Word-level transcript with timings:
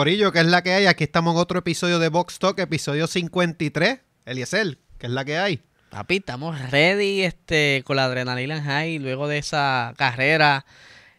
Corillo, 0.00 0.32
que 0.32 0.40
es 0.40 0.46
la 0.46 0.62
que 0.62 0.72
hay. 0.72 0.86
Aquí 0.86 1.04
estamos 1.04 1.34
en 1.34 1.40
otro 1.40 1.58
episodio 1.58 1.98
de 1.98 2.08
Box 2.08 2.38
Talk, 2.38 2.58
episodio 2.58 3.06
53. 3.06 4.00
Eliezer, 4.24 4.78
que 4.96 5.08
es 5.08 5.12
la 5.12 5.26
que 5.26 5.36
hay. 5.36 5.60
Papi, 5.90 6.16
estamos 6.16 6.58
ready 6.70 7.20
este, 7.20 7.82
con 7.84 7.96
la 7.96 8.06
adrenalina 8.06 8.56
en 8.56 8.64
high 8.64 8.98
luego 8.98 9.28
de 9.28 9.36
esa 9.36 9.92
carrera 9.98 10.64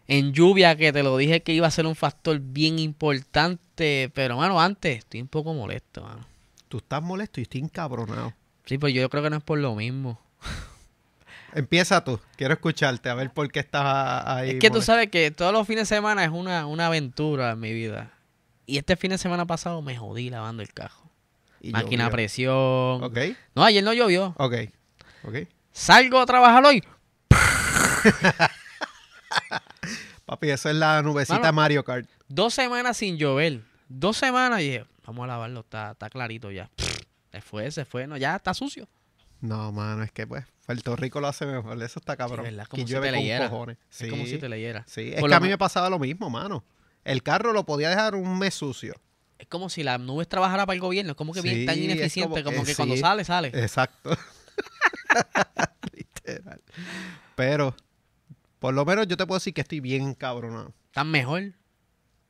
en 0.07 0.34
lluvia 0.34 0.75
que 0.77 0.91
te 0.91 1.04
lo 1.04 1.16
dije 1.17 1.44
que 1.44 1.54
iba 1.54 1.67
a 1.67 1.70
ser 1.70 1.86
un 1.86 1.94
factor 1.94 2.39
bien 2.39 2.80
importante. 2.80 4.09
Pero, 4.16 4.38
mano, 4.38 4.59
antes 4.59 4.98
estoy 4.98 5.22
un 5.22 5.27
poco 5.27 5.53
molesto, 5.53 6.02
mano. 6.02 6.25
Tú 6.67 6.77
estás 6.77 7.03
molesto 7.03 7.39
y 7.39 7.44
estoy 7.44 7.61
encabronado. 7.61 8.34
Sí, 8.66 8.80
pues 8.80 8.95
yo 8.95 9.08
creo 9.11 9.22
que 9.22 9.30
no 9.30 9.38
es 9.38 9.44
por 9.44 9.59
lo 9.59 9.75
mismo. 9.75 10.20
Empieza 11.53 12.03
tú, 12.03 12.20
quiero 12.36 12.55
escucharte, 12.55 13.09
a 13.09 13.13
ver 13.13 13.30
por 13.30 13.52
qué 13.52 13.59
estás 13.59 14.25
ahí. 14.25 14.50
Es 14.50 14.59
que 14.59 14.72
tú 14.72 14.81
sabes 14.81 15.11
que 15.11 15.30
todos 15.30 15.53
los 15.53 15.67
fines 15.67 15.88
de 15.88 15.95
semana 15.98 16.23
es 16.23 16.31
una, 16.31 16.66
una 16.66 16.88
aventura 16.88 17.52
en 17.52 17.59
mi 17.59 17.73
vida. 17.73 18.11
Y 18.71 18.77
este 18.77 18.95
fin 18.95 19.09
de 19.11 19.17
semana 19.17 19.45
pasado 19.45 19.81
me 19.81 19.98
jodí 19.98 20.30
lavando 20.30 20.63
el 20.63 20.71
cajo. 20.73 21.11
Y 21.59 21.71
Máquina 21.71 22.05
a 22.05 22.09
presión. 22.09 23.03
Ok, 23.03 23.17
No, 23.53 23.66
ayer 23.66 23.84
no 23.84 23.91
llovió. 23.91 24.34
ok, 24.38 24.53
ok. 25.25 25.35
Salgo 25.73 26.21
a 26.21 26.25
trabajar 26.25 26.63
hoy. 26.63 26.81
Papi, 30.25 30.52
eso 30.52 30.70
es 30.70 30.75
la 30.75 31.02
nubecita. 31.02 31.52
Mario 31.52 31.84
Kart. 31.84 32.07
Dos 32.30 32.53
semanas 32.53 32.95
sin 32.95 33.17
llover. 33.17 33.59
Dos 33.89 34.16
semanas 34.16 34.61
y 34.61 34.70
dije, 34.70 34.85
vamos 35.05 35.25
a 35.25 35.27
lavarlo, 35.27 35.59
está, 35.59 35.91
está 35.91 36.09
clarito 36.09 36.49
ya. 36.49 36.69
Se 37.33 37.42
fue, 37.42 37.69
se 37.72 37.83
fue. 37.83 38.08
No, 38.08 38.16
ya 38.16 38.38
está 38.38 38.53
sucio. 38.53 38.88
No, 39.42 39.73
mano, 39.73 40.03
es 40.03 40.14
que 40.14 40.25
pues 40.25 40.45
Puerto 40.66 40.95
Rico 40.95 41.19
lo 41.19 41.27
hace 41.27 41.45
mejor. 41.45 41.73
Eso 41.83 41.99
está 41.99 42.16
cabrón. 42.16 42.45
¿verdad? 42.45 42.61
Aquí 42.61 42.69
Como 42.69 42.88
si 42.88 42.94
llueve 42.94 43.08
te 43.08 43.14
con 43.16 43.19
leyera. 43.22 43.49
cojones. 43.49 43.77
Es 43.99 44.09
como 44.09 44.25
si 44.25 44.38
te 44.38 44.47
leyera. 44.47 44.86
Sí, 44.88 45.11
es 45.14 45.19
Por 45.19 45.30
que 45.30 45.36
a 45.36 45.39
mí 45.42 45.49
me 45.49 45.58
pasaba 45.58 45.89
lo 45.89 45.99
mismo, 45.99 46.30
mano. 46.30 46.64
El 47.03 47.23
carro 47.23 47.53
lo 47.53 47.66
podía 47.66 47.89
dejar 47.89 48.16
un 48.16 48.38
mes 48.38 48.53
sucio. 48.53 48.94
Es 49.39 49.47
como 49.47 49.69
si 49.69 49.83
las 49.83 49.99
nubes 49.99 50.27
trabajaran 50.27 50.66
para 50.66 50.75
el 50.75 50.81
gobierno. 50.81 51.11
Es 51.11 51.17
como 51.17 51.33
que 51.33 51.41
bien 51.41 51.66
tan 51.66 51.77
ineficiente. 51.77 52.43
como 52.43 52.55
Como, 52.58 52.66
que 52.66 52.75
cuando 52.75 52.95
sale, 52.97 53.23
sale. 53.25 53.47
Exacto. 53.47 54.11
Literal. 55.93 56.61
Pero, 57.35 57.75
por 58.59 58.73
lo 58.73 58.85
menos 58.85 59.08
yo 59.08 59.17
te 59.17 59.25
puedo 59.25 59.39
decir 59.39 59.53
que 59.53 59.61
estoy 59.61 59.80
bien 59.80 60.03
encabronado. 60.03 60.73
Tan 60.91 61.09
mejor. 61.09 61.53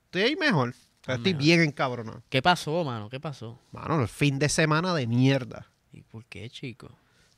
Estoy 0.06 0.22
ahí 0.22 0.36
mejor, 0.36 0.74
pero 1.06 1.18
estoy 1.18 1.34
mejor. 1.34 1.44
bien 1.46 1.62
encabronado. 1.62 2.24
¿Qué 2.30 2.42
pasó, 2.42 2.84
mano? 2.84 3.10
¿Qué 3.10 3.20
pasó? 3.20 3.60
Mano, 3.72 4.02
el 4.02 4.08
fin 4.08 4.40
de 4.40 4.50
semana 4.50 4.94
de 4.94 5.08
mierda. 5.08 5.68
¿Y 5.92 6.02
por 6.04 6.26
qué, 6.26 6.50
chico? 6.50 6.90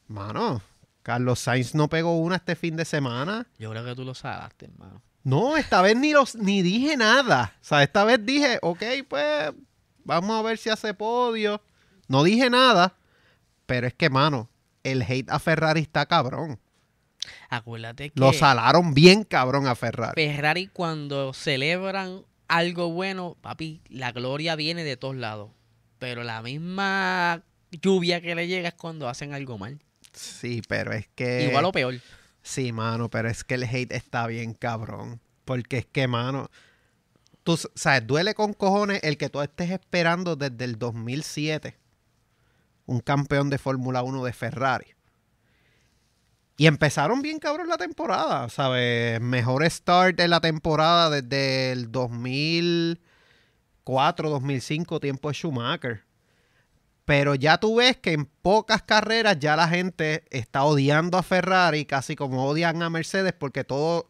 Mano, 0.07 0.61
Carlos 1.01 1.39
Sainz 1.39 1.73
no 1.73 1.89
pegó 1.89 2.17
una 2.19 2.35
este 2.37 2.55
fin 2.55 2.75
de 2.75 2.85
semana. 2.85 3.47
Yo 3.57 3.71
creo 3.71 3.83
que 3.85 3.95
tú 3.95 4.03
lo 4.05 4.13
salaste, 4.13 4.65
hermano. 4.65 5.01
No, 5.23 5.55
esta 5.55 5.81
vez 5.81 5.95
ni 5.95 6.11
los 6.11 6.35
ni 6.35 6.61
dije 6.61 6.97
nada. 6.97 7.55
O 7.61 7.65
sea, 7.65 7.83
esta 7.83 8.03
vez 8.03 8.25
dije, 8.25 8.59
ok, 8.61 8.83
pues 9.07 9.53
vamos 10.03 10.37
a 10.37 10.41
ver 10.41 10.57
si 10.57 10.69
hace 10.69 10.93
podio. 10.93 11.61
No 12.07 12.23
dije 12.23 12.49
nada, 12.49 12.95
pero 13.65 13.87
es 13.87 13.93
que, 13.93 14.09
mano, 14.09 14.49
el 14.83 15.01
hate 15.01 15.29
a 15.29 15.39
Ferrari 15.39 15.81
está 15.81 16.05
cabrón. 16.05 16.59
Acuérdate 17.49 18.09
que 18.09 18.19
Lo 18.19 18.33
salaron 18.33 18.93
bien 18.93 19.23
cabrón 19.23 19.67
a 19.67 19.75
Ferrari. 19.75 20.13
Ferrari 20.21 20.67
cuando 20.67 21.33
celebran 21.33 22.23
algo 22.49 22.91
bueno, 22.91 23.37
papi, 23.39 23.81
la 23.89 24.11
gloria 24.11 24.55
viene 24.57 24.83
de 24.83 24.97
todos 24.97 25.15
lados. 25.15 25.51
Pero 25.99 26.23
la 26.23 26.41
misma 26.41 27.43
lluvia 27.71 28.19
que 28.21 28.35
le 28.35 28.47
llega 28.47 28.67
es 28.67 28.73
cuando 28.73 29.07
hacen 29.07 29.33
algo 29.33 29.57
mal. 29.57 29.79
Sí, 30.11 30.61
pero 30.67 30.91
es 30.91 31.07
que... 31.15 31.45
Igual 31.47 31.65
o 31.65 31.71
peor. 31.71 31.95
Sí, 32.43 32.71
mano, 32.71 33.09
pero 33.09 33.29
es 33.29 33.43
que 33.43 33.55
el 33.55 33.63
hate 33.63 33.93
está 33.93 34.27
bien 34.27 34.53
cabrón. 34.53 35.19
Porque 35.45 35.79
es 35.79 35.85
que, 35.85 36.07
mano, 36.07 36.49
tú 37.43 37.57
sabes, 37.75 38.05
duele 38.05 38.35
con 38.35 38.53
cojones 38.53 38.99
el 39.03 39.17
que 39.17 39.29
tú 39.29 39.41
estés 39.41 39.71
esperando 39.71 40.35
desde 40.35 40.65
el 40.65 40.77
2007 40.77 41.77
un 42.85 42.99
campeón 42.99 43.49
de 43.49 43.57
Fórmula 43.57 44.03
1 44.03 44.25
de 44.25 44.33
Ferrari. 44.33 44.87
Y 46.57 46.67
empezaron 46.67 47.21
bien 47.21 47.39
cabrón 47.39 47.67
la 47.67 47.77
temporada, 47.77 48.47
¿sabes? 48.49 49.19
Mejor 49.21 49.69
start 49.69 50.17
de 50.17 50.27
la 50.27 50.39
temporada 50.39 51.09
desde 51.09 51.71
el 51.71 51.91
2004, 51.91 54.29
2005, 54.29 54.99
tiempo 54.99 55.29
de 55.29 55.33
Schumacher. 55.33 56.03
Pero 57.05 57.35
ya 57.35 57.57
tú 57.57 57.75
ves 57.75 57.97
que 57.97 58.13
en 58.13 58.25
pocas 58.25 58.81
carreras 58.81 59.37
ya 59.39 59.55
la 59.55 59.67
gente 59.67 60.23
está 60.29 60.63
odiando 60.63 61.17
a 61.17 61.23
Ferrari, 61.23 61.85
casi 61.85 62.15
como 62.15 62.45
odian 62.45 62.81
a 62.81 62.89
Mercedes, 62.89 63.33
porque 63.37 63.63
todo. 63.63 64.09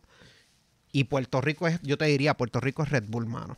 Y 0.91 1.05
Puerto 1.05 1.41
Rico 1.41 1.67
es, 1.67 1.79
yo 1.81 1.97
te 1.97 2.05
diría, 2.05 2.35
Puerto 2.35 2.59
Rico 2.59 2.83
es 2.83 2.89
Red 2.89 3.05
Bull, 3.07 3.25
mano. 3.25 3.57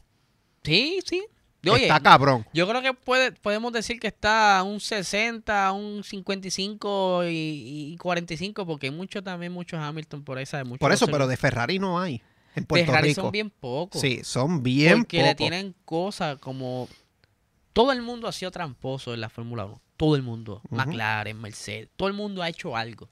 Sí, 0.63 0.99
sí. 1.05 1.25
Oye, 1.69 1.83
está 1.83 1.99
cabrón. 1.99 2.45
yo 2.53 2.67
creo 2.67 2.81
que 2.81 2.93
puede, 2.93 3.31
podemos 3.31 3.73
decir 3.73 3.99
que 3.99 4.07
está 4.07 4.59
a 4.59 4.63
un 4.63 4.79
60, 4.79 5.67
a 5.67 5.71
un 5.71 6.03
55 6.03 7.23
y, 7.25 7.93
y 7.93 7.97
45, 7.97 8.65
porque 8.65 8.87
hay 8.87 8.93
muchos 8.93 9.23
también, 9.23 9.51
muchos 9.51 9.79
Hamilton 9.79 10.23
por 10.23 10.45
¿sabes? 10.45 10.65
Muchos 10.65 10.79
Por 10.79 10.91
eso, 10.91 11.07
pero 11.07 11.27
de 11.27 11.37
Ferrari 11.37 11.79
no 11.79 11.99
hay. 11.99 12.21
En 12.55 12.65
Puerto 12.65 12.85
Ferrari 12.85 13.09
Rico. 13.09 13.21
son 13.23 13.31
bien 13.31 13.49
pocos. 13.49 13.99
Sí, 13.99 14.21
son 14.23 14.63
bien 14.63 14.99
porque 14.99 15.17
le 15.17 15.23
pocos. 15.23 15.37
tienen 15.37 15.75
cosas 15.83 16.37
como 16.37 16.87
todo 17.75 17.91
el 17.91 18.01
mundo 18.01 18.29
ha 18.29 18.31
sido 18.31 18.51
tramposo 18.51 19.13
en 19.13 19.19
la 19.19 19.27
Fórmula 19.27 19.65
1. 19.65 19.81
Todo 19.97 20.15
el 20.15 20.23
mundo. 20.23 20.61
McLaren, 20.69 21.41
Mercedes. 21.41 21.89
Todo 21.97 22.07
el 22.07 22.13
mundo 22.13 22.41
ha 22.41 22.47
hecho 22.47 22.77
algo. 22.77 23.09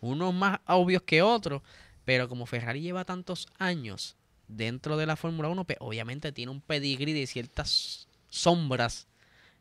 Unos 0.00 0.34
más 0.34 0.58
obvios 0.66 1.02
que 1.02 1.22
otros. 1.22 1.62
Pero 2.04 2.28
como 2.28 2.44
Ferrari 2.44 2.80
lleva 2.80 3.04
tantos 3.04 3.46
años 3.56 4.16
dentro 4.48 4.96
de 4.96 5.06
la 5.06 5.14
Fórmula 5.14 5.48
1, 5.48 5.62
pues 5.62 5.78
obviamente 5.80 6.32
tiene 6.32 6.50
un 6.50 6.60
pedigrí 6.60 7.12
de 7.12 7.28
ciertas 7.28 8.08
sombras 8.28 9.06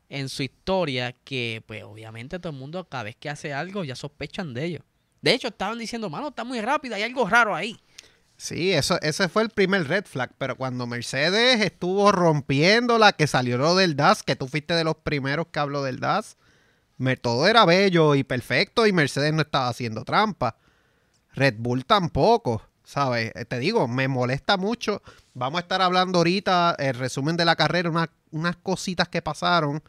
en 0.10 0.30
su 0.30 0.42
historia 0.42 1.12
que 1.12 1.62
pues 1.68 1.84
obviamente 1.84 2.40
todo 2.40 2.54
el 2.54 2.58
mundo 2.58 2.84
cada 2.90 3.04
vez 3.04 3.16
que 3.16 3.30
hace 3.30 3.54
algo 3.54 3.84
ya 3.84 3.96
sospechan 3.96 4.56
de 4.56 4.66
ellos. 4.66 4.82
De 5.22 5.32
hecho, 5.36 5.50
estaban 5.50 5.78
diciendo, 5.78 6.10
mano, 6.10 6.30
está 6.30 6.44
muy 6.44 6.60
rápida, 6.60 6.96
hay 6.96 7.04
algo 7.04 7.30
raro 7.30 7.54
ahí. 7.54 7.80
Sí, 8.44 8.74
eso, 8.74 9.00
ese 9.02 9.30
fue 9.30 9.44
el 9.44 9.50
primer 9.50 9.88
red 9.88 10.04
flag. 10.04 10.32
Pero 10.38 10.58
cuando 10.58 10.86
Mercedes 10.86 11.62
estuvo 11.62 12.12
rompiendo 12.12 12.98
la 12.98 13.14
que 13.14 13.26
salió 13.26 13.58
lo 13.58 13.74
del 13.74 13.96
DAS, 13.96 14.22
que 14.22 14.36
tú 14.36 14.50
fuiste 14.50 14.74
de 14.74 14.84
los 14.84 14.96
primeros 14.98 15.48
que 15.48 15.60
habló 15.60 15.82
del 15.82 16.02
DAS, 16.02 16.36
todo 17.22 17.48
era 17.48 17.64
bello 17.64 18.16
y 18.16 18.26
perfecto 18.26 18.86
y 18.86 18.92
Mercedes 18.92 19.32
no 19.34 19.44
estaba 19.44 19.70
haciendo 19.70 20.04
trampa. 20.04 20.58
Red 21.34 21.56
Bull 21.58 21.86
tampoco, 21.86 22.62
¿sabes? 22.84 23.32
Eh, 23.34 23.46
Te 23.46 23.60
digo, 23.60 23.88
me 23.88 24.10
molesta 24.10 24.58
mucho. 24.58 25.02
Vamos 25.34 25.60
a 25.60 25.62
estar 25.62 25.82
hablando 25.82 26.18
ahorita, 26.18 26.76
el 26.80 26.96
resumen 26.96 27.38
de 27.38 27.46
la 27.46 27.56
carrera, 27.56 27.90
una- 27.90 28.12
unas 28.32 28.58
cositas 28.58 29.08
que 29.08 29.22
pasaron 29.22 29.82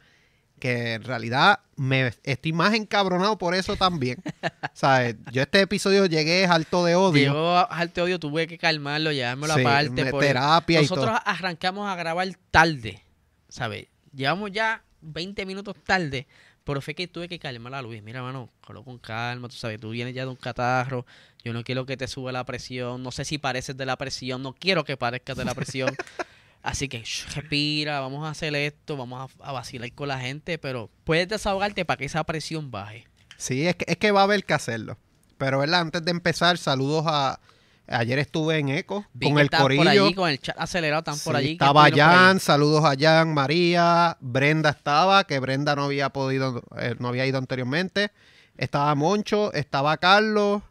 que 0.59 0.95
en 0.95 1.03
realidad 1.05 1.61
me 1.77 2.13
estoy 2.23 2.53
más 2.53 2.75
encabronado 2.75 3.37
por 3.39 3.55
eso 3.55 3.77
también. 3.77 4.23
¿Sabes? 4.73 5.17
Yo 5.33 5.43
este 5.43 5.61
episodio 5.61 6.07
llegué 6.07 6.47
alto 6.47 6.85
de 6.85 6.95
odio. 6.95 7.33
Yo 7.33 7.71
al 7.71 7.91
te 7.91 8.01
odio 8.01 8.19
tuve 8.19 8.47
que 8.47 8.57
calmarlo, 8.59 9.13
llevármelo 9.13 9.55
Sí, 9.55 9.61
aparte. 9.61 10.11
por- 10.11 10.21
terapia 10.23 10.79
y 10.79 10.83
Nosotros 10.83 11.07
todo. 11.07 11.21
arrancamos 11.25 11.89
a 11.89 11.97
grabar 11.97 12.29
tarde, 12.51 13.03
¿sabes? 13.49 13.89
Llevamos 14.15 14.53
ya 14.53 14.83
20 15.03 15.45
minutos 15.45 15.75
tarde, 15.85 16.27
pero 16.63 16.81
fue 16.81 16.95
que 16.95 17.09
tuve 17.09 17.29
que 17.29 17.39
calmar 17.39 17.75
a 17.75 17.83
Luis. 17.83 18.03
Mira, 18.03 18.23
mano, 18.23 18.49
colo 18.65 18.85
con 18.85 18.99
calma, 18.99 19.49
tú 19.49 19.57
sabes, 19.57 19.79
tú 19.81 19.91
vienes 19.91 20.15
ya 20.15 20.23
de 20.23 20.29
un 20.31 20.37
catarro, 20.37 21.05
yo 21.45 21.53
no 21.53 21.63
quiero 21.65 21.85
que 21.85 21.97
te 21.99 22.07
suba 22.09 22.33
la 22.33 22.45
presión, 22.45 23.03
no 23.03 23.11
sé 23.11 23.25
si 23.27 23.37
pareces 23.37 23.77
de 23.77 23.85
la 23.85 23.97
presión, 23.99 24.43
no 24.43 24.55
quiero 24.55 24.85
que 24.85 24.97
parezcas 24.97 25.37
de 25.37 25.45
la 25.45 25.55
presión. 25.55 25.95
Así 26.65 26.89
que 26.89 27.03
shh, 27.03 27.27
respira, 27.35 28.01
vamos 28.01 28.27
a 28.27 28.31
hacer 28.31 28.55
esto, 28.55 28.97
vamos 28.97 29.31
a, 29.39 29.49
a 29.49 29.53
vacilar 29.53 29.93
con 29.93 30.09
la 30.09 30.19
gente, 30.19 30.57
pero 30.57 30.91
puedes 31.05 31.29
desahogarte 31.29 31.85
para 31.85 31.99
que 31.99 32.07
esa 32.07 32.25
presión 32.25 32.71
baje. 32.71 33.07
Sí, 33.37 33.69
es 33.69 33.77
que, 33.77 33.85
es 33.87 33.99
que 33.99 34.11
va 34.13 34.21
a 34.21 34.25
haber 34.25 34.45
que 34.45 34.55
hacerlo. 34.55 34.97
Pero, 35.37 35.59
¿verdad? 35.59 35.83
Antes 35.83 36.03
de 36.05 36.11
empezar, 36.11 36.57
saludos 36.57 37.05
a... 37.07 37.39
Ayer 37.87 38.19
estuve 38.19 38.57
en 38.57 38.71
Eco 38.71 39.05
Vi 39.13 39.29
con 39.29 39.39
el 39.39 39.51
corillo. 39.51 39.83
por 39.83 39.89
allí, 39.89 40.15
con 40.15 40.31
el 40.31 40.41
chat 40.41 40.59
acelerado, 40.59 41.01
están 41.01 41.19
por 41.19 41.37
allí. 41.37 41.53
estaba. 41.53 41.91
Jan, 41.91 42.41
saludos 42.41 42.83
a 42.83 42.95
Jan, 42.99 43.35
María, 43.35 44.17
Brenda 44.21 44.71
estaba, 44.71 45.25
que 45.25 45.39
Brenda 45.39 45.77
no 45.77 45.85
había 45.85 46.09
podido, 46.09 46.63
eh, 46.79 46.95
no 46.99 47.09
había 47.09 47.27
ido 47.27 47.37
anteriormente. 47.37 48.11
Estaba 48.57 48.95
Moncho, 48.95 49.53
estaba 49.53 49.99
Carlos. 49.99 50.63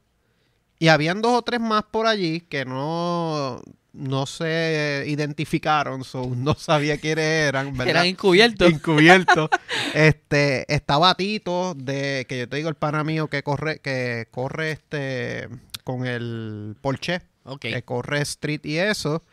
Y 0.80 0.88
habían 0.88 1.22
dos 1.22 1.38
o 1.38 1.42
tres 1.44 1.60
más 1.60 1.84
por 1.84 2.08
allí 2.08 2.42
que 2.42 2.66
no, 2.66 3.62
no 3.94 4.26
se 4.26 5.06
identificaron, 5.08 6.04
so 6.04 6.26
no 6.36 6.56
sabía 6.56 6.98
quiénes 6.98 7.26
eran, 7.26 7.72
¿verdad? 7.78 7.88
Eran 7.88 8.06
encubiertos. 8.08 8.68
encubierto. 8.72 9.50
este, 9.94 10.66
estaba 10.74 11.16
Tito, 11.16 11.76
de 11.76 12.26
que 12.28 12.40
yo 12.40 12.50
te 12.50 12.58
digo 12.58 12.70
el 12.70 12.76
pana 12.76 13.04
mío 13.04 13.28
que 13.30 13.44
corre, 13.44 13.80
que 13.80 14.28
corre 14.32 14.72
este 14.72 15.48
con 15.84 16.06
el 16.08 16.76
Porsche, 16.82 17.22
que 17.60 17.84
corre 17.84 18.22
street 18.22 18.62
y 18.66 18.78
eso. 18.78 19.24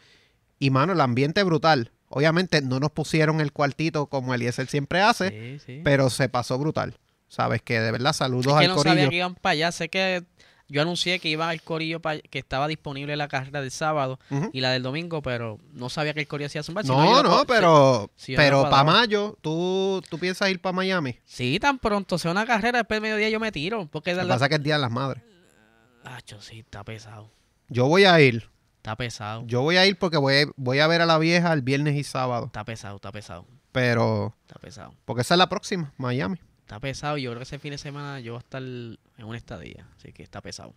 Y 0.59 0.71
mano, 0.71 0.93
el 0.93 1.01
ambiente 1.01 1.43
brutal. 1.43 1.91
Obviamente 2.09 2.61
no 2.61 2.81
nos 2.81 2.91
pusieron 2.91 3.41
el 3.41 3.53
cuartito 3.53 4.07
como 4.07 4.35
Eliezer 4.35 4.67
siempre 4.67 5.01
hace, 5.01 5.31
Sí, 5.31 5.59
sí. 5.65 5.81
pero 5.85 6.11
se 6.11 6.29
pasó 6.29 6.59
brutal. 6.59 6.99
Sabes 7.29 7.63
que 7.63 7.79
de 7.81 7.93
verdad, 7.93 8.13
saludos 8.13 8.53
Es 8.53 8.59
que 8.59 8.65
al 8.65 8.71
no 8.71 8.75
corillo. 8.77 8.95
sabía 8.97 9.09
que 9.09 9.17
iban 9.17 9.35
para 9.37 9.53
allá. 9.53 9.73
Sé 9.73 9.89
que 9.89 10.25
Yo 10.71 10.81
anuncié 10.83 11.19
que 11.19 11.29
iba 11.29 11.49
al 11.49 11.61
corillo 11.63 12.01
pa- 12.01 12.19
que 12.19 12.39
estaba 12.39 12.69
disponible 12.69 13.17
la 13.17 13.29
carrera 13.29 13.61
del 13.61 13.71
sábado 13.71 14.19
y 14.53 14.61
la 14.61 14.71
del 14.71 14.83
domingo, 14.83 15.21
pero 15.21 15.59
no 15.73 15.89
sabía 15.91 16.15
que 16.15 16.21
el 16.21 16.29
corillo 16.29 16.47
hacía 16.47 16.63
zumbar. 16.63 16.85
si 16.85 16.91
No, 16.91 17.23
no, 17.23 17.45
pero, 17.45 18.11
si 18.17 18.37
pero 18.37 18.63
para 18.71 18.85
mayo, 18.85 19.37
¿tú, 19.41 20.03
¿tú 20.09 20.19
piensas 20.19 20.49
ir 20.51 20.61
para 20.61 20.73
Miami? 20.73 21.19
Sí, 21.25 21.59
tan 21.61 21.79
pronto 21.79 22.17
sea 22.19 22.31
una 22.31 22.47
carrera, 22.47 22.79
después 22.79 22.97
del 22.97 23.03
mediodía 23.03 23.29
yo 23.31 23.41
me 23.41 23.51
tiro. 23.53 23.87
Porque 23.91 24.15
la... 24.15 24.27
pasa 24.27 24.49
que 24.49 24.55
es 24.55 24.63
Día 24.63 24.75
de 24.77 24.81
las 24.81 24.91
Madres. 24.91 25.23
Acho, 26.05 26.41
sí, 26.41 26.61
está 26.61 26.85
pesado. 26.85 27.31
Yo 27.69 27.87
voy 27.87 28.05
a 28.05 28.21
ir. 28.21 28.49
Está 28.79 28.97
pesado. 28.97 29.43
Yo 29.47 29.61
voy 29.63 29.77
a 29.77 29.85
ir 29.87 29.99
porque 29.99 30.17
voy, 30.17 30.51
voy 30.57 30.79
a 30.79 30.87
ver 30.87 31.03
a 31.03 31.07
la 31.07 31.19
vieja 31.19 31.53
el 31.53 31.61
viernes 31.63 31.97
y 31.97 32.05
sábado. 32.05 32.47
Está 32.47 32.65
pesado, 32.65 32.97
está 32.97 33.13
pesado. 33.13 33.47
Pero, 33.73 34.35
Está 34.49 34.59
pesado. 34.59 34.95
porque 35.05 35.23
esa 35.23 35.35
es 35.35 35.39
la 35.39 35.49
próxima, 35.49 35.93
Miami. 35.97 36.39
Está 36.71 36.79
pesado 36.79 37.19
y 37.19 37.23
yo 37.23 37.31
creo 37.31 37.41
que 37.41 37.43
ese 37.43 37.59
fin 37.59 37.73
de 37.73 37.79
semana 37.79 38.21
yo 38.21 38.35
voy 38.35 38.39
a 38.39 38.43
estar 38.43 38.63
en 38.63 38.97
una 39.19 39.37
estadía. 39.37 39.89
Así 39.99 40.13
que 40.13 40.23
está 40.23 40.41
pesado. 40.41 40.73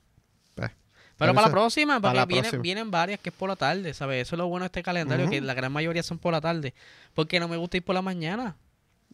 Pues, 0.56 0.72
Pero 1.20 1.36
para 1.36 1.46
la 1.46 1.52
próxima, 1.52 2.02
para 2.02 2.14
porque 2.14 2.18
la 2.18 2.26
vienen, 2.26 2.42
próxima. 2.50 2.62
vienen 2.64 2.90
varias 2.90 3.20
que 3.20 3.30
es 3.30 3.36
por 3.36 3.48
la 3.48 3.56
tarde, 3.56 3.94
¿sabes? 3.94 4.24
Eso 4.28 4.34
es 4.36 4.38
lo 4.40 4.48
bueno 4.48 4.64
de 4.64 4.68
este 4.70 4.82
calendario, 4.82 5.30
que 5.30 5.40
la 5.40 5.54
gran 5.54 5.72
mayoría 5.72 6.02
son 6.02 6.18
por 6.18 6.32
la 6.34 6.42
tarde. 6.42 6.74
Porque 7.14 7.40
no 7.40 7.48
me 7.48 7.58
gusta 7.58 7.78
ir 7.78 7.84
por 7.84 7.94
la 7.94 8.02
mañana. 8.02 8.56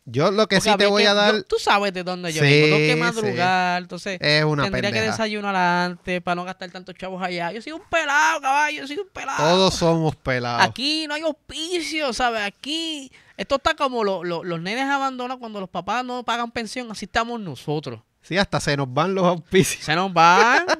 Yo 0.05 0.31
lo 0.31 0.47
que 0.47 0.55
Porque 0.55 0.71
sí 0.71 0.77
te 0.77 0.85
voy 0.85 1.03
que- 1.03 1.09
a 1.09 1.13
dar 1.13 1.33
yo- 1.35 1.43
tú 1.43 1.57
sabes 1.59 1.93
de 1.93 2.03
dónde 2.05 2.31
yo 2.31 2.41
Sí, 2.41 2.47
vengo. 2.49 2.65
Tengo 2.67 2.77
que 2.77 2.93
sí. 2.93 2.99
madrugar, 3.01 3.81
entonces 3.81 4.17
es 4.21 4.43
una 4.45 4.63
tendría 4.63 4.93
que 4.93 5.01
desayunar 5.01 5.55
antes 5.57 6.21
para 6.21 6.35
no 6.35 6.45
gastar 6.45 6.71
tantos 6.71 6.95
chavos 6.95 7.21
allá. 7.21 7.51
Yo 7.51 7.61
soy 7.61 7.73
un 7.73 7.81
pelado, 7.89 8.39
caballo, 8.39 8.79
yo 8.83 8.87
soy 8.87 8.99
un 8.99 9.09
pelado. 9.09 9.37
Todos 9.37 9.73
somos 9.73 10.15
pelados. 10.15 10.63
Aquí 10.65 11.05
no 11.09 11.13
hay 11.15 11.23
auspicio, 11.23 12.13
¿sabes? 12.13 12.41
Aquí 12.41 13.11
esto 13.39 13.55
está 13.55 13.75
como 13.75 14.03
lo- 14.03 14.23
lo- 14.23 14.43
los 14.43 14.61
nenes 14.61 14.85
abandonados 14.85 15.39
cuando 15.39 15.59
los 15.59 15.69
papás 15.69 16.03
no 16.05 16.23
pagan 16.23 16.51
pensión, 16.51 16.91
así 16.91 17.05
estamos 17.05 17.39
nosotros. 17.39 18.01
Sí, 18.21 18.37
hasta 18.37 18.59
se 18.59 18.75
nos 18.75 18.93
van 18.93 19.15
los 19.15 19.23
auspicios. 19.25 19.83
Se 19.83 19.95
nos 19.95 20.13
van. 20.13 20.65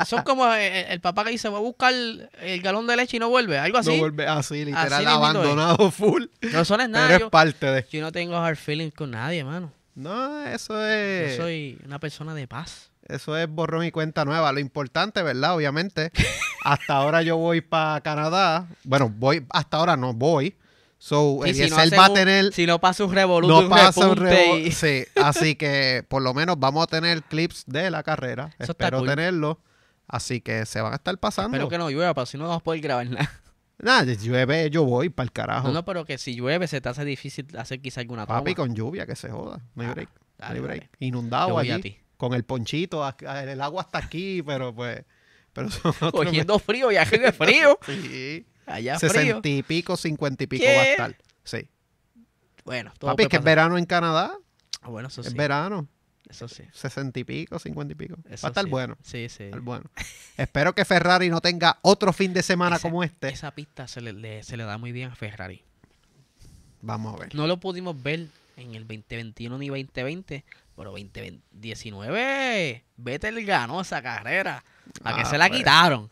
Es 0.00 0.22
como 0.24 0.52
el, 0.52 0.60
el 0.90 1.00
papá 1.00 1.24
que 1.24 1.30
dice, 1.30 1.48
voy 1.48 1.58
a 1.58 1.62
buscar 1.62 1.92
el 1.94 2.60
galón 2.60 2.86
de 2.88 2.96
leche 2.96 3.16
y 3.16 3.20
no 3.20 3.28
vuelve, 3.30 3.56
algo 3.58 3.78
así. 3.78 3.92
No 3.92 3.98
vuelve 3.98 4.26
así, 4.26 4.64
literal, 4.64 4.92
Así 4.92 5.02
es. 5.04 5.08
abandonado 5.08 5.90
full. 5.92 6.24
No, 6.52 6.60
eso 6.60 6.76
no 6.76 6.82
es 6.82 6.88
nada. 6.88 7.06
Pero 7.06 7.18
Yo, 7.20 7.24
es 7.26 7.30
parte 7.30 7.66
de. 7.66 7.86
yo 7.90 8.00
no 8.00 8.10
tengo 8.12 8.36
hard 8.36 8.56
feelings 8.56 8.92
con 8.94 9.12
nadie, 9.12 9.44
mano. 9.44 9.72
No, 9.94 10.42
eso 10.44 10.74
Yo 10.74 10.80
es. 10.86 11.36
soy 11.36 11.78
una 11.86 11.98
persona 12.00 12.34
de 12.34 12.48
paz. 12.48 12.90
Eso 13.08 13.36
es 13.36 13.48
borrón 13.48 13.84
y 13.84 13.90
cuenta 13.92 14.24
nueva. 14.24 14.52
Lo 14.52 14.58
importante, 14.58 15.22
¿verdad? 15.22 15.54
Obviamente. 15.54 16.10
hasta 16.64 16.96
ahora 16.96 17.22
yo 17.22 17.36
voy 17.36 17.60
para 17.60 18.00
Canadá. 18.00 18.66
Bueno, 18.84 19.08
voy, 19.14 19.46
hasta 19.50 19.76
ahora 19.76 19.96
no 19.96 20.12
voy. 20.12 20.56
So, 21.04 21.40
Sí, 21.42 21.50
Eliezer 21.50 21.80
hace 21.80 21.96
va 21.96 22.06
a 22.06 22.08
un- 22.10 22.14
tener. 22.14 22.52
si 22.52 22.64
no 22.64 22.80
pasa 22.80 23.04
un 23.04 23.12
revoluto, 23.12 23.62
no 23.62 23.68
pasa 23.68 24.08
un 24.08 24.16
rebo- 24.16 24.56
y- 24.64 24.70
Sí, 24.70 25.04
así 25.16 25.56
que 25.56 26.04
por 26.08 26.22
lo 26.22 26.32
menos 26.32 26.60
vamos 26.60 26.84
a 26.84 26.86
tener 26.86 27.24
clips 27.24 27.64
de 27.66 27.90
la 27.90 28.04
carrera. 28.04 28.54
Eso 28.60 28.70
Espero 28.70 28.98
cool. 28.98 29.08
tenerlo. 29.08 29.58
Así 30.06 30.40
que 30.40 30.64
se 30.64 30.80
van 30.80 30.92
a 30.92 30.96
estar 30.96 31.18
pasando. 31.18 31.56
Espero 31.56 31.68
que 31.68 31.76
no 31.78 31.90
llueva, 31.90 32.14
para 32.14 32.26
si 32.26 32.38
no 32.38 32.44
vamos 32.44 32.60
a 32.60 32.62
poder 32.64 32.80
grabar 32.82 33.08
nada. 33.10 33.28
Nada, 33.78 34.14
si 34.14 34.28
llueve, 34.28 34.70
yo 34.70 34.84
voy 34.84 35.08
para 35.08 35.24
el 35.24 35.32
carajo. 35.32 35.66
No, 35.66 35.74
no, 35.74 35.84
pero 35.84 36.04
que 36.04 36.18
si 36.18 36.36
llueve 36.36 36.68
se 36.68 36.80
te 36.80 36.88
hace 36.88 37.04
difícil 37.04 37.48
hacer 37.58 37.80
quizá 37.82 38.00
alguna 38.00 38.24
toma. 38.24 38.38
Papi, 38.38 38.54
con 38.54 38.72
lluvia, 38.72 39.04
que 39.04 39.16
se 39.16 39.28
joda. 39.28 39.60
No 39.74 39.82
hay 39.82 39.88
Ah, 39.88 39.94
break. 39.94 40.08
no 40.08 40.14
dale, 40.38 40.54
hay 40.54 40.60
break. 40.60 40.80
dale. 40.82 40.90
Inundado 41.00 41.48
Yo 41.48 41.54
voy 41.54 41.70
a 41.70 41.74
allí. 41.74 41.82
ti. 41.82 41.98
Con 42.16 42.32
el 42.34 42.44
ponchito. 42.44 43.04
El 43.18 43.60
agua 43.60 43.82
hasta 43.82 43.98
aquí, 43.98 44.40
pero 44.46 44.72
pues. 44.72 45.02
Pero 45.52 45.68
Cogiendo 46.12 46.60
frío 46.60 46.92
y 46.92 46.96
es 46.96 47.08
frío. 47.36 47.76
Sí. 47.84 48.46
Allá. 48.74 48.98
Sesenta 48.98 49.48
y 49.48 49.62
pico, 49.62 49.96
cincuenta 49.96 50.44
y 50.44 50.46
pico 50.46 50.64
¿Qué? 50.64 50.76
va 50.76 50.82
a 50.82 50.86
estar. 50.86 51.16
Sí. 51.44 51.68
Bueno, 52.64 52.92
todo 52.98 53.10
Papi, 53.10 53.24
es 53.24 53.28
que 53.28 53.36
es 53.36 53.42
verano 53.44 53.76
en 53.78 53.86
Canadá. 53.86 54.34
Ah, 54.80 54.88
bueno, 54.88 55.08
eso 55.08 55.20
Es 55.20 55.28
sí. 55.28 55.34
verano. 55.34 55.86
Eso 56.28 56.48
sí. 56.48 56.62
Sesenta 56.72 57.18
y 57.20 57.24
pico, 57.24 57.58
cincuenta 57.58 57.92
y 57.92 57.96
pico. 57.96 58.16
Eso 58.30 58.44
va 58.44 58.48
a 58.48 58.50
estar 58.52 58.64
sí. 58.64 58.70
bueno. 58.70 58.96
Sí, 59.02 59.28
sí. 59.28 59.44
estar 59.44 59.60
bueno. 59.60 59.84
Espero 60.36 60.74
que 60.74 60.84
Ferrari 60.84 61.28
no 61.28 61.40
tenga 61.40 61.78
otro 61.82 62.12
fin 62.12 62.32
de 62.32 62.42
semana 62.42 62.76
Ese- 62.76 62.82
como 62.88 63.02
este. 63.04 63.28
Esa 63.28 63.50
pista 63.50 63.86
se 63.88 64.00
le, 64.00 64.12
le- 64.12 64.42
se 64.42 64.56
le 64.56 64.64
da 64.64 64.78
muy 64.78 64.92
bien 64.92 65.10
a 65.10 65.14
Ferrari. 65.14 65.62
Vamos 66.80 67.14
a 67.14 67.18
ver. 67.18 67.34
No 67.34 67.46
lo 67.46 67.58
pudimos 67.60 68.00
ver 68.02 68.28
en 68.56 68.74
el 68.74 68.86
2021 68.86 69.58
ni 69.58 69.68
2020, 69.68 70.44
pero 70.76 70.90
2019 70.92 72.84
Vettel 72.96 73.44
ganó 73.44 73.80
esa 73.80 74.02
carrera. 74.02 74.64
¿A 75.04 75.14
que 75.14 75.22
Ah, 75.22 75.24
se 75.26 75.38
la 75.38 75.48
pues. 75.48 75.58
quitaron? 75.60 76.10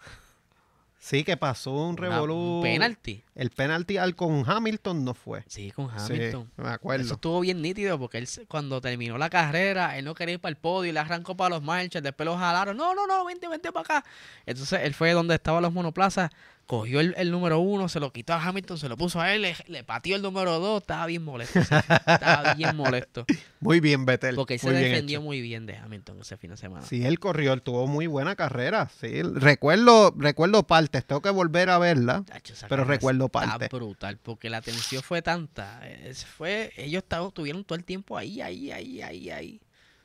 Sí, 1.03 1.25
que 1.25 1.39
pasó 1.39 1.73
un 1.73 1.97
revolú. 1.97 2.35
Un 2.59 2.63
penalti. 2.63 3.25
El 3.35 3.49
penalti 3.49 3.97
al 3.97 4.15
con 4.15 4.45
Hamilton 4.47 5.03
no 5.03 5.15
fue. 5.15 5.43
Sí, 5.47 5.71
con 5.71 5.89
Sí, 5.99 6.13
Hamilton. 6.13 6.51
me 6.59 6.69
acuerdo. 6.69 7.03
Eso 7.03 7.15
estuvo 7.15 7.41
bien 7.41 7.63
nítido 7.63 7.99
porque 7.99 8.19
él 8.19 8.29
cuando 8.49 8.83
terminó 8.83 9.17
la 9.17 9.31
carrera, 9.31 9.97
él 9.97 10.05
no 10.05 10.15
quería 10.15 10.35
ir 10.35 10.41
para 10.41 10.51
el 10.51 10.57
podio 10.59 10.91
y 10.91 10.93
le 10.93 11.01
arrancó 11.01 11.35
para 11.39 11.55
los 11.57 11.63
marchas, 11.63 12.03
después 12.03 12.27
lo 12.27 12.37
jalaron, 12.37 12.77
no, 12.77 12.95
no, 12.95 13.07
no, 13.07 13.25
vente, 13.25 13.49
vente 13.49 13.73
para 13.73 13.99
acá. 13.99 14.11
Entonces 14.45 14.81
él 14.83 14.93
fue 14.93 15.13
donde 15.13 15.37
estaban 15.37 15.63
los 15.63 15.73
monoplazas, 15.73 16.31
cogió 16.71 17.01
el, 17.01 17.15
el 17.19 17.33
número 17.33 17.59
uno, 17.59 17.89
se 17.89 17.99
lo 17.99 18.13
quitó 18.13 18.33
a 18.33 18.41
Hamilton, 18.47 18.79
se 18.79 18.89
lo 18.89 18.97
puso 18.97 19.21
a 19.21 19.35
él, 19.35 19.43
le, 19.43 19.57
le 19.67 19.83
pateó 19.83 20.15
el 20.15 20.23
número 20.23 20.61
dos, 20.61 20.83
estaba 20.83 21.05
bien 21.07 21.25
molesto. 21.25 21.59
estaba 21.59 22.55
bien 22.57 22.77
molesto. 22.77 23.27
Muy 23.59 23.81
bien, 23.81 24.07
Vettel. 24.07 24.37
Porque 24.37 24.55
él 24.55 24.61
se 24.61 24.67
muy 24.71 24.77
defendió 24.77 25.19
hecho. 25.19 25.25
muy 25.25 25.41
bien 25.41 25.67
de 25.67 25.77
Hamilton 25.77 26.21
ese 26.21 26.37
fin 26.37 26.51
de 26.51 26.57
semana. 26.57 26.87
Sí, 26.87 27.05
él 27.05 27.19
corrió, 27.19 27.53
él 27.55 27.63
tuvo 27.63 27.89
muy 27.89 28.07
buena 28.07 28.37
carrera. 28.37 28.89
Sí, 29.01 29.21
recuerdo, 29.21 30.15
recuerdo 30.17 30.65
partes, 30.65 31.05
tengo 31.05 31.21
que 31.23 31.31
volver 31.31 31.71
a 31.71 31.79
verla. 31.79 32.25
Pero 32.69 32.85
recuerdo 32.85 33.25
está 33.27 33.41
parte. 33.41 33.69
brutal, 33.69 34.19
porque 34.19 34.49
la 34.49 34.63
tensión 34.63 35.03
fue 35.03 35.23
tanta. 35.23 35.81
es- 35.89 36.25
fue, 36.25 36.73
ellos 36.77 37.03
estaban, 37.03 37.33
tuvieron 37.33 37.65
todo 37.65 37.77
el 37.79 37.85
tiempo 37.85 38.17
ahí, 38.17 38.41
ahí, 38.41 38.71
ahí, 38.71 39.03
ahí, 39.03 39.31
ahí. 39.31 39.61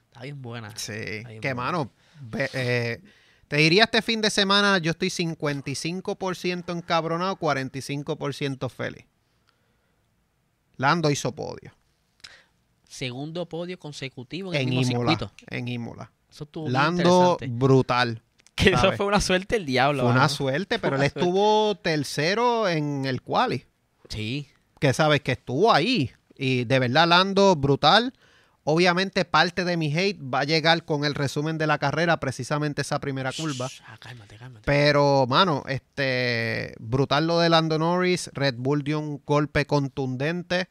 Está 0.07 0.23
bien 0.23 0.41
buena. 0.41 0.75
Sí, 0.75 0.93
va. 1.51 1.53
mano, 1.53 1.91
eh, 2.53 2.99
te 3.47 3.57
diría 3.57 3.83
este 3.83 4.01
fin 4.01 4.21
de 4.21 4.29
semana 4.29 4.77
yo 4.79 4.91
estoy 4.91 5.09
55% 5.09 6.75
encabronado, 6.75 7.35
45% 7.37 8.69
feliz. 8.69 9.05
Lando 10.77 11.09
hizo 11.09 11.33
podio 11.33 11.73
Segundo 12.87 13.47
podio 13.47 13.79
consecutivo 13.79 14.53
en, 14.53 14.61
en 14.61 14.69
el 14.69 14.75
mismo 14.75 14.93
Imola, 15.01 15.11
circuito. 15.11 15.33
en 15.49 15.67
Imola. 15.67 16.11
Eso 16.29 16.43
estuvo 16.45 16.69
Lando 16.69 17.37
brutal. 17.49 18.21
Que 18.55 18.69
eso 18.69 18.93
fue 18.93 19.05
una 19.05 19.19
suerte 19.19 19.57
el 19.57 19.65
diablo. 19.65 20.03
Fue 20.03 20.11
una 20.13 20.29
suerte, 20.29 20.79
pero 20.79 20.95
él 20.95 21.01
suerte. 21.01 21.19
estuvo 21.19 21.75
tercero 21.75 22.69
en 22.69 23.05
el 23.05 23.21
quali. 23.21 23.65
Sí. 24.07 24.47
que 24.79 24.93
sabes 24.93 25.19
que 25.19 25.33
estuvo 25.33 25.73
ahí. 25.73 26.11
Y 26.37 26.63
de 26.63 26.79
verdad, 26.79 27.05
Lando, 27.05 27.57
brutal. 27.57 28.13
Obviamente, 28.67 29.25
parte 29.25 29.63
de 29.63 29.77
mi 29.77 29.95
hate 29.95 30.19
va 30.19 30.39
a 30.39 30.43
llegar 30.43 30.85
con 30.85 31.05
el 31.05 31.13
resumen 31.13 31.59
de 31.59 31.67
la 31.67 31.77
carrera, 31.77 32.19
precisamente 32.19 32.81
esa 32.81 32.99
primera 32.99 33.31
curva. 33.31 33.67
Shh, 33.67 33.81
ah, 33.85 33.97
cálmate, 33.99 34.37
cálmate. 34.37 34.63
Pero, 34.65 35.27
mano, 35.29 35.63
este 35.67 36.73
brutal 36.79 37.27
lo 37.27 37.39
de 37.39 37.49
Lando 37.49 37.77
Norris. 37.77 38.31
Red 38.33 38.55
Bull 38.57 38.83
dio 38.83 38.99
un 38.99 39.21
golpe 39.23 39.67
contundente. 39.67 40.67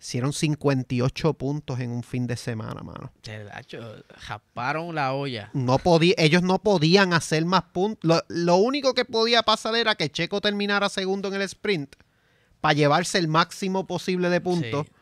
Hicieron 0.00 0.32
58 0.32 1.34
puntos 1.34 1.80
en 1.80 1.90
un 1.90 2.04
fin 2.04 2.28
de 2.28 2.36
semana, 2.36 2.82
mano. 2.82 3.12
Hecho- 3.58 4.04
japaron 4.18 4.94
la 4.94 5.12
olla. 5.12 5.50
No 5.52 5.78
podía, 5.78 6.14
ellos 6.18 6.44
no 6.44 6.60
podían 6.60 7.12
hacer 7.12 7.44
más 7.44 7.62
puntos. 7.72 8.04
Lo, 8.08 8.22
lo 8.28 8.54
único 8.56 8.94
que 8.94 9.04
podía 9.04 9.42
pasar 9.42 9.74
era 9.74 9.96
que 9.96 10.10
Checo 10.10 10.40
terminara 10.40 10.88
segundo 10.88 11.26
en 11.26 11.34
el 11.34 11.42
sprint 11.42 11.96
para 12.60 12.74
llevarse 12.74 13.18
el 13.18 13.26
máximo 13.26 13.88
posible 13.88 14.28
de 14.30 14.40
puntos. 14.40 14.86
Sí. 14.86 14.92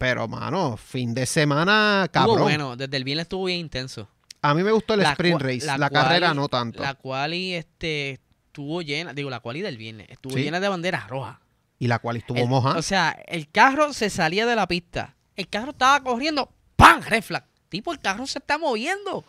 Pero, 0.00 0.26
mano, 0.28 0.78
fin 0.78 1.12
de 1.12 1.26
semana, 1.26 2.04
Estuvo 2.06 2.24
cabrón. 2.28 2.42
bueno, 2.42 2.74
desde 2.74 2.96
el 2.96 3.04
viernes 3.04 3.24
estuvo 3.24 3.44
bien 3.44 3.58
intenso. 3.60 4.08
A 4.40 4.54
mí 4.54 4.62
me 4.62 4.72
gustó 4.72 4.94
el 4.94 5.00
La 5.00 5.10
sprint 5.10 5.42
race. 5.42 5.66
La, 5.66 5.76
la 5.76 5.90
carrera 5.90 6.28
quali- 6.28 6.36
no 6.36 6.48
tanto. 6.48 6.82
La 6.82 6.94
cual 6.94 7.34
y 7.34 7.52
este 7.52 8.12
estuvo 8.46 8.80
llena, 8.80 9.12
digo, 9.12 9.28
la 9.28 9.40
cual 9.40 9.58
y 9.58 9.60
del 9.60 9.76
viernes, 9.76 10.06
estuvo 10.08 10.32
Sí. 10.36 10.42
llena 10.42 10.58
de 10.58 10.70
banderas 10.70 11.06
rojas. 11.06 11.36
Y 11.78 11.86
la 11.86 11.98
cual 11.98 12.16
estuvo 12.16 12.38
El- 12.38 12.48
moja. 12.48 12.78
O 12.78 12.82
sea, 12.82 13.10
el 13.26 13.50
carro 13.50 13.92
se 13.92 14.08
salía 14.08 14.46
de 14.46 14.56
la 14.56 14.66
pista. 14.66 15.16
El 15.36 15.48
carro 15.48 15.72
estaba 15.72 16.00
corriendo. 16.02 16.50
¡Pam! 16.76 17.02
Red 17.02 17.22
flag. 17.22 17.44
Tipo, 17.68 17.92
el 17.92 17.98
carro 17.98 18.26
se 18.26 18.38
está 18.38 18.56
moviendo. 18.56 19.22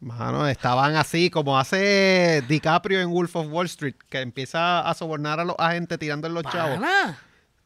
Mano, 0.00 0.48
estaban 0.48 0.96
así 0.96 1.30
como 1.30 1.56
hace 1.56 2.42
DiCaprio 2.48 3.00
en 3.00 3.10
Wolf 3.10 3.36
of 3.36 3.46
Wall 3.48 3.66
Street, 3.66 3.94
que 4.08 4.20
empieza 4.22 4.80
a 4.80 4.92
sobornar 4.94 5.38
a 5.38 5.44
los 5.44 5.54
agentes 5.56 6.00
tirando 6.00 6.26
en 6.26 6.34
los 6.34 6.42
chavos. 6.44 6.80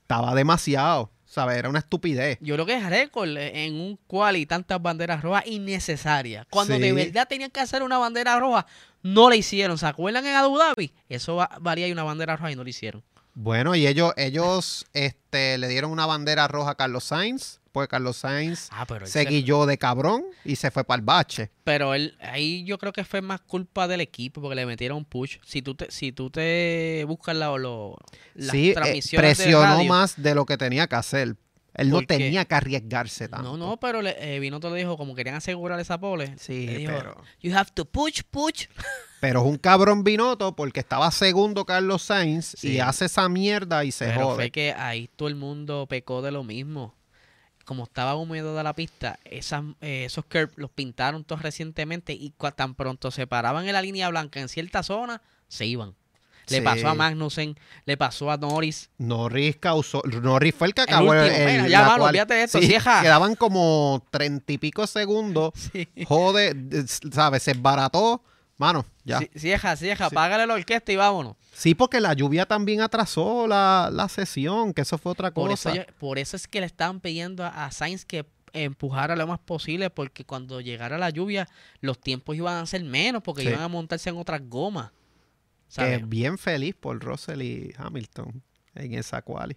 Estaba 0.03 0.35
demasiado. 0.35 1.11
¿Sabes? 1.35 1.57
Era 1.57 1.69
una 1.69 1.81
estupidez. 1.81 2.39
Yo 2.41 2.55
creo 2.55 2.65
que 2.65 2.75
es 2.77 2.87
récord 2.89 3.29
en 3.37 3.75
un 3.75 3.99
cual 4.07 4.37
y 4.37 4.47
tantas 4.47 4.81
banderas 4.81 5.21
rojas 5.21 5.45
innecesarias. 5.47 6.47
Cuando 6.49 6.79
de 6.79 6.87
Sí. 6.91 6.93
verdad 6.93 7.27
tenían 7.29 7.51
que 7.51 7.59
hacer 7.59 7.83
una 7.83 7.99
bandera 7.99 8.39
roja, 8.39 8.67
no 9.03 9.29
la 9.29 9.35
hicieron. 9.35 9.77
¿Se 9.77 9.85
acuerdan 9.87 10.25
en 10.27 10.37
Abu 10.37 10.57
Dhabi? 10.57 10.93
Eso 11.09 11.35
va- 11.35 11.51
varía 11.61 11.89
y 11.89 11.93
una 11.93 12.05
bandera 12.05 12.37
roja 12.37 12.53
y 12.53 12.57
no 12.57 12.63
la 12.63 12.71
hicieron. 12.71 13.03
Bueno, 13.35 13.75
y 13.75 13.85
ellos, 13.89 14.13
ellos 14.17 14.87
este, 14.93 15.59
le 15.59 15.67
dieron 15.67 15.91
una 15.91 16.07
bandera 16.07 16.47
roja 16.47 16.71
a 16.71 16.75
Carlos 16.77 17.03
Sainz, 17.03 17.59
pues 17.75 17.89
Carlos 17.89 18.17
Sainz 18.19 18.69
Ah, 18.71 18.87
pero 18.87 19.05
se- 19.05 19.25
de 19.25 19.79
cabrón 19.79 20.23
y 20.45 20.55
se 20.55 20.71
fue 20.71 20.85
para 20.85 21.01
el 21.01 21.05
bache. 21.05 21.51
Pero 21.65 21.93
él, 21.93 22.17
ahí 22.21 22.63
yo 22.65 22.79
creo 22.79 22.93
que 22.93 23.03
fue 23.05 23.21
más 23.21 23.41
culpa 23.41 23.89
del 23.89 24.01
equipo 24.01 24.41
porque 24.41 24.55
le 24.55 24.65
metieron 24.65 24.99
un 24.99 25.05
push. 25.05 25.39
Si 25.45 25.61
tú 25.61 25.75
te, 25.75 25.91
si 25.91 26.13
tú 26.13 26.31
te 26.31 27.05
buscas 27.09 27.35
la, 27.35 27.47
lo- 27.59 27.97
las 28.35 28.53
sí, 28.53 28.71
eh, 28.71 28.75
transmisiones 28.75 29.37
de 29.39 29.45
presionó 29.45 29.63
radio, 29.75 29.89
más 29.89 30.23
de 30.23 30.35
lo 30.37 30.47
que 30.47 30.57
tenía 30.57 30.87
que 30.87 30.95
hacer. 30.95 31.37
Él 31.75 31.91
no 31.91 32.03
tenía 32.03 32.45
que 32.45 32.55
arriesgarse 32.55 33.27
tanto. 33.29 33.57
No, 33.57 33.57
no, 33.57 33.81
pero 33.81 34.01
le, 34.01 34.15
eh, 34.37 34.39
Binotto 34.39 34.71
le 34.71 34.77
dijo, 34.79 34.97
como 34.97 35.17
querían 35.17 35.35
asegurar 35.35 35.81
esa 35.81 35.99
pole. 35.99 36.37
Sí, 36.39 36.69
dijo, 36.69 36.93
pero- 36.97 37.17
You 37.41 37.57
have 37.57 37.71
to 37.75 37.85
push, 37.85 38.21
push. 38.31 38.67
Pero 39.21 39.41
es 39.41 39.47
un 39.47 39.57
cabrón 39.57 40.05
Binotto 40.05 40.55
porque 40.55 40.81
estaba 40.81 41.11
segundo 41.11 41.65
Carlos 41.65 42.03
Sainz 42.03 42.63
y 42.63 42.79
hace 42.81 43.07
esa 43.07 43.27
mierda 43.31 43.83
y 43.83 43.91
se 43.91 44.05
Pero 44.05 44.21
jode. 44.27 44.35
fue 44.37 44.51
que 44.51 44.73
ahí 44.75 45.09
todo 45.17 45.29
el 45.29 45.35
mundo 45.35 45.87
pecó 45.89 46.21
de 46.21 46.31
lo 46.31 46.45
mismo. 46.45 46.95
Como 47.65 47.85
estaba 47.85 48.15
húmedo 48.15 48.55
de 48.57 48.63
la 48.63 48.75
pista, 48.75 49.19
esas, 49.25 49.63
eh, 49.81 50.05
esos 50.05 50.25
curbs 50.27 50.53
los 50.57 50.71
pintaron 50.71 51.25
todos 51.25 51.43
recientemente 51.43 52.13
y 52.13 52.33
tan 52.57 52.75
pronto 52.75 53.11
se 53.11 53.27
paraban 53.27 53.67
en 53.67 53.73
la 53.73 53.83
línea 53.83 54.09
blanca 54.11 54.41
en 54.41 54.49
cierta 54.49 54.83
zona, 54.83 55.23
se 55.49 55.67
iban. 55.67 55.95
Le 56.49 56.59
Sí. 56.59 56.63
pasó 56.63 56.89
a 56.89 56.95
Magnussen, 56.95 57.57
le 57.87 57.97
pasó 57.97 58.31
a 58.31 58.37
Norris. 58.37 58.91
Norris 58.99 59.57
causó. 59.57 60.03
Norris 60.05 60.55
fue 60.55 60.67
el 60.69 60.75
que 60.75 60.83
El 60.83 60.89
acabó 60.89 61.13
mira, 61.13 61.67
ya, 61.69 61.81
la 61.81 61.87
mano, 61.87 61.99
cual- 62.01 62.09
olvídate 62.11 62.35
de 62.35 62.43
esto, 62.45 62.61
Sí. 62.61 62.69
Quedaban 62.69 63.35
como 63.35 64.05
treinta 64.11 64.53
y 64.53 64.59
pico 64.59 64.87
segundos. 64.87 65.53
Sí. 65.73 65.89
Jode, 66.05 66.53
de- 66.53 66.87
¿sabes? 66.87 67.45
Se 67.45 67.53
esbarató. 67.53 68.23
Mano, 68.65 68.87
ya. 69.05 69.19
Sí, 69.19 69.31
sí, 69.35 69.49
hija, 69.53 69.77
sí, 69.77 69.89
Sí. 69.95 70.15
págale 70.15 70.47
la 70.47 70.55
orquesta 70.55 70.91
y 70.91 70.97
vámonos. 70.97 71.37
Sí, 71.53 71.75
porque 71.75 72.01
la 72.01 72.15
lluvia 72.15 72.47
también 72.47 72.81
atrasó 72.81 73.47
la, 73.47 73.91
la 73.93 74.09
sesión, 74.09 74.73
que 74.73 74.83
eso 74.83 74.97
fue 74.97 75.13
otra 75.13 75.33
Por 75.35 75.51
cosa. 75.51 75.71
eso, 75.73 75.77
yo- 75.83 75.95
por 75.99 76.19
eso 76.19 76.37
es 76.37 76.49
que 76.49 76.61
le 76.61 76.67
estaban 76.67 77.01
pidiendo 77.01 77.45
a, 77.45 77.67
a 77.67 77.71
Sainz 77.71 78.05
que 78.07 78.25
empujara 78.55 79.17
lo 79.17 79.27
más 79.27 79.41
posible, 79.41 79.91
porque 79.91 80.25
cuando 80.25 80.61
llegara 80.61 80.97
la 80.97 81.11
lluvia, 81.11 81.47
los 81.81 81.99
tiempos 82.01 82.37
iban 82.37 82.55
a 82.63 82.67
ser 82.67 82.85
menos, 82.85 83.23
porque 83.23 83.43
Sí. 83.43 83.49
iban 83.49 83.61
a 83.61 83.69
montarse 83.69 84.09
en 84.11 84.17
otras 84.17 84.41
gomas. 84.49 84.93
que 85.77 85.97
bien 86.07 86.39
feliz 86.39 86.75
por 86.79 86.99
Russell 87.01 87.43
y 87.43 87.73
Hamilton 87.77 88.43
en 88.77 88.95
esa 88.95 89.23
quali. 89.23 89.57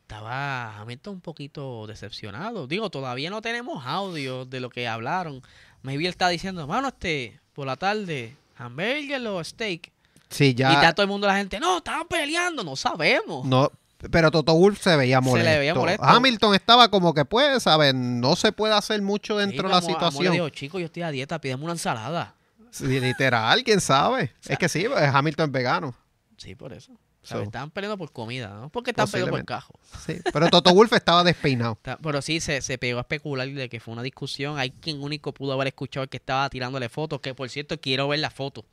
Estaba 0.00 0.78
Hamilton 0.78 1.14
un 1.16 1.20
poquito 1.20 1.86
decepcionado. 1.86 2.66
Digo, 2.66 2.88
todavía 2.90 3.28
no 3.30 3.42
tenemos 3.42 3.84
audio 3.86 4.44
de 4.46 4.60
lo 4.60 4.70
que 4.70 4.88
hablaron. 4.88 5.42
Maybe 5.82 6.04
él 6.04 6.10
está 6.10 6.28
diciendo, 6.28 6.66
mano, 6.66 6.88
este, 6.88 7.40
por 7.52 7.66
la 7.66 7.76
tarde, 7.76 8.36
hamburger 8.56 9.26
o 9.28 9.42
steak. 9.44 9.90
Sí, 10.30 10.44
Y 10.46 10.62
está 10.62 10.82
ya. 10.82 10.92
todo 10.94 11.02
el 11.04 11.08
mundo, 11.10 11.26
la 11.26 11.36
gente, 11.36 11.60
no, 11.60 11.78
estaban 11.78 12.06
peleando, 12.08 12.64
no 12.64 12.74
sabemos. 12.76 13.44
No, 13.44 13.70
pero 14.10 14.30
Toto 14.30 14.54
Wolf 14.54 14.80
se 14.80 14.96
veía 14.96 15.18
Se 15.18 15.24
le 15.24 15.30
molesto. 15.30 15.58
veía 15.60 15.74
molesto. 15.74 16.04
Hamilton 16.04 16.54
estaba 16.54 16.88
como 16.88 17.12
que, 17.12 17.24
pues, 17.24 17.62
¿sabes? 17.62 17.94
No 17.94 18.34
se 18.36 18.50
puede 18.52 18.74
hacer 18.74 19.02
mucho 19.02 19.34
Sí, 19.38 19.46
dentro 19.46 19.64
de 19.68 19.72
la 19.72 19.78
amor, 19.78 19.90
le 19.90 19.94
situación. 19.94 20.50
chico, 20.50 20.78
yo 20.78 20.86
estoy 20.86 21.02
a 21.02 21.10
dieta, 21.10 21.38
pídeme 21.40 21.64
una 21.64 21.72
ensalada. 21.74 22.34
Sí, 22.70 22.86
literal, 23.00 23.62
quién 23.64 23.80
sabe. 23.82 24.32
es 24.48 24.56
que 24.56 24.68
sí, 24.70 24.86
pues, 24.90 25.02
Hamilton 25.14 25.46
es 25.46 25.52
vegano. 25.52 25.94
Sí, 26.38 26.54
por 26.54 26.72
eso. 26.72 26.92
Estaban 27.22 27.70
peleando 27.70 27.96
por 27.96 28.10
comida, 28.12 28.48
¿no? 28.48 28.68
Porque 28.68 28.90
estaban 28.90 29.10
peleando 29.10 29.36
por 29.36 29.44
cajo. 29.44 29.74
Sí, 30.04 30.20
pero 30.32 30.48
Toto 30.48 30.74
Wolf 30.74 30.92
estaba 30.92 31.22
despeinado. 31.22 31.78
Pero 32.02 32.20
sí, 32.22 32.40
se, 32.40 32.60
se 32.62 32.78
pegó 32.78 32.98
a 32.98 33.02
especular 33.02 33.48
de 33.48 33.68
que 33.68 33.78
fue 33.78 33.92
una 33.92 34.02
discusión. 34.02 34.58
Hay 34.58 34.70
quien 34.70 35.00
único 35.02 35.32
pudo 35.32 35.52
haber 35.52 35.68
escuchado 35.68 36.06
que 36.08 36.16
estaba 36.16 36.48
tirándole 36.50 36.88
fotos, 36.88 37.20
que 37.20 37.34
por 37.34 37.48
cierto 37.48 37.80
quiero 37.80 38.08
ver 38.08 38.18
la 38.18 38.30
foto. 38.30 38.64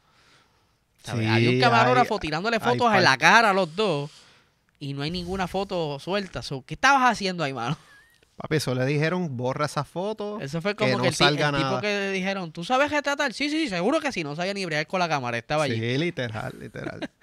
Sí, 1.03 1.11
hay 1.25 1.47
un 1.47 1.59
camarógrafo 1.61 2.15
hay- 2.15 2.19
tirándole 2.19 2.57
hay 2.57 2.61
fotos 2.63 2.87
par- 2.87 2.97
en 2.97 3.03
la 3.03 3.17
cara 3.17 3.51
a 3.51 3.53
los 3.53 3.73
dos 3.75 4.09
y 4.79 4.93
no 4.93 5.01
hay 5.03 5.11
ninguna 5.11 5.47
foto 5.47 5.99
suelta. 5.99 6.41
So, 6.41 6.63
¿Qué 6.65 6.73
estabas 6.73 7.03
haciendo 7.11 7.43
ahí, 7.43 7.53
mano? 7.53 7.77
Papi, 8.35 8.55
eso 8.55 8.73
le 8.73 8.85
dijeron, 8.85 9.35
borra 9.37 9.65
esa 9.65 9.83
foto. 9.83 10.39
Eso 10.41 10.61
fue 10.61 10.73
que 10.75 10.85
como 10.85 10.97
no 10.97 11.03
que, 11.03 11.09
el, 11.09 11.13
ti- 11.13 11.17
salga 11.17 11.49
el 11.49 11.55
tipo 11.55 11.67
nada. 11.67 11.81
que 11.81 11.87
le 11.87 12.11
dijeron, 12.11 12.51
¿tú 12.51 12.63
sabes 12.63 12.89
retratar? 12.89 13.33
Sí, 13.33 13.49
sí, 13.49 13.63
sí, 13.65 13.69
seguro 13.69 13.99
que 13.99 14.11
sí. 14.11 14.23
No 14.23 14.35
sabía 14.35 14.53
ni 14.53 14.65
bregar 14.65 14.87
con 14.87 14.99
la 14.99 15.07
cámara, 15.09 15.37
estaba 15.37 15.63
allí. 15.65 15.75
Sí, 15.75 15.97
literal, 15.97 16.53
literal. 16.59 17.09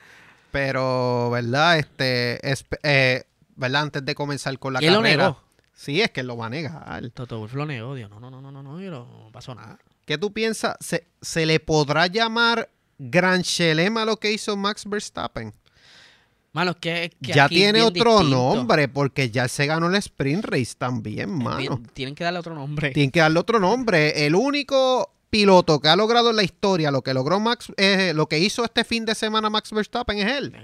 Pero, 0.56 1.28
¿verdad? 1.30 1.78
Este, 1.78 2.40
esp- 2.40 2.78
eh, 2.82 3.24
¿verdad? 3.56 3.82
Antes 3.82 4.04
de 4.04 4.14
comenzar 4.14 4.58
con 4.58 4.72
la 4.72 4.78
él 4.80 4.92
lo 4.92 5.02
carrera. 5.02 5.24
negó. 5.24 5.42
Sí, 5.74 6.00
es 6.00 6.10
que 6.10 6.20
él 6.20 6.26
lo 6.28 6.36
va 6.38 6.46
a 6.46 6.50
negar. 6.50 7.10
Toto 7.10 7.38
Wolff 7.38 7.52
lo 7.52 7.66
negó, 7.66 7.94
Dios. 7.94 8.08
No, 8.08 8.18
no, 8.18 8.30
no, 8.30 8.40
no, 8.40 8.50
no, 8.50 8.62
no, 8.62 8.78
no, 8.78 9.28
pasó 9.32 9.54
nada. 9.54 9.78
¿Qué 10.06 10.16
tú 10.16 10.32
piensas? 10.32 10.76
¿Se, 10.80 11.06
se 11.20 11.44
le 11.44 11.60
podrá 11.60 12.06
llamar 12.06 12.70
Gran 12.98 13.42
Chelem 13.42 13.96
a 13.98 14.06
lo 14.06 14.16
que 14.16 14.32
hizo 14.32 14.56
Max 14.56 14.88
Verstappen? 14.88 15.52
Mano, 16.54 16.70
es 16.70 16.76
que, 16.78 17.04
es 17.04 17.10
que 17.22 17.32
ya 17.34 17.44
aquí 17.44 17.56
es 17.56 17.60
tiene 17.72 17.82
otro 17.82 18.18
distinto. 18.20 18.54
nombre, 18.54 18.88
porque 18.88 19.30
ya 19.30 19.46
se 19.48 19.66
ganó 19.66 19.88
el 19.88 19.96
sprint 19.96 20.42
race 20.46 20.74
también, 20.78 21.28
Es 21.28 21.36
mano. 21.36 21.58
bien- 21.58 21.82
tienen 21.92 22.14
que 22.14 22.24
darle 22.24 22.38
otro 22.38 22.54
nombre. 22.54 22.92
Tienen 22.92 23.10
que 23.10 23.20
darle 23.20 23.38
otro 23.38 23.60
nombre. 23.60 24.24
El 24.26 24.34
único 24.34 25.12
piloto 25.36 25.80
que 25.80 25.88
ha 25.88 25.96
logrado 25.96 26.30
en 26.30 26.36
la 26.36 26.42
historia 26.44 26.90
lo 26.90 27.02
que 27.02 27.12
logró 27.12 27.38
Max, 27.40 27.70
eh, 27.76 28.12
lo 28.14 28.26
que 28.26 28.38
hizo 28.38 28.64
este 28.64 28.84
fin 28.84 29.04
de 29.04 29.14
semana 29.14 29.50
Max 29.50 29.70
Verstappen 29.70 30.18
es 30.18 30.38
él. 30.38 30.54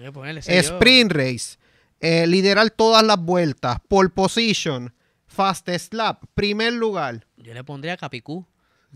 Sprint 0.46 1.12
race, 1.12 1.58
eh, 2.00 2.26
liderar 2.26 2.70
todas 2.70 3.02
las 3.02 3.18
vueltas, 3.18 3.76
pole 3.86 4.08
position, 4.08 4.94
fastest 5.26 5.92
lap, 5.92 6.24
primer 6.34 6.72
lugar. 6.72 7.26
Yo 7.36 7.52
le 7.52 7.62
pondría 7.64 7.98
Capicú. 7.98 8.46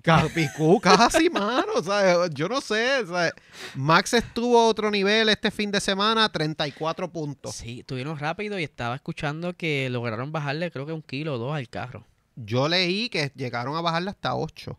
Capicú 0.03 0.81
casi, 0.83 1.29
mano. 1.29 1.73
o 1.75 1.83
sea, 1.83 2.27
Yo 2.29 2.49
no 2.49 2.63
sé. 2.63 3.01
o 3.01 3.07
sea, 3.07 3.33
Max 3.75 4.15
estuvo 4.15 4.59
a 4.59 4.67
otro 4.69 4.91
nivel 4.91 5.29
este 5.29 5.51
fin 5.51 5.71
de 5.71 5.81
semana, 5.83 6.31
34 6.31 7.13
puntos. 7.13 7.55
Sí, 7.55 7.81
estuvieron 7.81 8.19
rápido 8.19 8.59
y 8.59 8.65
estaba 8.65 8.95
escuchando 8.95 9.53
que 9.53 9.91
lograron 9.91 10.33
bajarle 10.33 10.71
creo 10.71 10.87
que 10.87 10.93
un 10.95 11.03
kilo 11.03 11.35
o 11.35 11.39
dos 11.39 11.55
al 11.55 11.69
carro. 11.69 12.07
Yo 12.35 12.67
leí 12.67 13.11
que 13.11 13.31
llegaron 13.35 13.77
a 13.77 13.83
bajarle 13.83 14.11
hasta 14.11 14.35
8 14.35 14.79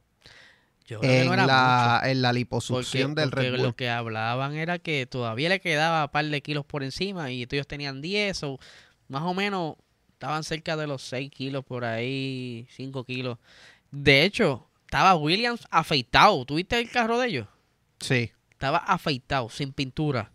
Yo 0.87 0.99
creo 0.99 1.11
que 1.11 1.25
no 1.25 1.33
en 1.33 1.33
era 1.33 1.45
la, 1.45 1.99
mucho. 2.01 2.11
en 2.11 2.21
la 2.21 2.29
Porque, 2.29 2.39
liposucción 2.39 3.13
del 3.15 3.29
porque 3.29 3.41
Red 3.49 3.51
Bull. 3.57 3.63
lo 3.67 3.75
que 3.75 3.89
hablaban 3.89 4.55
era 4.55 4.79
que 4.79 5.05
todavía 5.05 5.49
le 5.49 5.59
quedaba 5.59 6.05
un 6.05 6.09
par 6.11 6.25
de 6.25 6.41
kilos 6.41 6.65
por 6.65 6.81
encima 6.83 7.29
y 7.31 7.43
ellos 7.43 7.67
tenían 7.67 8.01
10 8.01 8.41
o 8.43 8.59
más 9.09 9.21
o 9.23 9.33
menos 9.33 9.75
estaban 10.13 10.43
cerca 10.43 10.75
de 10.77 10.87
los 10.87 11.03
6 11.03 11.29
kilos 11.29 11.63
por 11.65 11.85
ahí, 11.85 12.65
5 12.71 13.03
kilos. 13.03 13.37
De 13.91 14.23
hecho, 14.23 14.67
estaba 14.85 15.15
Williams 15.15 15.67
afeitado. 15.69 16.43
¿Tuviste 16.45 16.79
el 16.79 16.89
carro 16.89 17.19
de 17.19 17.27
ellos? 17.27 17.47
Sí. 17.99 18.31
Estaba 18.49 18.77
afeitado, 18.79 19.49
sin 19.49 19.73
pintura, 19.73 20.31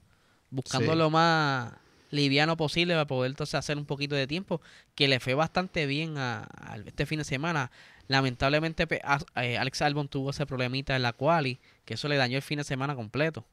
buscando 0.50 0.92
Sí. 0.92 0.98
lo 0.98 1.10
más 1.10 1.72
liviano 2.10 2.56
posible 2.56 2.92
para 2.94 3.06
poder 3.06 3.30
entonces 3.30 3.54
hacer 3.56 3.76
un 3.78 3.86
poquito 3.86 4.14
de 4.14 4.26
tiempo, 4.26 4.60
que 4.94 5.08
le 5.08 5.18
fue 5.18 5.34
bastante 5.34 5.86
bien 5.86 6.16
a, 6.18 6.46
a 6.60 6.76
este 6.86 7.06
fin 7.06 7.18
de 7.18 7.24
semana. 7.24 7.70
Lamentablemente 8.08 8.86
a- 9.04 9.20
eh, 9.42 9.56
Alex 9.58 9.82
Albon 9.82 10.08
tuvo 10.08 10.30
ese 10.30 10.44
problemita 10.46 10.94
en 10.96 11.02
la 11.02 11.12
quali, 11.12 11.60
que 11.84 11.94
eso 11.94 12.08
le 12.08 12.16
dañó 12.16 12.36
el 12.36 12.42
fin 12.42 12.58
de 12.58 12.64
semana 12.64 12.94
completo. 12.94 13.46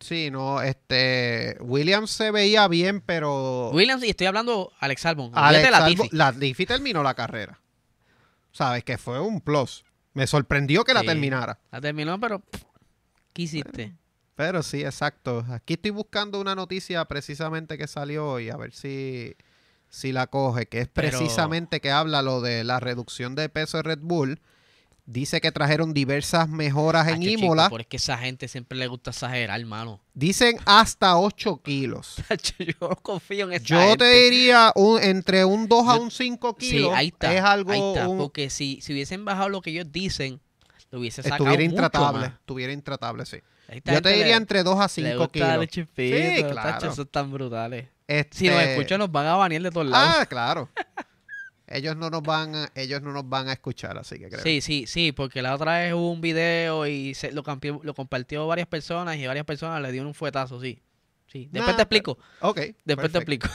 Sí, 0.00 0.30
no, 0.30 0.62
este. 0.62 1.56
Williams 1.60 2.10
se 2.10 2.30
veía 2.30 2.68
bien, 2.68 3.00
pero. 3.00 3.70
Williams, 3.72 4.04
y 4.04 4.10
estoy 4.10 4.28
hablando 4.28 4.72
Alex 4.78 5.04
Albon. 5.06 5.32
Alex 5.34 5.68
Albon- 5.72 6.08
Latifi. 6.12 6.66
Terminó 6.66 7.02
la 7.02 7.14
carrera. 7.14 7.58
Sabes 8.52 8.84
que 8.84 8.96
fue 8.96 9.20
un 9.20 9.40
plus. 9.40 9.84
Me 10.14 10.26
sorprendió 10.26 10.84
que 10.84 10.94
la 10.94 11.02
terminara. 11.02 11.58
La 11.72 11.80
terminó, 11.80 12.18
pero 12.20 12.42
¿qué 13.32 13.42
hiciste? 13.42 13.94
Pero 14.36 14.62
sí, 14.62 14.82
exacto. 14.84 15.44
Aquí 15.50 15.74
estoy 15.74 15.90
buscando 15.90 16.40
una 16.40 16.54
noticia 16.54 17.04
precisamente 17.04 17.76
que 17.76 17.88
salió 17.88 18.26
hoy, 18.28 18.50
a 18.50 18.56
ver 18.56 18.72
si, 18.72 19.34
si 19.90 20.12
la 20.12 20.26
coge, 20.26 20.66
que 20.66 20.80
es 20.82 20.88
Pero- 20.88 21.18
precisamente 21.18 21.80
que 21.80 21.90
habla 21.90 22.22
lo 22.22 22.40
de 22.40 22.64
la 22.64 22.80
reducción 22.80 23.34
de 23.34 23.48
peso 23.48 23.78
de 23.78 23.82
Red 23.84 24.00
Bull. 24.02 24.40
Dice 25.10 25.40
que 25.40 25.50
trajeron 25.50 25.94
diversas 25.94 26.50
mejoras 26.50 27.08
en 27.08 27.22
chico, 27.22 27.44
Imola. 27.44 27.70
pero 27.70 27.80
es 27.80 27.86
que 27.86 27.96
esa 27.96 28.18
gente 28.18 28.46
siempre 28.46 28.76
le 28.76 28.88
gusta 28.88 29.10
exagerar, 29.12 29.58
hermano. 29.58 30.00
Dicen 30.12 30.58
hasta 30.66 31.16
8 31.18 31.62
kilos. 31.62 32.16
Yo 32.58 32.88
no 32.90 32.96
confío 32.96 33.46
en 33.46 33.54
esa 33.54 33.64
Yo 33.64 33.78
gente. 33.80 33.96
te 34.04 34.14
diría 34.24 34.70
un, 34.74 35.02
entre 35.02 35.46
un 35.46 35.66
2 35.66 35.88
a 35.88 35.94
un 35.96 36.10
5 36.10 36.54
Sí, 36.60 36.72
kilos. 36.72 36.92
ahí 36.94 37.06
está. 37.08 37.32
Es 37.32 37.40
algo. 37.42 37.72
ahí 37.72 37.80
está, 37.80 38.06
un- 38.06 38.18
porque 38.18 38.50
si, 38.50 38.80
si 38.82 38.92
hubiesen 38.92 39.24
bajado 39.24 39.48
lo 39.48 39.62
que 39.62 39.70
ellos 39.70 39.90
dicen, 39.90 40.40
lo 40.90 40.98
hubiese 41.00 41.22
sacado 41.22 41.44
estuviera 41.44 41.62
mucho 41.64 41.70
intratable. 41.86 42.20
más. 42.28 42.32
Estuviera 42.40 42.72
intratable, 42.74 43.24
sí. 43.24 43.38
Yo 43.86 44.02
te 44.02 44.10
diría 44.10 44.26
le- 44.26 44.32
entre 44.34 44.62
2 44.62 44.78
a 44.78 44.82
le 44.82 44.88
5 44.90 45.18
gusta 45.20 45.32
kilos. 45.32 45.68
Sí, 45.72 45.86
tacho, 46.42 46.50
claro. 46.52 46.76
esos 46.86 46.98
están 47.06 47.32
brutales. 47.32 47.86
Este- 48.08 48.36
Si 48.38 48.48
nos 48.48 48.60
escuchan, 48.62 48.98
nos 48.98 49.12
van 49.12 49.26
a 49.26 49.36
banear 49.36 49.62
de 49.62 49.70
todos 49.70 49.86
lados. 49.86 50.16
Ah, 50.20 50.26
claro. 50.26 50.68
ellos 51.68 51.94
no 51.96 52.08
nos 52.10 52.22
van 52.22 52.54
a, 52.56 52.72
ellos 52.74 53.02
no 53.02 53.12
nos 53.12 53.28
van 53.28 53.48
a 53.48 53.52
escuchar, 53.52 53.98
así 53.98 54.18
que 54.18 54.28
creo. 54.30 54.42
sí, 54.42 54.60
sí, 54.62 54.86
sí, 54.86 55.12
porque 55.12 55.42
la 55.42 55.54
otra 55.54 55.78
vez 55.80 55.92
hubo 55.92 56.10
un 56.10 56.20
video 56.22 56.86
y 56.86 57.14
se, 57.14 57.30
lo, 57.32 57.42
campió- 57.42 57.80
lo 57.82 57.94
compartió 57.94 58.46
varias 58.46 58.66
personas 58.66 59.16
y 59.16 59.26
varias 59.26 59.44
personas 59.44 59.80
le 59.82 59.92
dieron 59.92 60.08
un 60.08 60.14
fuetazo, 60.14 60.60
sí. 60.60 60.80
Sí, 61.26 61.46
después 61.52 61.72
Nah, 61.72 61.76
te 61.76 61.82
explico. 61.82 62.18
Ok. 62.40 62.56
Después 62.56 62.76
perfecto. 62.86 63.12
te 63.12 63.18
explico. 63.18 63.48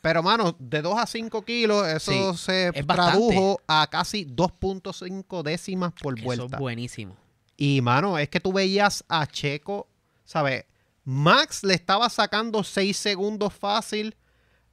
Pero, 0.00 0.22
mano, 0.22 0.56
de 0.58 0.80
2 0.80 0.98
a 0.98 1.06
5 1.06 1.42
kilos, 1.44 1.86
eso 1.86 2.32
Sí, 2.32 2.38
se 2.38 2.68
es 2.72 2.86
tradujo 2.86 3.60
a 3.66 3.86
casi 3.90 4.24
2.5 4.24 5.42
décimas 5.42 5.92
por 6.00 6.16
Eso 6.16 6.24
vuelta. 6.24 6.56
es 6.56 6.58
buenísimo. 6.60 7.16
Y, 7.58 7.82
mano, 7.82 8.16
es 8.18 8.28
que 8.30 8.40
tú 8.40 8.52
veías 8.52 9.04
a 9.08 9.26
Checo, 9.26 9.88
¿sabes? 10.24 10.64
Max 11.10 11.62
le 11.64 11.72
estaba 11.72 12.10
sacando 12.10 12.62
6 12.62 12.94
segundos 12.94 13.54
fácil 13.54 14.14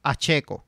a 0.02 0.14
Checo. 0.14 0.66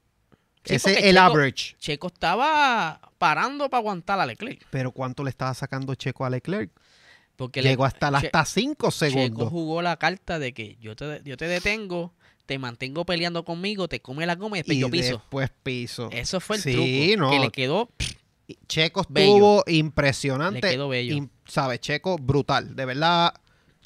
Sí, 0.64 0.76
Ese 0.76 0.92
es 0.92 1.04
el 1.04 1.16
Checo- 1.16 1.20
average. 1.20 1.76
Checo 1.78 2.06
estaba 2.06 3.00
parando 3.18 3.68
para 3.68 3.78
aguantar 3.80 4.18
a 4.18 4.25
Leclerc. 4.25 4.66
Pero 4.70 4.92
¿cuánto 4.92 5.22
le 5.25 5.30
estaba 5.30 5.52
sacando 5.52 5.94
Checo 5.94 6.25
a 6.25 6.30
Leclerc? 6.30 6.70
Porque 7.37 7.60
le- 7.62 7.68
Llegó 7.68 7.84
hasta, 7.84 8.08
Che- 8.10 8.26
hasta 8.28 8.44
5 8.46 8.90
Checo 8.90 9.10
segundos. 9.10 9.48
jugó 9.50 9.82
la 9.82 9.96
carta 9.98 10.38
de 10.38 10.54
que 10.54 10.76
yo 10.80 10.96
te, 10.96 11.20
yo 11.25 11.37
te 11.37 11.46
detengo, 11.48 12.14
te 12.46 12.58
mantengo 12.58 13.04
peleando 13.04 13.44
conmigo, 13.44 13.88
te 13.88 14.00
come 14.00 14.25
la 14.25 14.37
goma 14.37 14.56
y 14.56 14.60
después 14.60 14.76
y 14.78 14.80
yo 14.80 14.90
piso. 14.90 15.16
después 15.18 15.50
piso. 15.62 16.08
Eso 16.12 16.40
fue 16.40 16.56
el 16.56 16.62
Sí, 16.62 16.72
truco. 16.72 17.20
no. 17.26 17.30
Que 17.30 17.38
le 17.40 17.50
quedó. 17.50 17.90
Checo 18.66 19.04
Bello. 19.10 19.34
estuvo 19.34 19.64
impresionante. 19.66 20.62
Le 20.62 20.72
quedó 20.72 20.88
bello. 20.88 21.28
¿Sabes? 21.46 21.80
Checo, 21.80 22.16
brutal. 22.16 22.75
De 22.75 22.87
verdad, 22.87 23.34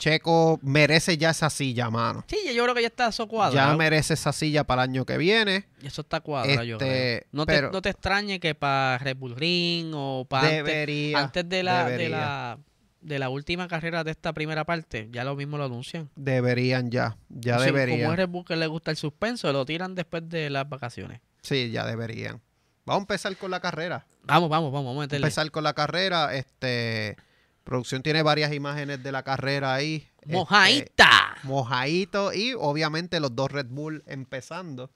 Checo 0.02 0.58
merece 0.62 1.16
ya 1.16 1.30
esa 1.30 1.48
silla, 1.48 1.88
mano. 1.88 2.24
Sí, 2.26 2.36
yo 2.52 2.64
creo 2.64 2.74
que 2.74 2.80
ya 2.82 2.88
está 2.88 3.06
eso 3.06 3.28
cuadrado. 3.28 3.70
Ya 3.70 3.76
merece 3.76 4.14
esa 4.14 4.32
silla 4.32 4.64
para 4.64 4.82
el 4.82 4.90
año 4.90 5.04
que 5.06 5.16
viene. 5.16 5.66
Eso 5.80 6.00
está 6.00 6.18
cuadrado, 6.20 6.64
yo 6.64 6.74
Este, 6.76 6.86
creo. 7.20 7.28
No, 7.30 7.46
pero- 7.46 7.68
te, 7.70 7.72
no 7.74 7.82
te 7.82 7.90
extrañe 7.90 8.40
que 8.40 8.56
para 8.56 8.98
Red 8.98 9.16
Bull 9.16 9.36
Ring 9.36 9.92
o 9.94 10.26
para 10.28 10.48
antes, 10.48 10.64
Debería. 10.64 11.18
antes 11.20 11.48
de 11.48 11.62
la, 11.62 11.88
de 11.88 12.08
la 12.08 12.58
de 13.00 13.18
la 13.20 13.28
última 13.28 13.68
carrera 13.68 14.02
de 14.02 14.10
esta 14.10 14.32
primera 14.32 14.64
parte, 14.64 15.08
ya 15.12 15.22
lo 15.22 15.36
mismo 15.36 15.56
lo 15.56 15.66
anuncian. 15.66 16.10
Deberían 16.16 16.90
ya. 16.90 17.16
Ya 17.28 17.58
Sí, 17.60 17.66
Como 17.66 17.78
deberían. 17.78 18.10
es 18.10 18.16
Red 18.16 18.28
Bull 18.28 18.44
que 18.44 18.56
le 18.56 18.66
gusta 18.66 18.90
el 18.90 18.96
suspenso, 18.96 19.52
lo 19.52 19.64
tiran 19.64 19.94
después 19.94 20.28
de 20.28 20.50
las 20.50 20.68
vacaciones. 20.68 21.20
Sí, 21.42 21.70
ya 21.70 21.86
deberían. 21.86 22.40
Vamos 22.84 23.00
a 23.00 23.02
empezar 23.02 23.36
con 23.36 23.52
la 23.52 23.60
carrera. 23.60 24.04
Vamos, 24.24 24.50
vamos, 24.50 24.72
vamos, 24.72 24.84
vamos 24.86 24.98
a 24.98 25.00
meterle. 25.02 25.24
Empezar 25.28 25.48
con 25.52 25.62
la 25.62 25.74
carrera. 25.74 26.34
Este. 26.34 27.16
Producción 27.64 28.02
tiene 28.02 28.22
varias 28.22 28.52
imágenes 28.52 29.02
de 29.02 29.12
la 29.12 29.22
carrera 29.22 29.74
ahí. 29.74 30.08
Este, 30.20 30.32
¡Mojaita! 30.32 31.36
mojadito 31.44 32.32
y 32.32 32.54
obviamente 32.54 33.20
los 33.20 33.34
dos 33.34 33.50
Red 33.50 33.66
Bull 33.68 34.02
empezando. 34.06 34.90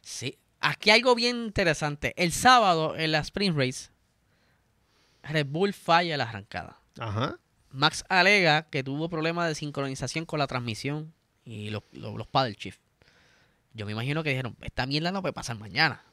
Sí. 0.00 0.38
Aquí 0.60 0.90
algo 0.90 1.14
bien 1.14 1.36
interesante. 1.44 2.14
El 2.16 2.32
sábado 2.32 2.96
en 2.96 3.12
la 3.12 3.18
Sprint 3.18 3.56
Race, 3.56 3.90
Red 5.22 5.46
Bull 5.46 5.74
falla 5.74 6.16
la 6.16 6.24
arrancada. 6.24 6.78
Ajá. 6.98 7.38
Max 7.70 8.04
alega 8.08 8.68
que 8.70 8.84
tuvo 8.84 9.08
problemas 9.08 9.48
de 9.48 9.54
sincronización 9.54 10.26
con 10.26 10.38
la 10.38 10.46
transmisión 10.46 11.12
y 11.44 11.70
los, 11.70 11.82
los, 11.92 12.14
los 12.14 12.26
paddle 12.26 12.56
shift. 12.58 12.80
Yo 13.74 13.84
me 13.84 13.92
imagino 13.92 14.22
que 14.22 14.30
dijeron, 14.30 14.56
esta 14.60 14.86
mierda 14.86 15.10
no 15.10 15.20
puede 15.20 15.32
pasar 15.32 15.58
mañana. 15.58 16.04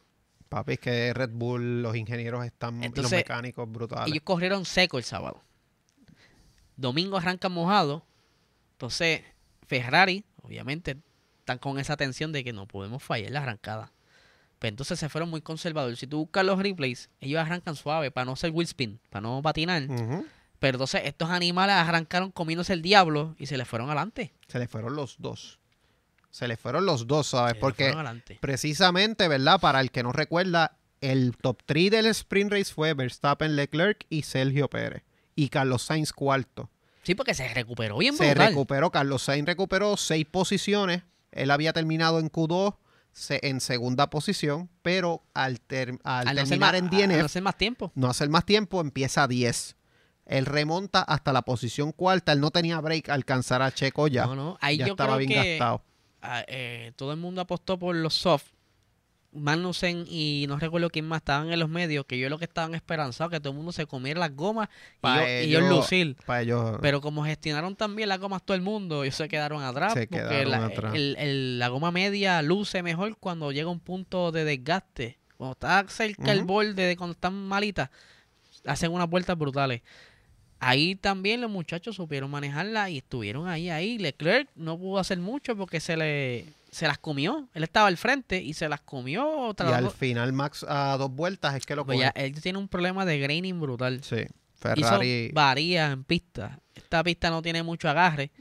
Papi, 0.50 0.74
es 0.74 0.80
que 0.80 1.14
Red 1.14 1.30
Bull, 1.32 1.82
los 1.82 1.96
ingenieros 1.96 2.44
están, 2.46 2.84
y 2.84 2.90
los 2.90 3.12
mecánicos 3.12 3.72
brutales. 3.72 4.12
Ellos 4.12 4.24
corrieron 4.24 4.66
seco 4.66 4.98
el 4.98 5.04
sábado. 5.04 5.42
Domingo 6.78 7.18
arrancan 7.18 7.52
mojado. 7.52 8.06
Entonces, 8.74 9.22
Ferrari, 9.68 10.26
obviamente, 10.42 10.98
están 11.40 11.58
con 11.58 11.80
esa 11.80 11.98
tensión 11.98 12.32
de 12.32 12.44
que 12.44 12.54
no 12.54 12.68
podemos 12.68 13.04
fallar 13.04 13.32
la 13.32 13.42
arrancada. 13.42 13.92
Pero 14.60 14.70
entonces 14.70 15.00
se 15.00 15.10
fueron 15.10 15.30
muy 15.30 15.42
conservadores. 15.42 15.98
Si 15.98 16.08
tú 16.08 16.20
buscas 16.20 16.46
los 16.46 16.60
replays, 16.60 17.10
ellos 17.20 17.42
arrancan 17.42 17.76
suave 17.76 18.12
para 18.12 18.26
no 18.26 18.36
ser 18.36 18.52
wheel 18.52 18.68
spin, 18.68 19.00
para 19.10 19.22
no 19.22 19.42
patinar. 19.42 19.88
Pero 20.60 20.76
entonces 20.76 21.02
estos 21.06 21.32
animales 21.32 21.76
arrancaron 21.76 22.30
comiéndose 22.32 22.74
el 22.74 22.84
diablo 22.84 23.36
y 23.40 23.48
se 23.48 23.58
les 23.58 23.68
fueron 23.68 23.90
adelante. 23.90 24.34
Se 24.48 24.60
le 24.60 24.68
fueron 24.68 24.96
los 24.96 25.16
dos. 25.18 25.60
Se 26.30 26.48
le 26.48 26.58
fueron 26.58 26.86
los 26.86 27.08
dos, 27.08 27.28
¿sabes? 27.28 27.54
Se 27.54 27.56
les 27.56 27.62
Porque 27.62 28.38
precisamente, 28.40 29.28
¿verdad? 29.28 29.60
Para 29.60 29.82
el 29.82 29.90
que 29.90 30.04
no 30.04 30.12
recuerda, 30.12 30.78
el 31.02 31.36
top 31.36 31.64
3 31.66 31.90
del 31.90 32.06
sprint 32.06 32.52
race 32.52 32.72
fue 32.72 32.94
Verstappen, 32.94 33.56
Leclerc 33.56 34.06
y 34.10 34.22
Sergio 34.22 34.70
Pérez. 34.70 35.02
Y 35.42 35.50
Carlos 35.50 35.82
Sainz 35.84 36.12
cuarto. 36.14 36.70
Sí, 37.04 37.16
porque 37.16 37.34
se 37.34 37.52
recuperó 37.54 37.98
bien 37.98 38.16
Se 38.16 38.28
brutal. 38.28 38.50
recuperó, 38.50 38.92
Carlos 38.92 39.24
Sainz 39.24 39.48
recuperó 39.48 39.98
seis 39.98 40.26
posiciones. 40.30 41.02
Él 41.32 41.50
había 41.50 41.74
terminado 41.74 42.20
en 42.20 42.30
Q2 42.30 42.76
se- 43.12 43.40
en 43.42 43.60
segunda 43.60 44.10
posición, 44.12 44.70
pero 44.84 45.24
al, 45.34 45.60
ter- 45.62 45.98
al 46.04 46.28
Al 46.28 46.36
no 46.36 46.42
ser 46.46 46.60
terminar 46.60 46.74
más- 46.74 46.80
en 46.80 46.86
al 46.86 46.92
no 46.92 47.14
DNF, 47.16 47.26
hacer 47.26 47.42
más 47.42 47.58
tiempo. 47.58 47.92
no 47.96 48.08
hacer 48.08 48.30
más 48.30 48.46
tiempo, 48.46 48.82
empieza 48.82 49.24
a 49.24 49.28
10. 49.28 49.76
Él 50.28 50.46
remonta 50.46 51.02
hasta 51.02 51.34
la 51.34 51.42
posición 51.42 51.92
cuarta. 51.92 52.32
Él 52.34 52.40
no 52.40 52.52
tenía 52.52 52.80
break 52.80 53.10
a 53.10 53.16
alcanzar 53.16 53.62
a 53.64 53.72
Checo 53.72 54.08
ya. 54.08 54.26
No, 54.28 54.36
no. 54.36 54.58
Ahí 54.62 54.78
ya 54.78 54.86
yo 54.86 54.94
estaba 54.94 55.16
creo 55.16 55.28
bien 55.28 55.42
que 55.42 55.58
gastado. 55.58 55.82
ah, 56.22 56.44
eh, 56.48 56.92
todo 56.96 57.12
el 57.14 57.18
mundo 57.18 57.42
apostó 57.42 57.80
por 57.80 57.96
los 57.96 58.14
soft. 58.14 58.46
Magnussen 59.34 60.06
y 60.10 60.46
no 60.50 60.58
recuerdo 60.60 60.90
quién 60.90 61.08
más 61.08 61.20
estaban 61.20 61.52
en 61.52 61.60
los 61.60 61.70
medios, 61.70 62.06
que 62.06 62.20
yo 62.20 62.28
lo 62.30 62.38
que 62.38 62.46
estaban 62.46 62.76
esperanzados 62.76 63.32
que 63.32 63.40
todo 63.40 63.52
el 63.52 63.56
mundo 63.58 63.72
se 63.72 63.86
comiera 63.86 64.20
las 64.20 64.36
gomas 64.36 64.68
y, 64.68 65.00
Pa' 65.02 65.18
yo- 65.22 65.28
y 65.28 65.56
ellos 65.56 65.70
lucir. 65.70 66.18
Ellos. 66.42 66.78
Pero 66.82 67.00
como 67.02 67.24
gestionaron 67.24 67.76
también 67.76 68.10
las 68.10 68.20
gomas 68.20 68.44
todo 68.44 68.56
el 68.56 68.62
mundo, 68.62 69.04
ellos 69.04 69.16
se 69.16 69.30
quedaron 69.30 69.64
atrás. 69.64 69.94
Se 69.94 70.08
porque 70.08 70.18
quedaron 70.18 70.52
la, 70.52 70.66
atrás. 70.66 70.94
el- 70.96 71.16
el- 71.18 71.60
la 71.60 71.70
goma 71.70 71.92
media 71.92 72.42
luce 72.42 72.84
mejor 72.84 73.16
cuando 73.18 73.52
llega 73.52 73.70
un 73.70 73.80
punto 73.80 74.32
de 74.32 74.44
desgaste. 74.44 75.18
Cuando 75.38 75.54
está 75.54 75.86
cerca 75.88 76.32
el 76.32 76.44
borde 76.44 76.74
de 76.84 76.98
cuando 76.98 77.14
están 77.14 77.34
malitas, 77.34 77.90
hacen 78.66 78.92
unas 78.92 79.10
vueltas 79.10 79.38
brutales. 79.38 79.82
Ahí 80.60 80.94
también 80.96 81.42
los 81.42 81.50
muchachos 81.50 81.96
supieron 81.96 82.30
manejarla 82.30 82.90
y 82.92 82.98
estuvieron 83.00 83.48
ahí, 83.48 83.70
ahí. 83.72 83.98
Leclerc 83.98 84.48
no 84.56 84.78
pudo 84.78 85.00
hacer 85.00 85.18
mucho 85.18 85.56
porque 85.56 85.80
se 85.80 85.98
le 85.98 86.46
se 86.72 86.88
las 86.88 86.98
comió. 86.98 87.50
Él 87.54 87.64
estaba 87.64 87.88
al 87.88 87.98
frente 87.98 88.42
y 88.42 88.54
se 88.54 88.68
las 88.70 88.82
comió. 88.82 89.54
y 89.60 89.64
al 89.72 89.92
final, 89.92 90.32
Max 90.34 90.66
a 90.68 90.96
dos 90.98 91.12
vueltas 91.12 91.56
es 91.56 91.66
que 91.66 91.76
lo 91.76 91.86
Pues 91.86 92.00
ya, 92.00 92.10
él 92.16 92.40
tiene 92.42 92.58
un 92.60 92.68
problema 92.68 93.06
de 93.06 93.20
graining 93.20 93.60
brutal. 93.60 94.04
Sí. 94.04 94.26
Ferrari. 94.56 95.32
varía 95.34 95.92
en 95.92 96.04
pista. 96.04 96.60
Esta 96.76 97.04
pista 97.04 97.30
no 97.32 97.42
tiene 97.42 97.64
mucho 97.64 97.90
agarre. 97.90 98.32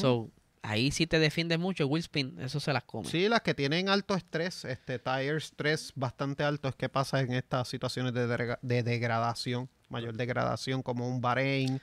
So, 0.00 0.28
ahí 0.60 0.90
sí 0.90 1.06
te 1.06 1.20
defiendes 1.20 1.58
mucho, 1.60 1.86
Will 1.86 2.00
Spin, 2.00 2.36
eso 2.40 2.58
se 2.58 2.72
las 2.72 2.82
come. 2.82 3.08
Sí, 3.08 3.28
las 3.28 3.42
que 3.42 3.54
tienen 3.54 3.88
alto 3.88 4.16
estrés, 4.16 4.64
este 4.64 4.98
tire 4.98 5.36
stress 5.40 5.92
bastante 5.94 6.42
alto, 6.42 6.68
es 6.68 6.74
que 6.74 6.88
pasa 6.88 7.20
en 7.20 7.32
estas 7.32 7.68
situaciones 7.68 8.12
de, 8.12 8.56
de 8.60 8.82
degradación, 8.82 9.68
mayor 9.88 10.16
degradación, 10.16 10.82
como 10.82 11.08
un 11.08 11.20
Bahrein, 11.20 11.80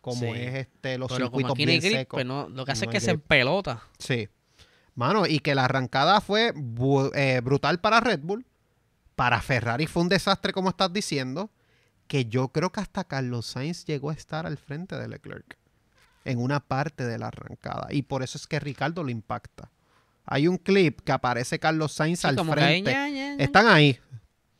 como 0.00 0.20
Sí. 0.22 0.26
es 0.40 0.54
este 0.54 0.98
los 0.98 1.08
Pero 1.12 1.30
como 1.30 1.38
circuitos 1.38 1.52
aquí 1.52 1.66
no 1.66 1.70
hay 1.72 1.78
bien 1.78 1.92
grip, 1.92 2.00
secos. 2.00 2.16
pues 2.16 2.26
no, 2.26 2.48
lo 2.48 2.64
que 2.64 2.72
hace 2.72 2.86
No 2.86 2.90
es 2.90 2.94
que 2.96 3.00
se 3.00 3.12
grip. 3.12 3.22
empelota. 3.22 3.82
Sí. 3.98 4.28
Mano, 5.00 5.24
y 5.26 5.38
que 5.40 5.54
la 5.54 5.64
arrancada 5.64 6.20
fue 6.20 6.52
eh, 7.14 7.40
brutal 7.42 7.80
para 7.80 8.00
Red 8.00 8.20
Bull. 8.20 8.44
Para 9.16 9.40
Ferrari 9.40 9.86
fue 9.86 10.02
un 10.02 10.10
desastre, 10.10 10.52
como 10.52 10.68
estás 10.68 10.92
diciendo. 10.92 11.48
Que 12.06 12.26
yo 12.26 12.48
creo 12.48 12.70
que 12.70 12.80
hasta 12.80 13.04
Carlos 13.04 13.46
Sainz 13.46 13.86
llegó 13.86 14.10
a 14.10 14.12
estar 14.12 14.44
al 14.44 14.58
frente 14.58 14.98
de 14.98 15.08
Leclerc. 15.08 15.56
En 16.26 16.38
una 16.38 16.60
parte 16.60 17.06
de 17.06 17.16
la 17.16 17.28
arrancada. 17.28 17.86
Y 17.88 18.02
por 18.02 18.22
eso 18.22 18.36
es 18.36 18.46
que 18.46 18.60
Ricardo 18.60 19.02
lo 19.02 19.08
impacta. 19.08 19.70
Hay 20.26 20.46
un 20.48 20.58
clip 20.58 21.00
que 21.00 21.12
aparece 21.12 21.58
Carlos 21.58 21.92
Sainz 21.92 22.20
Sí, 22.20 22.26
al 22.26 22.36
frente. 22.38 22.92
ña, 22.92 23.08
ña, 23.08 23.36
ña. 23.36 23.42
Están 23.42 23.68
ahí. 23.68 23.98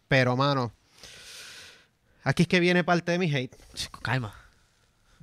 Pero, 0.08 0.38
mano. 0.38 0.72
Aquí 2.24 2.44
es 2.44 2.48
que 2.48 2.60
viene 2.60 2.82
parte 2.82 3.12
de 3.12 3.18
mi 3.18 3.30
hate. 3.30 3.56
Calma. 4.00 4.34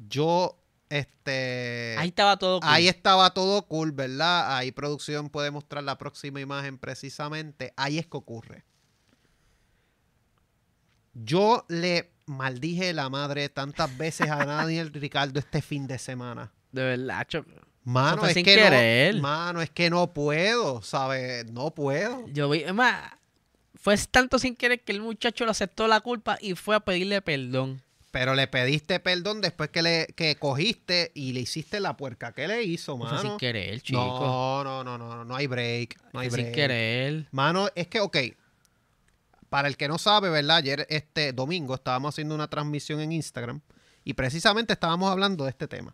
Yo, 0.08 0.60
este. 0.90 1.96
Ahí 1.98 2.10
estaba 2.10 2.38
todo. 2.38 2.60
cool. 2.60 2.70
Ahí 2.70 2.88
estaba 2.88 3.34
todo 3.34 3.62
cool, 3.68 3.92
¿verdad? 3.92 4.56
Ahí 4.58 4.72
producción 4.72 5.30
puede 5.30 5.52
mostrar 5.52 5.84
la 5.84 5.98
próxima 5.98 6.40
imagen 6.40 6.78
precisamente. 6.78 7.74
Ahí 7.78 7.98
es 7.98 8.08
que 8.08 8.18
ocurre. 8.18 8.64
Yo 11.14 11.66
le 11.68 12.12
maldije 12.26 12.94
la 12.94 13.10
madre 13.10 13.50
tantas 13.50 13.96
veces 13.98 14.30
a 14.30 14.46
Daniel 14.46 14.92
Ricardo 14.94 15.40
este 15.40 15.62
fin 15.62 15.88
de 15.88 15.98
semana. 15.98 16.52
De 16.72 16.84
verdad, 16.84 17.26
cho- 17.28 17.46
Mano, 17.84 18.26
es 18.26 18.34
sin 18.34 18.44
que 18.44 18.56
querer. 18.56 19.16
no, 19.16 19.22
mano, 19.22 19.62
es 19.62 19.70
que 19.70 19.90
no 19.90 20.14
puedo, 20.14 20.82
¿sabes? 20.82 21.50
No 21.52 21.74
puedo. 21.74 22.28
Yo 22.28 22.50
vi, 22.50 22.60
es 22.60 22.74
más, 22.74 23.12
fue 23.76 23.96
tanto 24.12 24.40
sin 24.40 24.56
querer 24.58 24.84
que 24.84 24.92
el 24.92 25.00
muchacho 25.02 25.46
le 25.46 25.52
aceptó 25.52 25.88
la 25.88 26.02
culpa 26.02 26.38
y 26.42 26.54
fue 26.56 26.76
a 26.76 26.82
pedirle 26.82 27.22
perdón. 27.22 27.82
Pero 28.12 28.36
le 28.36 28.48
pediste 28.48 29.00
perdón 29.00 29.42
después 29.42 29.70
que 29.70 29.82
le 29.82 30.08
que 30.16 30.36
cogiste 30.38 31.12
y 31.14 31.34
le 31.34 31.42
hiciste 31.42 31.80
la 31.80 31.98
puerca. 31.98 32.32
¿Qué 32.32 32.48
le 32.48 32.64
hizo, 32.64 32.98
Fue 32.98 33.06
mano? 33.06 33.22
sin 33.22 33.38
querer, 33.38 33.82
chico. 33.82 34.00
No, 34.00 34.64
no, 34.64 34.84
no, 34.84 34.98
no, 34.98 35.16
no, 35.18 35.26
no 35.26 35.36
hay 35.36 35.48
break. 35.48 35.98
No 36.14 36.22
hay 36.22 36.30
Fue 36.30 36.38
sin 36.38 36.46
break. 36.46 36.56
querer. 36.56 37.28
Mano, 37.32 37.68
es 37.76 37.88
que, 37.88 38.00
ok. 38.00 38.18
Para 39.50 39.68
el 39.68 39.78
que 39.78 39.88
no 39.88 39.98
sabe, 39.98 40.30
¿verdad? 40.30 40.58
Ayer, 40.58 40.88
este 40.90 41.32
domingo, 41.34 41.76
estábamos 41.76 42.16
haciendo 42.16 42.34
una 42.36 42.48
transmisión 42.50 43.00
en 43.02 43.12
Instagram 43.12 43.62
y 44.04 44.14
precisamente 44.14 44.74
estábamos 44.74 45.12
hablando 45.12 45.44
de 45.44 45.50
este 45.52 45.68
tema. 45.68 45.94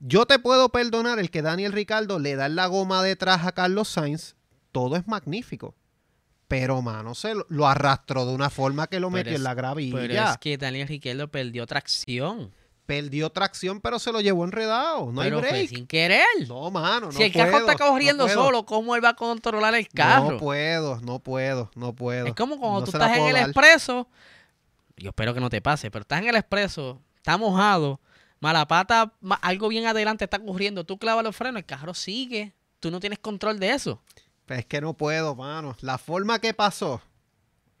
Yo 0.00 0.26
te 0.26 0.38
puedo 0.38 0.68
perdonar 0.70 1.18
el 1.18 1.30
que 1.30 1.42
Daniel 1.42 1.72
Ricardo 1.72 2.18
le 2.18 2.36
da 2.36 2.48
la 2.48 2.66
goma 2.66 3.02
detrás 3.02 3.44
a 3.46 3.52
Carlos 3.52 3.88
Sainz. 3.88 4.34
Todo 4.72 4.96
es 4.96 5.06
magnífico. 5.08 5.74
Pero, 6.50 6.82
mano, 6.82 7.14
se 7.14 7.32
lo, 7.32 7.46
lo 7.48 7.68
arrastró 7.68 8.26
de 8.26 8.34
una 8.34 8.50
forma 8.50 8.88
que 8.88 8.98
lo 8.98 9.06
Pero 9.08 9.18
metió 9.18 9.32
es- 9.32 9.36
en 9.38 9.44
la 9.44 9.54
gravilla. 9.54 9.96
Pero 9.96 10.14
es 10.30 10.38
que 10.38 10.58
Daniel 10.58 10.88
Riquelme 10.88 11.28
perdió 11.28 11.64
tracción. 11.64 12.52
Perdió 12.86 13.30
tracción, 13.30 13.80
pero 13.80 14.00
se 14.00 14.10
lo 14.10 14.20
llevó 14.20 14.44
enredado. 14.44 15.12
No 15.12 15.22
pero 15.22 15.36
hay 15.36 15.42
fue 15.42 15.50
break. 15.52 15.68
sin 15.68 15.86
querer. 15.86 16.24
No, 16.48 16.68
mano, 16.72 17.06
no 17.06 17.12
si 17.12 17.22
el 17.22 17.32
carro 17.32 17.58
está 17.58 17.76
corriendo 17.76 18.26
no 18.26 18.32
solo, 18.34 18.66
¿cómo 18.66 18.96
él 18.96 19.04
va 19.04 19.10
a 19.10 19.14
controlar 19.14 19.76
el 19.76 19.88
carro? 19.88 20.32
No 20.32 20.38
puedo, 20.38 21.00
no 21.02 21.20
puedo, 21.20 21.70
no 21.76 21.92
puedo. 21.94 22.26
Es 22.26 22.34
como 22.34 22.58
cuando 22.58 22.80
No 22.80 22.84
tú 22.86 22.90
estás 22.90 23.16
en 23.16 23.26
el 23.26 23.34
dar. 23.34 23.42
expreso. 23.44 24.08
Yo 24.96 25.10
espero 25.10 25.32
que 25.32 25.38
no 25.40 25.48
te 25.50 25.60
pase, 25.62 25.88
pero 25.92 26.02
estás 26.02 26.20
en 26.20 26.28
el 26.30 26.34
expreso, 26.34 27.00
está 27.14 27.38
mojado, 27.38 28.00
mala 28.40 28.66
pata, 28.66 29.12
ma- 29.20 29.36
algo 29.36 29.68
bien 29.68 29.86
adelante 29.86 30.24
está 30.24 30.38
ocurriendo, 30.38 30.82
tú 30.82 30.98
clavas 30.98 31.22
los 31.22 31.36
frenos, 31.36 31.60
el 31.60 31.66
carro 31.66 31.94
sigue. 31.94 32.52
Tú 32.80 32.90
no 32.90 32.98
tienes 32.98 33.20
control 33.20 33.60
de 33.60 33.70
eso. 33.70 34.02
Pues 34.50 34.58
es 34.58 34.66
que 34.66 34.80
no 34.80 34.94
puedo, 34.94 35.36
mano. 35.36 35.76
La 35.80 35.96
forma 35.96 36.40
que 36.40 36.52
pasó, 36.54 37.00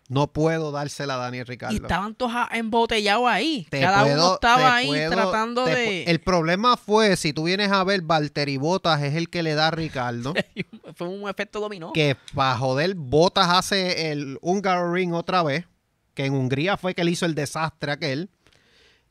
No 0.08 0.32
puedo 0.32 0.70
dársela 0.70 1.14
a 1.14 1.16
Daniel 1.16 1.44
Y 1.48 1.50
Ricardo. 1.50 1.74
estaban 1.76 2.14
todos 2.14 2.32
embotellados 2.52 3.26
ahí. 3.28 3.66
Te 3.70 3.80
Cada 3.80 4.02
puedo- 4.04 4.14
uno 4.24 4.34
estaba 4.34 4.76
ahí 4.76 4.86
puedo- 4.86 5.10
tratando 5.10 5.64
te 5.64 5.74
de. 5.74 6.02
El 6.04 6.20
problema 6.20 6.76
fue, 6.76 7.16
si 7.16 7.32
tú 7.32 7.42
vienes 7.44 7.72
a 7.72 7.82
ver, 7.82 8.02
Valtteri 8.02 8.56
Botas 8.56 9.02
es 9.02 9.16
el 9.16 9.28
que 9.30 9.42
le 9.42 9.54
da 9.54 9.66
a 9.66 9.70
Ricardo. 9.72 10.32
Fue 10.94 11.08
un 11.08 11.28
efecto 11.28 11.58
dominó. 11.58 11.92
que 11.92 12.16
para 12.34 12.56
joder, 12.56 12.94
Botas 12.94 13.48
hace 13.50 14.12
el 14.12 14.38
Hungaroring 14.42 15.12
otra 15.12 15.42
vez. 15.42 15.66
Que 16.14 16.26
en 16.26 16.34
Hungría 16.34 16.76
fue 16.76 16.94
que 16.94 17.02
él 17.02 17.08
hizo 17.08 17.26
el 17.26 17.34
desastre 17.34 17.90
aquel. 17.90 18.30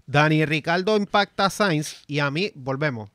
Dani 0.05 0.45
Ricardo 0.45 0.95
impacta 0.95 1.45
a 1.47 1.49
Sainz. 1.49 2.03
Y 2.07 2.19
a 2.19 2.31
mí, 2.31 2.51
volvemos. 2.55 3.09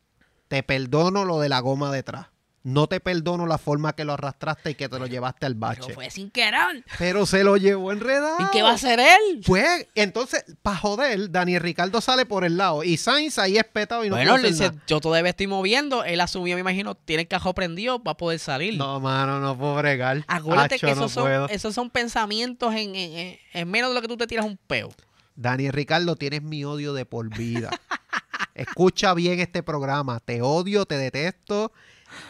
Te 0.48 0.62
perdono 0.62 1.24
lo 1.24 1.38
de 1.40 1.48
la 1.48 1.61
goma 1.61 1.90
detrás. 1.90 2.26
No 2.64 2.87
te 2.87 2.98
perdono 2.98 3.46
la 3.46 3.59
forma 3.59 3.92
que 3.94 4.07
lo 4.07 4.14
arrastraste 4.14 4.70
y 4.70 4.74
que 4.74 4.88
te 4.88 4.98
lo 4.98 5.07
llevaste 5.07 5.44
al 5.44 5.53
Pero 5.55 5.61
bache. 5.61 5.92
fue 5.92 6.11
sin 6.11 6.31
querer. 6.31 6.83
Pero 6.98 7.27
se 7.27 7.44
lo 7.44 7.59
llevó 7.59 7.92
enredado. 7.92 8.38
¿Y 8.40 8.50
qué 8.53 8.62
va 8.62 8.70
a 8.70 8.74
hacer 8.74 8.98
él? 9.00 9.42
Pues, 9.46 9.87
entonces, 9.94 10.46
para 10.62 10.79
joder, 10.79 11.31
Dani 11.31 11.59
Ricardo 11.59 12.00
sale 12.00 12.24
por 12.24 12.42
el 12.42 12.57
lado. 12.57 12.83
Y 12.83 12.96
Sainz 12.96 13.38
ahí 13.38 13.59
espetado 13.59 14.03
y 14.03 14.09
no 14.09 14.16
bueno, 14.16 14.38
le 14.38 14.48
dice, 14.48 14.70
yo 14.87 14.98
todavía 15.00 15.29
estoy 15.29 15.46
moviendo. 15.46 16.05
Él 16.05 16.22
asumió, 16.22 16.55
me 16.57 16.62
imagino, 16.62 16.94
tiene 16.94 17.24
el 17.24 17.29
cajón 17.29 17.53
prendido 17.53 18.03
para 18.03 18.16
poder 18.16 18.38
salir. 18.38 18.79
No, 18.79 18.98
mano, 18.98 19.40
no 19.40 19.59
puedo 19.59 19.74
bregar. 19.74 20.24
Acuérdate 20.27 20.77
Acho, 20.77 20.87
que 20.87 20.94
no 20.94 21.00
esos, 21.03 21.12
son, 21.12 21.24
puedo. 21.24 21.48
esos 21.50 21.74
son 21.74 21.90
pensamientos 21.90 22.72
en, 22.74 22.94
en- 22.96 23.12
en- 23.18 23.38
en 23.53 23.70
menos 23.70 23.90
de 23.90 23.94
lo 23.96 24.00
que 24.00 24.09
tú 24.09 24.16
te 24.16 24.27
tiras 24.27 24.46
un 24.46 24.57
peo. 24.57 24.88
Dani 25.37 25.70
Ricardo, 25.70 26.16
tienes 26.16 26.40
mi 26.42 26.64
odio 26.64 26.94
de 26.94 27.05
por 27.05 27.29
vida. 27.29 27.68
Escucha 28.55 29.12
bien 29.14 29.40
este 29.40 29.62
programa. 29.62 30.20
Te 30.20 30.40
odio, 30.42 30.87
te 30.87 30.96
detesto 30.96 31.72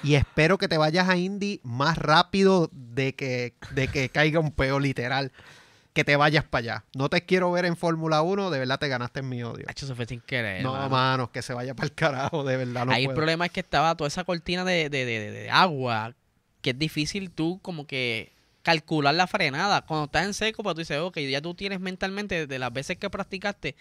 y 0.03 0.15
espero 0.15 0.59
que 0.59 0.69
te 0.69 0.79
vayas 0.79 1.09
a 1.09 1.17
Indy 1.17 1.61
más 1.63 1.97
rápido 1.99 2.69
de 2.73 3.15
que, 3.15 3.55
de 3.71 3.89
que 3.89 4.09
caiga 4.09 4.41
un 4.41 4.51
peo 4.53 4.79
literal. 4.81 5.33
Que 5.93 6.03
te 6.03 6.17
vayas 6.17 6.43
para 6.43 6.59
allá. 6.61 6.85
No 6.97 7.09
te 7.09 7.25
quiero 7.25 7.53
ver 7.53 7.65
en 7.67 7.77
Fórmula 7.77 8.21
1, 8.23 8.51
de 8.51 8.59
verdad 8.59 8.81
te 8.81 8.89
ganaste 8.89 9.23
mi 9.23 9.45
odio. 9.45 9.65
Hacho, 9.69 9.87
eso 9.87 9.95
fue 9.95 10.07
sin 10.07 10.21
querer. 10.21 10.61
No, 10.61 10.73
mano. 10.73 10.89
mano, 10.89 11.31
que 11.31 11.41
se 11.41 11.55
vaya 11.55 11.75
para 11.75 11.87
el 11.87 11.95
carajo, 11.95 12.43
de 12.43 12.57
verdad. 12.57 12.85
No 12.87 12.93
Ahí 12.93 13.05
el 13.05 13.15
problema 13.15 13.47
es 13.47 13.53
que 13.53 13.61
estaba 13.61 13.95
toda 13.97 14.09
esa 14.09 14.25
cortina 14.25 14.65
de, 14.65 14.91
de- 14.91 15.05
de- 15.05 15.21
de- 15.21 15.31
de 15.31 15.51
agua, 15.51 16.15
que 16.63 16.71
es 16.71 16.79
difícil 16.81 17.31
tú 17.31 17.61
como 17.63 17.87
que 17.87 18.33
calcular 18.65 19.15
la 19.15 19.29
frenada. 19.29 19.83
Cuando 19.83 20.07
estás 20.07 20.25
en 20.27 20.35
seco, 20.35 20.65
pues 20.65 20.75
tú 20.75 20.81
dices, 20.81 20.99
ok, 20.99 21.17
ya 21.21 21.41
tú 21.41 21.55
tienes 21.55 21.79
mentalmente 21.79 22.49
de 22.49 22.59
las 22.59 22.73
veces 22.73 22.97
que 22.97 23.09
practicaste 23.09 23.77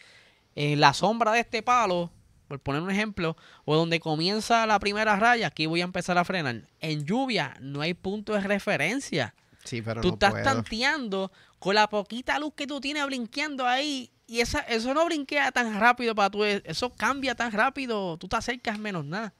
en 0.55 0.79
la 0.79 0.93
sombra 0.93 1.31
de 1.31 1.39
este 1.39 1.63
palo, 1.63 2.11
por 2.47 2.59
poner 2.59 2.81
un 2.81 2.91
ejemplo, 2.91 3.35
o 3.65 3.75
donde 3.75 3.99
comienza 3.99 4.65
la 4.67 4.79
primera 4.79 5.15
raya, 5.17 5.47
aquí 5.47 5.65
voy 5.65 5.81
a 5.81 5.85
empezar 5.85 6.17
a 6.17 6.25
frenar. 6.25 6.63
En 6.79 7.05
lluvia 7.05 7.55
no 7.61 7.81
hay 7.81 7.93
punto 7.93 8.33
de 8.33 8.41
referencia. 8.41 9.33
Sí, 9.63 9.81
pero 9.81 10.01
tú 10.01 10.09
no 10.09 10.13
estás 10.15 10.31
puedo. 10.31 10.43
tanteando 10.43 11.31
con 11.59 11.75
la 11.75 11.87
poquita 11.89 12.37
luz 12.39 12.53
que 12.55 12.67
tú 12.67 12.81
tienes 12.81 13.05
blinqueando 13.05 13.65
ahí. 13.65 14.11
Y 14.27 14.39
esa, 14.41 14.59
eso 14.59 14.93
no 14.93 15.05
brinquea 15.05 15.51
tan 15.51 15.79
rápido 15.79 16.15
para 16.15 16.29
tú. 16.29 16.43
Eso 16.43 16.89
cambia 16.91 17.35
tan 17.35 17.51
rápido. 17.51 18.17
Tú 18.17 18.27
te 18.27 18.35
acercas 18.35 18.77
menos 18.79 19.05
nada. 19.05 19.33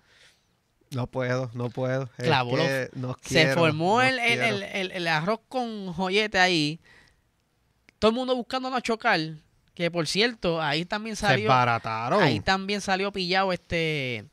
No 0.92 1.08
puedo, 1.08 1.50
no 1.54 1.70
puedo. 1.70 2.10
Es 2.18 2.26
Clavó 2.26 2.56
los- 2.58 2.66
que 2.68 2.90
no 2.94 3.18
Se 3.22 3.54
formó 3.54 3.96
no 3.96 4.02
el, 4.04 4.20
el, 4.20 4.40
el- 4.42 4.64
el- 4.64 4.92
el 4.92 5.08
arroz 5.08 5.40
con 5.50 5.92
joyete 5.94 6.38
ahí. 6.40 6.80
Todo 8.00 8.12
el 8.12 8.16
mundo 8.16 8.36
buscando 8.36 8.70
no 8.70 8.80
chocar. 8.82 9.20
Que 9.74 9.90
por 9.90 10.08
cierto, 10.08 10.62
ahí 10.62 10.86
también 10.86 11.16
Se 11.16 11.26
salió. 11.26 11.50
barataron. 11.50 12.22
Ahí 12.22 12.40
también 12.40 12.80
salió 12.82 13.12
pillado 13.12 13.52
este. 13.54 14.26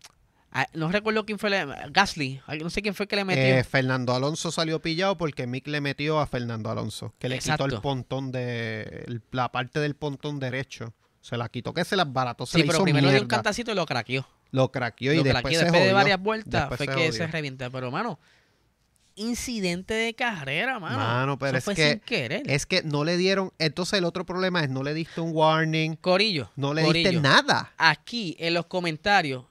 ah, 0.53 0.66
No 0.74 0.90
recuerdo 0.92 1.24
quién 1.24 1.38
fue. 1.38 1.48
le- 1.50 1.66
Gasly. 1.90 2.40
No 2.62 2.68
sé 2.70 2.83
quién 2.83 2.94
fue 2.94 3.07
que 3.07 3.16
le 3.16 3.24
metió. 3.24 3.42
Eh, 3.42 3.64
Fernando 3.64 4.14
Alonso 4.14 4.50
salió 4.53 4.81
pillado 4.83 5.16
porque 5.16 5.46
Mick 5.46 5.66
le 5.66 5.81
metió 5.81 6.20
a 6.20 6.26
Fernando 6.26 6.70
Alonso, 6.70 7.14
que 7.18 7.29
le 7.31 7.38
quitó 7.38 7.64
el 7.64 7.81
pontón 7.81 8.31
de 8.33 9.20
la 9.31 9.50
parte 9.50 9.81
del 9.81 9.94
pontón 9.96 10.38
derecho. 10.40 10.92
Se 11.22 11.37
la 11.37 11.48
quitó, 11.48 11.72
que 11.74 11.85
se 11.85 11.96
las 11.96 12.11
barató, 12.12 12.46
se 12.46 12.53
sí, 12.53 12.59
la 12.61 12.64
pero 12.66 12.79
hizo 12.79 12.85
primero 12.85 13.09
dio 13.09 13.16
un 13.18 13.22
mierda. 13.24 13.29
cantacito 13.37 13.72
y 13.72 13.74
lo 13.74 13.85
craqueó. 13.87 14.26
Lo 14.53 14.70
craqueó 14.72 15.12
y 15.12 15.18
Lo 15.18 15.22
después 15.22 15.42
craqueó 15.42 15.59
se 15.59 15.64
después 15.66 15.85
de 15.85 15.92
varias 15.92 16.18
vueltas 16.20 16.62
Después 16.68 16.79
fue 16.79 16.87
se 16.87 16.92
que 16.92 17.07
jodió. 17.09 17.12
se 17.12 17.26
revienta. 17.26 17.70
Pero, 17.70 17.90
mano, 17.90 18.18
incidente 19.14 19.94
de 19.94 20.14
carrera, 20.14 20.79
mano. 20.79 20.96
Mano, 20.96 21.38
pero 21.38 21.59
Eso 21.59 21.70
es 21.73 21.77
que- 21.77 21.90
sin 21.90 22.01
querer. 22.01 22.42
Es 22.51 22.66
que 22.66 22.83
no 22.83 23.05
le 23.05 23.16
dieron, 23.16 23.53
entonces 23.59 23.99
el 23.99 24.05
otro 24.05 24.25
problema 24.25 24.62
es 24.62 24.70
no 24.70 24.83
le 24.83 24.94
diste 24.94 25.20
un 25.20 25.31
warning, 25.35 25.96
Corillo. 25.96 26.51
no 26.57 26.75
le 26.75 26.83
Corillo, 26.83 27.11
diste 27.11 27.23
nada. 27.23 27.73
Aquí 27.77 28.37
en 28.38 28.55
los 28.55 28.66
comentarios, 28.66 29.44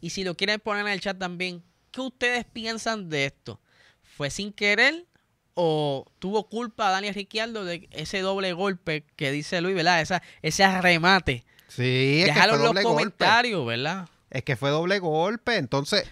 y 0.00 0.10
si 0.10 0.24
lo 0.24 0.36
quieren 0.36 0.60
poner 0.60 0.86
en 0.86 0.92
el 0.92 1.00
chat 1.00 1.18
también, 1.18 1.62
¿qué 1.90 2.00
ustedes 2.00 2.44
piensan 2.44 3.08
de 3.08 3.26
esto? 3.26 3.60
¿Fue 4.02 4.30
sin 4.30 4.52
querer 4.52 5.06
o 5.54 6.06
tuvo 6.18 6.48
culpa 6.48 6.90
Daniel 6.90 7.14
Ricciardo 7.14 7.64
de 7.64 7.88
ese 7.92 8.20
doble 8.20 8.52
golpe 8.54 9.04
que 9.16 9.30
dice 9.30 9.60
Luis, 9.60 9.74
¿verdad? 9.74 10.00
Esa, 10.00 10.22
ese 10.42 10.64
arremate. 10.64 11.44
Sí, 11.68 12.22
es 12.22 12.28
que 12.28 12.34
fue 12.34 12.42
en 12.44 12.48
los 12.50 12.58
doble 12.58 12.82
golpe. 12.82 12.82
comentarios, 12.84 13.66
¿verdad? 13.66 14.08
Es 14.30 14.42
que 14.44 14.56
fue 14.56 14.70
doble 14.70 14.98
golpe, 14.98 15.56
entonces 15.56 16.04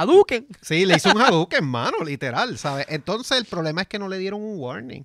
Aduquen. 0.00 0.46
Sí, 0.62 0.84
le 0.86 0.96
hizo 0.96 1.10
un 1.10 1.20
Hadouken, 1.20 1.64
mano, 1.64 1.98
literal, 2.04 2.56
¿sabes? 2.58 2.86
Entonces 2.88 3.36
el 3.38 3.44
problema 3.46 3.82
es 3.82 3.88
que 3.88 3.98
no 3.98 4.08
le 4.08 4.18
dieron 4.18 4.40
un 4.42 4.58
warning. 4.58 5.02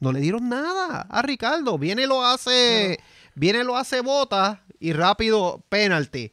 No 0.00 0.10
le 0.12 0.20
dieron 0.20 0.48
nada 0.48 1.02
a 1.08 1.22
Ricardo. 1.22 1.78
Viene 1.78 2.02
y 2.02 2.06
lo 2.06 2.24
hace, 2.24 2.98
viene 3.34 3.62
lo 3.64 3.76
hace 3.76 4.00
bota 4.00 4.64
y 4.80 4.92
rápido 4.92 5.64
penalty. 5.68 6.32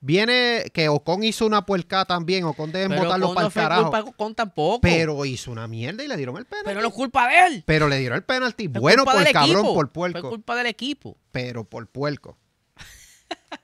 Viene 0.00 0.64
que 0.74 0.88
Ocon 0.88 1.22
hizo 1.22 1.46
una 1.46 1.64
puerca 1.64 2.04
también, 2.04 2.42
Ocon 2.44 2.72
deben 2.72 2.88
Pero 2.88 3.02
botarlo 3.04 3.34
para 3.34 3.46
el 3.46 3.52
fue 3.52 3.62
carajo. 3.62 3.82
culpa 3.90 4.12
con 4.16 4.34
tampoco. 4.34 4.80
Pero 4.80 5.24
hizo 5.24 5.52
una 5.52 5.68
mierda 5.68 6.02
y 6.02 6.08
le 6.08 6.16
dieron 6.16 6.36
el 6.38 6.44
penalty. 6.46 6.64
Pero 6.64 6.80
Pero, 6.80 6.80
no 6.80 6.88
es 6.88 6.94
culpa 6.94 7.28
de 7.28 7.46
él. 7.46 7.64
le 7.90 7.98
dieron 7.98 8.16
el 8.16 8.24
penalty. 8.24 8.68
Fue 8.68 8.80
Bueno 8.80 9.04
por 9.04 9.14
del 9.22 9.32
cabrón, 9.32 9.50
equipo. 9.58 9.74
por 9.74 9.86
Fue 9.86 9.92
puerco. 9.92 10.28
culpa 10.30 10.56
del 10.56 10.66
equipo. 10.66 11.16
Pero 11.30 11.62
por 11.64 11.86
puerco. 11.86 12.36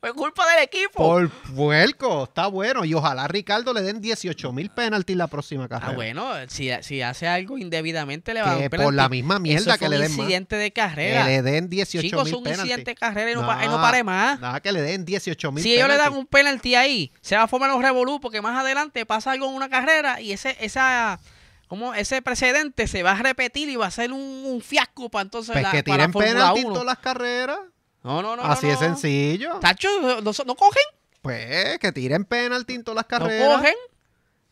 Fue 0.00 0.12
culpa 0.14 0.44
del 0.54 0.62
equipo. 0.62 0.92
Por 0.94 1.28
puerco. 1.28 2.24
Está 2.24 2.46
bueno. 2.46 2.84
Y 2.84 2.94
ojalá 2.94 3.24
a 3.24 3.28
Ricardo 3.28 3.72
le 3.74 3.82
den 3.82 4.00
18 4.00 4.52
mil 4.52 4.70
penaltis 4.70 5.16
la 5.16 5.26
próxima 5.26 5.66
carrera. 5.68 5.90
Ah, 5.92 5.96
bueno, 5.96 6.30
si, 6.48 6.70
si 6.82 7.02
hace 7.02 7.26
algo 7.26 7.58
indebidamente 7.58 8.32
le 8.32 8.42
va 8.42 8.46
a 8.46 8.50
dar 8.58 8.70
que 8.70 8.76
un 8.76 8.84
por 8.84 8.94
la 8.94 9.08
misma 9.08 9.40
mierda 9.40 9.72
Eso 9.74 9.78
que 9.80 9.88
le 9.88 9.96
un 9.96 10.02
den 10.02 10.10
más. 10.12 10.18
incidente 10.20 10.54
de 10.56 10.70
Que 10.70 10.80
carrera. 10.80 11.24
le 11.26 11.42
den 11.42 11.68
18 11.68 12.00
Chicos, 12.06 12.24
mil 12.26 12.34
un 12.36 12.42
penaltis. 12.44 12.64
incidente 12.66 12.90
de 12.92 12.94
carrera 12.94 13.30
y 13.32 13.34
no, 13.34 13.40
pa- 13.44 13.56
Nah, 13.56 13.64
y 13.64 13.68
no 13.68 13.80
pare 13.80 14.04
más. 14.04 14.38
Nada, 14.38 14.60
que 14.60 14.70
le 14.70 14.82
den 14.82 15.04
18 15.04 15.50
mil 15.50 15.62
Si 15.64 15.74
ellos 15.74 15.88
le 15.88 15.96
dan 15.96 16.12
un 16.14 16.26
penalti 16.26 16.76
ahí, 16.76 17.10
se 17.20 17.36
va 17.36 17.42
a 17.42 17.48
formar 17.48 17.72
un 17.72 17.82
revolú 17.82 18.20
porque 18.20 18.40
más 18.40 18.56
adelante 18.56 19.04
pasa 19.04 19.32
algo 19.32 19.48
en 19.48 19.54
una 19.54 19.68
carrera 19.68 20.20
y 20.20 20.30
ese 20.30 20.56
esa 20.60 21.18
como 21.66 21.92
ese 21.92 22.22
precedente 22.22 22.86
se 22.86 23.02
va 23.02 23.12
a 23.12 23.16
repetir 23.22 23.68
y 23.68 23.74
va 23.76 23.86
a 23.86 23.90
ser 23.90 24.12
un, 24.12 24.20
un 24.20 24.60
fiasco 24.62 25.10
para 25.10 25.22
entonces 25.24 25.52
Pues 25.52 25.62
la, 25.64 25.70
que 25.72 25.82
para 25.82 26.06
tiren 26.06 26.12
penalti 26.12 26.60
en 26.60 26.66
1. 26.66 26.72
todas 26.72 26.86
las 26.86 26.98
carreras. 26.98 27.58
No, 28.02 28.22
no, 28.22 28.36
no. 28.36 28.42
Así 28.44 28.66
no, 28.66 28.72
es 28.72 28.80
no. 28.80 28.86
sencillo. 28.86 29.58
Tacho, 29.60 29.88
no, 30.00 30.20
no 30.20 30.54
cogen, 30.54 30.82
Pues 31.22 31.78
que 31.78 31.92
tiren 31.92 32.24
penalti 32.24 32.74
en 32.74 32.84
todas 32.84 32.96
las 32.96 33.04
no 33.04 33.26
carreras. 33.26 33.56
cogen. 33.58 33.74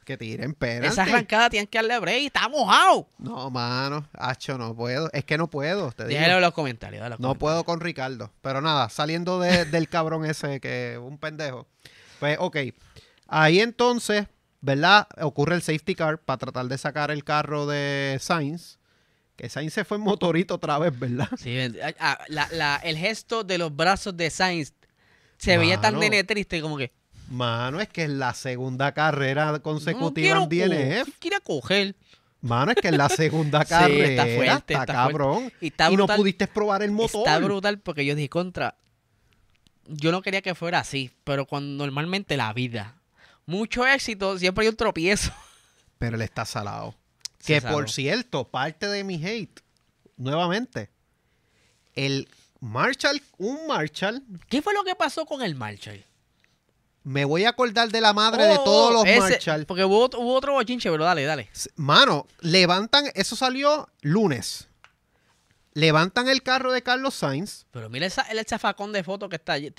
Que 0.04 0.16
tiren 0.16 0.54
penalti. 0.54 0.87
Esa 0.88 1.02
arrancada 1.02 1.50
tienen 1.50 1.66
que 1.66 1.78
darle 1.78 1.98
break, 1.98 2.26
está 2.26 2.48
mojado. 2.48 3.09
No, 3.18 3.50
mano. 3.50 4.06
Hacho, 4.12 4.56
no 4.56 4.74
puedo. 4.74 5.11
Es 5.12 5.24
que 5.24 5.37
no 5.37 5.48
puedo. 5.50 5.90
Te 5.92 6.06
digo. 6.06 6.20
En 6.20 6.40
los 6.40 6.52
comentarios. 6.52 7.00
los 7.02 7.11
No 7.11 7.16
comentarios. 7.16 7.38
puedo 7.40 7.64
con 7.64 7.80
Ricardo. 7.80 8.30
Pero 8.40 8.61
nada, 8.61 8.88
saliendo 8.88 9.40
de- 9.40 9.64
del 9.64 9.88
cabrón 9.88 10.24
ese 10.24 10.61
que 10.61 10.92
es 10.92 10.98
un 10.98 11.18
pendejo. 11.18 11.66
Pues, 12.20 12.37
ok. 12.40 12.56
Ahí 13.26 13.59
entonces, 13.61 14.26
¿verdad? 14.61 15.09
Ocurre 15.20 15.56
el 15.56 15.62
safety 15.62 15.96
car 15.96 16.18
para 16.18 16.38
tratar 16.38 16.66
de 16.66 16.78
sacar 16.78 17.11
el 17.11 17.24
carro 17.24 17.66
de 17.66 18.16
Sainz. 18.20 18.78
Que 19.37 19.49
Sainz 19.51 19.75
se 19.75 19.85
fue 19.85 19.99
en 19.99 20.03
motorito 20.03 20.55
otra 20.55 20.79
vez, 20.79 20.99
¿verdad? 20.99 21.29
Sí, 21.37 21.55
ven- 21.55 21.77
ah, 22.01 22.18
la- 22.29 22.49
la- 22.53 22.77
el 22.77 22.96
gesto 22.96 23.44
de 23.44 23.59
los 23.59 23.75
brazos 23.75 24.16
de 24.16 24.31
Sainz 24.31 24.72
se 25.38 25.59
veía 25.59 25.79
tan 25.81 25.99
nene 26.01 26.25
triste 26.25 26.61
como 26.62 26.77
que. 26.79 26.92
Mano, 27.29 27.81
es 27.81 27.88
que 27.88 28.05
es 28.05 28.11
la 28.11 28.33
segunda 28.35 28.92
carrera 28.92 29.53
No 29.53 29.62
consecutiva 29.62 30.38
en 30.38 30.49
quiero 30.49 30.75
DNF. 30.75 31.05
co- 31.11 31.12
quiere 31.18 31.40
coger. 31.40 31.96
Mano, 32.40 32.70
es 32.70 32.77
que 32.79 32.88
es 32.88 32.96
la 32.96 33.09
segunda 33.09 33.61
Sí, 33.64 33.68
carrera. 33.68 34.07
está 34.25 34.37
fuerte, 34.37 34.75
está 34.75 34.87
cabrón. 34.87 35.53
Y, 35.61 35.66
está 35.68 35.90
y 35.90 35.96
no 35.96 36.07
pudiste 36.07 36.46
probar 36.46 36.83
el 36.83 36.92
motor. 36.92 37.27
Está 37.27 37.38
brutal 37.38 37.81
porque 37.81 38.07
yo 38.07 38.14
dije 38.14 38.29
contra. 38.29 38.77
Yo 39.88 40.12
no 40.12 40.22
quería 40.22 40.42
que 40.42 40.55
fuera 40.55 40.79
así, 40.81 41.11
pero 41.25 41.46
cuando 41.46 41.85
normalmente 41.85 42.37
la 42.37 42.53
vida. 42.53 42.94
Mucho 43.44 43.87
éxito, 43.87 44.38
siempre 44.38 44.62
hay 44.64 44.68
un 44.68 44.77
tropiezo. 44.77 45.33
Pero 45.99 46.16
él 46.16 46.22
está 46.22 46.44
salado. 46.44 46.94
Que 47.46 47.61
por 47.62 47.90
cierto, 47.90 48.44
parte 48.48 48.87
de 48.88 49.04
mi 49.04 49.24
hate, 49.24 49.61
nuevamente, 50.16 50.90
el 51.94 52.28
Marshall, 52.61 53.22
un 53.38 53.66
Marshall, 53.66 54.22
¿Qué 54.48 54.61
fue 54.62 54.74
lo 54.74 54.82
que 54.85 54.94
pasó 54.94 55.24
con 55.26 55.42
el 55.42 55.54
Marshall? 55.54 56.02
me 57.04 57.24
voy 57.24 57.44
a 57.44 57.50
acordar 57.50 57.88
de 57.90 58.00
la 58.00 58.12
madre 58.12 58.44
de 58.46 58.56
Oh, 58.59 58.64
todos 58.64 58.92
los 58.92 59.06
ese- 59.06 59.20
Marshall. 59.20 59.64
Porque 59.66 59.85
hubo, 59.85 60.00
otro- 60.00 60.18
hubo 60.20 60.35
otro 60.35 60.54
bochinche, 60.54 60.90
pero 60.90 61.04
dale, 61.04 61.22
dale. 61.24 61.48
Mano, 61.76 62.26
levantan, 62.40 63.04
eso 63.14 63.37
salió 63.37 63.88
lunes. 64.00 64.66
Levantan 65.74 66.26
el 66.28 66.42
carro 66.42 66.72
de 66.72 66.82
Carlos 66.82 67.14
Sainz. 67.14 67.66
Pero 67.70 67.90
mira 67.90 68.06
esa, 68.06 68.22
el 68.22 68.44
zafacón 68.46 68.92
de 68.92 69.04
foto 69.04 69.28
que 69.28 69.37
está 69.37 69.52
allí. 69.52 69.70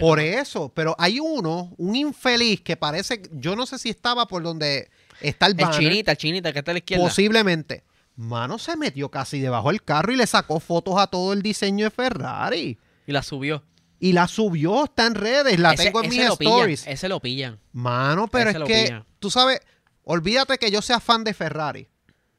Por 0.00 0.20
eso, 0.20 0.70
pero 0.72 0.94
hay 0.98 1.18
uno, 1.20 1.74
un 1.76 1.96
infeliz 1.96 2.60
que 2.62 2.76
parece, 2.78 3.20
yo 3.32 3.56
no 3.56 3.66
sé 3.66 3.76
si 3.78 3.90
estaba 3.90 4.26
por 4.26 4.42
donde 4.44 4.90
está 5.20 5.46
el 5.46 5.52
El 5.52 5.64
banner. 5.64 5.78
chinita, 5.80 6.10
el 6.12 6.16
chinita 6.16 6.52
que 6.52 6.58
está 6.60 6.70
a 6.70 6.74
la 6.74 6.78
izquierda. 6.78 7.04
Posiblemente. 7.04 7.84
Mano 8.16 8.58
se 8.58 8.76
metió 8.76 9.10
casi 9.10 9.40
debajo 9.40 9.70
del 9.70 9.82
carro 9.82 10.12
y 10.12 10.16
le 10.16 10.26
sacó 10.26 10.60
fotos 10.60 10.98
a 10.98 11.06
todo 11.06 11.32
el 11.32 11.42
diseño 11.42 11.84
de 11.86 11.90
Ferrari. 11.90 12.78
Y 13.06 13.12
la 13.12 13.22
subió. 13.22 13.64
Y 13.98 14.12
la 14.12 14.28
subió, 14.28 14.84
está 14.84 15.06
en 15.06 15.14
redes, 15.14 15.58
la 15.58 15.72
Ese- 15.72 15.84
tengo 15.84 16.02
en 16.02 16.08
mis 16.08 16.18
pillan, 16.18 16.32
stories. 16.32 16.86
ese 16.86 17.08
lo 17.08 17.20
pillan. 17.20 17.58
Mano, 17.72 18.28
pero 18.28 18.50
Ese 18.50 18.58
es 18.58 18.64
que, 18.64 18.84
pillan. 18.84 19.06
tú 19.18 19.30
sabes, 19.30 19.60
olvídate 20.02 20.58
que 20.58 20.70
yo 20.70 20.80
sea 20.82 21.00
fan 21.00 21.22
de 21.24 21.34
Ferrari. 21.34 21.88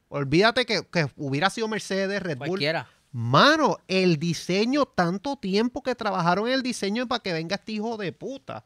Olvídate 0.08 0.66
que, 0.66 0.82
que 0.92 1.06
hubiera 1.16 1.50
sido 1.50 1.68
Mercedes, 1.68 2.22
Red 2.22 2.36
Bull. 2.38 2.48
Cualquiera. 2.48 2.88
Mano, 3.12 3.78
el 3.88 4.18
diseño, 4.18 4.86
tanto 4.86 5.36
tiempo 5.36 5.82
que 5.82 5.94
trabajaron 5.94 6.48
en 6.48 6.54
el 6.54 6.62
diseño 6.62 7.06
para 7.08 7.22
que 7.22 7.32
venga 7.32 7.56
este 7.56 7.72
hijo 7.72 7.96
de 7.96 8.12
puta. 8.12 8.64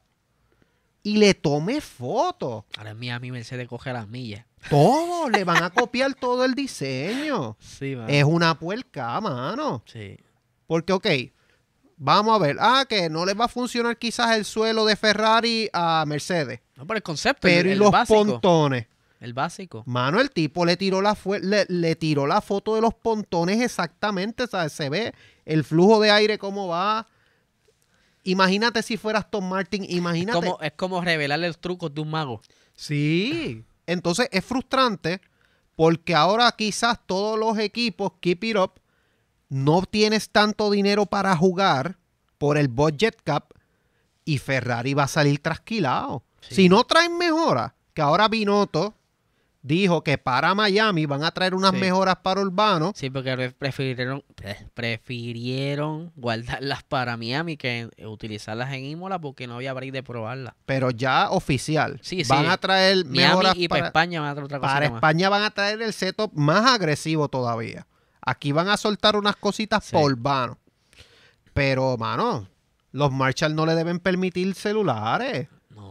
Y 1.07 1.15
le 1.15 1.33
tome 1.33 1.79
fotos. 1.79 2.65
Ahora 2.77 2.89
en 2.91 2.99
Miami 2.99 3.31
Mercedes 3.31 3.67
coge 3.69 3.93
las 3.93 4.09
millas. 4.09 4.45
Todo, 4.69 5.29
le 5.29 5.45
van 5.45 5.63
a 5.63 5.69
copiar 5.69 6.13
todo 6.15 6.43
el 6.43 6.53
diseño. 6.53 7.55
Sí, 7.61 7.95
mano. 7.95 8.09
Es 8.09 8.25
una 8.25 8.59
puerca, 8.59 9.21
mano. 9.21 9.83
Sí. 9.85 10.17
Porque, 10.65 10.91
ok, 10.91 11.07
vamos 11.95 12.35
a 12.35 12.39
ver. 12.39 12.57
Ah, 12.59 12.85
que 12.89 13.09
no 13.09 13.25
les 13.25 13.39
va 13.39 13.45
a 13.45 13.47
funcionar 13.47 13.97
quizás 13.97 14.35
el 14.35 14.43
suelo 14.43 14.83
de 14.83 14.97
Ferrari 14.97 15.69
a 15.71 16.03
Mercedes. 16.05 16.59
No, 16.75 16.85
por 16.85 16.97
el 16.97 17.03
concepto. 17.03 17.39
Pero 17.43 17.61
el, 17.61 17.67
y 17.67 17.71
el 17.71 17.79
los 17.79 17.91
básico. 17.91 18.25
pontones. 18.25 18.87
El 19.21 19.33
básico. 19.33 19.83
Mano, 19.87 20.19
el 20.19 20.29
tipo 20.31 20.65
le 20.65 20.75
tiró 20.75 21.01
la 21.01 21.17
le, 21.41 21.65
le 21.69 21.95
tiró 21.95 22.27
la 22.27 22.41
foto 22.41 22.75
de 22.75 22.81
los 22.81 22.93
pontones 22.93 23.61
exactamente, 23.61 24.45
¿sabes? 24.45 24.73
Se 24.73 24.89
ve 24.89 25.13
el 25.45 25.63
flujo 25.63 26.01
de 26.01 26.11
aire 26.11 26.37
cómo 26.37 26.67
va. 26.67 27.07
Imagínate 28.27 28.83
si 28.83 28.97
fueras 28.97 29.31
Tom 29.31 29.47
Martin, 29.47 29.83
Es 29.83 29.91
imagínate. 29.91 30.37
como, 30.37 30.59
es 30.61 30.73
como 30.73 31.01
revelarle 31.01 31.47
los 31.47 31.59
trucos 31.59 31.93
de 31.93 32.01
un 32.01 32.09
mago. 32.09 32.41
Sí. 32.75 33.63
Entonces 33.85 34.27
es 34.31 34.43
frustrante 34.43 35.21
porque 35.77 36.13
ahora 36.13 36.51
quizás 36.51 36.99
todos 37.05 37.39
los 37.39 37.57
equipos, 37.57 38.11
keep 38.19 38.43
it 38.43 38.57
up, 38.57 38.81
no 39.47 39.83
tienes 39.83 40.29
tanto 40.29 40.69
dinero 40.69 41.05
para 41.05 41.35
jugar 41.37 41.97
por 42.37 42.57
el 42.57 42.67
budget 42.67 43.15
cap 43.23 43.51
y 44.25 44.39
Ferrari 44.39 44.93
va 44.93 45.03
a 45.03 45.07
salir 45.07 45.39
trasquilado. 45.41 46.23
Sí. 46.41 46.55
Si 46.55 46.69
no 46.69 46.83
traen 46.83 47.17
mejoras, 47.17 47.71
que 47.93 48.01
ahora 48.01 48.27
Binotto 48.27 48.93
dijo 49.67 50.03
que 50.03 50.17
para 50.17 50.55
Miami 50.55 51.05
van 51.05 51.23
a 51.23 51.31
traer 51.31 51.53
unas 51.53 51.71
Sí. 51.71 51.77
mejoras 51.77 52.15
para 52.23 52.41
Urbano. 52.41 52.93
Sí, 52.95 53.09
porque 53.09 53.35
pre- 53.35 53.51
prefirieron, 53.51 54.23
pre- 54.35 54.67
prefirieron 54.73 56.11
guardarlas 56.15 56.83
para 56.83 57.17
Miami 57.17 57.57
que 57.57 57.89
utilizarlas 58.05 58.71
en 58.73 58.85
Imola 58.85 59.19
porque 59.19 59.45
no 59.47 59.55
había 59.55 59.73
break 59.73 59.91
de 59.91 60.03
probarlas. 60.03 60.53
Pero 60.65 60.89
ya 60.91 61.29
oficial. 61.29 61.99
Sí, 62.01 62.23
sí. 62.23 62.29
van 62.29 62.47
a 62.47 62.57
traer 62.57 62.97
Miami 63.05 63.17
mejoras 63.17 63.53
y 63.57 63.67
para 63.67 63.79
para, 63.81 63.87
España 63.87 64.21
van 64.21 64.29
a 64.29 64.33
traer 64.33 64.45
otra 64.45 64.59
cosa 64.59 64.73
para 64.73 64.89
más. 64.89 64.97
España 64.97 65.29
van 65.29 65.43
a 65.43 65.49
traer 65.51 65.81
el 65.81 65.93
setup 65.93 66.31
más 66.33 66.65
agresivo 66.71 67.27
todavía. 67.27 67.85
Aquí 68.21 68.51
van 68.51 68.69
a 68.69 68.77
soltar 68.77 69.15
unas 69.15 69.35
cositas 69.35 69.89
por 69.91 70.03
Urbano. 70.11 70.57
Pero, 71.53 71.97
mano, 71.97 72.47
los 72.91 73.11
Marshall 73.11 73.55
no 73.55 73.65
le 73.65 73.75
deben 73.75 73.99
permitir 73.99 74.53
celulares. 74.55 75.47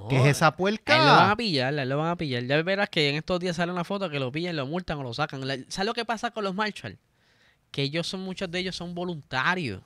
¿Qué 0.09 0.17
es 0.21 0.27
esa 0.27 0.47
a 0.47 0.49
él 0.49 0.55
lo 0.57 0.57
van 0.57 0.57
puerca? 0.57 1.31
a 1.31 1.37
pillar, 1.37 1.79
a 1.79 1.83
él 1.83 1.89
lo 1.89 1.99
van 1.99 2.09
a 2.09 2.17
pillar. 2.17 2.45
Ya 2.45 2.63
verás 2.63 2.89
que 2.89 3.09
en 3.09 3.17
estos 3.17 3.41
días 3.41 3.57
sale 3.57 3.73
una 3.73 3.85
foto 3.85 4.09
que 4.11 4.19
lo 4.19 4.31
pillan, 4.33 4.57
lo 4.57 4.67
multan 4.67 4.99
o 4.99 5.03
lo 5.03 5.15
sacan. 5.15 5.43
¿Sabes 5.69 5.87
lo 5.87 5.95
que 5.95 6.05
pasa 6.05 6.31
con 6.31 6.45
los 6.45 6.55
Marshall? 6.55 6.99
Que 7.71 7.83
ellos 7.83 8.07
son, 8.07 8.21
muchos 8.21 8.51
de 8.51 8.59
ellos 8.61 8.77
son 8.77 8.95
voluntarios. 8.95 9.83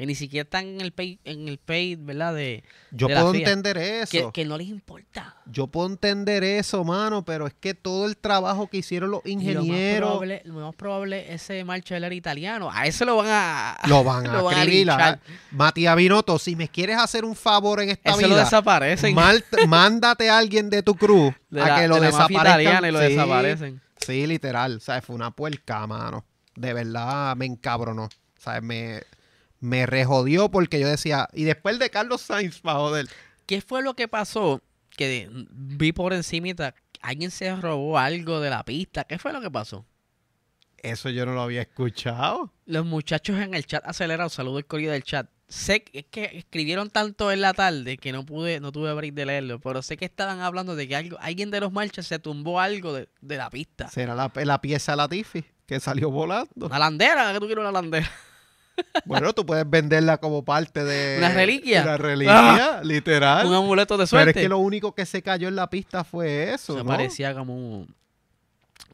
Que 0.00 0.06
ni 0.06 0.14
siquiera 0.14 0.44
están 0.44 0.64
en 0.66 0.80
el 0.80 0.92
pay, 0.92 1.20
en 1.24 1.46
el 1.46 1.58
pay, 1.58 1.94
¿verdad? 1.94 2.34
De, 2.34 2.64
Yo 2.90 3.06
de 3.06 3.16
puedo 3.16 3.34
entender 3.34 3.76
eso. 3.76 4.32
que 4.32 4.46
no 4.46 4.56
les 4.56 4.68
importa. 4.68 5.36
Yo 5.44 5.66
puedo 5.66 5.88
entender 5.90 6.42
eso, 6.42 6.82
mano, 6.84 7.22
pero 7.22 7.46
es 7.46 7.52
que 7.52 7.74
todo 7.74 8.06
el 8.06 8.16
trabajo 8.16 8.66
que 8.68 8.78
hicieron 8.78 9.10
los 9.10 9.20
Y 9.26 9.32
lo 9.34 9.36
más 9.36 9.44
ingenieros 9.66 10.08
probable, 10.08 10.42
lo 10.46 10.54
más 10.54 10.74
probable 10.74 11.34
ese 11.34 11.64
Marshall 11.64 12.02
era 12.02 12.14
italiano. 12.14 12.70
A 12.72 12.86
ese 12.86 13.04
lo 13.04 13.16
van 13.18 13.26
a... 13.28 13.76
lo 13.88 14.02
van 14.02 14.26
a 14.26 14.32
lo 14.38 14.44
van 14.44 14.88
a. 14.88 15.20
Matías 15.50 15.94
Binotto, 15.96 16.38
si 16.38 16.56
me 16.56 16.68
quieres 16.68 16.96
hacer 16.96 17.26
un 17.26 17.36
favor 17.36 17.82
en 17.82 17.90
esta 17.90 18.12
Ese 18.12 18.22
lo 18.22 18.28
vida, 18.28 18.44
desaparecen. 18.44 19.14
mal- 19.14 19.44
mándate 19.68 20.30
a 20.30 20.38
alguien 20.38 20.70
de 20.70 20.82
tu 20.82 20.94
cruz 20.94 21.34
de 21.50 21.60
a 21.60 21.76
que 21.78 21.88
lo 21.88 21.96
de 21.96 22.06
desaparezcan. 22.06 22.86
y 22.86 22.90
lo 22.90 23.00
Sí. 23.00 23.04
desaparecen. 23.04 23.82
Sí, 23.98 24.26
literal. 24.26 24.76
O 24.78 24.80
sea, 24.80 25.02
fue 25.02 25.14
una 25.14 25.30
puerca, 25.30 25.86
mano. 25.86 26.24
De 26.56 26.72
verdad 26.72 27.36
me 27.36 27.44
encabronó. 27.44 28.04
O 28.04 28.42
sea, 28.42 28.62
me, 28.62 29.02
me 29.60 29.86
rejodió 29.86 30.50
porque 30.50 30.80
yo 30.80 30.88
decía. 30.88 31.28
Y 31.32 31.44
después 31.44 31.74
el 31.74 31.78
de 31.78 31.90
Carlos 31.90 32.22
Sainz, 32.22 32.60
para 32.60 32.78
joder. 32.78 33.08
¿Qué 33.46 33.60
fue 33.60 33.82
lo 33.82 33.94
que 33.94 34.08
pasó? 34.08 34.62
Que 34.90 35.30
vi 35.50 35.92
por 35.92 36.12
encimita, 36.12 36.74
alguien 37.00 37.30
se 37.30 37.54
robó 37.56 37.98
algo 37.98 38.40
de 38.40 38.50
la 38.50 38.64
pista. 38.64 39.04
¿Qué 39.04 39.18
fue 39.18 39.32
lo 39.32 39.40
que 39.40 39.50
pasó? 39.50 39.86
Eso 40.78 41.10
yo 41.10 41.26
no 41.26 41.34
lo 41.34 41.42
había 41.42 41.62
escuchado. 41.62 42.52
Los 42.64 42.86
muchachos 42.86 43.38
en 43.38 43.54
el 43.54 43.66
chat 43.66 43.86
acelerado, 43.86 44.30
saludo 44.30 44.58
el 44.58 44.66
correo 44.66 44.92
del 44.92 45.02
chat. 45.02 45.28
Sé 45.48 45.82
que, 45.82 45.98
es 45.98 46.04
que 46.06 46.24
escribieron 46.38 46.90
tanto 46.90 47.32
en 47.32 47.40
la 47.40 47.52
tarde 47.52 47.98
que 47.98 48.12
no 48.12 48.24
pude, 48.24 48.60
no 48.60 48.70
tuve 48.70 48.94
break 48.94 49.14
de 49.14 49.26
leerlo, 49.26 49.58
pero 49.60 49.82
sé 49.82 49.96
que 49.96 50.04
estaban 50.04 50.40
hablando 50.40 50.76
de 50.76 50.86
que 50.86 50.94
algo, 50.94 51.18
alguien 51.20 51.50
de 51.50 51.60
los 51.60 51.72
marchas 51.72 52.06
se 52.06 52.20
tumbó 52.20 52.60
algo 52.60 52.94
de, 52.94 53.08
de 53.20 53.36
la 53.36 53.50
pista. 53.50 53.88
Será 53.88 54.14
la, 54.14 54.30
la 54.32 54.60
pieza 54.60 54.94
Latifi 54.94 55.44
que 55.66 55.80
salió 55.80 56.10
volando. 56.10 56.66
Una 56.66 56.78
landera, 56.78 57.32
que 57.32 57.40
tú 57.40 57.46
quieres 57.46 57.62
una 57.62 57.72
landera. 57.72 58.10
Bueno, 59.04 59.32
tú 59.32 59.44
puedes 59.46 59.68
venderla 59.68 60.18
como 60.18 60.44
parte 60.44 60.84
de. 60.84 61.18
¿Una 61.18 61.28
reliquia? 61.30 61.82
Una 61.82 61.96
reliquia, 61.96 62.80
literal. 62.84 63.46
Un 63.46 63.54
amuleto 63.54 63.96
de 63.96 64.04
Ah. 64.04 64.06
Pero 64.10 64.22
suerte. 64.24 64.40
es 64.40 64.44
que 64.44 64.48
lo 64.48 64.58
único 64.58 64.94
que 64.94 65.06
se 65.06 65.22
cayó 65.22 65.48
en 65.48 65.56
la 65.56 65.68
pista 65.70 66.04
fue 66.04 66.52
eso. 66.52 66.76
¿no? 66.76 66.84
parecía 66.84 67.34
como, 67.34 67.86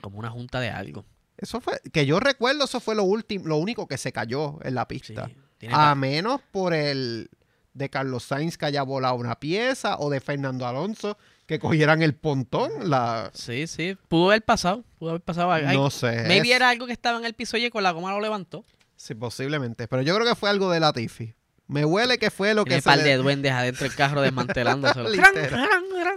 como 0.01 0.19
una 0.19 0.31
junta 0.31 0.61
de 0.61 0.71
algo. 0.71 1.05
Eso 1.39 1.61
fue. 1.61 1.81
Que 1.93 2.07
yo 2.07 2.19
recuerdo, 2.21 2.65
eso 2.65 2.81
fue 2.81 2.95
lo 2.95 3.05
último, 3.05 3.47
lo 3.47 3.57
único 3.59 3.87
que 3.87 3.99
se 3.99 4.13
cayó 4.13 4.59
en 4.63 4.75
la 4.75 4.83
Sí. 4.83 4.99
pista. 4.99 5.31
Tiene 5.59 5.75
A 5.77 5.95
menos 5.95 6.41
por 6.53 6.75
el 6.75 7.29
de 7.75 7.91
Carlos 7.91 8.25
Sainz 8.25 8.57
que 8.57 8.67
haya 8.67 8.83
volado 8.83 9.15
una 9.17 9.39
pieza 9.39 9.97
o 9.99 10.09
de 10.11 10.21
Fernando 10.21 10.67
Alonso 10.67 11.19
que 11.47 11.59
cogieran 11.59 12.03
el 12.03 12.15
pontón. 12.15 12.71
La... 12.91 13.31
Sí, 13.35 13.67
sí. 13.67 13.97
Pudo 14.09 14.31
haber 14.31 14.43
pasado. 14.43 14.83
Pudo 14.99 15.11
haber 15.11 15.23
pasado. 15.23 15.53
Ay, 15.53 15.77
No 15.77 15.91
sé. 15.91 16.25
Maybe 16.27 16.49
es- 16.51 16.57
era 16.57 16.71
algo 16.71 16.87
que 16.87 16.93
estaba 16.93 17.19
en 17.19 17.25
el 17.27 17.35
piso 17.35 17.57
y 17.59 17.69
con 17.71 17.83
la 17.83 17.91
goma 17.93 18.11
lo 18.13 18.21
levantó. 18.21 18.65
Sí, 18.97 19.15
posiblemente. 19.15 19.89
Pero 19.89 20.03
yo 20.03 20.15
creo 20.15 20.27
que 20.27 20.35
fue 20.35 20.51
algo 20.51 20.71
de 20.71 20.81
Latifi. 20.81 21.35
Me 21.69 21.85
huele 21.85 22.19
que 22.19 22.31
fue 22.31 22.55
lo 22.55 22.65
Tiene 22.65 22.81
que 22.83 22.89
un 22.89 22.95
par 22.95 23.05
de 23.05 23.17
duendes 23.17 23.53
adentro 23.53 23.85
del 23.85 23.95
carro 23.95 24.21
desmantelándose. 24.21 25.01
Literal. 25.11 25.51
Mano, 25.51 26.17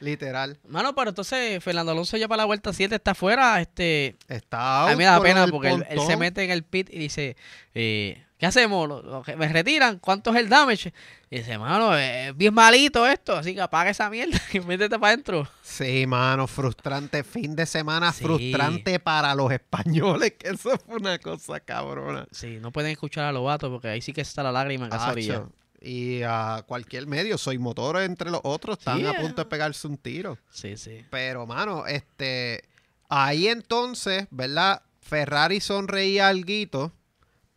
Literal. 0.00 0.58
pero 0.94 1.08
entonces 1.10 1.62
Fernando 1.62 1.92
Alonso 1.92 2.16
ya 2.16 2.28
para 2.28 2.38
la 2.38 2.44
vuelta 2.46 2.72
7 2.72 2.94
está 2.94 3.10
afuera. 3.10 3.60
Este, 3.60 4.16
Está 4.28 4.88
a 4.88 4.90
mí 4.90 4.96
me 4.96 5.04
da 5.04 5.20
pena 5.20 5.46
porque 5.48 5.70
él, 5.70 5.86
él 5.90 6.00
se 6.06 6.16
mete 6.16 6.44
en 6.44 6.50
el 6.50 6.62
pit 6.62 6.88
y 6.90 6.98
dice, 6.98 7.36
eh, 7.74 8.24
¿qué 8.38 8.46
hacemos? 8.46 8.88
Lo- 8.88 9.02
lo 9.02 9.22
que- 9.22 9.36
¿Me 9.36 9.48
retiran? 9.48 9.98
¿Cuánto 9.98 10.30
es 10.30 10.36
el 10.36 10.48
damage? 10.48 10.92
Y 11.30 11.38
dice, 11.38 11.58
mano, 11.58 11.96
es 11.96 12.34
bien 12.36 12.54
malito 12.54 13.06
esto, 13.06 13.36
así 13.36 13.54
que 13.54 13.60
apaga 13.60 13.90
esa 13.90 14.08
mierda 14.08 14.38
y 14.52 14.60
métete 14.60 14.98
para 14.98 15.12
adentro. 15.12 15.48
Sí, 15.62 16.06
mano, 16.06 16.46
frustrante. 16.46 17.22
Fin 17.24 17.54
de 17.54 17.66
semana 17.66 18.12
Sí. 18.12 18.24
frustrante 18.24 18.98
para 19.00 19.34
los 19.34 19.52
españoles, 19.52 20.32
que 20.38 20.48
eso 20.50 20.70
fue 20.78 20.96
una 20.96 21.18
cosa 21.18 21.60
cabrona. 21.60 22.26
Sí, 22.30 22.58
no 22.60 22.72
pueden 22.72 22.92
escuchar 22.92 23.24
a 23.24 23.32
Lobato 23.32 23.70
porque 23.70 23.88
ahí 23.88 24.00
sí 24.00 24.12
que 24.12 24.22
está 24.22 24.42
la 24.42 24.52
lágrima 24.52 24.86
en 24.86 24.92
orilla. 24.94 25.44
Y 25.80 26.22
a 26.22 26.64
cualquier 26.66 27.06
medio, 27.06 27.38
soy 27.38 27.56
motor 27.58 28.00
entre 28.02 28.30
los 28.30 28.40
otros, 28.42 28.78
están 28.78 28.98
Sí, 28.98 29.06
a 29.06 29.10
eh. 29.12 29.20
punto 29.20 29.42
de 29.42 29.48
pegarse 29.48 29.86
un 29.86 29.96
tiro. 29.96 30.36
Sí, 30.50 30.76
sí. 30.76 31.04
Pero, 31.10 31.46
mano, 31.46 31.86
este. 31.86 32.64
Ahí 33.08 33.46
entonces, 33.48 34.26
¿verdad? 34.30 34.82
Ferrari 35.00 35.60
sonreía 35.60 36.28
alguito 36.28 36.92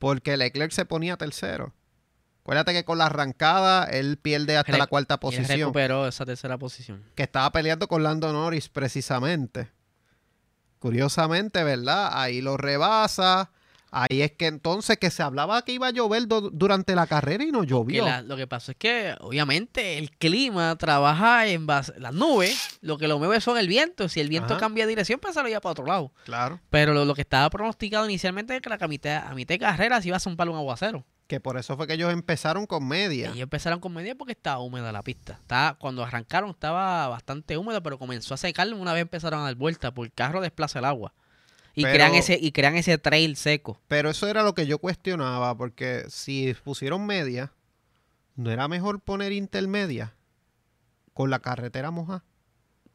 porque 0.02 0.36
Leclerc 0.36 0.72
se 0.72 0.84
ponía 0.84 1.16
tercero. 1.16 1.76
Acuérdate 2.42 2.74
que 2.74 2.84
con 2.84 2.98
la 2.98 3.06
arrancada 3.06 3.84
él 3.84 4.18
pierde 4.18 4.58
hasta 4.58 4.72
Re- 4.72 4.78
la 4.80 4.88
cuarta 4.88 5.14
él 5.14 5.20
posición. 5.20 5.60
recuperó 5.60 6.08
esa 6.08 6.26
tercera 6.26 6.58
posición. 6.58 7.04
Que 7.14 7.22
estaba 7.22 7.52
peleando 7.52 7.88
con 7.88 8.02
Lando 8.02 8.34
Norris 8.34 8.68
precisamente. 8.68 9.70
Curiosamente, 10.80 11.64
¿verdad? 11.64 12.10
Ahí 12.14 12.42
lo 12.42 12.58
rebasa. 12.58 13.52
Ahí 13.94 14.22
es 14.22 14.32
que 14.32 14.48
entonces 14.48 14.98
que 14.98 15.12
se 15.12 15.22
hablaba 15.22 15.64
que 15.64 15.74
iba 15.74 15.88
a 15.88 15.92
llover 15.92 16.26
durante 16.26 16.96
la 16.96 17.08
carrera 17.08 17.44
y 17.44 17.52
no 17.52 17.66
llovió. 17.66 18.06
la- 18.06 18.22
lo 18.22 18.38
que 18.38 18.48
pasa 18.48 18.72
es 18.72 18.78
que, 18.78 19.16
obviamente, 19.20 19.98
el 19.98 20.12
clima 20.12 20.78
trabaja 20.78 21.46
en 21.48 21.68
base. 21.68 21.94
Las 22.00 22.14
nubes, 22.14 22.80
lo 22.82 22.98
que 22.98 23.10
lo 23.10 23.20
mueve 23.20 23.42
son 23.42 23.58
el 23.58 23.68
viento. 23.68 24.08
Si 24.08 24.22
el 24.22 24.30
viento 24.30 24.54
Ajá. 24.54 24.62
cambia 24.62 24.86
de 24.86 24.90
dirección, 24.92 25.20
pues 25.20 25.34
se 25.34 25.42
lo 25.42 25.50
lleva 25.50 25.60
para 25.60 25.72
otro 25.72 25.86
lado. 25.86 26.14
Claro. 26.24 26.62
Pero 26.70 26.94
lo, 26.94 27.04
lo 27.04 27.14
que 27.14 27.22
estaba 27.22 27.50
pronosticado 27.50 28.06
inicialmente 28.06 28.56
es 28.56 28.62
que 28.62 28.70
la 28.70 28.78
a 28.80 28.88
mitad, 28.88 29.28
a 29.28 29.36
mitad 29.36 29.56
de 29.56 29.60
carrera 29.60 30.02
se 30.02 30.08
iba 30.08 30.18
a 30.18 30.22
zumbar 30.22 30.48
un 30.50 30.56
aguacero. 30.56 31.04
Que 31.28 31.40
por 31.40 31.58
eso 31.58 31.76
fue 31.78 31.88
que 31.88 31.94
ellos 31.94 32.12
empezaron 32.12 32.66
con 32.66 32.88
media. 32.88 33.28
Y 33.28 33.32
ellos 33.32 33.44
empezaron 33.44 33.80
con 33.80 33.94
media 33.94 34.16
porque 34.16 34.32
estaba 34.34 34.60
húmeda 34.60 34.92
la 34.92 35.02
pista. 35.04 35.34
Estaba, 35.34 35.76
cuando 35.78 36.04
arrancaron 36.04 36.50
estaba 36.50 37.08
bastante 37.10 37.58
húmedo, 37.58 37.84
pero 37.84 37.98
comenzó 38.00 38.34
a 38.34 38.38
secar 38.38 38.74
una 38.74 38.92
vez 38.94 39.02
empezaron 39.02 39.42
a 39.42 39.44
dar 39.44 39.56
vuelta, 39.56 39.94
porque 39.94 40.08
el 40.08 40.14
carro 40.14 40.42
desplaza 40.42 40.80
el 40.80 40.86
agua. 40.86 41.14
Y 41.74 41.84
Pero- 41.84 41.94
crean 41.96 42.14
ese, 42.16 42.38
y 42.42 42.52
crean 42.52 42.76
ese 42.76 42.98
trail 42.98 43.36
seco. 43.36 43.80
Pero 43.88 44.10
eso 44.10 44.28
era 44.28 44.44
lo 44.44 44.54
que 44.54 44.66
yo 44.68 44.78
cuestionaba, 44.80 45.56
porque 45.56 46.04
si 46.10 46.54
pusieron 46.64 47.06
media, 47.06 47.52
¿no 48.36 48.52
era 48.52 48.68
mejor 48.68 49.00
poner 49.00 49.32
intermedia 49.32 50.14
con 51.14 51.30
la 51.30 51.40
carretera 51.40 51.92
mojada? 51.92 52.24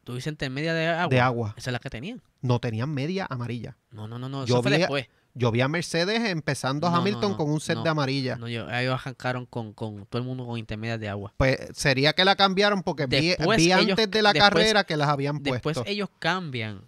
Tú 0.03 0.15
dices 0.15 0.31
intermedia 0.31 0.73
de 0.73 0.87
agua. 0.87 1.07
de 1.09 1.19
agua. 1.19 1.53
Esa 1.57 1.69
es 1.69 1.73
la 1.73 1.79
que 1.79 1.89
tenían. 1.89 2.21
No 2.41 2.59
tenían 2.59 2.93
media 2.93 3.27
amarilla. 3.29 3.75
No, 3.91 4.07
no, 4.07 4.17
no, 4.19 4.29
no. 4.29 4.45
Yo 4.45 4.55
Eso 4.55 4.63
fue 4.63 4.71
vi- 4.71 4.77
después. 4.77 5.07
Yo 5.33 5.51
vi 5.51 5.61
a 5.61 5.67
Mercedes 5.67 6.21
empezando 6.29 6.89
no, 6.89 6.95
Hamilton 6.95 7.31
no, 7.31 7.37
con 7.37 7.51
un 7.51 7.59
set 7.59 7.77
de 7.77 7.89
amarilla. 7.89 8.37
No, 8.37 8.47
yo- 8.47 8.67
ellos 8.71 8.99
arrancaron 8.99 9.45
con, 9.45 9.73
con 9.73 10.05
todo 10.07 10.19
el 10.19 10.27
mundo 10.27 10.47
con 10.47 10.57
intermedias 10.57 10.99
de 10.99 11.09
agua. 11.09 11.33
Pues 11.37 11.59
sería 11.73 12.13
que 12.13 12.25
la 12.25 12.35
cambiaron 12.35 12.81
porque 12.81 13.05
vi, 13.05 13.27
Después 13.29 13.57
vi 13.57 13.65
ellos- 13.71 13.89
antes 13.89 14.09
de 14.09 14.21
la 14.23 14.33
después- 14.33 14.49
carrera 14.51 14.83
que 14.85 14.97
las 14.97 15.09
habían 15.09 15.43
Después 15.43 15.61
puesto. 15.61 15.83
ellos 15.85 16.09
cambian. 16.19 16.81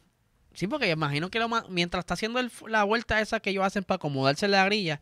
Sí, 0.60 0.68
porque 0.68 0.90
imagino 0.90 1.30
que 1.32 1.40
lo 1.40 1.48
mientras 1.70 2.02
está 2.02 2.16
haciendo 2.16 2.38
el- 2.42 2.52
la 2.68 2.84
vuelta 2.84 3.22
esa 3.22 3.40
que 3.40 3.52
ellos 3.52 3.64
hacen 3.64 3.86
para 3.86 3.96
acomodarse 3.96 4.46
en 4.46 4.52
la 4.52 4.66
grilla, 4.66 5.00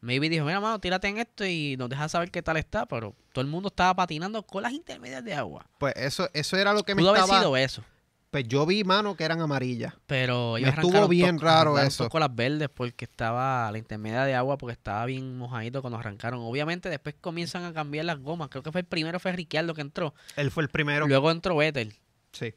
maybe 0.00 0.28
dijo, 0.28 0.44
mira, 0.44 0.60
mano, 0.60 0.78
tírate 0.78 1.08
en 1.08 1.18
esto 1.18 1.44
y 1.44 1.74
nos 1.76 1.88
deja 1.90 2.08
saber 2.08 2.30
qué 2.30 2.42
tal 2.42 2.56
está, 2.58 2.86
pero 2.86 3.16
todo 3.32 3.42
el 3.42 3.50
mundo 3.50 3.70
estaba 3.70 3.92
patinando 3.96 4.44
con 4.44 4.62
las 4.62 4.72
intermedias 4.72 5.24
de 5.24 5.34
agua. 5.34 5.66
Pues 5.78 5.94
eso, 5.96 6.28
eso 6.32 6.56
era 6.56 6.72
lo 6.72 6.84
que 6.84 6.94
me 6.94 7.02
Pudo 7.02 7.10
haber 7.10 7.24
sido 7.24 7.56
eso, 7.56 7.82
Pues 8.30 8.46
yo 8.46 8.64
vi, 8.66 8.84
mano, 8.84 9.16
que 9.16 9.24
eran 9.24 9.40
amarillas. 9.40 9.94
pero 10.06 10.52
Me 10.52 10.68
estuvo 10.68 11.08
bien 11.08 11.40
raro 11.40 11.76
eso. 11.80 12.08
con 12.08 12.20
las 12.20 12.32
verdes 12.32 12.68
porque 12.72 13.04
estaba 13.04 13.68
la 13.72 13.78
intermedia 13.78 14.22
de 14.22 14.36
agua 14.36 14.58
porque 14.58 14.74
estaba 14.74 15.04
bien 15.06 15.36
mojadito 15.36 15.80
cuando 15.80 15.98
arrancaron. 15.98 16.38
Obviamente 16.40 16.88
después 16.88 17.16
comienzan 17.20 17.64
a 17.64 17.72
cambiar 17.72 18.04
las 18.04 18.20
gomas. 18.20 18.48
Creo 18.48 18.62
que 18.62 18.70
fue 18.70 18.82
el 18.82 18.86
primero 18.86 19.18
fue 19.18 19.32
Ricciardo 19.32 19.74
que 19.74 19.80
entró. 19.80 20.14
Él 20.36 20.52
fue 20.52 20.62
el 20.62 20.68
primero. 20.68 21.08
Luego 21.08 21.32
entró 21.32 21.56
Vettel. 21.56 21.96
Sí. 22.30 22.54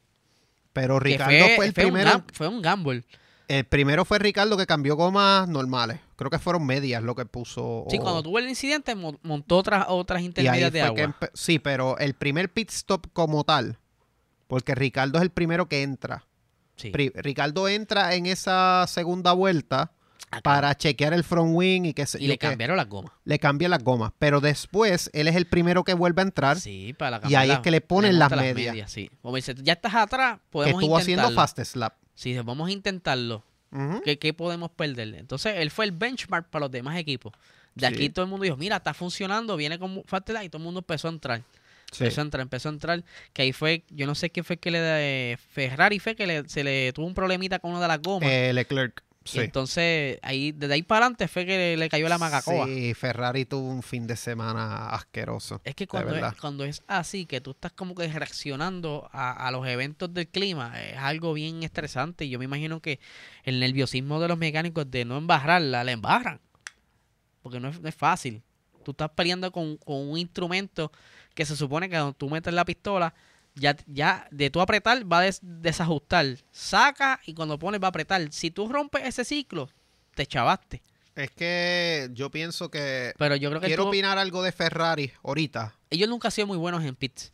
Pero 0.74 1.00
Ricardo 1.00 1.46
fue, 1.56 1.64
el 1.64 1.70
un 1.70 1.72
primero. 1.74 2.10
gam- 2.10 2.24
fue 2.34 2.48
un 2.48 2.60
gamble. 2.60 3.04
El 3.48 3.64
primero 3.64 4.04
fue 4.04 4.18
Ricardo 4.18 4.56
que 4.56 4.66
cambió 4.66 4.96
gomas 4.96 5.48
normales. 5.48 6.00
Creo 6.16 6.30
que 6.30 6.38
fueron 6.38 6.66
medias 6.66 7.02
lo 7.02 7.14
que 7.14 7.24
puso. 7.26 7.86
Sí, 7.88 7.98
o- 7.98 8.02
cuando 8.02 8.22
tuvo 8.22 8.38
el 8.38 8.48
incidente 8.48 8.94
mo- 8.94 9.18
montó 9.22 9.56
otras 9.58 9.86
otras 9.88 10.20
intermedias 10.22 10.72
de 10.72 10.82
agua. 10.82 11.14
que 11.20 11.28
Sí, 11.34 11.58
pero 11.58 11.96
el 11.98 12.14
primer 12.14 12.52
pit 12.52 12.70
stop 12.70 13.06
como 13.14 13.44
tal. 13.44 13.78
Porque 14.46 14.74
Ricardo 14.74 15.16
es 15.18 15.22
el 15.22 15.30
primero 15.30 15.68
que 15.68 15.82
entra. 15.82 16.26
Sí. 16.76 16.90
Ricardo 17.14 17.68
entra 17.68 18.14
en 18.14 18.26
esa 18.26 18.84
segunda 18.88 19.32
vuelta 19.32 19.92
Acá. 20.30 20.42
para 20.42 20.74
chequear 20.76 21.12
el 21.12 21.22
front 21.22 21.50
wing 21.54 21.84
y 21.84 21.94
que 21.94 22.06
se, 22.06 22.20
y 22.20 22.26
le 22.26 22.38
cambiaron 22.38 22.76
las 22.76 22.88
gomas. 22.88 23.12
le 23.24 23.38
cambia 23.38 23.68
las 23.68 23.84
gomas. 23.84 24.10
Pero 24.18 24.40
después 24.40 25.08
él 25.12 25.28
es 25.28 25.36
el 25.36 25.46
primero 25.46 25.84
que 25.84 25.94
vuelve 25.94 26.22
a 26.22 26.24
entrar. 26.24 26.58
Sí, 26.58 26.92
para 26.98 27.20
Y 27.28 27.34
ahí 27.36 27.50
es 27.52 27.60
que 27.60 27.70
le 27.70 27.80
ponen 27.80 28.18
las 28.18 28.32
medias. 28.32 28.90
sí. 28.90 29.10
Como 29.22 29.36
dice, 29.36 29.54
ya 29.62 29.74
estás 29.74 29.94
atrás, 29.94 30.38
que 30.38 30.42
podemos 30.50 30.82
estuvo 30.82 30.96
haciendo 30.98 31.30
fast 31.32 31.60
slap. 31.60 31.94
Sí, 32.14 32.36
vamos 32.38 32.68
a 32.68 32.72
intentarlo. 32.72 33.44
Ujú. 33.70 34.02
¿Qué, 34.02 34.18
qué 34.18 34.32
podemos 34.32 34.70
perder? 34.70 35.14
Entonces, 35.14 35.54
él 35.58 35.70
fue 35.70 35.84
el 35.84 35.92
benchmark 35.92 36.48
para 36.48 36.64
los 36.64 36.70
demás 36.70 36.96
equipos. 36.98 37.32
De 37.74 37.86
Sí. 37.88 37.94
aquí 37.94 38.08
todo 38.08 38.24
el 38.24 38.30
mundo 38.30 38.44
dijo, 38.44 38.56
mira, 38.56 38.76
está 38.76 38.94
funcionando, 38.94 39.56
viene 39.56 39.78
con 39.80 40.02
fast 40.04 40.28
slap", 40.28 40.44
y 40.44 40.48
todo 40.48 40.58
el 40.58 40.64
mundo 40.64 40.80
empezó 40.80 41.08
a 41.08 41.10
entrar. 41.12 41.42
Sí. 41.92 42.04
Empezó 42.04 42.20
a 42.20 42.24
entrar, 42.24 42.40
empezó 42.42 42.68
a 42.68 42.72
entrar. 42.72 43.04
Que 43.32 43.42
ahí 43.42 43.52
fue, 43.52 43.84
yo 43.90 44.06
no 44.06 44.14
sé 44.16 44.30
qué 44.30 44.42
fue 44.42 44.56
que 44.56 44.70
le 44.72 44.80
de 44.80 45.38
Ferrari 45.52 45.98
fue 46.00 46.14
que 46.16 46.26
le- 46.26 46.48
se 46.48 46.62
le 46.64 46.92
tuvo 46.92 47.06
un 47.06 47.14
problemita 47.14 47.58
con 47.60 47.70
una 47.72 47.80
de 47.80 47.88
las 47.88 48.00
gomas. 48.02 48.28
Eh, 48.28 48.52
Leclerc. 48.52 49.02
Y 49.32 49.38
entonces, 49.38 50.18
ahí, 50.22 50.52
desde 50.52 50.74
ahí 50.74 50.82
para 50.82 51.06
adelante 51.06 51.28
fue 51.28 51.46
que 51.46 51.56
le, 51.56 51.76
le 51.76 51.88
cayó 51.88 52.08
la 52.08 52.18
magacoa. 52.18 52.66
Sí, 52.66 52.92
Ferrari 52.94 53.46
tuvo 53.46 53.68
un 53.68 53.82
fin 53.82 54.06
de 54.06 54.16
semana 54.16 54.90
asqueroso. 54.90 55.60
Es 55.64 55.74
que 55.74 55.86
cuando 55.86 56.14
es, 56.14 56.34
cuando 56.34 56.64
es 56.64 56.82
así, 56.86 57.24
que 57.24 57.40
tú 57.40 57.52
estás 57.52 57.72
como 57.72 57.94
que 57.94 58.06
reaccionando 58.06 59.08
a, 59.12 59.46
a 59.46 59.50
los 59.50 59.66
eventos 59.66 60.12
del 60.12 60.28
clima, 60.28 60.78
es 60.80 60.98
algo 60.98 61.32
bien 61.32 61.62
estresante. 61.62 62.26
Y 62.26 62.30
yo 62.30 62.38
me 62.38 62.44
imagino 62.44 62.80
que 62.80 63.00
el 63.44 63.60
nerviosismo 63.60 64.20
de 64.20 64.28
los 64.28 64.36
mecánicos 64.36 64.90
de 64.90 65.04
no 65.04 65.16
embarrarla, 65.16 65.84
la 65.84 65.92
embarran. 65.92 66.40
Porque 67.42 67.60
no 67.60 67.68
es, 67.68 67.80
no 67.80 67.88
es 67.88 67.94
fácil. 67.94 68.42
Tú 68.84 68.90
estás 68.90 69.10
peleando 69.10 69.50
con, 69.50 69.78
con 69.78 69.96
un 69.96 70.18
instrumento 70.18 70.92
que 71.34 71.46
se 71.46 71.56
supone 71.56 71.88
que 71.88 71.96
cuando 71.96 72.12
tú 72.12 72.28
metes 72.28 72.52
la 72.52 72.64
pistola, 72.64 73.14
ya, 73.54 73.76
ya 73.86 74.26
de 74.30 74.50
tú 74.50 74.60
apretar 74.60 75.10
va 75.10 75.18
a 75.18 75.22
des- 75.22 75.40
desajustar. 75.42 76.26
Saca 76.50 77.20
y 77.26 77.34
cuando 77.34 77.58
pones 77.58 77.80
va 77.82 77.86
a 77.86 77.90
apretar. 77.90 78.30
Si 78.32 78.50
tú 78.50 78.68
rompes 78.68 79.04
ese 79.04 79.24
ciclo, 79.24 79.68
te 80.14 80.26
chavaste. 80.26 80.82
Es 81.14 81.30
que 81.30 82.08
yo 82.12 82.30
pienso 82.30 82.70
que 82.70 83.12
Pero 83.18 83.36
yo 83.36 83.48
creo 83.50 83.60
que 83.60 83.68
quiero 83.68 83.84
tú- 83.84 83.88
opinar 83.90 84.18
algo 84.18 84.42
de 84.42 84.50
Ferrari 84.52 85.12
ahorita. 85.22 85.74
ellos 85.90 86.08
nunca 86.08 86.28
han 86.28 86.32
sido 86.32 86.46
muy 86.48 86.58
buenos 86.58 86.82
en 86.84 86.96
pits. 86.96 87.32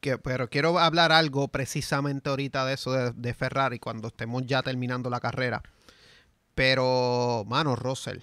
Que, 0.00 0.18
pero 0.18 0.50
quiero 0.50 0.78
hablar 0.78 1.12
algo 1.12 1.48
precisamente 1.48 2.28
ahorita 2.28 2.66
de 2.66 2.74
eso 2.74 2.92
de, 2.92 3.12
de 3.12 3.32
Ferrari 3.32 3.78
cuando 3.78 4.08
estemos 4.08 4.44
ya 4.44 4.62
terminando 4.62 5.08
la 5.08 5.20
carrera. 5.20 5.62
Pero, 6.54 7.44
mano, 7.48 7.74
Russell. 7.76 8.18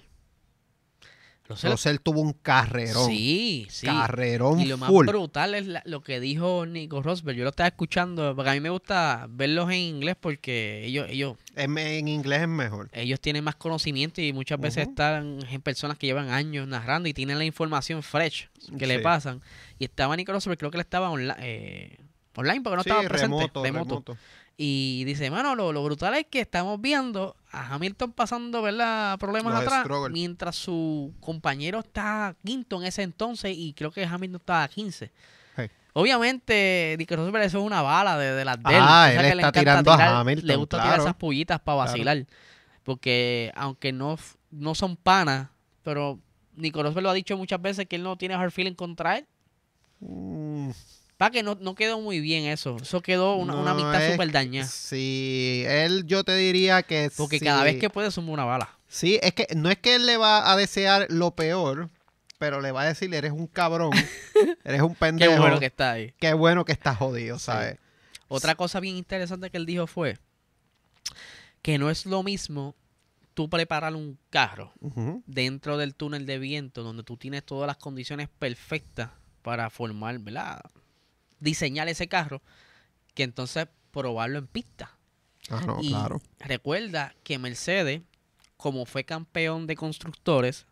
Russell- 1.52 1.72
Russell 1.72 1.98
tuvo 2.04 2.22
un 2.22 2.34
carrerón. 2.34 3.08
Sí, 3.08 3.68
sí. 3.70 3.86
Carrerón 3.88 4.60
Y 4.60 4.66
lo 4.66 4.78
más 4.78 4.90
full. 4.90 5.06
brutal 5.08 5.56
es 5.56 5.68
la- 5.68 5.84
lo 5.86 6.02
que 6.02 6.20
dijo 6.20 6.66
Nico 6.66 7.02
Rosberg. 7.02 7.38
Yo 7.38 7.44
lo 7.44 7.50
estaba 7.52 7.68
escuchando, 7.68 8.36
porque 8.36 8.50
a 8.52 8.54
mí 8.54 8.60
me 8.60 8.70
gusta 8.70 9.28
verlos 9.30 9.70
en 9.70 9.78
inglés 9.78 10.16
porque 10.20 10.86
ellos, 10.86 11.08
ellos, 11.10 11.38
En, 11.56 11.78
en 11.78 12.08
inglés 12.08 12.42
es 12.42 12.48
mejor. 12.48 12.90
ellos 12.94 13.20
tienen 13.20 13.44
más 13.44 13.56
conocimiento 13.56 14.22
y 14.22 14.34
muchas 14.34 14.60
veces 14.60 14.88
están 14.88 15.40
en 15.50 15.62
personas 15.62 15.98
que 15.98 16.08
llevan 16.08 16.30
años 16.30 16.68
narrando 16.68 17.08
y 17.10 17.14
tienen 17.14 17.38
la 17.38 17.46
información 17.46 18.04
fresh 18.04 18.48
que 18.78 18.88
le 18.88 19.00
pasan. 19.00 19.42
Y 19.80 19.86
estaba 19.86 20.16
Nico 20.16 20.32
Rosberg, 20.32 20.58
creo 20.58 20.72
que 20.72 20.78
él 20.78 20.82
estaba 20.82 21.12
eh, 21.40 21.98
online 22.36 22.62
porque 22.62 22.78
no 22.78 22.84
sí, 22.84 22.90
estaba 22.90 23.08
presente. 23.08 23.36
remoto, 23.38 23.64
remoto. 23.64 23.90
remoto. 23.96 24.18
Y 24.64 25.06
dice, 25.06 25.32
mano, 25.32 25.56
lo, 25.56 25.72
lo 25.74 25.84
brutal 25.84 26.14
es 26.14 26.28
que 26.30 26.40
estamos 26.40 26.80
viendo 26.80 27.36
a 27.52 27.74
Hamilton 27.74 28.12
pasando, 28.12 28.62
¿verdad? 28.62 29.18
Problemas 29.18 29.54
Los 29.54 29.64
atrás, 29.64 29.88
mientras 30.12 30.56
su 30.56 31.14
compañero 31.20 31.80
está 31.80 32.36
quinto 32.46 32.80
en 32.80 32.86
ese 32.86 33.02
entonces 33.02 33.56
y 33.58 33.74
creo 33.74 33.90
que 33.90 34.06
Hamilton 34.06 34.40
estaba 34.40 34.64
a 34.64 34.68
15. 34.68 35.12
Sí. 35.56 35.64
Obviamente, 35.94 36.94
Nico 37.00 37.16
Rosberg 37.16 37.44
eso 37.46 37.58
es 37.60 37.66
una 37.66 37.82
bala 37.82 38.20
de, 38.20 38.34
de 38.34 38.46
las 38.46 38.58
de. 38.58 38.64
Ah, 38.72 39.10
él 39.12 39.18
que 39.18 39.24
le 39.24 39.30
está 39.30 39.48
encanta 39.48 39.60
tirando 39.60 39.92
a 39.94 39.96
tirar- 39.98 40.14
Hamilton, 40.18 40.48
Le 40.48 40.56
gusta 40.58 40.82
tirar 40.84 41.00
esas 41.00 41.16
pullitas 41.16 41.60
para 41.60 41.78
Claro. 41.78 41.92
vacilar. 41.92 42.26
Porque 42.84 43.52
aunque 43.56 43.92
no, 43.92 44.18
no 44.52 44.76
son 44.76 44.96
panas, 44.96 45.48
pero 45.82 46.20
Nico 46.56 46.84
Rosberg 46.84 47.04
lo 47.04 47.10
ha 47.10 47.14
dicho 47.14 47.36
muchas 47.36 47.60
veces 47.62 47.88
que 47.88 47.96
él 47.96 48.04
no 48.04 48.16
tiene 48.16 48.36
hard 48.36 48.52
feeling 48.52 48.74
contra 48.76 49.18
él. 49.18 49.26
Mm, 50.02 50.70
Para 51.22 51.30
que 51.30 51.44
no, 51.44 51.56
no 51.62 51.76
quedó 51.76 52.02
muy 52.02 52.20
bien 52.20 52.46
eso. 52.46 52.78
Eso 52.82 53.00
quedó 53.04 53.36
una, 53.36 53.54
una 53.54 53.72
amistad 53.74 54.12
súper 54.12 54.32
dañada. 54.32 54.68
Sí, 54.68 55.64
él 55.68 56.04
yo 56.08 56.24
te 56.24 56.36
diría 56.36 56.82
que 56.82 57.12
Porque 57.16 57.38
sí. 57.38 57.46
cada 57.46 57.64
vez 57.64 57.78
que 57.78 57.92
puede 57.92 58.10
suma 58.10 58.32
una 58.32 58.44
bala. 58.44 58.76
Sí, 58.88 59.20
es 59.22 59.32
que 59.36 59.46
no 59.56 59.70
es 59.70 59.78
que 59.78 59.94
él 59.94 60.08
le 60.08 60.18
va 60.18 60.52
a 60.52 60.56
desear 60.58 61.06
lo 61.12 61.36
peor, 61.36 61.92
pero 62.40 62.60
le 62.60 62.72
va 62.72 62.82
a 62.82 62.86
decir, 62.86 63.14
eres 63.14 63.34
un 63.34 63.46
cabrón, 63.46 63.92
eres 64.64 64.82
un 64.82 64.94
Qué 64.96 65.00
pendejo. 65.00 65.38
bueno 65.38 65.60
que 65.60 65.68
está 65.68 65.92
ahí. 65.92 66.12
Qué 66.20 66.34
bueno 66.34 66.66
que 66.66 66.72
estás 66.72 66.98
jodido, 66.98 67.38
Sí. 67.38 67.46
¿sabes? 67.46 67.78
Otra 68.28 68.56
cosa 68.56 68.80
bien 68.80 68.96
interesante 68.98 69.52
que 69.52 69.58
él 69.58 69.68
dijo 69.68 69.86
fue 69.86 70.18
que 71.62 71.78
no 71.78 71.92
es 71.92 72.08
lo 72.08 72.24
mismo 72.24 72.76
tú 73.36 73.48
preparar 73.48 73.94
un 73.94 74.18
carro 74.32 74.74
dentro 75.28 75.78
del 75.78 75.94
túnel 75.94 76.26
de 76.26 76.40
viento 76.40 76.82
donde 76.82 77.04
tú 77.04 77.16
tienes 77.16 77.44
todas 77.46 77.68
las 77.68 77.78
condiciones 77.78 78.28
perfectas 78.40 79.12
para 79.44 79.70
formar, 79.70 80.18
¿verdad? 80.18 80.62
Diseñar 81.42 81.90
ese 81.90 82.08
carro 82.08 82.42
que 83.14 83.24
entonces 83.24 83.68
probarlo 83.92 84.40
en 84.40 84.48
pista. 84.48 84.98
Ah, 85.50 85.62
no, 85.66 85.80
y 85.82 85.90
claro. 85.90 86.22
recuerda 86.40 87.14
que 87.24 87.38
Mercedes, 87.38 88.02
como 88.56 88.86
fue 88.86 89.04
campeón 89.04 89.68
de 89.68 89.76
constructores, 89.76 90.66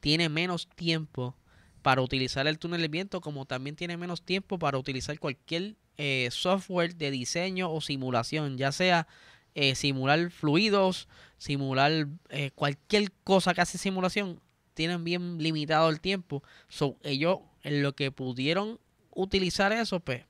tiene 0.00 0.28
menos 0.28 0.68
tiempo 0.68 1.36
para 1.82 2.02
utilizar 2.02 2.46
el 2.46 2.58
túnel 2.58 2.82
de 2.82 2.88
viento, 2.88 3.20
como 3.20 3.46
también 3.46 3.76
tiene 3.76 3.96
menos 3.96 4.22
tiempo 4.22 4.58
para 4.58 4.78
utilizar 4.78 5.18
cualquier 5.18 5.76
eh, 5.96 6.28
software 6.30 6.96
de 6.96 7.10
diseño 7.10 7.70
o 7.72 7.80
simulación, 7.80 8.56
ya 8.56 8.72
sea 8.72 9.06
eh, 9.54 9.74
simular 9.74 10.30
fluidos, 10.30 11.08
simular 11.38 12.08
eh, 12.30 12.50
cualquier 12.54 13.12
cosa 13.24 13.54
que 13.54 13.60
hace 13.60 13.78
simulación, 13.78 14.40
tienen 14.74 15.04
bien 15.04 15.38
limitado 15.38 15.90
el 15.90 16.00
tiempo. 16.00 16.42
So, 16.68 16.96
ellos, 17.02 17.40
en 17.62 17.82
lo 17.82 17.94
que 17.94 18.10
pudieron 18.10 18.78
utilizar 19.14 19.72
eso, 19.72 20.00
pues, 20.00 20.24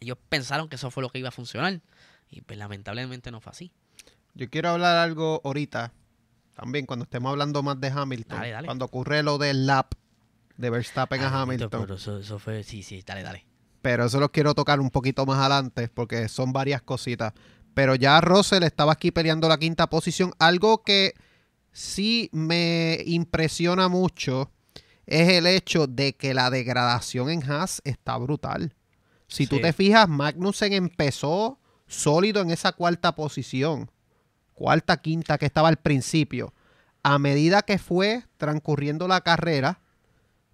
ellos 0.00 0.18
pensaron 0.28 0.68
que 0.68 0.76
eso 0.76 0.90
fue 0.90 1.02
lo 1.02 1.10
que 1.10 1.18
iba 1.18 1.28
a 1.28 1.32
funcionar. 1.32 1.80
Y 2.28 2.40
pues 2.40 2.58
lamentablemente 2.58 3.30
no 3.30 3.40
fue 3.40 3.50
así. 3.52 3.72
Yo 4.34 4.50
quiero 4.50 4.70
hablar 4.70 4.96
algo 4.96 5.40
ahorita, 5.44 5.92
también 6.54 6.84
cuando 6.86 7.04
estemos 7.04 7.30
hablando 7.30 7.62
más 7.62 7.80
de 7.80 7.88
Hamilton. 7.88 8.38
Dale, 8.38 8.50
dale. 8.50 8.66
Cuando 8.66 8.84
ocurre 8.84 9.22
lo 9.22 9.38
del 9.38 9.66
lap 9.66 9.92
de 10.56 10.70
Verstappen 10.70 11.20
a 11.22 11.28
Ah, 11.28 11.42
Hamilton. 11.42 11.68
Pero 11.70 11.94
eso, 11.94 12.18
eso 12.18 12.38
fue, 12.38 12.62
sí, 12.64 12.82
sí, 12.82 13.02
dale, 13.06 13.22
dale. 13.22 13.46
pero 13.82 14.06
eso 14.06 14.18
lo 14.20 14.32
quiero 14.32 14.54
tocar 14.54 14.80
un 14.80 14.90
poquito 14.90 15.24
más 15.24 15.38
adelante 15.38 15.88
porque 15.88 16.28
son 16.28 16.52
varias 16.52 16.82
cositas. 16.82 17.32
Pero 17.74 17.94
ya 17.94 18.20
Russell 18.20 18.62
estaba 18.64 18.92
aquí 18.92 19.10
peleando 19.12 19.48
la 19.48 19.58
quinta 19.58 19.88
posición. 19.88 20.32
Algo 20.38 20.82
que 20.82 21.12
sí 21.72 22.28
me 22.32 23.02
impresiona 23.06 23.88
mucho 23.88 24.50
es 25.06 25.28
el 25.28 25.46
hecho 25.46 25.86
de 25.86 26.14
que 26.14 26.34
la 26.34 26.50
degradación 26.50 27.30
en 27.30 27.48
Haas 27.50 27.80
está 27.84 28.16
brutal. 28.16 28.74
Si 29.28 29.46
tú 29.46 29.60
te 29.60 29.72
fijas, 29.72 30.08
Magnussen 30.08 30.72
empezó 30.72 31.58
sólido 31.86 32.42
en 32.42 32.50
esa 32.50 32.72
cuarta 32.72 33.14
posición. 33.14 33.90
Cuarta, 34.54 34.96
quinta 35.00 35.38
que 35.38 35.46
estaba 35.46 35.68
al 35.68 35.76
principio. 35.76 36.54
A 37.02 37.18
medida 37.18 37.62
que 37.62 37.78
fue 37.78 38.24
transcurriendo 38.36 39.06
la 39.06 39.20
carrera, 39.20 39.80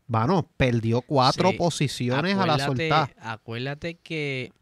bueno, 0.06 0.50
perdió 0.56 1.00
cuatro 1.02 1.50
Sí. 1.50 1.56
posiciones 1.56 2.36
a 2.36 2.46
la 2.46 2.58
soltada. 2.58 3.10
Acuérdate 3.20 3.94
que 3.94 4.52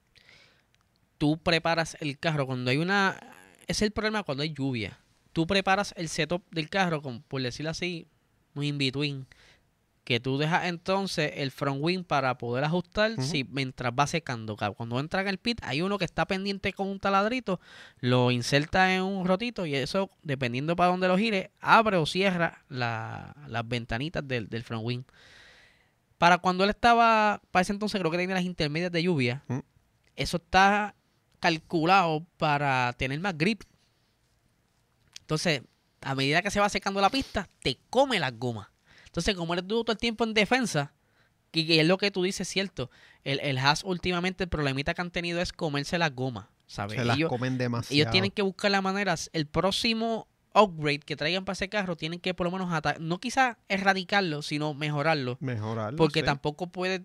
tú 1.18 1.38
preparas 1.38 1.96
el 2.00 2.18
carro 2.18 2.46
cuando 2.46 2.70
hay 2.70 2.76
una... 2.76 3.18
Es 3.66 3.82
el 3.82 3.90
problema 3.92 4.22
cuando 4.22 4.42
hay 4.42 4.52
lluvia. 4.52 4.98
Tú 5.32 5.46
preparas 5.46 5.94
el 5.96 6.08
setup 6.08 6.42
del 6.50 6.68
carro, 6.68 7.02
con, 7.02 7.22
por 7.22 7.40
decirlo 7.42 7.70
así, 7.70 8.06
muy 8.54 8.68
in 8.68 8.78
between. 8.78 9.26
Que 10.04 10.18
tú 10.18 10.38
dejas 10.38 10.64
entonces 10.64 11.32
el 11.36 11.50
front 11.50 11.78
wing 11.82 12.02
para 12.04 12.36
poder 12.38 12.64
ajustar 12.64 13.12
si, 13.22 13.44
mientras 13.44 13.92
va 13.92 14.06
secando. 14.06 14.56
Ca- 14.56 14.72
Cuando 14.72 14.98
entra 14.98 15.20
en 15.20 15.28
el 15.28 15.38
pit, 15.38 15.60
hay 15.62 15.82
uno 15.82 15.98
que 15.98 16.04
está 16.04 16.26
pendiente 16.26 16.72
con 16.72 16.88
un 16.88 16.98
taladrito, 16.98 17.60
lo 18.00 18.30
inserta 18.30 18.94
en 18.94 19.02
un 19.02 19.26
rotito 19.26 19.66
y 19.66 19.74
eso, 19.74 20.10
dependiendo 20.22 20.74
para 20.74 20.90
dónde 20.90 21.06
lo 21.06 21.16
gire, 21.18 21.50
abre 21.60 21.96
o 21.98 22.06
cierra 22.06 22.64
la- 22.68 23.36
las 23.46 23.68
ventanitas 23.68 24.26
del, 24.26 24.48
del 24.48 24.64
front 24.64 24.84
wing. 24.84 25.02
Para 26.18 26.38
cuando 26.38 26.64
él 26.64 26.70
estaba, 26.70 27.40
para 27.50 27.62
ese 27.62 27.72
entonces 27.72 27.98
creo 28.00 28.10
que 28.10 28.18
tenía 28.18 28.34
las 28.34 28.44
intermedias 28.44 28.90
de 28.90 29.02
lluvia, 29.02 29.44
eso 30.16 30.38
está 30.38 30.94
calculado 31.40 32.26
para 32.36 32.92
tener 32.94 33.20
más 33.20 33.36
grip. 33.38 33.62
Entonces, 35.20 35.62
a 36.00 36.14
medida 36.14 36.42
que 36.42 36.50
se 36.50 36.60
va 36.60 36.68
secando 36.68 37.00
la 37.00 37.10
pista, 37.10 37.48
te 37.62 37.78
come 37.90 38.18
las 38.18 38.36
gomas. 38.38 38.68
Entonces, 39.10 39.34
como 39.34 39.52
eres 39.54 39.66
tú 39.66 39.82
todo 39.82 39.92
el 39.92 39.98
tiempo 39.98 40.24
en 40.24 40.34
defensa, 40.34 40.92
y 41.52 41.66
que 41.66 41.80
es 41.80 41.86
lo 41.86 41.98
que 41.98 42.10
tú 42.12 42.22
dices, 42.22 42.46
cierto, 42.46 42.90
el, 43.24 43.40
el 43.40 43.58
Haas 43.58 43.82
últimamente 43.84 44.44
el 44.44 44.48
problemita 44.48 44.94
que 44.94 45.00
han 45.02 45.10
tenido 45.10 45.40
es 45.40 45.52
comerse 45.52 45.98
las 45.98 46.14
gomas, 46.14 46.46
¿sabes? 46.66 46.96
Se 46.96 47.04
las 47.04 47.16
Ellos, 47.16 47.28
comen 47.28 47.58
demasiado. 47.58 47.94
ellos 47.94 48.10
tienen 48.12 48.30
que 48.30 48.42
buscar 48.42 48.70
la 48.70 48.80
manera, 48.80 49.16
el 49.32 49.46
próximo 49.46 50.28
upgrade 50.54 51.00
que 51.00 51.16
traigan 51.16 51.44
para 51.44 51.54
ese 51.54 51.68
carro, 51.68 51.96
tienen 51.96 52.20
que 52.20 52.34
por 52.34 52.46
lo 52.46 52.52
menos, 52.52 52.72
ata- 52.72 52.96
no 53.00 53.18
quizás 53.18 53.56
erradicarlo, 53.68 54.42
sino 54.42 54.74
mejorarlo. 54.74 55.38
mejorarlo. 55.40 55.96
Porque 55.96 56.20
sí. 56.20 56.26
tampoco 56.26 56.68
puede, 56.68 57.02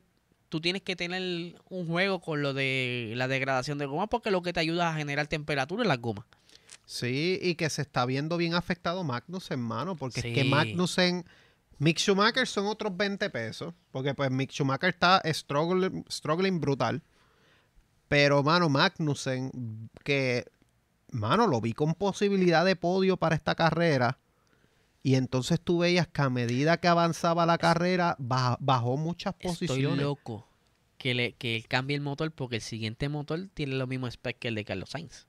tú 0.49 0.61
tienes 0.61 0.83
que 0.83 0.95
tener 0.95 1.55
un 1.69 1.87
juego 1.87 2.21
con 2.21 2.43
lo 2.43 2.53
de 2.53 3.13
la 3.15 3.27
degradación 3.27 3.79
de 3.79 3.87
goma 3.87 4.05
porque 4.07 4.29
lo 4.29 4.43
que 4.43 4.53
te 4.53 4.59
ayuda 4.59 4.91
a 4.91 4.95
generar 4.95 5.25
temperatura 5.25 5.81
es 5.81 5.87
las 5.87 5.99
gomas. 5.99 6.25
Sí, 6.85 7.39
y 7.41 7.55
que 7.55 7.67
se 7.71 7.81
está 7.81 8.05
viendo 8.05 8.37
bien 8.37 8.53
afectado 8.53 9.03
Magnussen, 9.03 9.59
mano, 9.59 9.95
porque 9.95 10.19
es 10.19 10.25
que. 10.25 10.43
Magnussen, 10.43 11.25
Mick 11.77 11.97
Schumacher 11.99 12.47
son 12.47 12.65
otros 12.67 12.95
20 12.95 13.29
pesos, 13.29 13.73
porque 13.91 14.13
pues 14.13 14.31
Mick 14.31 14.51
Schumacher 14.51 14.89
está 14.89 15.21
struggling, 15.33 16.05
struggling 16.09 16.59
brutal, 16.61 17.01
pero 18.07 18.43
mano, 18.43 18.69
Magnussen, 18.69 19.89
que, 20.03 20.45
mano, 21.11 21.47
lo 21.47 21.59
vi 21.61 21.73
con 21.73 21.93
posibilidad 21.95 22.63
de 22.63 22.75
podio 22.75 23.17
para 23.17 23.35
esta 23.35 23.55
carrera, 23.55 24.19
y 25.03 25.15
entonces 25.15 25.59
tú 25.61 25.79
veías 25.79 26.07
que 26.07 26.21
a 26.21 26.29
medida 26.29 26.77
que 26.77 26.87
avanzaba 26.87 27.45
la 27.45 27.57
carrera, 27.57 28.15
ba- 28.19 28.57
bajó 28.59 28.97
muchas 28.97 29.35
Estoy 29.39 29.67
posiciones. 29.67 30.01
loco 30.03 30.47
que, 30.97 31.13
le, 31.13 31.33
que 31.33 31.55
él 31.57 31.67
cambie 31.67 31.95
el 31.95 32.01
motor 32.01 32.31
porque 32.31 32.55
el 32.55 32.61
siguiente 32.61 33.09
motor 33.09 33.49
tiene 33.53 33.75
lo 33.75 33.85
mismo 33.85 34.07
spec 34.07 34.39
que 34.39 34.47
el 34.47 34.55
de 34.55 34.65
Carlos 34.65 34.89
Sainz. 34.91 35.27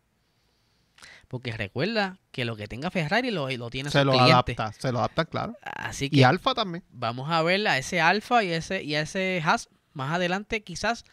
Porque 1.29 1.53
recuerda 1.57 2.19
que 2.31 2.45
lo 2.45 2.55
que 2.57 2.69
tenga 2.69 2.91
Ferrari 2.91 3.31
lo, 3.31 3.51
lo 3.51 3.69
tiene 3.71 3.91
Se 3.91 3.99
su 4.01 4.05
lo 4.05 4.13
cliente. 4.13 4.33
adapta, 4.33 4.73
se 4.73 4.93
lo 4.93 4.99
adapta, 5.01 5.25
claro. 5.25 5.57
Así 5.63 6.07
Y 6.07 6.11
que 6.19 6.25
Alfa 6.25 6.55
también. 6.55 6.85
vamos 6.91 7.31
a 7.31 7.43
ver 7.43 7.67
a 7.67 7.79
ese 7.79 8.01
Alfa 8.01 8.45
y 8.45 8.53
ese, 8.53 8.83
y 8.85 8.95
a 8.95 9.01
ese 9.01 9.43
Haas 9.45 9.69
más 9.93 10.13
adelante, 10.15 10.63
quizás 10.63 11.05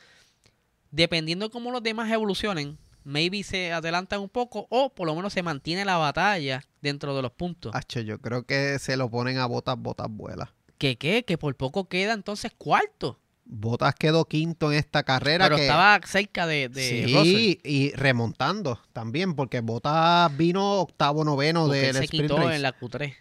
dependiendo 0.92 1.50
cómo 1.50 1.72
los 1.72 1.82
demás 1.82 2.12
evolucionen, 2.12 2.78
maybe 3.04 3.44
se 3.44 3.74
adelantan 3.74 4.20
un 4.22 4.30
poco 4.30 4.68
o 4.70 4.94
por 4.94 5.08
lo 5.08 5.16
menos 5.16 5.34
se 5.34 5.44
mantiene 5.44 5.86
la 5.86 5.98
batalla 5.98 6.64
dentro 6.82 7.16
de 7.16 7.22
los 7.22 7.32
puntos. 7.32 7.74
Hacho, 7.76 8.00
yo 8.02 8.20
creo 8.20 8.46
que 8.46 8.78
se 8.80 8.98
lo 8.98 9.10
ponen 9.10 9.38
a 9.40 9.46
botas, 9.46 9.76
botas 9.78 10.08
vuelas. 10.10 10.50
¿Que 10.78 10.98
qué? 10.98 11.24
Que 11.26 11.38
por 11.38 11.56
poco 11.56 11.88
queda 11.88 12.14
entonces 12.14 12.52
cuarto. 12.58 13.20
Botas 13.46 13.94
quedó 13.96 14.26
quinto 14.26 14.72
en 14.72 14.78
esta 14.80 15.04
carrera. 15.04 15.46
Pero 15.46 15.58
que, 15.58 15.64
estaba 15.64 16.00
cerca 16.06 16.48
de, 16.48 16.70
de 16.70 16.82
sí, 17.08 17.14
Russell. 17.14 17.58
y 17.70 17.92
remontando 17.96 18.80
también, 18.94 19.36
porque 19.36 19.60
Botas 19.60 20.36
vino 20.38 20.80
octavo, 20.82 21.24
noveno 21.24 21.66
Porque 21.66 21.80
él 21.82 21.86
del 21.88 21.96
se 21.98 22.04
sprint 22.06 22.24
quitó 22.32 22.38
race. 22.38 22.56
en 22.56 22.62
la 22.62 22.78
Q3. 22.80 23.14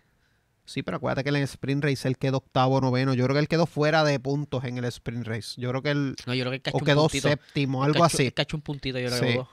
Sí, 0.64 0.83
pero 0.85 0.99
acuérdate 0.99 1.25
que 1.25 1.31
en 1.31 1.37
el 1.37 1.43
sprint 1.43 1.85
race 1.85 2.07
él 2.07 2.16
quedó 2.16 2.37
octavo, 2.39 2.81
noveno. 2.81 3.14
Yo 3.14 3.25
creo 3.25 3.35
que 3.35 3.41
él 3.41 3.49
quedó 3.49 3.66
fuera 3.66 4.05
de 4.05 4.20
puntos 4.20 4.62
en 4.64 4.79
el 4.79 4.85
sprint 4.87 5.27
race. 5.27 5.61
Yo 5.61 5.68
creo 5.70 5.83
que 5.83 5.91
él 5.91 6.14
No, 6.25 6.35
yo 6.35 6.45
creo 6.45 6.53
que 6.53 6.62
cacho 6.62 6.77
o 6.77 6.81
quedó 6.81 7.03
puntito. 7.03 7.29
séptimo, 7.29 7.83
algo 7.83 7.95
cacho- 8.01 8.05
así. 8.16 8.27
el 8.27 8.33
cacho 8.35 8.57
un 8.57 8.62
puntito, 8.62 8.99
yo 9.01 9.09
creo 9.09 9.18
Sí. 9.20 9.27
que. 9.39 9.45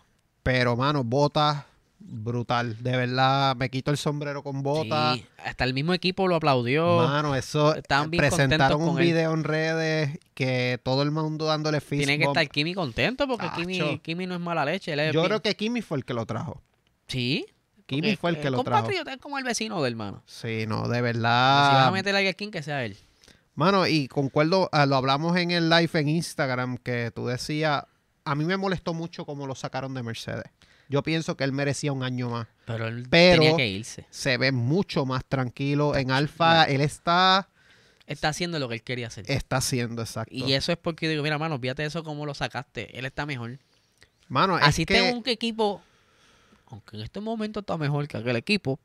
Pero, 0.43 0.75
mano, 0.77 1.03
Botas, 1.03 1.65
brutal. 1.99 2.81
De 2.81 2.95
verdad, 2.95 3.55
me 3.55 3.69
quito 3.69 3.91
el 3.91 3.97
sombrero 3.97 4.41
con 4.43 4.63
Botas. 4.63 5.17
Sí, 5.17 5.25
hasta 5.43 5.63
el 5.63 5.73
mismo 5.73 5.93
equipo 5.93 6.27
lo 6.27 6.35
aplaudió. 6.35 6.97
Mano, 7.07 7.35
eso 7.35 7.75
Estaban 7.75 8.09
bien 8.09 8.21
presentaron 8.21 8.81
un 8.81 8.99
él. 8.99 9.05
video 9.05 9.33
en 9.33 9.43
redes 9.43 10.17
que 10.33 10.79
todo 10.83 11.03
el 11.03 11.11
mundo 11.11 11.45
dándole 11.45 11.81
fist 11.81 11.99
Tiene 12.05 12.17
que 12.17 12.25
bump. 12.25 12.37
estar 12.37 12.49
Kimi 12.51 12.73
contento 12.73 13.27
porque 13.27 13.49
Kimi. 13.55 13.99
Kimi 13.99 14.25
no 14.27 14.35
es 14.35 14.41
mala 14.41 14.65
leche. 14.65 14.93
él 14.93 14.99
es 15.01 15.13
Yo 15.13 15.21
bien- 15.21 15.27
creo 15.29 15.41
que 15.41 15.55
Kimi 15.55 15.81
fue 15.81 15.97
el 15.97 16.05
que 16.05 16.13
lo 16.13 16.25
trajo. 16.25 16.61
Sí. 17.07 17.45
Kimi 17.85 18.15
fue 18.15 18.29
el 18.31 18.39
que 18.39 18.49
lo 18.51 18.63
trajo. 18.63 18.89
es 18.89 19.17
como 19.19 19.37
el 19.39 19.43
vecino 19.43 19.81
del 19.81 19.93
hermano. 19.93 20.21
Sí, 20.25 20.65
no, 20.67 20.87
de 20.87 20.97
si 20.97 21.01
vas 21.01 21.13
verdad. 21.13 21.87
a 21.87 21.91
meter 21.91 22.15
a 22.15 22.33
King, 22.33 22.51
que 22.51 22.61
sea 22.61 22.85
él. 22.85 22.95
Mano, 23.55 23.87
y 23.87 24.07
concuerdo, 24.07 24.69
ah, 24.71 24.85
lo 24.85 24.95
hablamos 24.95 25.35
en 25.35 25.51
el 25.51 25.69
live 25.69 25.89
en 25.99 26.07
Instagram, 26.07 26.77
que 26.77 27.11
tú 27.13 27.25
decías, 27.27 27.83
a 28.23 28.35
mí 28.35 28.45
me 28.45 28.55
molestó 28.57 28.93
mucho 28.93 29.25
cómo 29.25 29.47
lo 29.47 29.55
sacaron 29.55 29.93
de 29.95 30.03
Mercedes. 30.03 30.45
Yo 30.89 31.03
pienso 31.03 31.37
que 31.37 31.43
él 31.43 31.51
merecía 31.53 31.93
un 31.93 32.03
año 32.03 32.29
más. 32.29 32.47
Pero 32.65 32.87
él 32.87 33.07
Pero- 33.09 33.41
tenía 33.43 33.55
que 33.55 33.67
irse. 33.67 34.05
Se 34.09 34.37
ve 34.37 34.51
mucho 34.51 35.05
más 35.05 35.23
tranquilo 35.23 35.95
en 35.95 36.11
Alfa. 36.11 36.63
Él 36.65 36.81
está, 36.81 37.47
Está 38.07 38.29
haciendo 38.29 38.57
lo 38.59 38.67
que 38.67 38.75
él 38.75 38.81
quería 38.83 39.07
hacer. 39.07 39.23
está 39.27 39.57
haciendo 39.57 40.01
exacto. 40.01 40.33
Y 40.33 40.53
eso 40.53 40.71
es 40.71 40.77
porque 40.79 41.07
digo, 41.07 41.21
mira, 41.21 41.37
mano, 41.37 41.59
fíjate 41.59 41.85
eso 41.85 42.03
cómo 42.03 42.25
lo 42.25 42.33
sacaste. 42.33 42.97
Él 42.97 43.05
está 43.05 43.25
mejor. 43.27 43.59
Mano, 44.27 44.57
es 44.57 44.63
Así 44.65 44.85
que 44.85 44.95
tengo 44.95 45.15
un 45.17 45.23
equipo, 45.27 45.81
aunque 46.67 46.97
en 46.97 47.03
este 47.03 47.19
momento 47.19 47.59
está 47.61 47.77
mejor 47.77 48.07
que 48.07 48.17
aquel 48.17 48.35
equipo, 48.35 48.79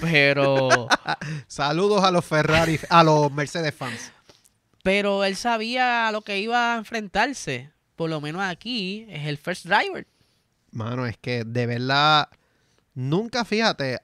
pero 0.00 0.88
saludos 1.46 2.02
a 2.02 2.10
los 2.10 2.24
Ferrari, 2.24 2.78
a 2.88 3.02
los 3.04 3.30
Mercedes 3.32 3.74
fans. 3.74 4.12
pero 4.82 5.24
él 5.24 5.36
sabía 5.36 6.08
a 6.08 6.12
lo 6.12 6.22
que 6.22 6.38
iba 6.38 6.74
a 6.74 6.78
enfrentarse. 6.78 7.70
Por 7.94 8.10
lo 8.10 8.20
menos 8.20 8.42
aquí 8.42 9.06
es 9.08 9.26
el 9.26 9.38
first 9.38 9.64
driver. 9.66 10.06
Mano, 10.70 11.06
es 11.06 11.16
que 11.16 11.44
de 11.44 11.66
verdad, 11.66 12.28
nunca 12.94 13.44
fíjate, 13.44 13.98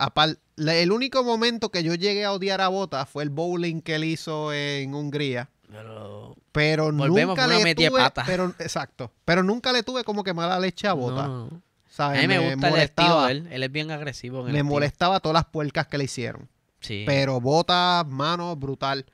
el 0.57 0.93
único 0.93 1.25
momento 1.25 1.71
que 1.71 1.83
yo 1.83 1.95
llegué 1.95 2.25
a 2.25 2.33
odiar 2.33 2.61
a 2.61 2.69
Bota 2.69 3.05
fue 3.07 3.23
el 3.23 3.31
bowling 3.31 3.81
que 3.81 3.97
él 3.97 4.05
hizo 4.05 4.53
en 4.53 4.95
Hungría. 4.95 5.51
Pero 5.71 6.37
Pero 6.53 6.93
nunca 6.93 7.47
le 7.47 7.75
tuve, 7.75 7.91
pata. 7.91 8.25
pero 8.27 8.55
exacto, 8.59 9.11
pero 9.25 9.43
nunca 9.43 9.73
le 9.73 9.83
tuve 9.83 10.05
como 10.05 10.23
que 10.23 10.35
mala 10.35 10.61
leche 10.61 10.87
a 10.87 10.93
Bota. 10.93 11.27
no. 11.27 11.63
¿sabes? 11.93 12.19
a 12.19 12.23
mí 12.23 12.29
me, 12.29 12.39
gusta 12.39 12.69
el 12.69 12.75
estilo 12.75 13.09
molestaba, 13.09 13.27
de 13.27 13.33
él. 13.33 13.49
Él 13.51 13.63
es 13.63 13.73
bien 13.73 13.91
agresivo. 13.91 14.41
En 14.41 14.47
el 14.47 14.53
me 14.53 14.59
estilo. 14.61 14.75
molestaba 14.75 15.21
todas 15.21 15.35
las 15.35 15.45
puercas 15.45 15.87
que 15.87 15.99
le 15.99 16.05
hicieron. 16.05 16.49
Sí. 16.81 17.05
Pero 17.07 17.41
Bota, 17.41 18.05
mano, 18.09 18.57
brutal. 18.57 19.05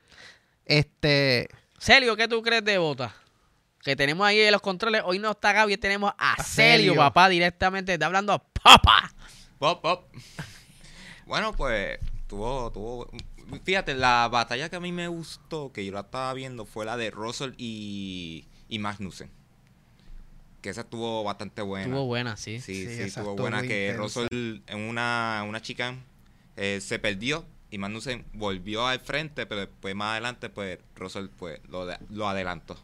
Este, 0.65 1.49
Celio, 1.79 2.17
¿qué 2.17 2.29
tú 2.29 2.41
crees 2.43 2.65
de 2.65 2.79
Bota? 2.79 3.15
Que 3.89 3.97
tenemos 3.97 4.26
ahí 4.26 4.39
en 4.39 4.53
los 4.53 4.61
controles. 4.61 5.01
Hoy 5.03 5.18
no 5.18 5.30
está 5.30 5.55
Gaby, 5.55 5.78
tenemos 5.78 6.12
a, 6.18 6.43
Celio, 6.43 6.95
papá, 6.95 7.26
directamente. 7.30 7.95
Está 7.95 8.05
hablando 8.05 8.34
a 8.34 8.39
papá. 8.39 9.11
Pop, 9.59 9.80
pop. 9.80 10.05
Bueno, 11.24 11.55
pues 11.55 11.99
tuvo, 12.26 12.70
tuvo. 12.70 13.11
Fíjate, 13.64 13.95
la 13.95 14.28
batalla 14.30 14.68
que 14.68 14.76
a 14.76 14.80
mí 14.80 14.93
me 14.93 15.09
gustó, 15.09 15.72
que 15.72 15.86
yo 15.86 15.93
la 15.93 16.01
estaba 16.01 16.34
viendo, 16.34 16.66
fue 16.66 16.84
la 16.84 16.99
de 16.99 17.11
Russell 17.11 17.55
y, 17.57 18.45
y 18.68 18.78
Magnussen. 18.78 19.30
Que 20.61 20.68
esa 20.68 20.82
estuvo 20.82 21.24
bastante 21.24 21.62
buena. 21.62 21.86
Estuvo 21.86 22.05
buena, 22.05 22.36
sí. 22.36 22.61
Sí, 22.61 22.84
Sí, 22.84 22.95
sí, 22.95 23.03
estuvo 23.05 23.36
buena. 23.36 23.62
Que. 23.62 23.95
Russell 23.97 24.26
en 24.66 24.80
una, 24.80 25.47
una 25.49 25.62
chica 25.62 25.95
eh, 26.57 26.82
se 26.82 26.99
perdió 26.99 27.47
y 27.70 27.78
Magnussen 27.78 28.26
volvió 28.34 28.86
al 28.86 29.01
frente, 29.01 29.47
pero 29.47 29.62
después 29.62 29.95
más 29.95 30.12
adelante, 30.12 30.51
pues 30.51 30.78
Russell 30.95 31.28
pues, 31.39 31.59
lo, 31.70 31.86
lo 32.11 32.28
adelantó. 32.28 32.76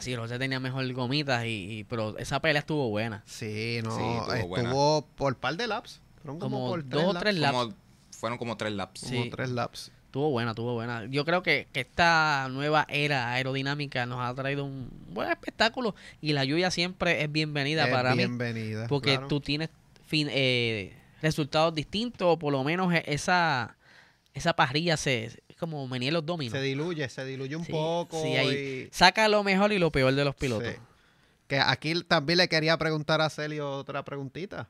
Sí, 0.00 0.14
Rosé 0.16 0.38
tenía 0.38 0.60
mejor 0.60 0.90
gomitas, 0.92 1.44
y, 1.44 1.78
y- 1.80 1.84
pero 1.84 2.16
esa 2.18 2.40
pelea 2.40 2.60
estuvo 2.60 2.88
buena. 2.90 3.22
sí, 3.26 3.80
no, 3.82 3.90
Sí, 3.96 4.02
estuvo 4.02 4.34
estuvo, 4.34 4.48
buena. 4.48 4.72
por 5.16 5.36
par 5.36 5.56
de 5.56 5.66
laps. 5.66 6.00
Fueron 6.22 6.38
como, 6.38 6.56
Como 6.58 6.68
por 6.70 6.88
dos 6.88 7.04
o 7.16 7.18
tres 7.18 7.34
laps. 7.36 7.56
Como, 7.56 7.74
fueron 8.10 8.38
como 8.38 8.56
tres 8.56 8.72
laps. 8.72 9.00
Como 9.02 9.22
Sí. 9.24 9.30
tres 9.30 9.50
laps. 9.50 9.90
Estuvo 10.06 10.30
buena, 10.30 10.50
estuvo 10.50 10.74
buena. 10.74 11.04
Yo 11.06 11.24
creo 11.24 11.42
que, 11.42 11.68
que 11.72 11.80
esta 11.80 12.48
nueva 12.50 12.84
era 12.90 13.32
aerodinámica 13.32 14.06
nos 14.06 14.20
ha 14.20 14.34
traído 14.34 14.64
un 14.64 14.90
buen 15.12 15.30
espectáculo 15.30 15.94
y 16.20 16.32
la 16.32 16.44
lluvia 16.44 16.70
siempre 16.72 17.22
es 17.22 17.30
bienvenida 17.30 17.84
Es 17.86 17.90
para 17.92 18.10
mí. 18.10 18.18
bienvenida. 18.18 18.86
Porque 18.88 19.12
claro. 19.12 19.28
tú 19.28 19.40
tienes 19.40 19.70
fin, 20.06 20.26
eh, 20.30 20.94
resultados 21.22 21.74
distintos, 21.74 22.26
o 22.28 22.38
por 22.38 22.52
lo 22.52 22.64
menos 22.64 22.92
e- 22.92 23.04
esa, 23.06 23.76
esa 24.34 24.54
parrilla 24.54 24.96
se 24.96 25.42
como 25.60 25.86
venía 25.88 26.10
los 26.10 26.26
dominos. 26.26 26.52
se 26.52 26.60
diluye, 26.62 27.08
se 27.08 27.24
diluye 27.24 27.54
un 27.54 27.64
Sí, 27.64 27.70
poco. 27.72 28.20
sí, 28.20 28.28
ahí 28.36 28.88
y- 28.88 28.88
Saca 28.92 29.28
lo 29.28 29.44
mejor 29.44 29.70
y 29.72 29.78
lo 29.78 29.92
peor 29.92 30.12
de 30.14 30.24
los 30.24 30.34
pilotos. 30.34 30.72
Sí. 30.72 30.78
Que 31.46 31.60
aquí 31.60 32.02
también 32.04 32.38
le 32.38 32.48
quería 32.48 32.76
preguntar 32.78 33.20
a 33.20 33.30
Celio 33.30 33.70
otra 33.70 34.04
preguntita. 34.04 34.68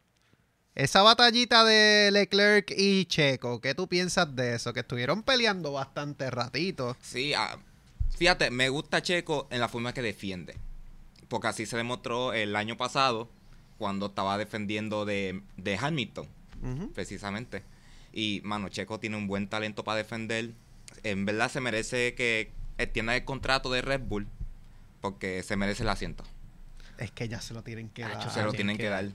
Esa 0.74 1.02
batallita 1.02 1.64
de 1.64 2.10
Leclerc 2.12 2.72
y 2.76 3.04
Checo, 3.06 3.60
¿qué 3.60 3.74
tú 3.74 3.88
piensas 3.88 4.34
de 4.36 4.54
eso? 4.54 4.72
Que 4.72 4.80
estuvieron 4.80 5.22
peleando 5.22 5.72
bastante 5.72 6.30
ratito. 6.30 6.96
Sí, 7.02 7.34
ah, 7.34 7.58
fíjate, 8.16 8.50
me 8.50 8.68
gusta 8.68 9.02
Checo 9.02 9.46
en 9.50 9.60
la 9.60 9.68
forma 9.68 9.92
que 9.92 10.00
defiende. 10.02 10.56
Porque 11.28 11.48
así 11.48 11.66
se 11.66 11.76
demostró 11.76 12.32
el 12.32 12.56
año 12.56 12.76
pasado 12.76 13.28
cuando 13.78 14.06
estaba 14.06 14.38
defendiendo 14.38 15.04
de, 15.04 15.42
de 15.56 15.76
Hamilton, 15.76 16.28
precisamente. 16.94 17.62
Y, 18.12 18.40
mano, 18.44 18.68
Checo 18.68 18.98
tiene 18.98 19.16
un 19.16 19.26
buen 19.26 19.48
talento 19.48 19.84
para 19.84 19.98
defender. 19.98 20.50
En 21.02 21.24
verdad 21.24 21.50
se 21.50 21.60
merece 21.60 22.14
que 22.14 22.50
extienda 22.78 23.14
el 23.16 23.24
contrato 23.24 23.70
de 23.70 23.82
Red 23.82 24.00
Bull 24.02 24.26
porque 25.00 25.42
se 25.42 25.56
merece 25.56 25.82
el 25.82 25.88
asiento. 25.88 26.24
Es 26.98 27.10
que 27.10 27.28
ya 27.28 27.40
se 27.40 27.54
lo 27.54 27.62
tienen 27.62 27.88
que 27.88 28.02
dar. 28.02 28.30
se 28.30 28.42
lo 28.42 28.52
tienen 28.52 28.76
que 28.76 28.84
que 28.84 28.88
dar. 28.90 29.06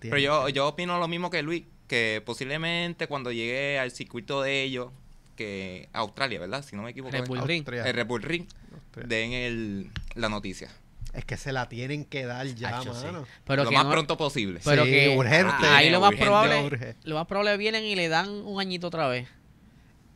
Pero 0.00 0.18
yo, 0.18 0.48
yo 0.48 0.68
opino 0.68 0.98
lo 0.98 1.08
mismo 1.08 1.30
que 1.30 1.42
Luis, 1.42 1.64
que 1.88 2.22
posiblemente 2.24 3.06
cuando 3.06 3.32
llegue 3.32 3.78
al 3.78 3.90
circuito 3.90 4.42
de 4.42 4.62
ellos, 4.62 4.90
que 5.36 5.88
Australia, 5.92 6.40
¿verdad? 6.40 6.64
Si 6.64 6.76
no 6.76 6.82
me 6.82 6.90
equivoco. 6.90 7.12
Red 7.12 7.22
es. 7.22 7.28
Bull 7.28 7.42
Ring. 7.42 7.60
Austria. 7.60 7.84
El 7.84 7.94
Red 7.94 8.06
Bull 8.06 8.22
Ring, 8.22 8.46
Austria. 8.74 9.06
den 9.06 9.32
el, 9.32 9.90
la 10.14 10.28
noticia. 10.28 10.70
Es 11.12 11.24
que 11.24 11.36
se 11.36 11.52
la 11.52 11.68
tienen 11.68 12.04
que 12.04 12.24
dar 12.26 12.46
ya, 12.46 12.78
Hacho, 12.78 12.94
sí. 12.94 13.04
mano. 13.06 13.26
Pero 13.46 13.64
lo 13.64 13.70
que 13.70 13.74
más 13.76 13.84
no- 13.84 13.90
pronto 13.92 14.16
posible. 14.16 14.60
Pero 14.64 14.84
Sí, 14.84 14.90
que 14.90 15.16
urgente. 15.16 15.52
ah, 15.60 15.76
ahí 15.76 15.90
lo 15.90 16.00
más 16.00 16.08
Urgente, 16.10 16.24
probable, 16.26 16.64
urge. 16.64 16.96
lo 17.04 17.14
más 17.14 17.26
probable 17.26 17.56
vienen 17.56 17.84
y 17.84 17.94
le 17.94 18.08
dan 18.08 18.28
un 18.30 18.60
añito 18.60 18.88
otra 18.88 19.06
vez. 19.08 19.28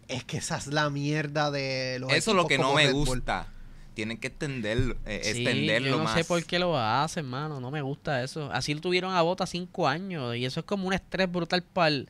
Es 0.09 0.25
que 0.25 0.39
esa 0.39 0.57
es 0.57 0.67
la 0.69 0.89
mierda 0.91 1.51
de 1.51 1.99
los 2.01 2.13
Eso 2.13 2.31
es 2.33 2.37
lo 2.37 2.47
que 2.47 2.59
no 2.59 2.75
me 2.75 2.87
Red 2.87 2.93
Bull. 2.95 3.07
gusta. 3.07 3.47
Tienen 3.95 4.17
que 4.19 4.29
extenderlo, 4.29 4.97
eh, 5.07 5.21
Sí, 5.25 5.43
extenderlo 5.43 5.89
yo 5.89 5.97
no 5.99 6.05
más. 6.05 6.15
sé 6.15 6.25
por 6.25 6.43
qué 6.45 6.59
lo 6.59 6.79
hacen, 6.79 7.27
mano. 7.27 7.61
No 7.61 7.71
me 7.71 7.83
gusta 7.83 8.23
eso. 8.23 8.51
Así 8.53 8.73
lo 8.73 8.81
tuvieron 8.81 9.13
a 9.13 9.23
Bota 9.23 9.45
cinco 9.47 9.89
años 9.89 10.37
y 10.37 10.45
eso 10.45 10.61
es 10.61 10.67
como 10.67 10.87
un 10.87 10.93
estrés 10.95 11.31
brutal 11.31 11.63
para 11.63 11.89
el, 11.89 12.09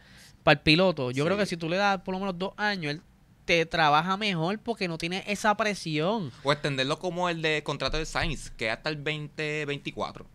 piloto. 0.63 1.11
Yo 1.11 1.25
Sí. 1.25 1.27
creo 1.27 1.37
que 1.39 1.47
si 1.47 1.57
tú 1.57 1.69
le 1.69 1.77
das 1.77 2.01
por 2.03 2.13
lo 2.15 2.21
menos 2.21 2.39
dos 2.39 2.53
años, 2.57 2.93
él 2.93 3.03
te 3.45 3.65
trabaja 3.67 4.17
mejor 4.19 4.59
porque 4.59 4.87
no 4.89 4.97
tiene 4.99 5.25
esa 5.27 5.55
presión. 5.57 6.31
O 6.43 6.53
extenderlo 6.53 6.99
como 6.99 7.29
el 7.31 7.41
de 7.43 7.63
contrato 7.63 7.97
de 7.97 8.05
Sainz, 8.07 8.51
que 8.51 8.67
es 8.69 8.73
hasta 8.73 8.91
el 8.91 8.97
2024. 9.03 10.27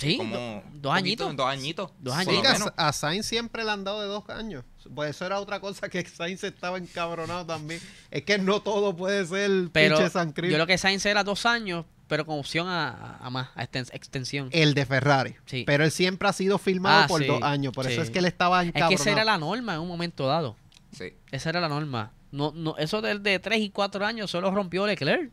Sí, 0.00 0.16
Como 0.16 0.36
do- 0.36 0.62
dos 0.74 0.92
añitos. 0.94 1.26
poquito- 1.26 1.42
Dos 1.42 1.52
añitos. 1.52 1.90
Dos 1.98 2.14
Sí, 2.14 2.20
añitos. 2.30 2.52
menos. 2.52 2.72
a, 2.76 2.88
a 2.88 2.92
Sainz 2.92 3.26
siempre 3.26 3.64
le 3.64 3.70
han 3.70 3.84
dado 3.84 4.00
de 4.00 4.06
dos 4.08 4.28
años. 4.30 4.64
Pues 4.94 5.10
eso 5.10 5.26
era 5.26 5.38
otra 5.40 5.60
cosa 5.60 5.88
que 5.88 6.04
Sainz 6.04 6.42
estaba 6.44 6.78
encabronado 6.78 7.44
también. 7.46 7.80
Es 8.10 8.22
que 8.22 8.38
no 8.38 8.60
todo 8.62 8.96
puede 8.96 9.26
ser 9.26 9.68
Pero 9.72 9.96
pinche 9.96 10.10
San 10.10 10.32
yo 10.34 10.58
lo 10.58 10.66
que 10.66 10.78
Sainz 10.78 11.04
era 11.06 11.22
dos 11.22 11.44
años, 11.46 11.84
pero 12.08 12.24
con 12.26 12.38
opción 12.38 12.66
a, 12.68 13.20
más, 13.30 13.48
a 13.54 13.64
exten- 13.64 13.90
extensión. 13.92 14.48
El 14.52 14.74
de 14.74 14.86
Ferrari. 14.86 15.36
Sí. 15.46 15.64
Pero 15.66 15.84
él 15.84 15.90
siempre 15.90 16.28
ha 16.28 16.32
sido 16.32 16.58
filmado 16.58 17.04
Ah, 17.04 17.06
por 17.06 17.20
sí, 17.20 17.26
dos 17.26 17.42
años. 17.42 17.72
Por 17.74 17.86
eso 17.86 17.96
sí. 17.96 18.06
es 18.06 18.10
que 18.10 18.18
él 18.20 18.24
estaba 18.24 18.62
es 18.62 18.68
encabronado. 18.68 18.88
que 18.90 18.94
esa 18.94 19.10
era 19.12 19.24
la 19.24 19.38
norma 19.38 19.74
en 19.74 19.80
un 19.80 19.88
momento 19.88 20.26
dado. 20.26 20.56
Sí. 20.96 21.12
Esa 21.30 21.50
era 21.50 21.60
la 21.60 21.68
norma. 21.68 22.12
No, 22.32 22.52
no, 22.54 22.76
eso 22.78 23.00
del 23.02 23.22
de 23.22 23.38
tres 23.38 23.60
y 23.60 23.70
cuatro 23.70 24.04
años 24.06 24.30
solo 24.30 24.50
rompió 24.50 24.86
Leclerc. 24.86 25.30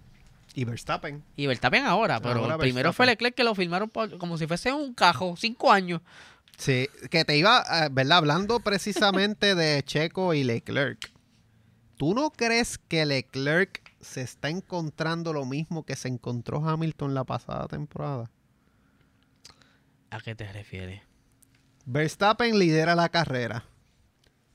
Y 0.54 0.64
Verstappen. 0.66 1.24
Y 1.36 1.46
Verstappen 1.48 1.86
ahora, 1.86 2.20
pero 2.20 2.40
Ahora 2.40 2.58
primero 2.58 2.90
Verstappen. 2.90 2.94
fue 2.94 3.06
Leclerc 3.06 3.36
que 3.36 3.44
lo 3.44 3.54
firmaron 3.56 3.90
por- 3.90 4.18
como 4.18 4.38
si 4.38 4.48
fuese 4.48 4.72
un 4.74 4.94
cajo, 4.94 5.36
cinco 5.38 5.72
años. 5.72 6.02
Sí, 6.58 6.90
que 7.12 7.24
te 7.24 7.38
iba, 7.38 7.64
eh, 7.86 7.90
¿verdad? 7.92 8.18
Hablando 8.20 8.60
precisamente 8.60 9.54
de 9.54 9.84
Checo 9.84 10.34
y 10.34 10.44
Leclerc. 10.44 11.12
¿Tú 11.98 12.14
no 12.16 12.32
crees 12.32 12.78
que 12.80 13.06
Leclerc 13.06 13.94
se 14.02 14.22
está 14.22 14.50
encontrando 14.50 15.34
lo 15.34 15.46
mismo 15.46 15.84
que 15.84 15.96
se 15.96 16.08
encontró 16.08 16.68
Hamilton 16.68 17.14
la 17.14 17.24
pasada 17.24 17.68
temporada? 17.68 18.32
¿A 20.10 20.20
qué 20.22 20.34
te 20.36 20.52
refieres? 20.52 21.02
Verstappen 21.86 22.58
lidera 22.58 22.96
la 22.96 23.10
carrera. 23.10 23.66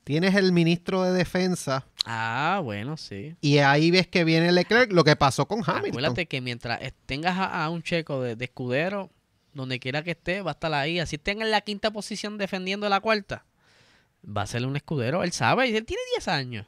Tienes 0.05 0.35
el 0.35 0.53
ministro 0.53 1.03
de 1.03 1.13
defensa 1.13 1.87
Ah, 2.05 2.61
bueno, 2.65 2.97
sí. 2.97 3.37
y 3.41 3.59
ahí 3.59 3.93
ves 3.93 4.09
que 4.09 4.25
viene 4.25 4.51
Leclerc, 4.51 4.93
lo 4.93 5.05
que 5.05 5.15
pasó 5.15 5.47
con 5.47 5.61
Hamilton. 5.61 5.91
Acuérdate 5.91 6.27
que 6.27 6.41
mientras 6.41 6.81
tengas 7.07 7.39
a, 7.39 7.65
a 7.65 7.71
un 7.71 7.83
checo 7.83 8.21
de, 8.21 8.35
de 8.35 8.45
escudero, 8.45 9.11
donde 9.55 9.79
quiera 9.79 10.03
que 10.03 10.13
esté, 10.13 10.43
va 10.43 10.53
a 10.53 10.55
estar 10.55 10.73
ahí. 10.75 10.99
Así 10.99 11.19
tenga 11.19 11.45
en 11.45 11.51
la 11.51 11.61
quinta 11.61 11.91
posición 11.91 12.39
defendiendo 12.39 12.89
la 12.89 13.01
cuarta, 13.01 13.45
va 14.25 14.43
a 14.43 14.47
ser 14.47 14.67
un 14.67 14.77
escudero. 14.77 15.23
Él 15.23 15.33
sabe, 15.33 15.69
y 15.69 15.77
él 15.77 15.85
tiene 15.85 16.03
10 16.17 16.29
años. 16.29 16.67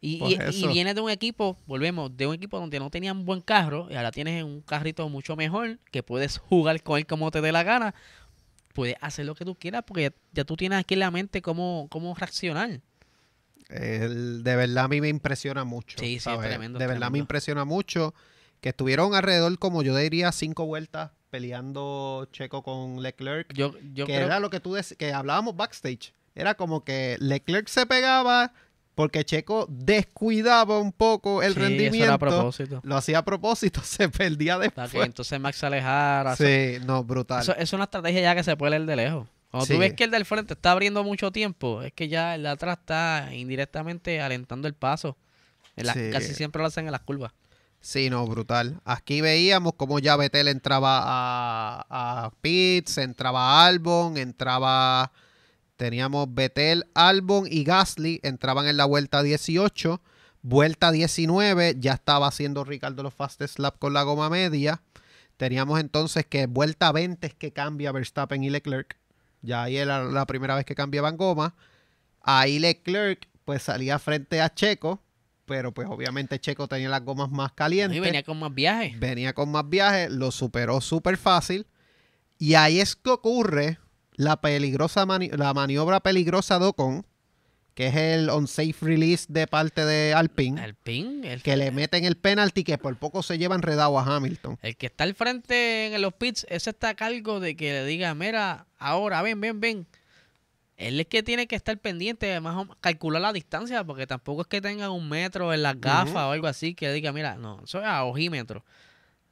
Y, 0.00 0.20
viene 0.68 0.94
de 0.94 1.00
un 1.00 1.10
equipo, 1.10 1.56
volvemos, 1.66 2.16
de 2.16 2.26
un 2.26 2.34
equipo 2.34 2.60
donde 2.60 2.78
no 2.78 2.90
tenían 2.90 3.24
buen 3.24 3.40
carro, 3.40 3.88
y 3.90 3.94
ahora 3.94 4.12
tienes 4.12 4.44
un 4.44 4.60
carrito 4.60 5.08
mucho 5.08 5.36
mejor, 5.36 5.78
que 5.90 6.02
puedes 6.02 6.38
jugar 6.38 6.82
con 6.82 6.98
él 6.98 7.06
como 7.06 7.30
te 7.30 7.40
dé 7.40 7.50
la 7.50 7.62
gana. 7.62 7.94
Puedes 8.76 8.96
hacer 9.00 9.26
lo 9.26 9.34
que 9.34 9.44
tú 9.44 9.54
quieras, 9.54 9.82
porque 9.86 10.02
ya, 10.02 10.12
ya 10.32 10.44
tú 10.44 10.56
tienes 10.56 10.78
aquí 10.78 10.94
en 10.94 11.00
la 11.00 11.10
mente 11.10 11.42
cómo, 11.42 11.88
cómo 11.90 12.14
reaccionar. 12.14 12.80
Él, 13.68 14.44
de 14.44 14.56
verdad 14.56 14.84
a 14.84 14.88
mí 14.88 15.00
me 15.00 15.08
impresiona 15.08 15.64
mucho. 15.64 15.98
Sí, 15.98 16.20
sí, 16.20 16.30
es 16.30 16.40
tremendo, 16.40 16.78
De 16.78 16.84
es 16.84 16.88
verdad 16.88 17.10
me 17.10 17.18
impresiona 17.18 17.64
mucho 17.64 18.14
que 18.60 18.68
estuvieron 18.68 19.14
alrededor, 19.14 19.58
como 19.58 19.82
yo 19.82 19.96
diría, 19.96 20.30
cinco 20.30 20.66
vueltas 20.66 21.10
peleando 21.30 22.28
Checo 22.32 22.62
con 22.62 23.02
Leclerc. 23.02 23.52
Yo, 23.52 23.72
yo 23.92 24.06
que 24.06 24.12
creo 24.12 24.26
era 24.26 24.40
lo 24.40 24.50
que 24.50 24.60
tú 24.60 24.76
que 24.98 25.12
hablábamos 25.12 25.56
backstage. 25.56 26.12
Era 26.34 26.54
como 26.54 26.84
que 26.84 27.16
Leclerc 27.18 27.66
se 27.68 27.86
pegaba 27.86 28.52
porque 28.96 29.24
Checo 29.24 29.66
descuidaba 29.68 30.80
un 30.80 30.90
poco 30.90 31.42
el 31.42 31.52
Sí, 31.54 31.60
eso 31.60 31.60
era 31.60 31.66
a 31.66 31.68
rendimiento. 31.68 32.18
propósito. 32.18 32.80
Lo 32.82 32.96
hacía 32.96 33.18
a 33.18 33.24
propósito, 33.24 33.80
se 33.84 34.08
perdía 34.08 34.56
que 34.58 34.62
después. 34.62 35.06
entonces 35.06 35.38
Max 35.38 35.58
se 35.58 35.66
alejara. 35.66 36.34
Sí, 36.34 36.78
no, 36.84 37.04
brutal. 37.04 37.42
Eso, 37.42 37.54
es 37.54 37.72
una 37.72 37.84
estrategia 37.84 38.22
ya 38.22 38.34
que 38.34 38.42
se 38.42 38.56
puede 38.56 38.70
leer 38.70 38.86
de 38.86 38.96
lejos. 38.96 39.28
Cuando 39.50 39.66
Sí. 39.66 39.74
tú 39.74 39.78
ves 39.78 39.92
que 39.94 40.04
el 40.04 40.10
del 40.10 40.24
frente 40.24 40.54
está 40.54 40.72
abriendo 40.72 41.04
mucho 41.04 41.30
tiempo, 41.30 41.82
es 41.82 41.92
que 41.92 42.08
ya 42.08 42.34
el 42.34 42.42
de 42.42 42.48
atrás 42.48 42.78
está 42.80 43.28
indirectamente 43.32 44.20
alentando 44.20 44.66
el 44.66 44.74
paso. 44.74 45.16
En 45.76 45.86
la- 45.86 45.92
Sí. 45.92 46.08
Casi 46.10 46.34
siempre 46.34 46.60
lo 46.62 46.66
hacen 46.68 46.86
en 46.86 46.92
las 46.92 47.02
curvas. 47.02 47.32
Sí, 47.80 48.08
no, 48.10 48.26
brutal. 48.26 48.80
Aquí 48.84 49.20
veíamos 49.20 49.74
cómo 49.76 49.98
ya 49.98 50.16
Betel 50.16 50.48
entraba 50.48 51.00
a, 51.04 51.86
a 52.26 52.30
Pitts, 52.40 52.98
entraba 52.98 53.64
Albon, 53.66 54.16
entraba. 54.16 55.12
Teníamos 55.76 56.32
Betel, 56.32 56.86
Albon 56.94 57.46
y 57.50 57.64
Gasly 57.64 58.20
entraban 58.22 58.66
en 58.66 58.76
la 58.78 58.86
vuelta 58.86 59.22
18. 59.22 60.00
Vuelta 60.42 60.92
19, 60.92 61.76
ya 61.78 61.94
estaba 61.94 62.28
haciendo 62.28 62.64
Ricardo 62.64 63.02
los 63.02 63.12
fastest 63.12 63.58
lap 63.58 63.78
con 63.78 63.92
la 63.92 64.04
goma 64.04 64.30
media. 64.30 64.80
Teníamos 65.36 65.80
entonces 65.80 66.24
que 66.24 66.46
vuelta 66.46 66.92
20 66.92 67.26
es 67.26 67.34
que 67.34 67.52
cambia 67.52 67.92
Verstappen 67.92 68.42
y 68.42 68.50
Leclerc. 68.50 68.96
Ya 69.42 69.64
ahí 69.64 69.76
era 69.76 70.04
la 70.04 70.24
primera 70.26 70.54
vez 70.54 70.64
que 70.64 70.74
cambiaban 70.74 71.16
goma. 71.16 71.54
Ahí 72.22 72.58
Leclerc 72.58 73.28
pues 73.44 73.64
salía 73.64 73.98
frente 73.98 74.40
a 74.40 74.54
Checo, 74.54 75.02
pero 75.44 75.72
pues 75.72 75.88
obviamente 75.90 76.40
Checo 76.40 76.68
tenía 76.68 76.88
las 76.88 77.04
gomas 77.04 77.30
más 77.30 77.52
calientes. 77.52 77.96
Y 77.96 78.00
venía 78.00 78.22
con 78.22 78.38
más 78.38 78.54
viajes. 78.54 78.98
Venía 78.98 79.34
con 79.34 79.50
más 79.50 79.68
viajes, 79.68 80.10
lo 80.10 80.30
superó 80.30 80.80
súper 80.80 81.18
fácil. 81.18 81.66
Y 82.38 82.54
ahí 82.54 82.80
es 82.80 82.96
que 82.96 83.10
ocurre 83.10 83.78
la 84.16 84.40
peligrosa 84.40 85.06
mani- 85.06 85.30
la 85.30 85.54
maniobra 85.54 86.00
peligrosa 86.00 86.58
de 86.58 86.66
Ocon, 86.66 87.06
que 87.74 87.88
es 87.88 87.96
el 87.96 88.30
unsafe 88.30 88.74
release 88.80 89.26
de 89.28 89.46
parte 89.46 89.84
de 89.84 90.14
Alpine, 90.14 90.64
El 90.64 90.74
pin, 90.74 91.24
el 91.24 91.42
que 91.42 91.56
le 91.56 91.70
meten 91.70 92.04
el 92.04 92.16
penalti 92.16 92.64
que 92.64 92.78
por 92.78 92.96
poco 92.96 93.22
se 93.22 93.36
lleva 93.36 93.54
enredado 93.54 93.98
a 93.98 94.02
Hamilton. 94.16 94.58
El 94.62 94.76
que 94.76 94.86
está 94.86 95.04
al 95.04 95.14
frente 95.14 95.94
en 95.94 96.00
los 96.00 96.14
pits, 96.14 96.46
ese 96.48 96.70
está 96.70 96.88
a 96.90 96.94
cargo 96.94 97.38
de 97.40 97.54
que 97.54 97.72
le 97.72 97.84
diga, 97.84 98.14
mira, 98.14 98.66
ahora 98.78 99.20
ven, 99.22 99.40
ven, 99.40 99.60
ven. 99.60 99.86
Él 100.78 101.00
es 101.00 101.06
que 101.06 101.22
tiene 101.22 101.46
que 101.46 101.56
estar 101.56 101.78
pendiente, 101.78 102.30
además 102.30 102.66
calcular 102.80 103.20
la 103.22 103.32
distancia, 103.32 103.82
porque 103.84 104.06
tampoco 104.06 104.42
es 104.42 104.46
que 104.46 104.60
tenga 104.60 104.90
un 104.90 105.08
metro 105.08 105.52
en 105.54 105.62
las 105.62 105.80
gafas 105.80 106.14
o 106.24 106.30
algo 106.32 106.46
así, 106.46 106.74
que 106.74 106.92
diga, 106.92 107.12
mira, 107.12 107.36
no, 107.36 107.62
eso 107.64 107.80
es 107.80 107.86
a 107.86 108.04
ojímetro. 108.04 108.62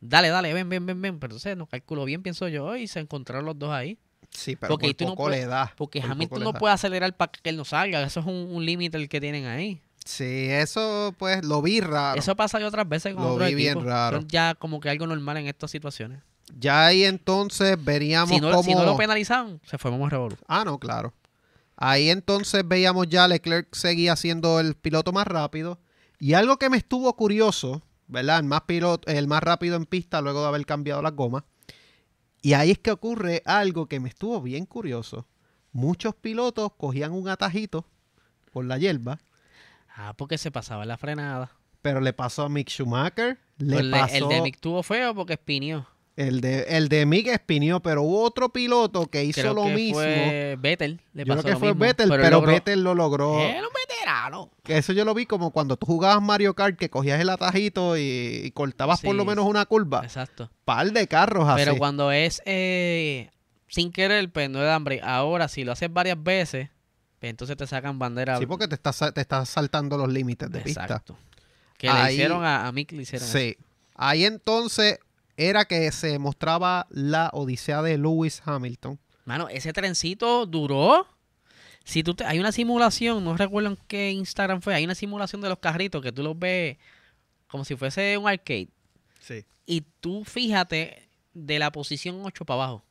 Dale, 0.00 0.28
dale, 0.28 0.52
ven, 0.54 0.68
ven, 0.68 0.84
ven, 0.84 1.00
ven. 1.00 1.18
Pero 1.18 1.32
entonces 1.32 1.56
no 1.56 1.66
calculó 1.66 2.04
bien, 2.04 2.22
pienso 2.22 2.48
yo, 2.48 2.76
y 2.76 2.86
se 2.88 3.00
encontraron 3.00 3.44
los 3.46 3.58
dos 3.58 3.70
ahí. 3.72 3.98
Sí, 4.34 4.56
pero 4.56 4.70
Porque 4.72 4.88
por 4.88 4.94
tú 4.96 5.04
no 5.04 5.10
poco 5.12 5.22
puedes- 5.24 5.40
le 5.40 5.46
da. 5.46 5.72
Porque 5.76 6.00
por 6.00 6.10
Hamilton 6.10 6.42
no 6.42 6.52
puede 6.52 6.74
acelerar 6.74 7.16
para 7.16 7.30
que 7.32 7.48
él 7.50 7.56
no 7.56 7.64
salga, 7.64 8.02
eso 8.02 8.20
es 8.20 8.26
un, 8.26 8.34
un 8.52 8.66
límite 8.66 8.98
el 8.98 9.08
que 9.08 9.20
tienen 9.20 9.46
ahí. 9.46 9.80
Sí, 10.04 10.48
eso 10.50 11.14
pues 11.18 11.42
lo 11.44 11.62
vi 11.62 11.80
raro. 11.80 12.18
Eso 12.18 12.36
pasa 12.36 12.60
ya 12.60 12.66
otras 12.66 12.86
veces 12.86 13.14
con 13.14 13.22
Lo 13.22 13.32
otros 13.34 13.48
vi 13.48 13.54
bien 13.54 13.82
raro. 13.82 14.18
Son 14.18 14.28
ya 14.28 14.54
como 14.54 14.80
que 14.80 14.90
algo 14.90 15.06
normal 15.06 15.38
en 15.38 15.46
estas 15.46 15.70
situaciones. 15.70 16.20
Ya 16.58 16.84
ahí 16.86 17.04
entonces 17.04 17.82
veríamos 17.82 18.28
Si 18.28 18.38
no, 18.40 18.50
cómo... 18.50 18.62
si 18.64 18.74
no 18.74 18.84
lo 18.84 18.96
penalizaban, 18.98 19.60
se 19.64 19.78
formamos 19.78 20.10
revolú. 20.10 20.36
Ah, 20.46 20.62
no, 20.66 20.78
claro. 20.78 21.14
Ahí 21.76 22.10
entonces 22.10 22.66
veíamos 22.68 23.08
ya 23.08 23.26
Leclerc 23.26 23.74
seguía 23.74 24.14
siendo 24.16 24.60
el 24.60 24.74
piloto 24.74 25.12
más 25.12 25.26
rápido. 25.26 25.78
Y 26.18 26.34
algo 26.34 26.58
que 26.58 26.68
me 26.68 26.76
estuvo 26.76 27.14
curioso, 27.16 27.82
¿verdad? 28.06 28.40
El 28.40 28.44
más, 28.44 28.62
piloto, 28.62 29.10
el 29.10 29.26
más 29.26 29.42
rápido 29.42 29.76
en 29.76 29.86
pista 29.86 30.20
luego 30.20 30.42
de 30.42 30.48
haber 30.48 30.66
cambiado 30.66 31.00
las 31.02 31.14
gomas. 31.14 31.44
Y 32.44 32.52
ahí 32.52 32.72
es 32.72 32.78
que 32.78 32.90
ocurre 32.90 33.42
algo 33.46 33.86
que 33.86 34.00
me 34.00 34.10
estuvo 34.10 34.38
bien 34.42 34.66
curioso. 34.66 35.26
Muchos 35.72 36.14
pilotos 36.14 36.72
cogían 36.76 37.12
un 37.12 37.26
atajito 37.28 37.86
por 38.52 38.66
la 38.66 38.76
hierba, 38.76 39.18
Ah, 39.96 40.12
porque 40.16 40.36
se 40.36 40.50
pasaba 40.50 40.84
la 40.84 40.98
frenada. 40.98 41.52
pero 41.80 42.00
le 42.00 42.12
pasó 42.12 42.42
a 42.44 42.48
Mick 42.50 42.68
Schumacher, 42.68 43.38
le 43.58 43.76
Pues 43.76 43.86
pasó... 43.90 44.14
el 44.16 44.28
de 44.28 44.42
Mick 44.42 44.60
tuvo 44.60 44.82
feo 44.82 45.14
porque 45.14 45.32
espinió. 45.34 45.86
El 46.16 46.40
de, 46.40 46.62
el 46.68 46.88
de 46.88 47.06
Mick 47.06 47.26
espinió, 47.26 47.80
pero 47.80 48.02
hubo 48.02 48.22
otro 48.22 48.48
piloto 48.50 49.06
que 49.06 49.24
hizo 49.24 49.40
Creo 49.40 49.54
lo 49.54 49.64
que 49.64 49.74
mismo. 49.74 49.94
fue 49.98 50.56
Vettel. 50.60 51.00
Le 51.12 51.22
Yo 51.22 51.24
creo 51.24 51.36
pasó 51.36 51.46
que 51.46 51.52
lo 51.54 51.58
fue 51.58 51.68
mismo, 51.68 51.80
Vettel, 51.84 52.08
pero, 52.10 52.30
logró- 52.30 52.46
Vettel 52.52 52.84
lo 52.84 52.94
logró. 52.94 53.40
Era 53.40 53.66
un 53.66 53.74
veterano. 53.74 54.50
Que 54.62 54.78
eso 54.78 54.92
yo 54.92 55.04
lo 55.04 55.12
vi 55.14 55.26
como 55.26 55.50
cuando 55.50 55.76
tú 55.76 55.86
jugabas 55.86 56.22
Mario 56.22 56.54
Kart, 56.54 56.76
que 56.78 56.88
cogías 56.88 57.20
el 57.20 57.30
atajito 57.30 57.96
y, 57.96 58.42
y 58.44 58.50
cortabas 58.52 59.00
por 59.00 59.14
lo 59.16 59.24
menos 59.24 59.44
una 59.44 59.64
curva. 59.66 60.02
Exacto. 60.04 60.50
Par 60.64 60.92
de 60.92 61.08
carros 61.08 61.48
así. 61.48 61.64
Pero 61.64 61.78
cuando 61.78 62.12
es 62.12 62.40
eh, 62.46 63.30
sin 63.66 63.90
querer, 63.90 64.30
pues 64.30 64.48
no 64.48 64.60
dan 64.60 64.84
break. 64.84 65.02
Ahora, 65.02 65.48
si 65.48 65.64
lo 65.64 65.72
haces 65.72 65.92
varias 65.92 66.22
veces, 66.22 66.68
pues 67.18 67.30
entonces 67.30 67.56
te 67.56 67.66
sacan 67.66 67.98
bandera. 67.98 68.38
Sí, 68.38 68.46
porque 68.46 68.68
te 68.68 68.76
estás, 68.76 69.02
te 69.12 69.20
estás 69.20 69.48
saltando 69.48 69.98
los 69.98 70.08
límites 70.12 70.48
de 70.50 70.60
pista. 70.60 70.82
Exacto. 70.84 71.16
Que 71.76 71.92
le 71.92 72.12
hicieron 72.12 72.44
a, 72.44 72.68
a 72.68 72.72
Mick, 72.72 72.92
le 72.92 73.02
hicieron 73.02 73.26
eso. 73.28 73.36
Sí. 73.36 73.56
Ahí 73.96 74.24
entonces 74.24 75.00
era 75.36 75.64
que 75.64 75.90
se 75.92 76.18
mostraba 76.18 76.86
la 76.90 77.30
odisea 77.32 77.82
de 77.82 77.98
Lewis 77.98 78.42
Hamilton. 78.44 78.98
Mano, 79.24 79.48
ese 79.48 79.72
trencito 79.72 80.46
duró. 80.46 81.06
Si 81.84 82.02
tú 82.02 82.14
te- 82.14 82.24
hay 82.24 82.38
una 82.38 82.52
simulación, 82.52 83.24
no 83.24 83.36
recuerdo 83.36 83.70
en 83.70 83.78
qué 83.88 84.10
Instagram 84.12 84.60
fue, 84.62 84.74
hay 84.74 84.84
una 84.84 84.94
simulación 84.94 85.40
de 85.42 85.48
los 85.48 85.58
carritos 85.58 86.02
que 86.02 86.12
tú 86.12 86.22
los 86.22 86.38
ves 86.38 86.78
como 87.48 87.64
si 87.64 87.76
fuese 87.76 88.16
un 88.18 88.26
arcade. 88.28 88.68
Sí. 89.20 89.44
Y 89.66 89.82
tú 90.00 90.24
fíjate 90.24 91.08
de 91.34 91.58
la 91.58 91.70
posición 91.72 92.20
8 92.24 92.44
para 92.44 92.62
abajo. 92.62 92.84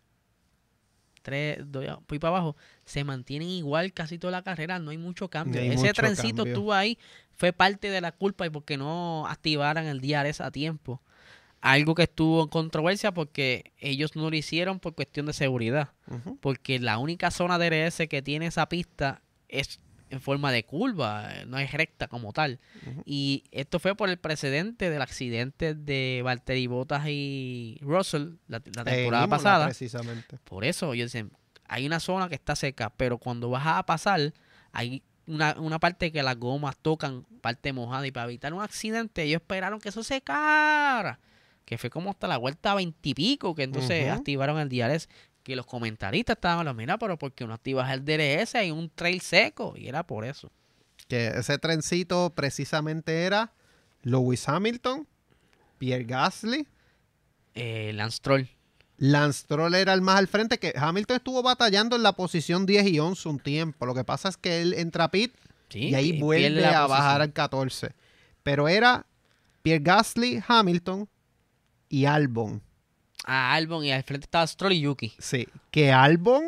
3, 1.22 1.60
2, 1.72 1.86
y 2.12 2.20
para 2.20 2.30
abajo. 2.36 2.58
Se 2.84 3.04
mantienen 3.06 3.48
igual 3.48 3.94
casi 3.94 4.18
toda 4.20 4.32
la 4.32 4.41
carrera. 4.44 4.78
No 4.80 4.91
hay 4.91 4.98
mucho 4.98 5.30
cambio. 5.30 5.62
Hay 5.62 5.70
Ese 5.70 5.78
mucho 5.78 5.94
trencito 5.94 6.38
cambio. 6.38 6.54
estuvo 6.54 6.74
ahí. 6.74 6.98
Fue 7.32 7.54
parte 7.54 7.89
de 7.89 8.02
la 8.02 8.12
culpa 8.12 8.46
y 8.46 8.50
porque 8.50 8.76
no 8.78 9.26
activaran 9.28 9.86
el 9.86 10.02
DRS 10.02 10.41
a 10.41 10.52
tiempo. 10.52 11.02
Algo 11.64 11.95
que 11.95 12.03
estuvo 12.03 12.43
en 12.43 12.49
controversia 12.49 13.14
porque 13.14 13.72
ellos 13.80 14.18
no 14.18 14.30
lo 14.30 14.36
hicieron 14.36 14.82
por 14.82 14.95
cuestión 14.95 15.28
de 15.28 15.32
seguridad. 15.32 15.91
Porque 16.41 16.78
la 16.78 16.97
única 16.97 17.32
zona 17.32 17.57
DRS 17.57 18.05
que 18.09 18.22
tiene 18.22 18.47
esa 18.47 18.68
pista 18.68 19.22
es 19.47 19.80
en 20.09 20.20
forma 20.20 20.51
de 20.51 20.66
curva, 20.66 21.34
eh, 21.34 21.45
no 21.45 21.57
es 21.57 21.72
recta 21.72 22.09
como 22.09 22.34
tal. 22.34 22.59
Y 23.05 23.45
esto 23.51 23.80
fue 23.80 23.95
por 23.95 24.09
el 24.09 24.18
precedente 24.18 24.89
del 24.89 25.01
accidente 25.01 25.74
de 25.74 26.22
Valtteri 26.26 26.68
Bottas 26.68 27.07
y 27.07 27.80
Russell 27.82 28.34
la, 28.49 28.59
temporada 28.59 28.99
Imola, 28.99 29.28
pasada. 29.30 29.66
Precisamente. 29.68 30.39
Por 30.43 30.66
eso 30.66 30.91
ellos 30.91 31.14
dicen, 31.14 31.32
hay 31.70 31.86
una 31.86 32.01
zona 32.01 32.28
que 32.28 32.36
está 32.36 32.57
seca, 32.57 32.89
pero 32.89 33.20
cuando 33.20 33.49
vas 33.49 33.66
a 33.66 33.86
pasar, 33.86 34.34
hay 34.74 35.01
una, 35.28 35.55
una 35.57 35.80
parte 35.80 36.11
que 36.11 36.22
las 36.24 36.38
gomas 36.38 36.76
tocan, 36.76 37.24
parte 37.39 37.72
mojada, 37.72 38.05
y 38.05 38.11
para 38.11 38.26
evitar 38.26 38.53
un 38.53 38.61
accidente, 38.61 39.24
ellos 39.24 39.41
esperaron 39.41 39.80
que 39.80 39.88
eso 39.88 40.03
secara. 40.03 41.22
Que 41.66 41.78
fue 41.78 41.89
como 41.89 42.09
hasta 42.09 42.28
la 42.28 42.38
vuelta 42.38 42.76
veintipico, 42.76 43.55
que 43.55 43.64
entonces 43.64 44.09
activaron 44.09 44.59
el 44.59 44.70
DRS. 44.70 45.07
Que 45.43 45.55
los 45.55 45.66
comentaristas 45.66 46.38
estaban 46.38 46.59
a 46.59 46.64
los 46.64 46.76
mira, 46.76 46.97
pero 46.97 47.18
porque 47.18 47.45
no 47.45 47.53
activas 47.53 47.91
el 47.91 48.05
DRS 48.05 48.55
en 48.55 48.74
un 48.74 48.89
trail 48.89 49.20
seco? 49.22 49.74
Y 49.76 49.88
era 49.88 50.03
por 50.05 50.24
eso. 50.24 50.51
Que 51.07 51.28
ese 51.28 51.57
trencito 51.57 52.32
precisamente 52.34 53.24
era 53.24 53.51
Lewis 54.03 54.47
Hamilton, 54.47 55.05
Pierre 55.78 56.05
Gasly, 56.05 56.66
Eh, 57.55 57.91
Lance 57.93 58.20
Troll. 58.22 58.47
Lance 58.97 59.41
Stroll 59.41 59.76
era 59.76 59.93
el 59.93 60.01
más 60.01 60.18
al 60.18 60.28
frente, 60.28 60.59
que 60.59 60.74
Hamilton 60.78 61.18
estuvo 61.18 61.43
batallando 61.43 61.95
en 61.95 62.03
la 62.03 62.14
posición 62.14 62.66
10 62.66 62.88
y 62.88 62.99
11 62.99 63.28
un 63.28 63.39
tiempo. 63.39 63.86
Lo 63.86 63.93
que 63.93 64.03
pasa 64.03 64.30
es 64.30 64.38
que 64.38 64.61
él 64.61 64.74
entra 64.76 65.05
a 65.05 65.11
pit 65.11 65.34
Sí, 65.70 65.89
y 65.89 65.95
ahí 65.95 66.20
vuelve 66.22 66.66
a 66.66 66.86
bajar 66.88 67.22
al 67.22 67.34
14. 67.34 67.91
Pero 68.43 68.68
era 68.68 69.05
Pierre 69.61 69.84
Gasly, 69.84 70.41
Hamilton 70.47 71.09
y 71.94 72.06
Albon. 72.06 72.62
a 73.26 73.54
Albon 73.54 73.86
y 73.86 73.91
al 73.91 74.04
frente 74.04 74.26
estaba 74.26 74.48
Stroll 74.48 74.74
y 74.74 74.82
Yuki. 74.82 75.14
Sí, 75.20 75.48
que 75.72 75.91
Albon 75.91 76.44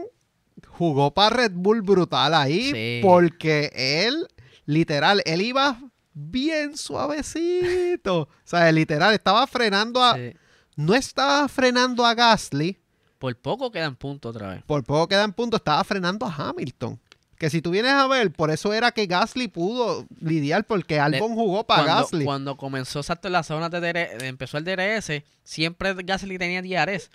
jugó 0.67 1.13
para 1.13 1.35
Red 1.35 1.51
Bull 1.53 1.81
brutal 1.83 2.33
ahí 2.33 2.71
Sí. 2.71 2.99
porque 3.03 3.71
él, 3.75 4.27
literal, 4.65 5.21
él 5.25 5.41
iba 5.41 5.77
bien 6.13 6.75
suavecito. 6.77 8.21
o 8.21 8.29
sea, 8.43 8.71
literal, 8.71 9.13
estaba 9.13 9.45
frenando 9.47 10.03
a... 10.03 10.15
Sí. 10.15 10.33
No 10.77 10.93
estaba 10.95 11.47
frenando 11.47 12.05
a 12.05 12.13
Gasly, 12.13 12.77
Por 13.19 13.37
poco 13.37 13.71
quedan 13.71 13.95
puntos 13.95 14.35
otra 14.35 14.49
vez. 14.49 14.63
por 14.65 14.83
poco 14.83 15.07
queda 15.07 15.23
en 15.23 15.31
punto, 15.31 15.55
estaba 15.57 15.81
frenando 15.85 16.25
a 16.25 16.33
Hamilton. 16.35 16.99
Que 17.37 17.49
si 17.49 17.61
tú 17.61 17.71
vienes 17.71 17.91
a 17.91 18.07
ver, 18.07 18.31
por 18.31 18.49
eso 18.49 18.73
era 18.73 18.91
que 18.91 19.07
Gasly 19.07 19.47
pudo 19.49 20.05
lidiar 20.21 20.63
porque 20.65 20.99
Albon 20.99 21.33
jugó 21.35 21.65
para 21.67 21.83
cuando, 21.83 22.01
Gasly. 22.03 22.25
cuando 22.25 22.57
comenzó 22.57 22.99
exacto 22.99 23.27
la 23.29 23.43
zona 23.43 23.69
de 23.69 23.81
DRS, 23.81 24.23
empezó 24.23 24.57
el 24.57 24.63
DRS, 24.63 25.21
siempre 25.43 25.93
Gasly 25.95 26.37
tenía 26.37 26.61
DRS. 26.61 27.09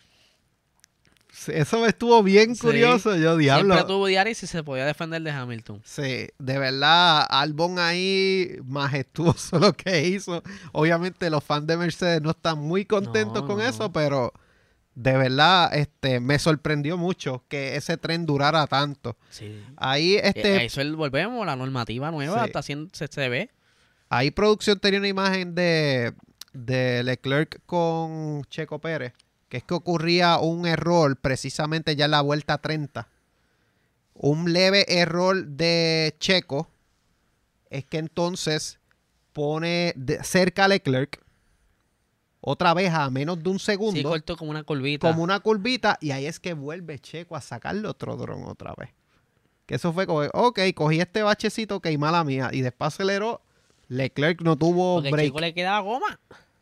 Eso 1.47 1.87
estuvo 1.87 2.23
bien 2.25 2.55
Sí. 2.57 2.61
curioso, 2.63 3.15
yo 3.17 3.37
diablo. 3.37 3.75
Siempre 3.75 3.95
tuvo 3.95 4.09
DRS 4.09 4.43
y 4.43 4.47
se 4.49 4.63
podía 4.65 4.85
defender 4.85 5.23
de 5.23 5.31
Hamilton. 5.31 5.81
Sí, 5.85 6.27
de 6.39 6.59
verdad, 6.59 7.25
Albon 7.31 7.79
ahí 7.79 8.57
majestuoso 8.65 9.59
lo 9.61 9.73
que 9.73 10.07
hizo. 10.09 10.43
Obviamente 10.73 11.31
los 11.31 11.43
fans 11.45 11.67
de 11.67 11.77
Mercedes 11.77 12.21
no 12.21 12.31
están 12.33 12.59
muy 12.59 12.85
contentos 12.85 13.43
No, 13.43 13.47
con 13.47 13.59
no. 13.59 13.63
eso, 13.65 13.93
pero 13.93 14.33
de 15.03 15.17
verdad 15.17 15.75
este 15.75 16.21
me 16.21 16.39
sorprendió 16.39 16.97
mucho 16.99 17.43
que 17.49 17.77
ese 17.77 17.97
tren 17.97 18.27
durara 18.27 18.67
tanto. 18.67 19.17
Sí. 19.31 19.63
Ahí 19.77 20.15
Eh, 20.17 20.23
este 20.25 20.57
a 20.59 20.63
eso 20.65 20.83
volvemos, 20.97 21.45
la 21.47 21.57
normativa 21.57 22.11
nueva 22.11 22.41
Sí. 22.41 22.47
está 22.47 22.59
haciendo, 22.59 22.91
se, 22.93 23.07
se 23.09 23.29
ve. 23.29 23.51
ahí 24.09 24.31
producción 24.31 24.79
tenía 24.79 24.99
una 24.99 25.09
imagen 25.09 25.55
de 25.55 26.13
de 26.53 27.03
Leclerc 27.05 27.61
con 27.65 28.43
Checo 28.51 28.81
Pérez, 28.81 29.13
que 29.49 29.59
es 29.59 29.63
que 29.63 29.73
ocurría 29.75 30.39
un 30.39 30.67
error 30.67 31.17
precisamente 31.17 31.95
ya 31.95 32.07
en 32.07 32.11
la 32.11 32.21
vuelta 32.21 32.59
30. 32.59 33.07
Un 34.15 34.53
leve 34.53 34.85
error 34.89 35.47
de 35.47 36.15
Checo 36.19 36.69
es 37.71 37.85
que 37.85 37.99
entonces 37.99 38.79
pone 39.33 39.93
de- 39.97 40.23
cerca 40.25 40.65
a 40.65 40.69
Leclerc 40.69 41.21
otra 42.41 42.73
vez 42.75 42.93
a 42.93 43.11
menos 43.11 43.43
de 43.43 43.51
un 43.51 43.59
Sí, 43.59 43.67
segundo 43.67 44.03
cortó 44.09 44.37
como 44.37 44.51
una 44.51 44.63
curvita. 44.63 45.09
como 45.09 45.23
una 45.23 45.41
curvita 45.41 45.99
y 46.01 46.11
ahí 46.13 46.27
es 46.27 46.41
que 46.41 46.55
vuelve 46.55 46.99
Checo 46.99 47.37
a 47.37 47.41
sacarle 47.41 47.87
otro 47.89 48.17
dron 48.17 48.45
otra 48.45 48.75
vez. 48.77 48.91
Que 49.67 49.75
eso 49.77 49.93
fue 49.93 50.07
como, 50.07 50.21
ok, 50.33 50.59
cogí 50.75 51.01
este 51.01 51.23
bachecito, 51.23 51.77
ok, 51.77 51.87
mala 51.99 52.25
mía. 52.25 52.51
Y 52.53 52.61
después 52.63 52.89
aceleró, 52.95 53.43
Leclerc 53.89 54.41
no 54.43 54.57
tuvo 54.57 54.97
porque 54.97 55.11
break. 55.11 55.27
chico 55.29 55.41
le 55.41 55.55
quedaba 55.55 55.81
goma. 55.81 56.19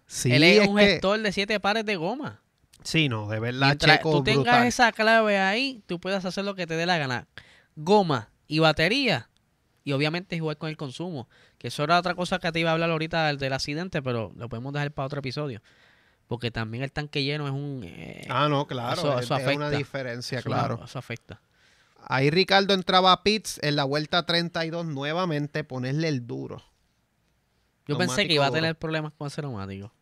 Sí, 0.07 0.33
Él 0.33 0.43
es, 0.43 0.63
es 0.63 0.69
un 0.69 0.77
que- 0.77 0.85
gestor 0.87 1.21
de 1.21 1.33
siete 1.33 1.61
pares 1.61 1.85
de 1.87 1.97
goma. 1.97 2.43
sí, 2.83 3.09
no, 3.09 3.29
de 3.29 3.39
verdad, 3.41 3.67
Mientras 3.69 3.97
Checo 3.99 4.11
tú 4.13 4.25
tengas 4.25 4.67
esa 4.67 4.91
clave 4.93 5.39
ahí, 5.39 5.83
tú 5.87 6.01
puedes 6.01 6.25
hacer 6.25 6.45
lo 6.45 6.55
que 6.55 6.67
te 6.67 6.75
dé 6.77 6.87
la 6.87 6.99
gana. 6.99 7.29
Goma 7.77 8.31
y 8.47 8.59
batería. 8.59 9.29
Y 9.85 9.93
obviamente 9.93 10.39
jugar 10.39 10.59
con 10.59 10.69
el 10.69 10.77
consumo. 10.77 11.29
Que 11.59 11.69
eso 11.69 11.83
era 11.85 11.99
otra 11.99 12.15
cosa 12.15 12.39
que 12.39 12.51
te 12.53 12.61
iba 12.61 12.71
a 12.71 12.73
hablar 12.75 12.91
ahorita 12.91 13.27
del, 13.27 13.39
del 13.39 13.53
accidente, 13.53 14.01
pero 14.01 14.33
lo 14.37 14.49
podemos 14.49 14.73
dejar 14.73 14.93
para 14.93 15.07
otro 15.07 15.19
episodio. 15.19 15.61
Porque 16.29 16.51
también 16.51 16.85
el 16.85 16.93
tanque 16.93 17.25
lleno 17.25 17.47
es 17.47 17.53
un... 17.53 17.83
eh, 17.85 18.27
Ah, 18.31 18.49
no, 18.49 18.67
claro, 18.67 18.93
Eso- 19.01 19.19
es, 19.19 19.25
eso 19.25 19.37
es 19.37 19.57
una 19.57 19.71
diferencia, 19.71 20.39
eso- 20.39 20.49
claro. 20.49 20.81
Eso 20.85 20.99
afecta. 20.99 21.41
Ahí 22.07 22.31
Ricardo 22.31 22.75
entraba 22.75 23.13
a 23.13 23.23
pits 23.23 23.59
en 23.63 23.75
la 23.77 23.85
vuelta 23.85 24.25
32 24.25 24.87
nuevamente, 24.87 25.65
ponerle 25.65 26.09
el 26.09 26.27
duro. 26.27 26.63
Yo 27.87 27.97
pensé 27.99 28.27
que 28.29 28.35
iba 28.35 28.45
a 28.45 28.49
duro. 28.49 28.61
tener 28.61 28.77
problemas 28.77 29.13
con 29.17 29.27
ese 29.27 29.41
neumático. 29.43 29.93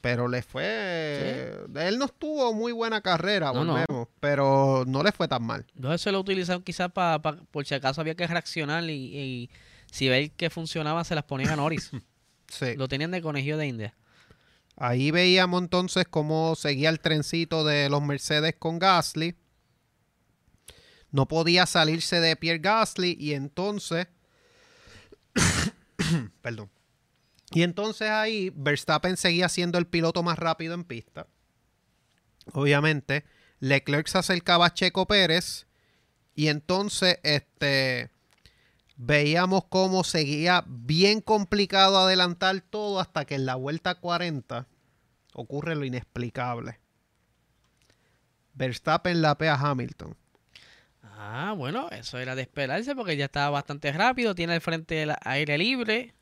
Pero 0.00 0.28
le 0.28 0.42
fue... 0.42 1.64
Él 1.76 1.98
no 1.98 2.06
estuvo 2.06 2.52
muy 2.52 2.72
buena 2.72 3.00
carrera, 3.00 3.52
No, 3.52 3.64
no. 3.64 3.72
volvemos, 3.72 4.08
pero 4.20 4.84
no 4.86 5.02
le 5.02 5.12
fue 5.12 5.28
tan 5.28 5.42
mal. 5.44 5.64
Yo 5.74 5.92
eso 5.92 6.10
lo 6.12 6.20
utilizaron 6.20 6.62
quizás 6.62 6.90
para... 6.92 7.20
por 7.20 7.64
si 7.66 7.74
acaso 7.74 8.00
había 8.00 8.14
que 8.14 8.26
reaccionar 8.26 8.84
y, 8.84 8.90
y 8.92 9.50
si 9.94 10.08
ver 10.08 10.32
que 10.32 10.50
funcionaba 10.50 11.04
se 11.04 11.14
las 11.14 11.22
ponían 11.22 11.50
a 11.50 11.56
Norris. 11.56 11.90
Sí. 12.46 12.76
lo 12.76 12.88
tenían 12.88 13.10
de 13.10 13.22
conejillo 13.22 13.56
de 13.56 13.66
India. 13.66 13.96
Ahí 14.76 15.10
veíamos 15.10 15.62
entonces 15.62 16.04
cómo 16.08 16.54
seguía 16.54 16.90
el 16.90 17.00
trencito 17.00 17.64
de 17.64 17.88
los 17.88 18.02
Mercedes 18.02 18.54
con 18.58 18.78
Gasly. 18.78 19.34
No 21.10 21.26
podía 21.26 21.64
salirse 21.64 22.20
de 22.20 22.36
Pierre 22.36 22.58
Gasly 22.58 23.16
y 23.18 23.32
entonces... 23.32 24.06
Perdón. 26.42 26.70
Y 27.50 27.62
entonces 27.62 28.10
ahí 28.10 28.52
Verstappen 28.54 29.16
seguía 29.16 29.48
siendo 29.48 29.78
el 29.78 29.86
piloto 29.86 30.22
más 30.22 30.38
rápido 30.38 30.74
en 30.74 30.84
pista. 30.84 31.26
Obviamente, 32.52 33.24
Leclerc 33.58 34.06
se 34.06 34.18
acercaba 34.18 34.66
a 34.66 34.74
Checo 34.74 35.06
Pérez 35.06 35.66
y 36.34 36.48
entonces 36.48 37.18
este 37.22 38.13
veíamos 38.96 39.64
cómo 39.68 40.04
seguía 40.04 40.64
bien 40.66 41.20
complicado 41.20 41.98
adelantar 41.98 42.60
todo 42.60 43.00
hasta 43.00 43.24
que 43.24 43.34
en 43.34 43.46
la 43.46 43.56
vuelta 43.56 43.96
40 43.96 44.66
ocurre 45.34 45.74
lo 45.74 45.84
inexplicable. 45.84 46.80
Verstappen 48.54 49.20
lapea 49.20 49.54
a 49.54 49.70
Hamilton. 49.70 50.16
Ah, 51.02 51.54
bueno, 51.56 51.88
eso 51.90 52.18
era 52.18 52.34
de 52.34 52.42
esperarse 52.42 52.94
porque 52.94 53.16
ya 53.16 53.26
estaba 53.26 53.50
bastante 53.50 53.92
rápido, 53.92 54.34
tiene 54.34 54.54
el 54.54 54.60
frente 54.60 54.94
del 54.94 55.14
aire 55.22 55.58
libre, 55.58 56.14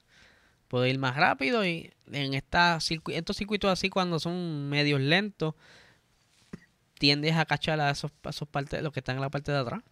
puede 0.69 0.91
ir 0.91 0.99
más 0.99 1.17
rápido 1.17 1.65
y 1.67 1.93
en 2.11 2.35
esta 2.35 2.79
estos 3.09 3.37
circuitos 3.37 3.71
así 3.71 3.91
cuando 3.91 4.19
son 4.19 4.69
medios 4.69 5.01
lentos 5.01 5.55
tiendes 6.99 7.37
a 7.37 7.45
cachar 7.47 7.81
a 7.81 7.89
a 7.89 7.91
esos 7.91 8.49
partes, 8.51 8.83
los 8.83 8.93
que 8.93 9.01
están 9.01 9.17
en 9.17 9.23
la 9.23 9.31
parte 9.31 9.53
de 9.53 9.59
atrás. 9.59 9.83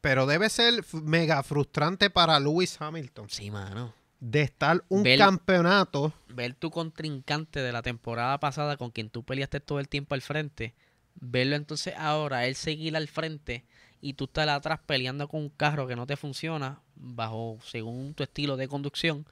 Pero 0.00 0.26
debe 0.26 0.48
ser 0.48 0.84
mega 1.02 1.42
frustrante 1.42 2.10
para 2.10 2.38
Lewis 2.38 2.80
Hamilton 2.80 3.28
Sí, 3.30 3.50
mano. 3.50 3.92
de 4.20 4.42
estar 4.42 4.84
un 4.88 5.02
Ver- 5.02 5.18
campeonato. 5.18 6.12
Ver 6.28 6.54
tu 6.54 6.70
contrincante 6.70 7.60
de 7.60 7.72
la 7.72 7.82
temporada 7.82 8.38
pasada 8.38 8.76
con 8.76 8.90
quien 8.90 9.10
tú 9.10 9.22
peleaste 9.24 9.60
todo 9.60 9.80
el 9.80 9.88
tiempo 9.88 10.14
al 10.14 10.22
frente, 10.22 10.74
verlo 11.20 11.56
entonces 11.56 11.94
ahora, 11.96 12.46
él 12.46 12.54
seguir 12.54 12.96
al 12.96 13.08
frente 13.08 13.64
y 14.00 14.12
tú 14.14 14.24
estás 14.24 14.48
atrás 14.48 14.78
peleando 14.86 15.26
con 15.28 15.40
un 15.42 15.48
carro 15.50 15.86
que 15.88 15.96
no 15.96 16.06
te 16.06 16.16
funciona 16.16 16.80
bajo 16.94 17.58
según 17.64 18.14
tu 18.14 18.22
estilo 18.22 18.56
de 18.56 18.68
conducción. 18.68 19.26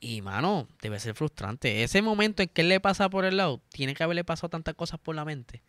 Y 0.00 0.20
mano, 0.22 0.68
debe 0.82 0.98
ser 1.00 1.14
frustrante. 1.14 1.82
Ese 1.84 2.02
momento 2.02 2.42
en 2.42 2.48
que 2.48 2.60
él 2.62 2.68
le 2.68 2.80
pasa 2.80 3.08
por 3.08 3.24
el 3.24 3.36
lado, 3.36 3.60
tiene 3.70 3.94
que 3.94 4.02
haberle 4.02 4.24
pasado 4.24 4.50
tantas 4.50 4.74
cosas 4.74 4.98
por 5.00 5.14
la 5.14 5.24
mente. 5.24 5.62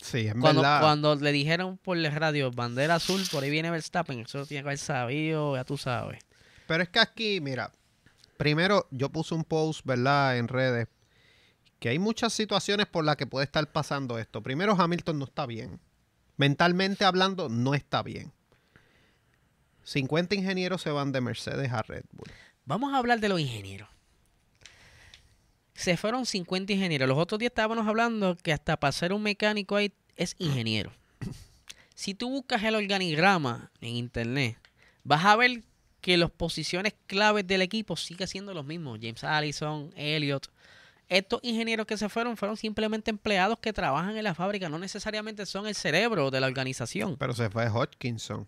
Sí, 0.00 0.26
es 0.26 0.34
Cuando, 0.34 0.60
verdad. 0.62 0.80
cuando 0.80 1.14
le 1.16 1.32
dijeron 1.32 1.78
por 1.78 1.96
la 1.96 2.10
radio, 2.10 2.50
bandera 2.52 2.96
azul, 2.96 3.22
por 3.30 3.42
ahí 3.42 3.50
viene 3.50 3.70
Verstappen, 3.70 4.20
eso 4.20 4.38
lo 4.38 4.46
tiene 4.46 4.62
que 4.62 4.68
haber 4.68 4.78
sabido, 4.78 5.56
ya 5.56 5.64
tú 5.64 5.76
sabes. 5.76 6.20
Pero 6.66 6.82
es 6.82 6.88
que 6.88 6.98
aquí, 7.00 7.40
mira, 7.40 7.72
primero 8.36 8.86
yo 8.90 9.08
puse 9.10 9.34
un 9.34 9.44
post, 9.44 9.80
¿verdad? 9.84 10.36
En 10.36 10.48
redes, 10.48 10.88
que 11.78 11.88
hay 11.88 11.98
muchas 11.98 12.32
situaciones 12.32 12.86
por 12.86 13.04
las 13.04 13.16
que 13.16 13.26
puede 13.26 13.44
estar 13.44 13.66
pasando 13.72 14.18
esto. 14.18 14.42
Primero, 14.42 14.74
Hamilton 14.78 15.18
no 15.18 15.24
está 15.24 15.46
bien. 15.46 15.80
Mentalmente 16.36 17.04
hablando, 17.04 17.48
no 17.48 17.74
está 17.74 18.02
bien. 18.02 18.32
50 19.84 20.34
ingenieros 20.34 20.82
se 20.82 20.90
van 20.90 21.12
de 21.12 21.20
Mercedes 21.20 21.72
a 21.72 21.82
Red 21.82 22.04
Bull. 22.12 22.30
Vamos 22.64 22.92
a 22.92 22.98
hablar 22.98 23.20
de 23.20 23.28
los 23.28 23.40
ingenieros. 23.40 23.88
Se 25.76 25.96
fueron 25.96 26.26
50 26.26 26.72
ingenieros. 26.72 27.08
Los 27.08 27.18
otros 27.18 27.38
días 27.38 27.50
estábamos 27.50 27.86
hablando 27.86 28.36
que 28.36 28.52
hasta 28.52 28.76
para 28.76 28.92
ser 28.92 29.12
un 29.12 29.22
mecánico 29.22 29.76
ahí 29.76 29.92
es 30.16 30.34
ingeniero. 30.38 30.92
Si 31.94 32.12
tú 32.12 32.28
buscas 32.28 32.62
el 32.62 32.74
organigrama 32.74 33.70
en 33.80 33.96
internet, 33.96 34.58
vas 35.02 35.24
a 35.24 35.34
ver 35.34 35.62
que 36.02 36.18
las 36.18 36.30
posiciones 36.30 36.94
claves 37.06 37.46
del 37.46 37.62
equipo 37.62 37.96
siguen 37.96 38.28
siendo 38.28 38.52
los 38.52 38.66
mismos. 38.66 38.98
James 39.00 39.24
Allison, 39.24 39.90
Elliot. 39.96 40.46
Estos 41.08 41.40
ingenieros 41.42 41.86
que 41.86 41.96
se 41.96 42.10
fueron 42.10 42.36
fueron 42.36 42.58
simplemente 42.58 43.10
empleados 43.10 43.60
que 43.60 43.72
trabajan 43.72 44.14
en 44.18 44.24
la 44.24 44.34
fábrica, 44.34 44.68
no 44.68 44.78
necesariamente 44.78 45.46
son 45.46 45.66
el 45.66 45.74
cerebro 45.74 46.30
de 46.30 46.38
la 46.38 46.48
organización. 46.48 47.16
Pero 47.16 47.32
se 47.32 47.48
fue 47.48 47.66
Hodgkinson. 47.70 48.46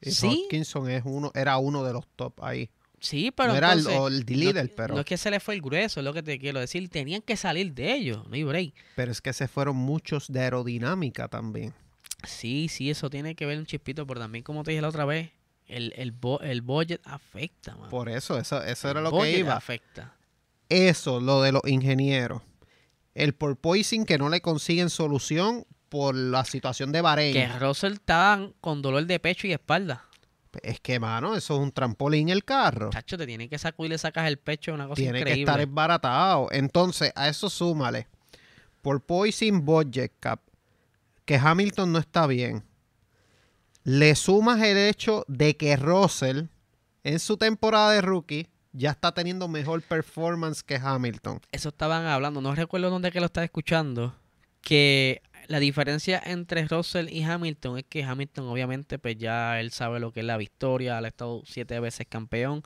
Y 0.00 0.10
Sí. 0.10 0.26
Hodgkinson 0.26 0.90
es 0.90 1.02
uno, 1.04 1.30
era 1.36 1.56
uno 1.58 1.84
de 1.84 1.92
los 1.92 2.04
top 2.16 2.42
ahí. 2.42 2.68
Sí, 3.00 3.30
pero 3.30 3.50
no 3.52 3.56
era 3.58 3.72
el, 3.72 3.78
entonces, 3.78 4.00
o 4.00 4.08
el 4.08 4.24
líder, 4.26 4.68
no, 4.70 4.76
pero, 4.76 4.94
no 4.94 5.00
es 5.00 5.06
que 5.06 5.16
se 5.16 5.30
le 5.30 5.38
fue 5.40 5.54
el 5.54 5.60
grueso, 5.62 6.00
es 6.00 6.04
lo 6.04 6.12
que 6.12 6.22
te 6.22 6.38
quiero 6.38 6.58
decir. 6.60 6.88
Tenían 6.88 7.22
que 7.22 7.36
salir 7.36 7.72
de 7.72 7.92
ellos, 7.94 8.26
no 8.28 8.34
hay 8.34 8.42
break. 8.44 8.74
pero 8.96 9.12
es 9.12 9.20
que 9.20 9.32
se 9.32 9.46
fueron 9.48 9.76
muchos 9.76 10.26
de 10.32 10.40
aerodinámica 10.40 11.28
también. 11.28 11.72
Sí, 12.26 12.68
sí, 12.68 12.90
eso 12.90 13.08
tiene 13.08 13.34
que 13.36 13.46
ver 13.46 13.58
un 13.58 13.66
chispito, 13.66 14.06
pero 14.06 14.18
también, 14.20 14.42
como 14.42 14.64
te 14.64 14.72
dije 14.72 14.80
la 14.82 14.88
otra 14.88 15.04
vez, 15.04 15.30
el, 15.66 15.92
el, 15.96 16.10
bo- 16.12 16.40
el 16.40 16.62
budget 16.62 17.00
afecta, 17.04 17.76
man. 17.76 17.88
Por 17.90 18.08
eso, 18.08 18.36
eso, 18.38 18.62
eso 18.64 18.90
era 18.90 18.98
El 19.00 19.04
lo 19.04 19.12
que 19.20 19.38
iba. 19.38 19.54
afecta. 19.54 20.14
Eso, 20.68 21.20
lo 21.20 21.40
de 21.42 21.52
los 21.52 21.62
ingenieros. 21.66 22.42
El 23.14 23.34
porpoising 23.34 24.04
que 24.04 24.18
no 24.18 24.28
le 24.28 24.40
consiguen 24.40 24.90
solución 24.90 25.64
por 25.88 26.14
la 26.14 26.44
situación 26.44 26.92
de 26.92 27.00
Bahrein. 27.00 27.32
Que 27.32 27.48
Russell 27.58 27.94
estaba 27.94 28.50
con 28.60 28.82
dolor 28.82 29.06
de 29.06 29.18
pecho 29.20 29.46
y 29.46 29.52
espalda. 29.52 30.04
Es 30.62 30.80
que, 30.80 30.98
mano, 31.00 31.34
eso 31.36 31.54
es 31.54 31.60
un 31.60 31.72
trampolín 31.72 32.28
el 32.28 32.44
carro. 32.44 32.90
Chacho, 32.90 33.16
te 33.16 33.26
tiene 33.26 33.48
que 33.48 33.58
sacudir 33.58 33.90
y 33.90 33.94
le 33.94 33.98
sacas 33.98 34.26
el 34.28 34.38
pecho, 34.38 34.74
una 34.74 34.86
cosa 34.86 34.96
Tiene 34.96 35.24
que 35.24 35.32
estar 35.32 35.60
esbaratado. 35.60 36.48
Entonces, 36.50 37.12
a 37.14 37.28
eso 37.28 37.48
súmale. 37.50 38.08
Porpoising 38.82 39.64
budget 39.64 40.12
cap. 40.20 40.40
Que 41.24 41.36
Hamilton 41.36 41.92
no 41.92 41.98
está 41.98 42.26
bien. 42.26 42.64
Le 43.84 44.14
sumas 44.14 44.62
el 44.62 44.76
hecho 44.76 45.24
de 45.28 45.56
que 45.56 45.76
Russell, 45.76 46.44
en 47.04 47.18
su 47.18 47.36
temporada 47.36 47.92
de 47.92 48.00
rookie, 48.00 48.48
ya 48.72 48.90
está 48.90 49.12
teniendo 49.12 49.48
mejor 49.48 49.82
performance 49.82 50.62
que 50.62 50.76
Hamilton. 50.76 51.40
Eso 51.52 51.70
estaban 51.70 52.06
hablando, 52.06 52.40
no 52.40 52.54
recuerdo 52.54 52.90
dónde 52.90 53.10
que 53.10 53.20
lo 53.20 53.26
estaba 53.26 53.44
escuchando, 53.44 54.14
que 54.60 55.22
la 55.48 55.60
diferencia 55.60 56.22
entre 56.24 56.66
Russell 56.66 57.08
y 57.10 57.22
Hamilton 57.24 57.78
es 57.78 57.84
que 57.88 58.04
Hamilton 58.04 58.46
obviamente 58.48 58.98
pues 58.98 59.16
ya 59.16 59.58
él 59.60 59.72
sabe 59.72 59.98
lo 59.98 60.12
que 60.12 60.20
es 60.20 60.26
la 60.26 60.36
victoria, 60.36 60.98
él 60.98 61.06
ha 61.06 61.08
estado 61.08 61.42
siete 61.46 61.80
veces 61.80 62.06
campeón, 62.08 62.62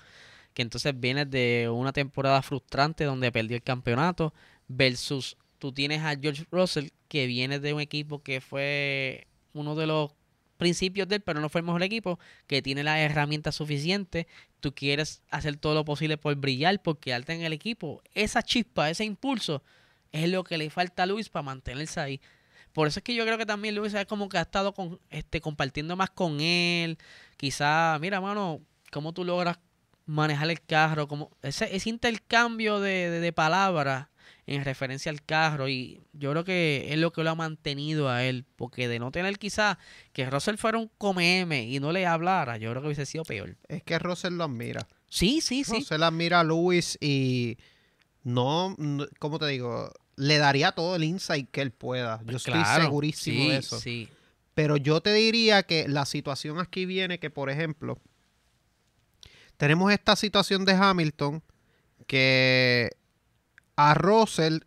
que 0.53 0.63
entonces 0.63 0.99
viene 0.99 1.25
de 1.25 1.71
una 1.73 1.93
temporada 1.93 2.43
frustrante 2.43 3.05
donde 3.05 3.33
perdió 3.33 3.57
el 3.57 3.63
campeonato 3.63 4.35
versus 4.67 5.37
tú 5.59 5.73
tienes 5.73 6.03
a 6.03 6.17
George 6.21 6.45
Russell 6.51 6.89
que 7.09 7.27
viene 7.27 7.61
de 7.61 7.73
un 7.73 7.81
equipo 7.81 8.23
que 8.23 8.41
fue 8.41 9.29
uno 9.55 9.77
de 9.77 9.87
los 9.87 10.11
principios 10.57 11.09
de 11.09 11.17
él, 11.17 11.23
pero 11.23 11.41
no 11.41 11.49
fue 11.49 11.61
el 11.61 11.67
mejor 11.67 11.83
equipo, 11.85 12.19
que 12.49 12.63
tiene 12.63 12.83
las 12.83 12.99
herramientas 12.99 13.55
suficientes, 13.55 14.27
tú 14.61 14.75
quieres 14.75 15.23
hacer 15.31 15.57
todo 15.57 15.75
lo 15.75 15.85
posible 15.85 16.19
por 16.19 16.35
brillar, 16.37 16.83
por 16.83 16.99
quedarte 16.99 17.33
en 17.33 17.43
el 17.43 17.53
equipo, 17.53 18.03
esa 18.15 18.43
chispa, 18.43 18.91
ese 18.91 19.05
impulso, 19.05 19.63
es 20.13 20.29
lo 20.29 20.45
que 20.45 20.59
le 20.59 20.71
falta 20.71 21.05
a 21.05 21.07
Luis 21.07 21.29
para 21.29 21.43
mantenerse 21.45 22.01
ahí. 22.01 22.21
Por 22.73 22.89
eso 22.89 23.01
es 23.01 23.05
que 23.05 23.15
yo 23.15 23.25
creo 23.25 23.39
que 23.39 23.47
también 23.47 23.75
Luis 23.75 23.93
es 23.95 24.07
como 24.07 24.29
que 24.29 24.39
ha 24.39 24.43
estado 24.43 24.73
con, 24.73 24.99
este, 25.11 25.41
compartiendo 25.41 25.97
más 25.97 26.11
con 26.11 26.41
él. 26.41 26.99
Quizá, 27.37 27.99
mira, 28.01 28.21
mano, 28.21 28.61
cómo 28.91 29.13
tú 29.13 29.25
logras 29.25 29.59
manejar 30.07 30.51
el 30.51 30.61
carro, 30.61 31.07
como 31.09 31.31
ese, 31.43 31.75
ese 31.77 31.89
intercambio 31.91 32.81
de, 32.81 33.11
de, 33.11 33.21
de 33.21 33.33
palabras 33.33 34.09
en 34.47 34.65
referencia 34.65 35.11
al 35.13 35.23
carro. 35.23 35.69
Y 35.69 36.01
yo 36.13 36.31
creo 36.33 36.45
que 36.45 36.87
es 36.91 36.99
lo 36.99 37.13
que 37.13 37.23
lo 37.23 37.31
ha 37.31 37.35
mantenido 37.35 38.09
a 38.09 38.25
él. 38.25 38.45
Porque 38.57 38.89
de 38.89 38.99
no 38.99 39.11
tener 39.13 39.39
quizá 39.39 39.79
que 40.13 40.29
Russell 40.29 40.57
fuera 40.57 40.79
un 40.79 40.91
come 40.99 41.41
M 41.41 41.63
y 41.65 41.79
no 41.79 41.93
le 41.93 42.07
hablara, 42.07 42.57
yo 42.57 42.71
creo 42.71 42.83
que 42.83 42.89
hubiese 42.89 43.07
sido 43.07 43.25
peor. 43.25 43.57
Es 43.69 43.83
que 43.83 43.99
Russell 43.99 44.35
lo 44.35 44.45
admira. 44.45 44.87
Sí, 45.09 45.41
sí, 45.41 45.63
sí. 45.63 45.73
Russell 45.73 46.03
admira 46.03 46.41
a 46.41 46.45
Lewis 46.45 46.97
y 47.01 47.59
no, 48.25 48.75
no- 48.79 49.07
¿cómo 49.19 49.39
te 49.39 49.47
digo? 49.47 49.93
Le 50.17 50.39
daría 50.39 50.73
todo 50.73 50.97
el 50.97 51.05
insight 51.05 51.51
que 51.51 51.63
él 51.63 51.71
pueda. 51.71 52.21
Yo 52.25 52.37
estoy 52.37 52.55
Claro, 52.55 52.85
segurísimo 52.85 53.45
sí, 53.45 53.49
de 53.49 53.57
eso. 53.57 53.81
Sí, 53.81 54.09
Pero 54.55 54.77
yo 54.77 55.01
te 55.01 55.13
diría 55.13 55.63
que 55.63 55.89
la 55.89 56.05
situación 56.05 56.59
aquí 56.59 56.85
viene 56.87 57.19
que, 57.19 57.31
por 57.31 57.49
ejemplo, 57.51 57.99
tenemos 59.57 59.93
esta 59.93 60.17
situación 60.17 60.65
de 60.65 60.73
Hamilton 60.73 61.43
que 62.07 62.91
a 63.77 63.95
Russell 63.95 64.59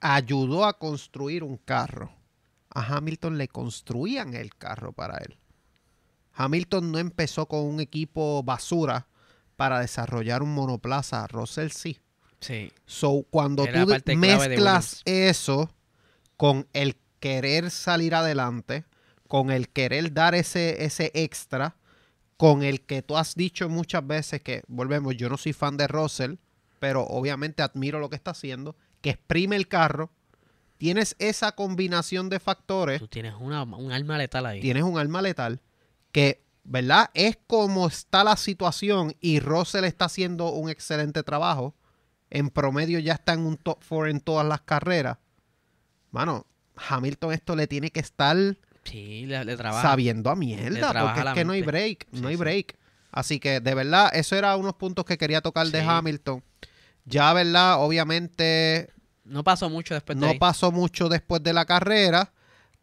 ayudó 0.00 0.64
a 0.64 0.78
construir 0.78 1.42
un 1.42 1.56
carro. 1.56 2.12
A 2.70 2.96
Hamilton 2.96 3.38
le 3.38 3.48
construían 3.48 4.34
el 4.34 4.54
carro 4.54 4.92
para 4.92 5.18
él. 5.18 5.38
Hamilton 6.34 6.92
no 6.92 6.98
empezó 6.98 7.46
con 7.46 7.60
un 7.60 7.80
equipo 7.80 8.42
basura 8.44 9.08
para 9.56 9.80
desarrollar 9.80 10.42
un 10.42 10.54
monoplaza. 10.54 11.26
Russell 11.26 11.70
sí. 11.70 11.98
Sí. 12.40 12.72
So, 12.86 13.24
cuando 13.30 13.64
Era 13.64 13.84
tú 13.84 14.16
mezclas 14.16 15.02
eso 15.04 15.70
con 16.36 16.66
el 16.72 16.96
querer 17.20 17.70
salir 17.70 18.14
adelante, 18.14 18.84
con 19.26 19.50
el 19.50 19.68
querer 19.68 20.12
dar 20.12 20.34
ese, 20.34 20.84
ese 20.84 21.10
extra, 21.14 21.76
con 22.36 22.62
el 22.62 22.82
que 22.82 23.02
tú 23.02 23.16
has 23.16 23.34
dicho 23.34 23.68
muchas 23.68 24.06
veces 24.06 24.42
que, 24.42 24.62
volvemos, 24.68 25.16
yo 25.16 25.28
no 25.28 25.36
soy 25.36 25.52
fan 25.52 25.76
de 25.76 25.88
Russell, 25.88 26.34
pero 26.78 27.02
obviamente 27.02 27.62
admiro 27.62 27.98
lo 27.98 28.08
que 28.08 28.16
está 28.16 28.30
haciendo, 28.30 28.76
que 29.00 29.10
exprime 29.10 29.56
el 29.56 29.66
carro, 29.66 30.10
tienes 30.78 31.16
esa 31.18 31.52
combinación 31.52 32.28
de 32.28 32.38
factores, 32.38 33.00
Tú 33.00 33.08
tienes 33.08 33.34
una, 33.38 33.64
un 33.64 33.92
alma 33.92 34.16
letal 34.16 34.46
ahí. 34.46 34.60
tienes 34.60 34.84
un 34.84 34.98
arma 34.98 35.20
letal 35.20 35.60
que, 36.12 36.44
¿verdad? 36.62 37.10
Es 37.14 37.38
como 37.46 37.88
está 37.88 38.22
la 38.22 38.36
situación 38.36 39.14
y 39.20 39.40
Russell 39.40 39.84
está 39.84 40.04
haciendo 40.04 40.52
un 40.52 40.70
excelente 40.70 41.22
trabajo. 41.22 41.74
En 42.30 42.50
promedio 42.50 42.98
ya 42.98 43.14
está 43.14 43.32
en 43.32 43.40
un 43.40 43.56
top 43.56 43.78
4 43.88 44.08
en 44.08 44.20
todas 44.20 44.46
las 44.46 44.60
carreras. 44.62 45.18
Mano, 46.10 46.46
Hamilton 46.88 47.32
esto 47.32 47.56
le 47.56 47.66
tiene 47.66 47.90
que 47.90 48.00
estar 48.00 48.36
Sí, 48.84 49.26
le, 49.26 49.44
le 49.44 49.56
sabiendo 49.56 50.30
a 50.30 50.36
mierda, 50.36 50.92
porque 51.04 51.28
es 51.28 51.34
que 51.34 51.44
no 51.44 51.52
hay 51.52 51.62
break, 51.62 52.06
Sí, 52.12 52.20
no 52.20 52.28
hay 52.28 52.36
break. 52.36 52.76
Así 53.10 53.38
que 53.40 53.60
de 53.60 53.74
verdad, 53.74 54.10
eso 54.14 54.36
era 54.36 54.56
unos 54.56 54.74
puntos 54.74 55.04
que 55.04 55.18
quería 55.18 55.40
tocar 55.40 55.66
de. 55.66 55.80
Hamilton. 55.80 56.42
Ya, 57.04 57.32
¿verdad? 57.32 57.82
Obviamente 57.82 58.90
No 59.24 59.42
pasó 59.44 59.68
mucho 59.70 59.94
después 59.94 60.16
de 60.18 60.24
no 60.26 60.32
ahí. 60.32 60.38
pasó 60.38 60.72
mucho 60.72 61.08
después 61.08 61.42
de 61.42 61.52
la 61.52 61.64
carrera. 61.64 62.32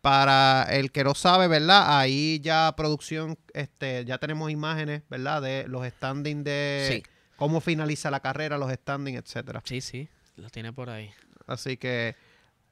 Para 0.02 0.68
el 0.70 0.92
que 0.92 1.04
no 1.04 1.16
sabe, 1.16 1.48
¿verdad? 1.48 1.98
Ahí 2.00 2.40
ya 2.44 2.72
producción, 2.78 3.40
este, 3.54 4.06
ya 4.06 4.20
tenemos 4.20 4.52
imágenes, 4.52 5.02
¿verdad? 5.10 5.42
De 5.42 5.66
los 5.68 5.84
standings 5.88 6.44
de 6.44 7.02
Sí. 7.04 7.04
Cómo 7.36 7.62
finaliza 7.62 8.10
la 8.12 8.20
carrera, 8.20 8.58
los 8.58 8.72
standings, 8.72 9.20
etcétera. 9.20 9.62
Sí, 9.66 9.82
sí, 9.82 10.08
lo 10.38 10.50
tiene 10.50 10.72
por 10.74 10.90
ahí. 10.90 11.12
Así 11.48 11.78
que 11.78 12.16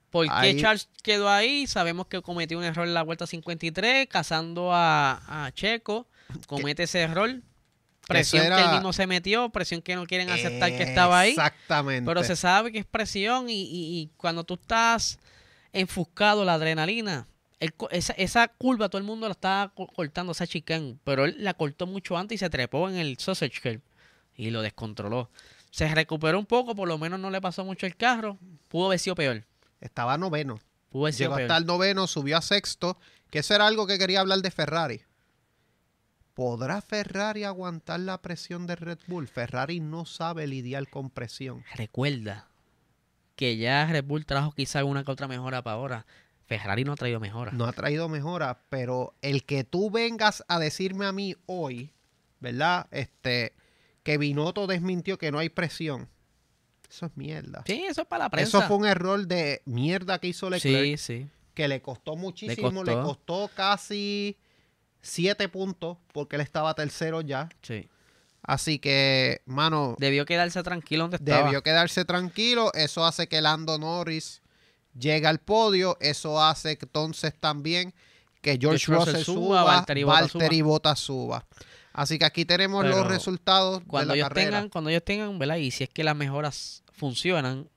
¿Por 0.09 0.27
qué 0.27 0.31
Ahí- 0.33 0.61
Charles 0.61 0.87
quedó 1.01 1.27
ahí? 1.27 1.65
Sabemos 1.65 2.05
que 2.05 2.21
cometió 2.21 2.57
un 2.59 2.63
error 2.63 2.87
en 2.87 2.93
la 2.93 3.01
vuelta 3.01 3.25
53, 3.25 4.05
cazando 4.07 4.71
a, 4.71 5.45
a 5.47 5.51
Checo. 5.53 6.07
Comete 6.47 6.83
ese 6.83 6.99
error. 7.01 7.41
Presión 8.07 8.43
que 8.47 8.61
él 8.61 8.71
mismo 8.73 8.93
se 8.93 9.07
metió, 9.07 9.49
presión 9.49 9.81
que 9.81 9.95
no 9.95 10.05
quieren 10.05 10.29
aceptar 10.29 10.69
que 10.71 10.83
estaba 10.83 11.19
ahí. 11.21 11.31
Exactamente. 11.31 12.05
Pero 12.07 12.23
se 12.23 12.35
sabe 12.35 12.71
que 12.71 12.79
es 12.79 12.85
presión 12.85 13.49
y, 13.49 13.63
y- 13.63 14.01
y 14.01 14.09
cuando 14.17 14.43
tú 14.43 14.55
estás 14.55 15.17
enfuscado, 15.71 16.43
la 16.45 16.55
adrenalina, 16.55 17.27
esa, 17.91 18.13
esa 18.13 18.47
curva 18.49 18.89
todo 18.89 18.99
el 18.99 19.05
mundo 19.05 19.27
la 19.27 19.31
estaba 19.31 19.69
co- 19.73 19.87
cortando, 19.87 20.33
esa 20.33 20.45
chicane, 20.45 20.97
pero 21.03 21.25
él 21.25 21.35
la 21.39 21.53
cortó 21.53 21.87
mucho 21.87 22.17
antes 22.17 22.35
y 22.35 22.39
se 22.39 22.49
trepó 22.49 22.89
en 22.89 22.97
el 22.97 23.17
sausage 23.17 23.61
curve 23.61 23.81
y 24.35 24.49
lo 24.51 24.61
descontroló. 24.61 25.29
Se 25.71 25.93
recuperó 25.93 26.37
un 26.39 26.45
poco, 26.45 26.75
por 26.75 26.87
lo 26.87 26.97
menos 26.97 27.19
no 27.19 27.29
le 27.29 27.41
pasó 27.41 27.65
mucho 27.65 27.85
el 27.85 27.95
carro, 27.95 28.37
pudo 28.67 28.87
haber 28.87 28.99
sido 28.99 29.15
peor. 29.15 29.43
Estaba 29.81 30.17
noveno. 30.17 30.59
Pudo 30.89 31.05
haber 31.05 31.13
sido 31.13 31.29
Llegó 31.29 31.35
peor. 31.37 31.51
hasta 31.51 31.57
el 31.57 31.65
noveno, 31.65 32.07
subió 32.07 32.37
a 32.37 32.41
sexto, 32.41 32.97
que 33.29 33.39
eso 33.39 33.55
era 33.55 33.65
algo 33.67 33.87
que 33.87 33.97
quería 33.97 34.19
hablar 34.19 34.39
de 34.39 34.51
Ferrari. 34.51 35.01
¿Podrá 36.33 36.81
Ferrari 36.81 37.43
aguantar 37.43 37.99
la 37.99 38.21
presión 38.21 38.65
de 38.65 38.75
Red 38.75 38.99
Bull? 39.07 39.27
Ferrari 39.27 39.79
no 39.79 40.05
sabe 40.05 40.47
lidiar 40.47 40.89
con 40.89 41.09
presión. 41.11 41.63
Recuerda 41.75 42.47
que 43.35 43.57
ya 43.57 43.85
Red 43.85 44.05
Bull 44.05 44.25
trajo 44.25 44.51
quizá 44.53 44.83
una 44.83 45.03
que 45.03 45.11
otra 45.11 45.27
mejora 45.27 45.61
para 45.61 45.75
ahora. 45.75 46.05
Ferrari 46.45 46.83
no 46.83 46.93
ha 46.93 46.95
traído 46.95 47.19
mejora. 47.19 47.51
No 47.51 47.65
ha 47.65 47.73
traído 47.73 48.09
mejora, 48.09 48.59
pero 48.69 49.13
el 49.21 49.43
que 49.43 49.63
tú 49.63 49.91
vengas 49.91 50.43
a 50.47 50.59
decirme 50.59 51.05
a 51.05 51.11
mí 51.11 51.35
hoy, 51.45 51.91
¿verdad? 52.39 52.87
Este, 52.91 53.53
que 54.03 54.17
Binotto 54.17 54.67
desmintió 54.67 55.17
que 55.17 55.31
no 55.31 55.39
hay 55.39 55.49
presión. 55.49 56.09
Eso 56.89 57.07
es 57.07 57.17
mierda. 57.17 57.63
Sí, 57.65 57.83
eso 57.89 58.01
es 58.01 58.07
para 58.07 58.25
la 58.25 58.29
prensa. 58.29 58.59
Eso 58.59 58.67
fue 58.67 58.77
un 58.77 58.85
error 58.85 59.25
de 59.25 59.61
mierda 59.65 60.19
que 60.19 60.27
hizo 60.27 60.49
Leclerc. 60.49 60.97
Sí, 60.97 60.97
sí. 60.97 61.29
que 61.53 61.67
le 61.67 61.81
costó 61.81 62.15
muchísimo, 62.15 62.83
le 62.83 62.93
costó. 62.93 63.03
costó, 63.03 63.51
casi 63.55 64.37
siete 65.01 65.49
puntos 65.49 65.97
porque 66.11 66.35
él 66.35 66.41
estaba 66.41 66.73
tercero 66.73 67.21
ya. 67.21 67.49
sí. 67.61 67.89
Así 68.45 68.77
que, 68.77 69.41
mano, 69.45 69.95
Debió 69.99 70.25
quedarse 70.25 70.61
tranquilo 70.63 71.05
donde 71.05 71.15
estaba. 71.15 71.45
debió 71.45 71.63
quedarse 71.63 72.03
tranquilo. 72.03 72.71
Eso 72.73 73.05
hace 73.05 73.27
que 73.29 73.39
Lando 73.41 73.77
Norris 73.77 74.41
llegue 74.99 75.27
al 75.27 75.39
podio. 75.39 75.95
Eso 76.01 76.43
hace 76.43 76.77
entonces 76.79 77.33
también 77.39 77.93
que 78.41 78.57
George, 78.59 78.85
George 78.85 78.91
Russell, 78.91 79.13
Russell 79.13 79.23
suba, 79.23 79.61
suba, 79.61 79.63
Valtteri 79.63 80.61
Bottas 80.61 80.99
suba. 80.99 81.45
Así 81.93 82.17
que 82.19 82.25
aquí 82.25 82.43
tenemos 82.43 82.83
Pero 82.83 82.97
los 82.97 83.07
resultados 83.07 83.81
cuando 83.87 84.13
de 84.13 84.19
la 84.19 84.25
ellos 84.25 84.29
carrera. 84.29 84.49
tengan, 84.49 84.69
cuando 84.69 84.89
ellos 84.89 85.05
tengan, 85.05 85.37
¿verdad? 85.39 85.57
Y 85.57 85.69
si 85.71 85.83
es 85.83 85.89
que 85.89 86.03
las 86.03 86.15
mejoras 86.15 86.83
funcionan, 86.91 87.69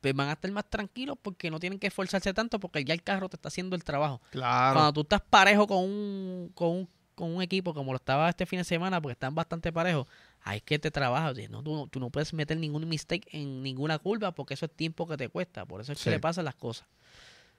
pues 0.00 0.14
van 0.14 0.28
a 0.28 0.32
estar 0.32 0.50
más 0.50 0.68
tranquilos 0.68 1.16
porque 1.20 1.50
no 1.50 1.58
tienen 1.60 1.78
que 1.78 1.86
esforzarse 1.86 2.34
tanto 2.34 2.58
porque 2.60 2.84
ya 2.84 2.92
el 2.92 3.02
carro 3.02 3.28
te 3.28 3.36
está 3.36 3.48
haciendo 3.48 3.74
el 3.76 3.84
trabajo. 3.84 4.20
Claro. 4.30 4.74
Cuando 4.74 4.92
tú 4.92 5.00
estás 5.02 5.22
parejo 5.22 5.66
con 5.66 5.78
un, 5.78 6.50
con 6.54 6.68
un, 6.70 6.88
con 7.14 7.34
un 7.34 7.40
equipo 7.42 7.72
como 7.72 7.92
lo 7.92 7.96
estaba 7.96 8.28
este 8.28 8.44
fin 8.46 8.58
de 8.58 8.64
semana, 8.64 9.00
porque 9.00 9.12
están 9.12 9.34
bastante 9.34 9.72
parejos, 9.72 10.06
ahí 10.42 10.56
es 10.58 10.62
que 10.64 10.78
te 10.78 10.90
trabajas. 10.90 11.36
No, 11.48 11.62
tú, 11.62 11.74
no- 11.74 11.86
tú 11.86 12.00
no 12.00 12.10
puedes 12.10 12.32
meter 12.34 12.56
ningún 12.58 12.88
mistake 12.88 13.26
en 13.32 13.62
ninguna 13.62 13.98
curva 13.98 14.32
porque 14.32 14.54
eso 14.54 14.66
es 14.66 14.72
tiempo 14.74 15.06
que 15.06 15.16
te 15.16 15.28
cuesta. 15.28 15.64
Por 15.64 15.80
eso 15.80 15.92
es 15.92 15.98
Sí. 15.98 16.04
que 16.04 16.10
le 16.10 16.20
pasan 16.20 16.44
las 16.44 16.56
cosas. 16.56 16.86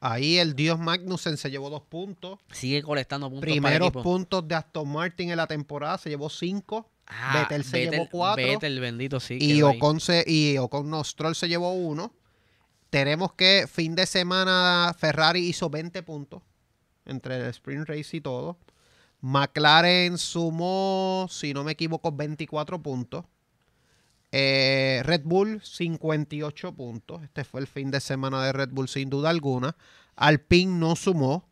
Ahí 0.05 0.37
el 0.37 0.53
Dios 0.53 0.79
Magnussen 0.79 1.37
se 1.37 1.49
llevó 1.49 1.69
dos 1.69 1.83
puntos. 1.83 2.37
Sigue 2.51 2.83
colectando 2.83 3.29
puntos 3.29 3.39
para 3.39 3.53
el 3.53 3.61
Primeros 3.61 4.03
puntos 4.03 4.45
de 4.45 4.55
Aston 4.55 4.91
Martin 4.91 5.29
en 5.29 5.37
la 5.37 5.47
temporada 5.47 5.97
se 5.97 6.09
llevó 6.09 6.29
cinco. 6.29 6.89
Ah, 7.07 7.39
Vettel 7.39 7.63
se 7.63 7.89
llevó 7.89 8.09
cuatro. 8.11 8.43
Vettel, 8.43 8.81
bendito, 8.81 9.21
sí. 9.21 9.37
y. 9.39 9.61
Ocon, 9.61 10.01
se, 10.01 10.25
y 10.27 10.57
Ocon 10.57 10.89
no, 10.89 11.05
Stroll 11.05 11.35
se 11.35 11.47
llevó 11.47 11.71
uno. 11.71 12.13
Tenemos 12.89 13.31
que 13.31 13.65
fin 13.71 13.95
de 13.95 14.05
semana 14.05 14.93
Ferrari 14.99 15.47
hizo 15.47 15.69
20 15.69 16.03
puntos 16.03 16.43
entre 17.05 17.37
el 17.37 17.45
sprint 17.45 17.87
race 17.87 18.17
y 18.17 18.19
todo. 18.19 18.57
McLaren 19.21 20.17
sumó, 20.17 21.27
si 21.29 21.53
no 21.53 21.63
me 21.63 21.71
equivoco, 21.71 22.11
24 22.11 22.83
puntos. 22.83 23.23
Eh, 24.35 25.01
Red 25.05 25.21
Bull 25.25 25.61
58 25.63 26.73
puntos. 26.73 27.21
Este 27.23 27.43
fue 27.43 27.61
el 27.61 27.67
fin 27.67 27.91
de 27.91 27.99
semana 28.01 28.43
de 28.43 28.51
Red 28.51 28.69
Bull 28.71 28.87
sin 28.89 29.09
duda 29.09 29.29
alguna. 29.29 29.75
Alpine 30.15 30.75
no 30.79 30.95
sumó. 30.95 31.47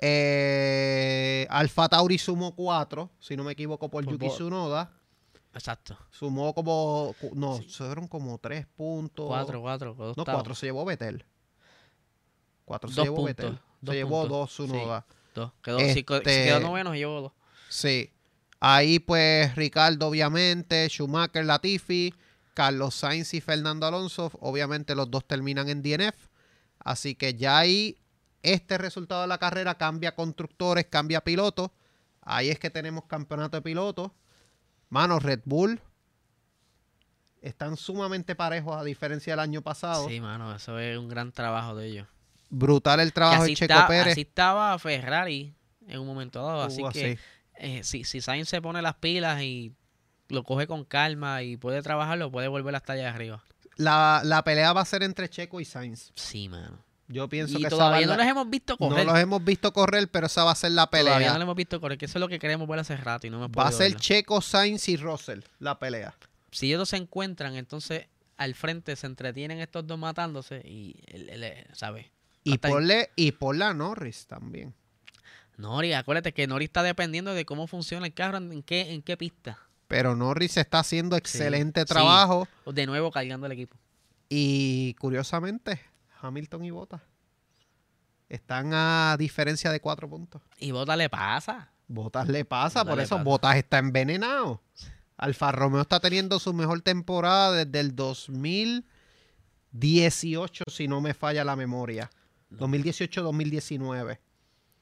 Eh, 0.00 1.46
Alfa 1.50 1.88
Tauri 1.88 2.18
sumó 2.18 2.54
4, 2.54 3.10
si 3.20 3.36
no 3.36 3.44
me 3.44 3.52
equivoco, 3.52 3.88
por 3.88 4.04
Por 4.04 4.12
Yuki 4.14 4.28
Tsunoda. 4.28 4.90
Exacto. 5.54 5.96
Sumó 6.10 6.54
como. 6.54 7.14
No, 7.34 7.60
fueron 7.68 8.06
como 8.08 8.38
tres 8.38 8.66
puntos. 8.76 9.26
Cuatro, 9.26 9.60
cuatro. 9.60 9.94
dos 9.94 10.16
No, 10.16 10.22
octavos. 10.22 10.38
cuatro 10.40 10.54
se 10.54 10.66
llevó 10.66 10.84
Betel. 10.84 11.24
Cuatro 12.64 12.90
se 12.90 12.96
Dos 12.96 13.04
llevó 13.04 13.16
puntos, 13.16 13.36
Betel. 13.36 13.58
Se 13.86 13.92
llevó 13.94 14.20
puntos, 14.22 14.28
dos 14.38 14.50
Tsunoda. 14.50 15.06
Dos. 15.34 15.52
Quedó, 15.62 15.78
co- 15.78 15.84
si 15.84 15.98
Este- 16.00 16.44
quedó 16.44 16.60
noveno, 16.60 16.90
se 16.92 16.96
llevó 16.98 17.20
dos. 17.20 17.32
Sí. 17.68 18.10
Ahí, 18.60 18.98
pues, 18.98 19.54
Ricardo, 19.54 20.08
obviamente. 20.08 20.88
Schumacher, 20.88 21.44
Latifi. 21.44 22.14
Carlos 22.54 22.94
Sainz 22.96 23.34
y 23.34 23.40
Fernando 23.40 23.86
Alonso. 23.86 24.32
Obviamente, 24.40 24.94
los 24.96 25.10
dos 25.10 25.24
terminan 25.26 25.68
en 25.68 25.80
DNF. 25.82 26.16
Así 26.80 27.14
que 27.14 27.34
ya 27.34 27.58
ahí, 27.58 27.96
este 28.42 28.78
resultado 28.78 29.20
de 29.22 29.28
la 29.28 29.38
carrera 29.38 29.76
cambia 29.76 30.14
constructores, 30.14 30.86
cambia 30.86 31.20
pilotos. 31.22 31.70
Ahí 32.22 32.48
es 32.50 32.58
que 32.58 32.70
tenemos 32.70 33.04
campeonato 33.04 33.56
de 33.56 33.62
pilotos. 33.62 34.10
Mano, 34.88 35.18
Red 35.20 35.40
Bull. 35.44 35.80
Están 37.40 37.76
sumamente 37.76 38.34
parejos 38.34 38.76
a 38.76 38.82
diferencia 38.82 39.32
del 39.34 39.40
año 39.40 39.62
pasado. 39.62 40.08
Sí, 40.08 40.20
mano, 40.20 40.54
eso 40.54 40.78
es 40.78 40.98
un 40.98 41.08
gran 41.08 41.30
trabajo 41.30 41.76
de 41.76 41.86
ellos. 41.86 42.08
Brutal 42.50 42.98
el 43.00 43.12
trabajo 43.12 43.42
así, 43.42 43.52
de 43.52 43.56
Checo 43.56 43.74
está- 43.74 43.86
Pérez. 43.86 44.12
así 44.12 44.22
estaba 44.22 44.76
Ferrari 44.78 45.54
en 45.86 46.00
un 46.00 46.06
momento 46.06 46.42
dado. 46.44 46.62
Así 46.62 46.76
Estuvo 46.82 46.90
que 46.90 47.12
así. 47.12 47.20
Eh, 47.58 47.82
si, 47.84 48.04
si 48.04 48.20
Sainz 48.20 48.48
se 48.48 48.60
pone 48.62 48.82
las 48.82 48.94
pilas 48.96 49.42
y 49.42 49.72
lo 50.28 50.44
coge 50.44 50.66
con 50.66 50.84
calma 50.84 51.42
y 51.42 51.56
puede 51.56 51.82
trabajarlo, 51.82 52.30
puede 52.30 52.48
volver 52.48 52.74
hasta 52.74 52.94
allá 52.94 53.10
arriba. 53.14 53.42
La, 53.76 54.20
la 54.24 54.42
pelea 54.44 54.72
va 54.72 54.80
a 54.80 54.84
ser 54.84 55.02
entre 55.02 55.28
Checo 55.28 55.60
y 55.60 55.64
Sainz. 55.64 56.12
Sí, 56.14 56.48
mano. 56.48 56.78
Yo 57.10 57.26
pienso 57.28 57.58
Y 57.58 57.62
que 57.62 57.68
todavía 57.70 58.06
no 58.06 58.12
la- 58.12 58.18
los 58.18 58.26
hemos 58.26 58.50
visto 58.50 58.76
no 58.78 58.88
correr. 58.88 59.06
los 59.06 59.18
hemos 59.18 59.42
visto 59.42 59.72
correr, 59.72 60.10
pero 60.10 60.26
esa 60.26 60.44
va 60.44 60.50
a 60.50 60.54
ser 60.54 60.72
la 60.72 60.86
Todavía 60.86 61.14
pelea. 61.14 61.28
no 61.30 61.34
los 61.38 61.42
hemos 61.44 61.56
visto 61.56 61.80
correr, 61.80 61.96
que 61.96 62.04
eso 62.04 62.18
es 62.18 62.20
lo 62.20 62.28
que 62.28 62.38
queremos 62.38 62.68
ver 62.68 62.80
hace 62.80 62.96
rato 62.98 63.26
y 63.26 63.30
no 63.30 63.38
hemos 63.42 63.50
Va 63.58 63.68
a 63.68 63.72
ser 63.72 63.86
verlo. 63.92 63.98
Checo, 64.00 64.40
Sainz 64.42 64.88
y 64.90 64.96
Russell 64.98 65.40
la 65.58 65.78
pelea. 65.78 66.14
Si 66.50 66.66
ellos 66.66 66.80
dos 66.80 66.88
se 66.90 66.96
encuentran, 66.98 67.54
entonces 67.56 68.06
al 68.36 68.54
frente 68.54 68.94
se 68.96 69.06
entretienen 69.06 69.58
estos 69.60 69.86
dos 69.86 69.98
matándose 69.98 70.60
y, 70.66 70.96
él, 71.06 71.30
él, 71.30 71.44
eh, 71.44 71.66
¿sabes? 71.72 72.06
Y 72.44 72.58
ponle, 72.58 73.10
y 73.16 73.32
ponle 73.32 73.64
a 73.64 73.72
Norris 73.74 74.26
también. 74.26 74.74
Nori, 75.58 75.92
acuérdate 75.92 76.32
que 76.32 76.46
Nori 76.46 76.64
está 76.66 76.82
dependiendo 76.82 77.34
de 77.34 77.44
cómo 77.44 77.66
funciona 77.66 78.06
el 78.06 78.14
carro, 78.14 78.38
en 78.38 78.62
qué, 78.62 78.94
en 78.94 79.02
qué 79.02 79.16
pista. 79.16 79.58
Pero 79.88 80.14
Norris 80.14 80.56
está 80.56 80.78
haciendo 80.78 81.16
excelente 81.16 81.80
sí. 81.80 81.86
trabajo. 81.86 82.46
De 82.64 82.86
nuevo 82.86 83.10
cargando 83.10 83.46
el 83.46 83.52
equipo. 83.52 83.76
Y 84.28 84.94
curiosamente, 84.94 85.80
Hamilton 86.22 86.64
y 86.64 86.70
Bottas 86.70 87.00
están 88.28 88.70
a 88.72 89.16
diferencia 89.18 89.72
de 89.72 89.80
cuatro 89.80 90.08
puntos. 90.08 90.40
Y 90.58 90.70
Bota 90.70 90.96
le 90.96 91.08
pasa. 91.08 91.72
Bottas 91.88 92.28
le 92.28 92.44
pasa, 92.44 92.84
por 92.84 92.98
le 92.98 93.02
eso 93.02 93.16
pasa. 93.16 93.24
Bottas 93.24 93.56
está 93.56 93.78
envenenado. 93.78 94.62
Alfa 95.16 95.50
Romeo 95.50 95.80
está 95.80 95.98
teniendo 95.98 96.38
su 96.38 96.54
mejor 96.54 96.82
temporada 96.82 97.64
desde 97.64 97.80
el 97.80 97.96
2018, 97.96 100.64
si 100.68 100.86
no 100.86 101.00
me 101.00 101.14
falla 101.14 101.42
la 101.42 101.56
memoria. 101.56 102.08
2018-2019. 102.52 104.20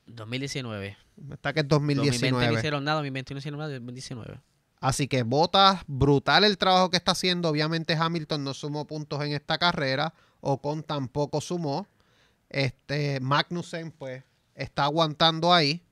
2019. 0.07 0.97
Está 1.33 1.53
que 1.53 1.61
es 1.61 1.69
2020 1.69 2.31
no 2.31 2.37
2019. 2.39 2.59
hicieron 2.59 2.85
nada, 2.85 2.97
2021 2.97 3.37
no 3.37 3.39
hicieron 3.39 3.61
nada, 3.61 3.73
2019. 3.73 4.41
Así 4.81 5.09
que 5.09 5.23
Bottas, 5.23 5.83
brutal 5.87 6.45
el 6.45 6.59
trabajo 6.59 6.91
que 6.91 6.97
está 6.97 7.13
haciendo. 7.13 7.49
Obviamente 7.49 7.95
Hamilton 7.95 8.45
no 8.45 8.55
sumó 8.55 8.87
puntos 8.87 9.23
en 9.25 9.33
esta 9.33 9.59
carrera. 9.59 10.15
Ocon 10.41 10.83
tampoco 10.83 11.41
sumó. 11.41 11.87
Este 12.49 13.21
Magnussen, 13.21 13.91
pues, 13.91 14.23
está 14.55 14.85
aguantando 14.85 15.53
ahí. 15.53 15.83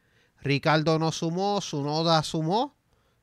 Ricardo 0.43 0.99
no 0.99 1.11
sumó. 1.13 1.61
Sunoda 1.61 2.23
sumó. 2.23 2.77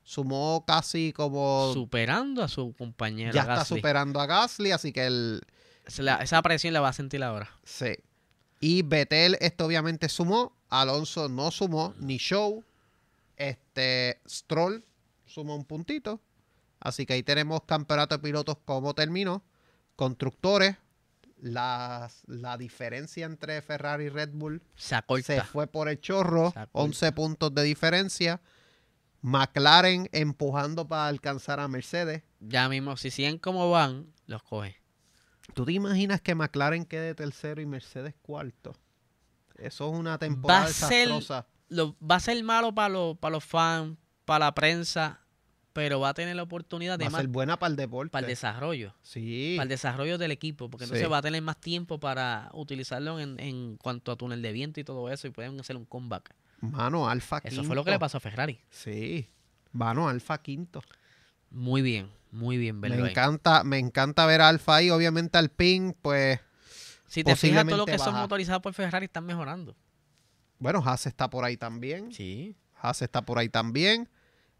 Sumó 0.04 0.66
casi 0.66 1.14
como. 1.14 1.72
Superando 1.74 2.44
a 2.44 2.48
su 2.48 2.74
compañero. 2.74 3.32
ya 3.32 3.42
está 3.42 3.64
superando 3.64 4.20
a 4.20 4.26
Gasly. 4.26 4.72
Así 4.72 4.92
que 4.92 5.06
el. 5.06 5.42
Esa 5.86 6.42
presión 6.42 6.74
la 6.74 6.82
va 6.82 6.89
a 6.89 6.94
sentir 6.94 7.24
ahora. 7.24 7.50
Sí. 7.64 7.98
Y 8.60 8.82
Betel, 8.82 9.38
esto 9.42 9.66
obviamente 9.66 10.10
sumó. 10.10 10.56
Alonso 10.72 11.30
no 11.30 11.51
sumó. 11.51 11.93
Ni 11.99 12.17
Show. 12.17 12.63
Este. 13.38 14.19
Stroll 14.28 14.84
sumó 15.26 15.55
un 15.55 15.65
puntito. 15.65 16.19
Así 16.80 17.05
que 17.05 17.13
ahí 17.13 17.24
tenemos 17.24 17.61
campeonato 17.63 18.17
de 18.17 18.24
pilotos 18.24 18.57
como 18.65 18.95
terminó. 18.95 19.43
Constructores. 19.95 20.78
Las- 21.38 22.22
la 22.28 22.57
diferencia 22.57 23.26
entre 23.26 23.61
Ferrari 23.63 24.05
y 24.05 24.09
Red 24.09 24.30
Bull 24.34 24.61
Se 24.76 24.95
se 25.24 25.41
fue 25.43 25.65
por 25.67 25.89
el 25.89 25.99
chorro. 25.99 26.51
Se 26.51 26.59
acorta. 26.59 26.69
11 26.84 27.11
puntos 27.13 27.53
de 27.55 27.63
diferencia. 27.63 28.41
McLaren 29.22 30.07
empujando 30.11 30.88
para 30.88 31.07
alcanzar 31.07 31.59
a 31.59 31.67
Mercedes. 31.67 32.24
Ya 32.39 32.69
mismo, 32.69 32.97
si 32.97 33.11
siguen 33.11 33.38
como 33.38 33.69
van, 33.69 34.11
los 34.26 34.41
coge. 34.43 34.78
¿Tú 35.53 35.65
te 35.65 35.74
imaginas 35.74 36.22
que 36.22 36.34
McLaren 36.34 36.86
quede 36.86 37.13
tercero 37.13 37.61
y 37.61 37.65
Mercedes 37.65 38.15
cuarto? 38.22 38.76
Eso 39.64 39.91
es 39.93 39.99
una 39.99 40.18
temporada 40.18 40.62
Va 40.62 40.66
a 40.68 40.70
ser- 40.70 41.07
desastrosa. 41.07 41.47
Lo, 41.70 41.95
va 42.05 42.16
a 42.16 42.20
ser 42.20 42.43
malo 42.43 42.74
para 42.76 42.89
los, 42.89 43.18
para 43.18 43.32
los 43.34 43.43
fans, 43.45 43.97
para 44.26 44.45
la 44.45 44.53
prensa, 44.53 45.22
pero 45.74 46.01
va 46.01 46.09
a 46.09 46.14
tener 46.14 46.36
la 46.36 46.43
oportunidad 46.43 46.99
de 46.99 47.05
Va 47.05 47.07
a 47.07 47.12
más 47.12 47.22
ser 47.22 47.30
buena 47.30 47.57
para 47.57 47.70
el 47.72 47.78
deporte. 47.78 48.12
para 48.12 48.26
el 48.26 48.30
desarrollo. 48.30 48.93
sí. 49.01 49.53
Para 49.55 49.64
el 49.64 49.70
desarrollo 49.70 50.18
del 50.18 50.32
equipo, 50.32 50.70
porque 50.70 50.84
entonces 50.84 51.05
Sí. 51.07 51.12
va 51.12 51.20
a 51.20 51.22
tener 51.22 51.41
más 51.41 51.57
tiempo 51.62 51.97
para 51.99 52.49
utilizarlo 52.53 53.20
en, 53.22 53.39
en 53.39 53.78
cuanto 53.78 54.12
a 54.12 54.18
túnel 54.18 54.41
de 54.41 54.51
viento 54.51 54.80
y 54.82 54.84
todo 54.84 55.09
eso, 55.09 55.28
y 55.28 55.32
pueden 55.32 55.57
hacer 55.59 55.78
un 55.78 55.86
comeback. 55.86 56.36
Mano, 56.59 57.07
Alfa 57.09 57.38
Eso 57.38 57.47
quinto. 57.49 57.64
fue 57.64 57.76
lo 57.76 57.86
que 57.86 57.91
le 57.91 57.99
pasó 57.99 58.18
a 58.18 58.20
Ferrari. 58.20 58.59
Sí. 58.70 59.30
Mano, 59.72 60.09
Alfa 60.09 60.41
quinto. 60.41 60.82
Muy 61.49 61.82
bien, 61.82 62.09
muy 62.32 62.57
bien 62.57 62.80
Me 62.80 62.89
verlo 62.89 63.05
ahí. 63.05 63.12
encanta, 63.12 63.64
me 63.64 63.78
encanta 63.80 64.26
ver 64.26 64.41
a 64.41 64.49
Alfa 64.49 64.76
ahí. 64.76 64.89
Obviamente 64.89 65.38
Alpine, 65.38 65.95
pues, 66.01 66.39
Si 67.12 67.24
te 67.26 67.36
fijas, 67.36 67.66
todo 67.66 67.76
lo 67.78 67.84
posiblemente 67.86 67.91
que 67.91 67.99
son 67.99 68.16
motorizados 68.22 68.62
por 68.62 68.74
Ferrari 68.74 69.05
están 69.05 69.26
mejorando. 69.26 69.76
Bueno, 70.59 70.82
Haas 70.86 71.05
está 71.07 71.30
por 71.30 71.43
ahí 71.43 71.57
también. 71.57 72.14
Sí. 72.14 72.55
Haas 72.82 73.01
está 73.01 73.22
por 73.24 73.38
ahí 73.38 73.49
también. 73.49 74.07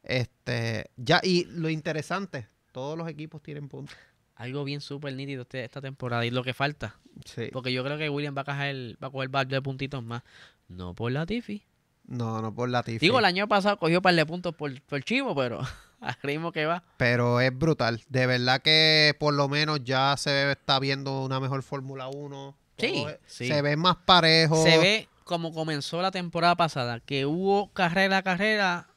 Este, 0.04 0.91
ya, 0.97 1.22
y 1.24 1.45
lo 1.45 1.70
interesante, 1.70 2.47
todos 2.74 2.97
los 2.97 3.08
equipos 3.08 3.41
tienen 3.41 3.70
puntos. 3.70 3.95
Algo 4.36 4.64
bien 4.66 4.82
súper 4.82 5.14
nítido 5.16 5.43
este- 5.43 5.64
esta 5.64 5.80
temporada. 5.80 6.26
Y 6.26 6.32
lo 6.32 6.43
que 6.43 6.54
falta. 6.54 6.97
Sí. 7.26 7.49
Porque 7.54 7.72
yo 7.72 7.84
creo 7.86 7.97
que 7.97 8.10
William 8.10 8.36
va 8.36 8.41
a 8.41 8.45
coger, 8.45 8.97
va 9.02 9.08
a 9.08 9.12
coger 9.12 9.30
par 9.30 9.47
de 9.47 9.62
puntitos 9.62 10.04
más. 10.04 10.24
No 10.68 10.93
por 10.93 11.12
la 11.12 11.26
Tiffy. 11.26 11.64
No, 12.06 12.41
no 12.41 12.54
por 12.54 12.70
Latifi. 12.70 12.99
Digo, 12.99 13.20
el 13.20 13.26
año 13.26 13.47
pasado 13.47 13.78
cogió 13.78 14.02
par 14.02 14.14
de 14.16 14.26
puntos 14.26 14.54
por, 14.56 14.82
por 14.82 15.02
Chivo, 15.04 15.34
pero 15.36 15.62
al 16.02 16.18
ritmo 16.22 16.52
que 16.52 16.66
va. 16.66 16.84
Pero 16.97 17.39
es 17.39 17.58
brutal. 17.58 18.02
De 18.10 18.26
verdad 18.28 18.62
que 18.62 19.16
por 19.20 19.34
lo 19.34 19.47
menos 19.47 19.84
ya 19.84 20.16
se 20.18 20.52
está 20.52 20.80
viendo 20.80 21.24
una 21.24 21.39
mejor 21.39 21.64
Fórmula 21.64 22.10
1. 22.10 22.58
Sí, 22.78 23.06
sí. 23.28 23.47
Se 23.47 23.62
ve 23.62 23.78
más 23.78 23.95
parejo. 23.97 24.62
Se 24.64 24.78
ve 24.80 25.08
como 25.24 25.54
comenzó 25.54 26.02
la 26.02 26.12
temporada 26.12 26.56
pasada, 26.56 26.99
que 26.99 27.26
hubo 27.26 27.72
carrera 27.72 28.18
a 28.18 28.24
carrera, 28.24 28.89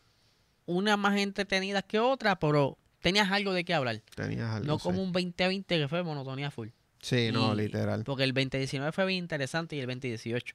unas 0.66 0.98
más 0.98 1.16
entretenidas 1.18 1.84
que 1.84 2.00
otras, 2.00 2.38
pero 2.40 2.76
tenías 3.00 3.30
algo 3.30 3.52
de 3.52 3.64
qué 3.64 3.74
hablar. 3.74 4.02
Tenías 4.16 4.50
algo, 4.50 4.66
No 4.66 4.78
sí. 4.78 4.82
como 4.84 5.02
un 5.02 5.12
2020 5.12 5.78
que 5.78 5.86
fue 5.88 6.02
monotonía 6.02 6.50
full. 6.50 6.68
Sí, 7.00 7.28
no, 7.30 7.54
literal. 7.54 8.02
Porque 8.04 8.24
el 8.24 8.32
2019 8.32 8.90
fue 8.92 9.04
bien 9.04 9.18
interesante 9.24 9.76
y 9.76 9.80
el 9.80 9.86
2018. 9.86 10.54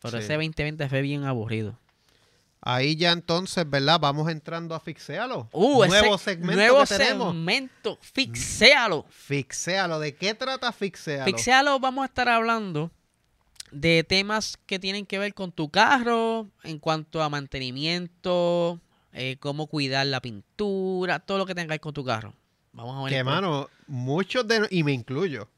Pero 0.00 0.18
Sí. 0.18 0.24
ese 0.24 0.34
2020 0.34 0.88
fue 0.88 1.02
bien 1.02 1.24
aburrido. 1.24 1.76
Ahí 2.62 2.94
ya 2.94 3.12
entonces, 3.12 3.68
¿verdad? 3.68 3.98
Vamos 4.00 4.30
entrando 4.30 4.74
a 4.74 4.80
Fixéalo. 4.80 5.48
Uh, 5.52 5.86
nuevo 5.86 6.14
ese 6.14 6.24
segmento 6.24 6.56
nuevo 6.56 6.82
que 6.82 6.94
tenemos. 6.94 7.32
segmento. 7.32 7.98
Fixéalo. 8.02 9.06
Fixéalo. 9.08 9.98
¿De 9.98 10.14
qué 10.14 10.34
trata 10.34 10.70
Fixéalo? 10.70 11.24
Fixéalo, 11.24 11.80
vamos 11.80 12.02
a 12.02 12.06
estar 12.06 12.28
hablando 12.28 12.90
de 13.70 14.04
temas 14.04 14.58
que 14.66 14.78
tienen 14.78 15.06
que 15.06 15.18
ver 15.18 15.32
con 15.32 15.52
tu 15.52 15.70
carro, 15.70 16.48
en 16.62 16.78
cuanto 16.78 17.22
a 17.22 17.30
mantenimiento, 17.30 18.80
eh, 19.12 19.36
cómo 19.40 19.66
cuidar 19.66 20.06
la 20.06 20.20
pintura, 20.20 21.20
todo 21.20 21.38
lo 21.38 21.46
que 21.46 21.54
tenga 21.54 21.68
que 21.68 21.74
ver 21.74 21.80
con 21.80 21.94
tu 21.94 22.04
carro. 22.04 22.34
Vamos 22.72 22.98
a 22.98 23.04
ver. 23.04 23.12
Que, 23.12 23.24
mano, 23.24 23.68
muchos 23.86 24.46
de... 24.46 24.66
Y 24.70 24.82
me 24.82 24.92
incluyo. 24.92 25.48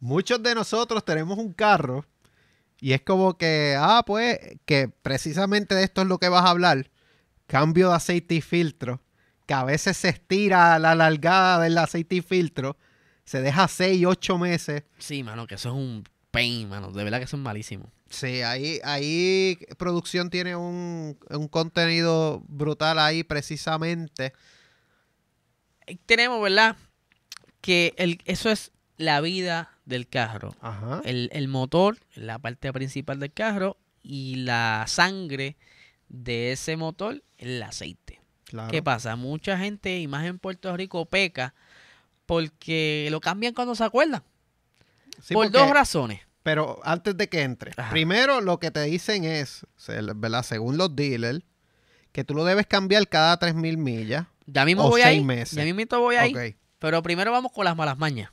Muchos 0.00 0.42
de 0.42 0.54
nosotros 0.54 1.04
tenemos 1.04 1.38
un 1.38 1.52
carro 1.52 2.04
y 2.80 2.92
es 2.92 3.02
como 3.02 3.36
que, 3.38 3.76
ah, 3.78 4.02
pues, 4.06 4.38
que 4.64 4.88
precisamente 4.88 5.74
de 5.74 5.84
esto 5.84 6.02
es 6.02 6.08
lo 6.08 6.18
que 6.18 6.28
vas 6.28 6.44
a 6.44 6.50
hablar. 6.50 6.90
Cambio 7.46 7.90
de 7.90 7.96
aceite 7.96 8.34
y 8.34 8.40
filtro. 8.40 9.02
Que 9.46 9.54
a 9.54 9.64
veces 9.64 9.96
se 9.96 10.08
estira 10.08 10.78
la 10.78 10.94
largada 10.94 11.60
del 11.60 11.78
aceite 11.78 12.16
y 12.16 12.20
filtro. 12.20 12.76
Se 13.24 13.40
deja 13.40 13.66
6, 13.66 14.04
8 14.06 14.38
meses. 14.38 14.82
Sí, 14.98 15.22
mano, 15.22 15.46
que 15.46 15.54
eso 15.54 15.70
es 15.70 15.74
un 15.74 16.04
pain, 16.30 16.68
mano. 16.68 16.92
De 16.92 17.02
verdad 17.02 17.18
que 17.18 17.24
eso 17.24 17.36
es 17.36 17.42
malísimo. 17.42 17.90
Sí, 18.10 18.42
ahí, 18.42 18.78
ahí 18.84 19.58
producción 19.78 20.30
tiene 20.30 20.54
un, 20.54 21.18
un 21.30 21.48
contenido 21.48 22.44
brutal 22.46 22.98
ahí 22.98 23.24
precisamente. 23.24 24.32
Tenemos, 26.04 26.42
¿verdad? 26.42 26.76
Que 27.60 27.94
el, 27.96 28.20
eso 28.26 28.50
es 28.50 28.72
la 28.96 29.20
vida 29.20 29.70
del 29.84 30.08
carro. 30.08 30.54
Ajá. 30.60 31.00
el, 31.04 31.28
el 31.32 31.48
motor, 31.48 31.98
la 32.14 32.38
parte 32.38 32.72
principal 32.72 33.20
del 33.20 33.32
carro 33.32 33.76
y 34.02 34.36
la 34.36 34.84
sangre 34.88 35.56
de 36.08 36.52
ese 36.52 36.76
motor, 36.76 37.22
el 37.38 37.62
aceite. 37.62 38.20
Claro. 38.44 38.70
¿Qué 38.70 38.82
pasa? 38.82 39.16
Mucha 39.16 39.58
gente, 39.58 39.98
y 39.98 40.06
más 40.06 40.24
en 40.24 40.38
Puerto 40.38 40.74
Rico, 40.76 41.04
peca 41.06 41.54
porque 42.26 43.08
lo 43.10 43.20
cambian 43.20 43.54
cuando 43.54 43.74
se 43.74 43.84
acuerdan. 43.84 44.22
Sí, 45.22 45.34
por 45.34 45.50
dos 45.50 45.70
razones. 45.70 46.20
Pero 46.42 46.80
antes 46.84 47.16
de 47.16 47.28
que 47.28 47.42
entre, 47.42 47.72
Ajá. 47.76 47.90
primero 47.90 48.40
lo 48.40 48.58
que 48.60 48.70
te 48.70 48.82
dicen 48.82 49.24
es, 49.24 49.66
¿verdad? 50.14 50.42
Según 50.44 50.76
los 50.76 50.94
dealers, 50.94 51.40
que 52.12 52.22
tú 52.24 52.34
lo 52.34 52.44
debes 52.44 52.66
cambiar 52.66 53.08
cada 53.08 53.38
3.000 53.38 53.76
millas. 53.76 54.26
Ya 54.46 54.64
mismo 54.64 54.84
O 54.84 54.90
voy 54.90 55.02
seis 55.02 55.18
ahí. 55.18 55.24
meses. 55.24 55.56
Ya 55.56 55.64
mismo 55.74 55.98
voy 55.98 56.16
ahí. 56.16 56.56
Pero 56.78 57.02
primero 57.02 57.32
vamos 57.32 57.50
con 57.52 57.64
las 57.64 57.74
malas 57.76 57.98
mañas. 57.98 58.30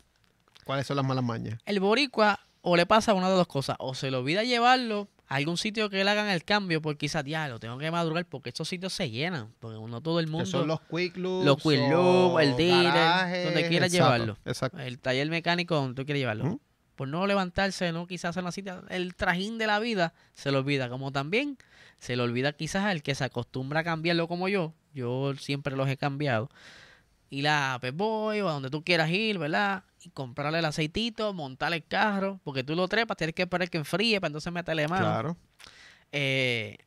¿Cuáles 0.63 0.87
son 0.87 0.97
las 0.97 1.05
malas 1.05 1.23
mañas? 1.23 1.59
El 1.65 1.79
boricua 1.79 2.39
o 2.61 2.77
le 2.77 2.85
pasa 2.85 3.13
una 3.13 3.29
de 3.29 3.35
dos 3.35 3.47
cosas. 3.47 3.75
O 3.79 3.93
se 3.93 4.09
le 4.09 4.17
olvida 4.17 4.43
llevarlo 4.43 5.09
a 5.27 5.35
algún 5.35 5.57
sitio 5.57 5.89
que 5.89 6.03
le 6.03 6.09
hagan 6.09 6.29
el 6.29 6.43
cambio 6.43 6.81
porque 6.81 6.99
quizás, 6.99 7.23
ya, 7.25 7.47
lo 7.47 7.59
tengo 7.59 7.77
que 7.77 7.91
madrugar 7.91 8.25
porque 8.25 8.49
estos 8.49 8.69
sitios 8.69 8.93
se 8.93 9.09
llenan. 9.09 9.53
Porque 9.59 9.77
no 9.77 10.01
todo 10.01 10.19
el 10.19 10.27
mundo... 10.27 10.45
Que 10.45 10.51
son 10.51 10.67
los 10.67 10.79
quick 10.81 11.17
loops. 11.17 11.45
los 11.45 11.57
quick 11.61 11.89
loops, 11.89 12.41
el 12.41 12.55
dealer, 12.55 13.45
donde 13.45 13.67
quieras 13.67 13.91
llevarlo. 13.91 14.37
Exacto. 14.45 14.79
el 14.79 14.99
taller 14.99 15.29
mecánico 15.29 15.75
donde 15.75 16.01
tú 16.01 16.05
quieres 16.05 16.21
llevarlo. 16.21 16.59
Por 16.95 17.07
no 17.07 17.25
levantarse, 17.27 17.91
no 17.91 18.07
quizás 18.07 18.29
hacer 18.29 18.43
la 18.43 18.51
cita, 18.51 18.83
el 18.89 19.15
trajín 19.15 19.57
de 19.57 19.67
la 19.67 19.79
vida 19.79 20.13
se 20.33 20.51
le 20.51 20.57
olvida. 20.57 20.89
Como 20.89 21.11
también 21.11 21.57
se 21.97 22.15
le 22.15 22.21
olvida 22.21 22.53
quizás 22.53 22.85
al 22.85 23.01
que 23.01 23.15
se 23.15 23.23
acostumbra 23.23 23.81
a 23.81 23.83
cambiarlo 23.83 24.27
como 24.27 24.47
yo. 24.47 24.73
Yo 24.93 25.33
siempre 25.35 25.75
los 25.75 25.89
he 25.89 25.97
cambiado. 25.97 26.49
Ir 27.33 27.47
a 27.47 27.79
Pep 27.81 27.95
Boy 27.95 28.41
o 28.41 28.49
a 28.49 28.51
donde 28.53 28.69
tú 28.69 28.83
quieras 28.83 29.09
ir, 29.09 29.39
¿verdad? 29.39 29.83
Y 30.03 30.09
comprarle 30.09 30.59
el 30.59 30.65
aceitito, 30.65 31.33
montar 31.33 31.73
el 31.73 31.83
carro, 31.83 32.39
porque 32.43 32.63
tú 32.63 32.75
lo 32.75 32.87
trepas, 32.87 33.17
tienes 33.17 33.33
que 33.33 33.41
esperar 33.43 33.69
que 33.69 33.79
enfríe 33.79 34.19
para 34.21 34.27
entonces 34.29 34.53
meterle 34.53 34.87
mano. 34.87 35.03
Claro. 35.05 35.37
Eh, 36.11 36.77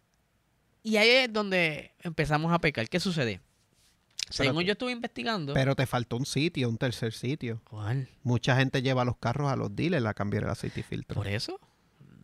y 0.83 0.97
ahí 0.99 1.09
es 1.09 1.33
donde 1.33 1.93
empezamos 2.03 2.53
a 2.53 2.61
pecar. 2.61 2.89
¿Qué 2.89 3.01
sucede? 3.01 3.41
Según 4.31 4.63
yo 4.65 4.73
estuve 4.73 4.93
investigando. 4.93 5.55
Pero 5.55 5.75
te 5.75 5.87
faltó 5.87 6.17
un 6.17 6.27
sitio, 6.27 6.69
un 6.69 6.79
tercer 6.79 7.13
sitio. 7.13 7.61
¿Cuál? 7.65 8.09
Mucha 8.23 8.57
gente 8.57 8.83
lleva 8.83 9.05
los 9.05 9.17
carros 9.17 9.51
a 9.51 9.57
los 9.57 9.75
dealers 9.75 10.05
a 10.07 10.15
cambiar 10.15 10.45
el 10.45 10.51
aceite 10.51 10.81
y 10.81 10.83
filtro. 10.83 11.15
¿Por 11.15 11.29
eso? 11.29 11.59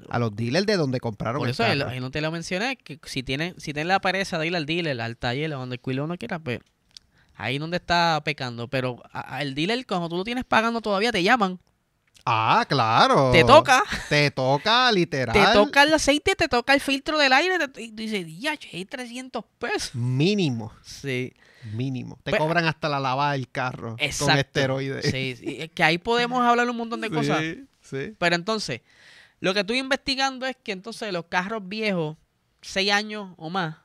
A 0.09 0.19
los 0.19 0.35
dealers 0.35 0.67
de 0.67 0.77
donde 0.77 0.99
compraron 1.01 1.39
Por 1.41 1.49
el 1.49 1.53
eso 1.53 1.63
carro. 1.63 1.73
él- 1.75 1.83
ahí 1.83 2.01
no 2.01 2.11
te 2.11 2.21
lo 2.21 2.31
mencioné, 2.33 2.77
que 2.77 2.99
si 3.05 3.23
tienen, 3.23 3.55
si 3.59 3.73
tienen 3.73 3.89
la 3.89 4.01
pereza 4.01 4.39
de 4.39 4.49
ir 4.49 4.57
al 4.57 4.67
dealer, 4.67 5.01
al 5.01 5.17
taller, 5.17 5.53
o 5.55 5.59
donde 5.59 5.77
el 5.77 5.81
cuilo 5.81 6.07
no 6.09 6.17
quiera, 6.19 6.39
pues 6.41 6.59
ahí 7.37 7.59
donde 7.59 7.77
está 7.79 8.21
pecando. 8.25 8.69
Pero 8.69 9.03
el 9.41 9.55
dealer, 9.55 9.85
como 9.87 10.09
tú 10.09 10.17
lo 10.17 10.25
tienes 10.25 10.45
pagando 10.45 10.81
todavía, 10.81 11.13
te 11.13 11.23
llaman. 11.23 11.59
Ah, 12.25 12.65
claro. 12.69 13.33
Te 13.33 13.43
toca, 13.43 13.83
Te 14.09 14.31
toca, 14.31 14.93
literal. 14.93 15.35
te 15.35 15.53
toca 15.53 15.83
el 15.83 15.93
aceite, 15.93 16.37
te 16.37 16.47
toca 16.47 16.73
el 16.73 16.81
filtro 16.81 17.19
del 17.19 17.33
aire, 17.33 17.69
te- 17.69 17.83
y 17.83 17.91
dices, 17.91 18.27
ya, 18.39 18.55
hay 18.73 18.85
300 18.85 19.45
pesos. 19.59 19.95
Mínimo. 19.95 20.73
Sí, 20.85 21.33
Mínimo. 21.73 22.19
Te 22.25 22.31
Pues- 22.33 22.41
cobran 22.41 22.65
hasta 22.67 22.89
la 22.89 22.99
lavada 22.99 23.33
del 23.33 23.49
carro 23.49 23.91
con 23.97 24.01
exacto. 24.05 24.41
esteroides. 24.41 25.05
Sí, 25.05 25.37
sí, 25.37 25.57
es 25.61 25.71
que 25.71 25.83
ahí 25.85 25.99
podemos 25.99 26.43
hablar 26.45 26.69
un 26.69 26.77
montón 26.77 27.01
de 27.01 27.09
cosas. 27.11 27.39
Sí, 27.41 27.65
sí. 27.81 28.15
Pero 28.19 28.35
entonces, 28.37 28.81
lo 29.41 29.55
que 29.55 29.61
estoy 29.61 29.79
investigando 29.79 30.45
es 30.47 30.57
que 30.63 30.73
entonces 30.73 31.13
los 31.13 31.27
carros 31.27 31.63
viejos, 31.69 32.17
6 32.63 32.91
años 32.93 33.33
o 33.37 33.49
más, 33.51 33.77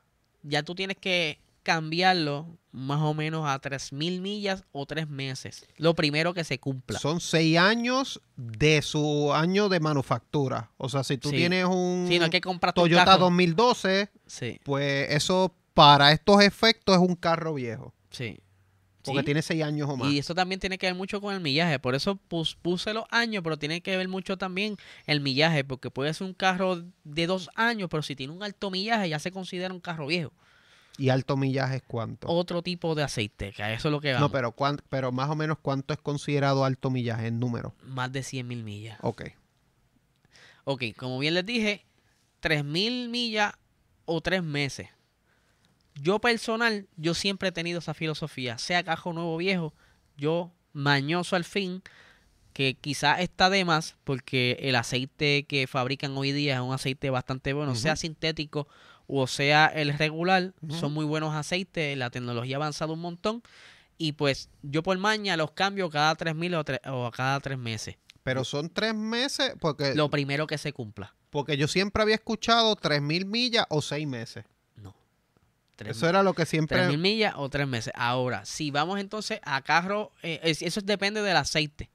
ya 0.44 0.64
tú 0.64 0.74
tienes 0.76 0.98
que 0.98 1.40
cambiarlo 1.62 2.48
más 2.78 3.02
o 3.02 3.14
menos 3.14 3.48
a 3.48 3.60
3.000 3.60 4.22
millas 4.22 4.64
o 4.72 4.86
3 4.86 5.10
meses. 5.10 5.66
Lo 5.78 5.96
primero 5.96 6.34
que 6.34 6.44
se 6.44 6.60
cumpla. 6.60 7.00
Son 7.00 7.20
seis 7.20 7.58
años 7.58 8.22
de 8.36 8.82
su 8.82 9.34
año 9.34 9.68
de 9.70 9.80
manufactura. 9.80 10.72
O 10.78 10.88
sea, 10.90 11.04
si 11.04 11.18
tú 11.18 11.30
Sí. 11.30 11.36
tienes 11.38 11.66
un 11.66 12.06
Si 12.08 12.20
no 12.20 12.30
que 12.30 12.40
Toyota 12.40 13.06
carro. 13.06 13.20
2012, 13.26 14.10
Sí, 14.26 14.60
pues 14.64 15.10
eso 15.12 15.54
para 15.74 16.12
estos 16.12 16.42
efectos 16.44 16.96
es 16.96 17.02
un 17.02 17.16
carro 17.16 17.54
viejo. 17.54 17.94
sí. 18.10 18.38
Porque 19.04 19.22
Sí. 19.22 19.26
tiene 19.26 19.42
seis 19.42 19.64
años 19.64 19.88
o 19.90 19.96
más. 19.96 20.12
Y 20.12 20.20
eso 20.20 20.36
también 20.36 20.60
tiene 20.60 20.78
que 20.78 20.86
ver 20.88 20.94
mucho 20.96 21.22
con 21.22 21.34
el 21.34 21.40
millaje. 21.40 21.80
Por 21.80 21.96
eso 21.96 22.18
pus- 22.28 22.58
puse 22.62 22.94
los 22.94 23.06
años, 23.10 23.42
pero 23.42 23.58
tiene 23.58 23.80
que 23.80 23.96
ver 23.96 24.10
mucho 24.10 24.38
también 24.38 24.76
el 25.06 25.22
millaje. 25.22 25.64
Porque 25.64 25.90
puede 25.90 26.14
ser 26.14 26.28
un 26.28 26.34
carro 26.34 26.84
de 27.06 27.26
dos 27.26 27.50
años, 27.56 27.88
pero 27.90 28.04
si 28.04 28.18
tiene 28.18 28.34
un 28.34 28.44
alto 28.44 28.70
millaje 28.70 29.08
ya 29.08 29.20
se 29.20 29.32
considera 29.32 29.74
un 29.74 29.80
carro 29.80 30.08
viejo. 30.08 30.34
¿Y 30.98 31.10
alto 31.10 31.38
millaje 31.38 31.78
es 31.78 31.84
cuánto? 31.86 32.28
Otro 32.28 32.62
tipo 32.64 32.96
de 32.96 33.04
aceite, 33.04 33.52
que 33.52 33.62
a 33.64 33.72
eso 33.74 33.88
es 33.90 33.92
lo 33.92 34.02
que 34.02 34.14
vamos. 34.14 34.30
no, 34.30 34.32
pero, 34.32 34.52
cuán- 34.52 34.82
pero 34.90 35.12
más 35.12 35.30
o 35.30 35.36
menos 35.36 35.58
cuánto 35.62 35.94
es 35.94 36.00
considerado 36.00 36.66
alto 36.66 36.90
millaje 36.90 37.28
en 37.28 37.40
número. 37.40 37.76
Más 37.84 38.12
de 38.12 38.24
100 38.24 38.48
mil 38.48 38.64
millas. 38.64 38.98
Ok. 39.02 39.24
Ok, 40.64 40.84
como 40.98 41.20
bien 41.20 41.34
les 41.34 41.46
dije, 41.46 41.86
3.000 42.42 43.10
millas 43.10 43.54
o 44.06 44.22
3 44.22 44.44
meses. 44.44 44.90
Yo 45.96 46.20
personal, 46.20 46.88
yo 46.98 47.14
siempre 47.14 47.50
he 47.50 47.52
tenido 47.52 47.80
esa 47.80 47.94
filosofía, 47.94 48.58
sea 48.58 48.84
cajo 48.84 49.14
nuevo 49.14 49.34
o 49.36 49.38
viejo, 49.38 49.74
yo 50.18 50.52
mañoso 50.74 51.36
al 51.36 51.44
fin, 51.44 51.82
que 52.54 52.76
quizás 52.76 53.20
está 53.22 53.50
de 53.50 53.66
más, 53.66 53.96
porque 54.04 54.58
el 54.62 54.76
aceite 54.76 55.46
que 55.48 55.68
fabrican 55.68 56.16
hoy 56.18 56.32
día 56.32 56.56
es 56.56 56.62
un 56.62 56.74
aceite 56.74 57.10
bastante 57.10 57.54
bueno, 57.54 57.76
sea 57.76 57.96
sintético 57.96 58.68
o 59.08 59.26
sea 59.28 59.68
el 59.68 59.98
regular, 59.98 60.54
son 60.70 60.94
muy 60.94 61.06
buenos 61.06 61.34
aceites, 61.36 61.98
la 61.98 62.10
tecnología 62.10 62.58
ha 62.58 62.60
avanzado 62.60 62.94
un 62.94 63.00
montón, 63.00 63.42
y 63.98 64.12
pues 64.12 64.50
yo 64.62 64.84
por 64.84 64.98
maña 64.98 65.36
los 65.38 65.52
cambio 65.52 65.90
cada 65.90 66.16
3.000 66.16 66.56
o, 66.56 66.64
tre- 66.66 66.82
o 66.92 67.10
cada 67.12 67.40
3 67.40 67.58
meses, 67.58 67.96
Pero 68.24 68.44
son 68.44 68.70
tres 68.70 68.94
meses 68.94 69.54
porque, 69.60 69.96
lo 69.96 70.10
primero 70.10 70.46
que 70.48 70.58
se 70.58 70.74
cumpla. 70.74 71.14
porque 71.30 71.58
yo 71.58 71.68
siempre 71.68 72.04
había 72.04 72.16
escuchado 72.16 72.76
tres 72.76 73.02
mil 73.02 73.26
millas 73.26 73.66
o 73.70 73.82
seis 73.82 74.06
meses. 74.08 74.44
No. 74.76 74.94
Tres 75.76 75.96
Eso 75.98 76.08
era 76.10 76.24
lo 76.24 76.34
que 76.34 76.46
siempre... 76.46 76.78
3.000 76.90 76.98
millas 76.98 77.34
o 77.38 77.50
3 77.50 77.68
meses. 77.68 77.94
Ahora, 77.96 78.44
si 78.46 78.72
vamos 78.72 79.00
entonces 79.00 79.40
a 79.44 79.62
carro, 79.62 80.12
eh, 80.24 80.40
es- 80.44 80.62
eso 80.62 80.82
depende 80.82 81.22
del 81.22 81.38
aceite. 81.38 81.90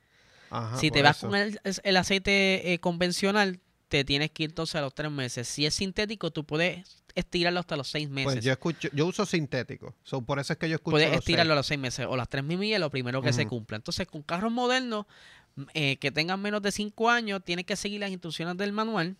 Ajá, 0.51 0.77
si 0.79 0.91
te 0.91 1.03
vas 1.03 1.17
eso. 1.19 1.29
con 1.29 1.39
el 1.39 1.97
aceite 1.97 2.73
eh, 2.73 2.79
convencional, 2.79 3.61
te 3.93 4.07
tienes 4.07 4.30
que 4.30 4.45
ir 4.45 4.51
entonces 4.51 4.74
a 4.76 4.80
los 4.80 4.95
tres 4.95 5.11
meses. 5.11 5.47
Si 5.47 5.66
es 5.66 5.74
sintético, 5.74 6.30
tú 6.30 6.45
puedes 6.45 7.03
estirarlo 7.14 7.61
hasta 7.61 7.76
los 7.76 7.88
seis 7.88 8.09
meses. 8.09 8.32
Pues 8.32 8.43
yo 8.43 8.51
escucho, 8.51 8.88
yo 8.95 9.05
uso 9.05 9.26
sintético. 9.26 9.95
So, 10.03 10.22
por 10.22 10.38
eso 10.38 10.55
es 10.55 10.59
que 10.59 10.66
yo 10.66 10.76
escucho. 10.76 10.93
puedes 10.93 11.11
los 11.11 11.18
estirarlo 11.18 11.51
seis. 11.51 11.53
a 11.53 11.57
los 11.57 11.66
seis 11.66 11.78
meses 11.78 12.07
o 12.09 12.16
las 12.16 12.26
tres 12.26 12.43
mil 12.43 12.57
millas, 12.57 12.80
lo 12.80 12.88
primero 12.88 13.20
que 13.20 13.34
se 13.34 13.47
cumpla. 13.47 13.76
Entonces, 13.76 14.07
con 14.07 14.22
carros 14.22 14.51
modernos 14.51 15.05
eh, 15.74 15.99
que 15.99 16.11
tengan 16.11 16.40
menos 16.40 16.62
de 16.62 16.72
cinco 16.72 17.11
años, 17.11 17.43
tienes 17.45 17.66
que 17.66 17.76
seguir 17.76 18.01
las 18.01 18.11
instrucciones 18.11 18.57
del 18.57 18.72
manual, 18.72 19.18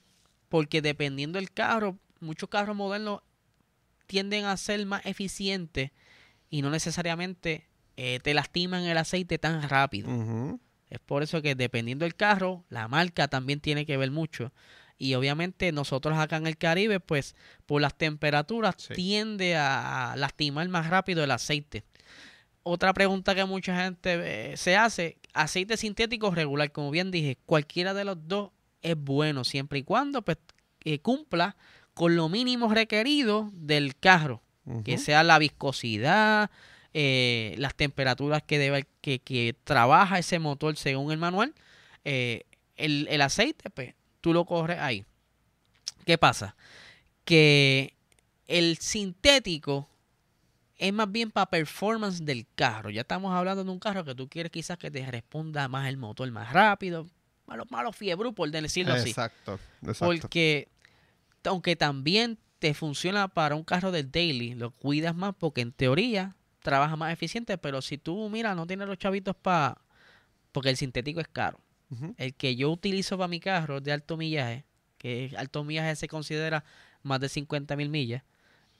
porque 0.48 0.80
dependiendo 0.80 1.38
del 1.38 1.52
carro, 1.52 1.98
muchos 2.20 2.48
carros 2.48 2.74
modernos 2.74 3.20
tienden 4.06 4.46
a 4.46 4.56
ser 4.56 4.86
más 4.86 5.04
eficientes 5.04 5.90
y 6.48 6.62
no 6.62 6.70
necesariamente 6.70 7.66
eh, 7.98 8.20
te 8.22 8.32
lastiman 8.32 8.84
el 8.84 8.96
aceite 8.96 9.36
tan 9.36 9.68
rápido. 9.68 10.08
Es 10.93 11.01
por 11.01 11.22
eso 11.22 11.40
que 11.40 11.55
dependiendo 11.55 12.05
del 12.05 12.14
carro, 12.14 12.66
la 12.68 12.86
marca 12.86 13.26
también 13.26 13.61
tiene 13.61 13.86
que 13.86 13.97
ver 13.97 14.11
mucho. 14.11 14.53
Y 14.99 15.14
obviamente 15.14 15.72
nosotros 15.72 16.18
acá 16.18 16.36
en 16.36 16.47
el 16.47 16.59
Caribe, 16.59 17.01
pues 17.01 17.34
por 17.64 17.80
las 17.80 17.97
temperaturas 17.97 18.74
Sí. 18.76 18.93
tiende 18.93 19.57
a 19.57 20.12
lastimar 20.18 20.68
más 20.68 20.90
rápido 20.90 21.24
el 21.24 21.30
aceite. 21.30 21.84
Otra 22.62 22.93
pregunta 22.93 23.34
que 23.34 23.47
mucha 23.47 23.82
gente 23.82 24.53
eh, 24.53 24.57
se 24.59 24.76
hace, 24.76 25.16
aceite 25.32 25.78
sintético 25.78 26.30
regular, 26.30 26.70
como 26.72 26.90
bien 26.90 27.11
dije, 27.11 27.38
cualquiera 27.47 27.95
de 27.95 28.05
los 28.05 28.28
dos 28.28 28.51
es 28.82 28.95
bueno 28.97 29.45
siempre 29.45 29.78
y 29.78 29.84
cuando 29.84 30.20
pues, 30.20 30.36
eh, 30.84 30.99
cumpla 30.99 31.57
con 31.95 32.16
lo 32.16 32.28
mínimo 32.28 32.72
requerido 32.72 33.51
del 33.55 33.97
carro 33.97 34.43
que 34.84 34.97
sea 34.99 35.24
la 35.24 35.40
viscosidad, 35.40 36.51
eh, 36.95 37.55
las 37.59 37.74
temperaturas 37.74 38.43
que 38.43 38.59
debe 38.59 38.86
que, 39.01 39.18
que 39.18 39.55
trabaja 39.64 40.18
ese 40.18 40.38
motor 40.38 40.76
según 40.76 41.12
el 41.12 41.18
manual. 41.18 41.55
eh, 42.05 42.45
el, 42.76 43.07
el 43.11 43.20
aceite, 43.20 43.70
pues, 43.70 43.95
tú 44.20 44.32
lo 44.32 44.45
corres 44.45 44.78
ahí. 44.78 45.05
¿Qué 46.05 46.18
pasa? 46.18 46.57
Que 47.24 47.95
el 48.49 48.78
sintético 48.78 49.88
es 50.78 50.93
más 50.93 51.11
bien 51.12 51.30
para 51.30 51.47
performance 51.47 52.24
del 52.24 52.47
carro. 52.57 52.90
Ya 52.90 53.03
estamos 53.03 53.32
hablando 53.32 53.62
de 53.62 53.70
un 53.70 53.78
carro 53.78 54.05
que 54.05 54.14
tú 54.14 54.28
quieres 54.28 54.51
quizás 54.51 54.78
que 54.78 54.90
te 54.90 55.09
responda 55.09 55.68
más 55.68 55.88
el 55.88 55.97
motor 55.97 56.28
más 56.32 56.53
rápido. 56.53 57.07
Malo, 57.47 57.64
malo 57.70 57.93
fiebre, 57.93 58.32
por 58.32 58.51
decirlo 58.51 58.95
así. 58.95 59.11
Exacto, 59.11 59.61
exacto. 59.82 60.07
Porque 60.07 60.68
aunque 61.45 61.76
también 61.76 62.38
te 62.59 62.74
funciona 62.74 63.28
para 63.28 63.55
un 63.55 63.64
carro 63.64 63.93
del 63.93 64.11
daily, 64.11 64.55
lo 64.55 64.70
cuidas 64.72 65.14
más 65.14 65.34
porque 65.38 65.61
en 65.61 65.72
teoría 65.72 66.34
trabaja 66.62 66.96
más 66.96 67.12
eficiente, 67.12 67.58
pero 67.58 67.82
si 67.82 67.98
tú, 67.98 68.28
mira, 68.30 68.54
no 68.54 68.66
tienes 68.66 68.88
los 68.88 68.98
chavitos 68.98 69.34
para... 69.36 69.78
Porque 70.52 70.70
el 70.70 70.76
sintético 70.76 71.20
es 71.20 71.28
caro. 71.28 71.58
El 72.16 72.32
que 72.34 72.56
yo 72.56 72.70
utilizo 72.70 73.18
para 73.18 73.28
mi 73.28 73.38
carro 73.38 73.76
es 73.78 73.84
de 73.84 73.92
alto 73.92 74.16
millaje, 74.16 74.64
que 74.96 75.30
alto 75.36 75.62
millaje 75.62 75.94
se 75.96 76.08
considera 76.08 76.64
más 77.02 77.20
de 77.20 77.28
50 77.28 77.76
mil 77.76 77.90
millas, 77.90 78.22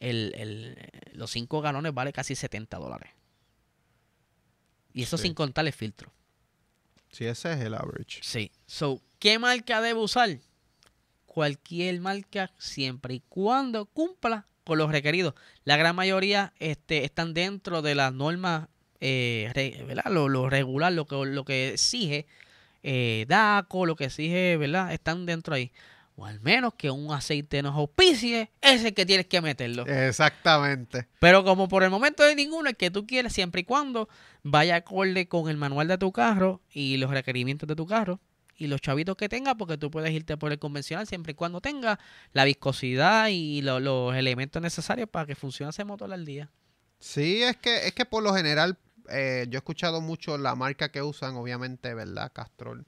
el, 0.01 0.33
el- 0.35 0.91
los 1.13 1.31
5 1.31 1.61
galones 1.61 1.93
vale 1.93 2.13
casi 2.13 2.35
70 2.35 2.79
dólares. 2.79 3.11
Y 4.95 5.03
eso 5.03 5.17
Sí. 5.19 5.25
sin 5.25 5.35
contar 5.35 5.67
el 5.67 5.73
filtro. 5.75 6.11
Sí, 7.11 7.27
ese 7.27 7.53
es 7.53 7.61
el 7.61 7.75
average. 7.75 8.21
Sí. 8.23 8.51
So, 8.67 9.01
¿qué 9.19 9.39
marca 9.39 9.81
debo 9.83 10.03
usar? 10.03 10.39
Cualquier 11.27 12.01
marca 12.01 12.51
siempre 12.59 13.15
y 13.15 13.21
cuando 13.29 13.87
cumpla 13.87 14.47
con 14.65 14.79
los 14.79 14.91
requeridos. 14.91 15.35
La 15.65 15.77
gran 15.77 15.97
mayoría 15.97 16.53
este, 16.59 17.05
están 17.05 17.35
dentro 17.35 17.83
de 17.83 17.95
las 17.95 18.13
normas, 18.13 18.69
eh, 19.01 19.83
¿verdad? 19.87 20.11
Lo, 20.11 20.29
lo 20.29 20.49
regular, 20.49 20.93
lo 20.93 21.07
que, 21.07 21.17
lo 21.27 21.45
que 21.45 21.71
exige 21.71 22.27
eh, 22.83 23.27
DACO, 23.29 23.87
lo 23.87 23.97
que 23.97 24.05
exige, 24.05 24.57
¿verdad? 24.57 24.93
Están 24.93 25.27
dentro 25.27 25.55
ahí. 25.55 25.73
O 26.15 26.27
al 26.27 26.41
menos 26.41 26.75
que 26.75 26.91
un 26.91 27.13
aceite 27.13 27.63
nos 27.63 27.75
auspicie, 27.75 28.51
ese 28.61 28.75
es 28.75 28.85
el 28.85 28.95
que 28.95 29.07
tienes 29.07 29.27
que 29.27 29.41
meterlo. 29.41 29.87
Exactamente. 29.87 31.09
Pero 31.21 31.43
como 31.43 31.69
por 31.69 31.85
el 31.85 31.91
momento 31.91 32.23
hay 32.23 32.35
ninguno, 32.35 32.69
el 32.69 32.77
que 32.77 32.91
tú 32.91 33.07
quieres, 33.07 33.33
siempre 33.33 33.63
y 33.63 33.65
cuando 33.65 34.09
vaya 34.43 34.77
acorde 34.77 35.27
con 35.27 35.49
el 35.49 35.57
manual 35.57 35.89
de 35.89 35.97
tu 35.97 36.13
carro 36.13 36.61
y 36.71 36.99
los 36.99 37.11
requerimientos 37.11 37.67
de 37.67 37.77
tu 37.77 37.87
carro 37.87 38.21
y 38.65 38.69
los 38.69 38.81
chavitos 38.81 39.17
que 39.17 39.29
tenga, 39.29 39.55
porque 39.57 39.77
tú 39.77 39.91
puedes 39.91 40.11
irte 40.13 40.37
por 40.37 40.53
el 40.53 40.59
convencional 40.59 41.07
siempre 41.07 41.33
y 41.33 41.35
cuando 41.35 41.61
tenga 41.61 41.99
la 42.33 42.45
viscosidad 42.45 43.29
y 43.29 43.63
lo- 43.63 43.81
los 43.81 44.15
elementos 44.15 44.61
necesarios 44.63 45.09
para 45.09 45.27
que 45.27 45.35
funcione 45.35 45.71
ese 45.71 45.85
motor 45.85 46.13
al 46.13 46.25
día. 46.25 46.51
Sí, 46.99 47.43
es 47.43 47.57
que, 47.57 47.87
es 47.87 47.93
que 47.95 48.05
por 48.05 48.23
lo 48.23 48.33
general, 48.35 48.77
eh, 49.11 49.47
yo 49.49 49.57
he 49.57 49.61
escuchado 49.61 50.01
mucho 50.01 50.39
la 50.39 50.55
marca 50.55 50.91
que 50.91 51.03
usan, 51.03 51.35
obviamente, 51.37 51.93
¿verdad? 51.95 52.31
Castrol. 52.33 52.85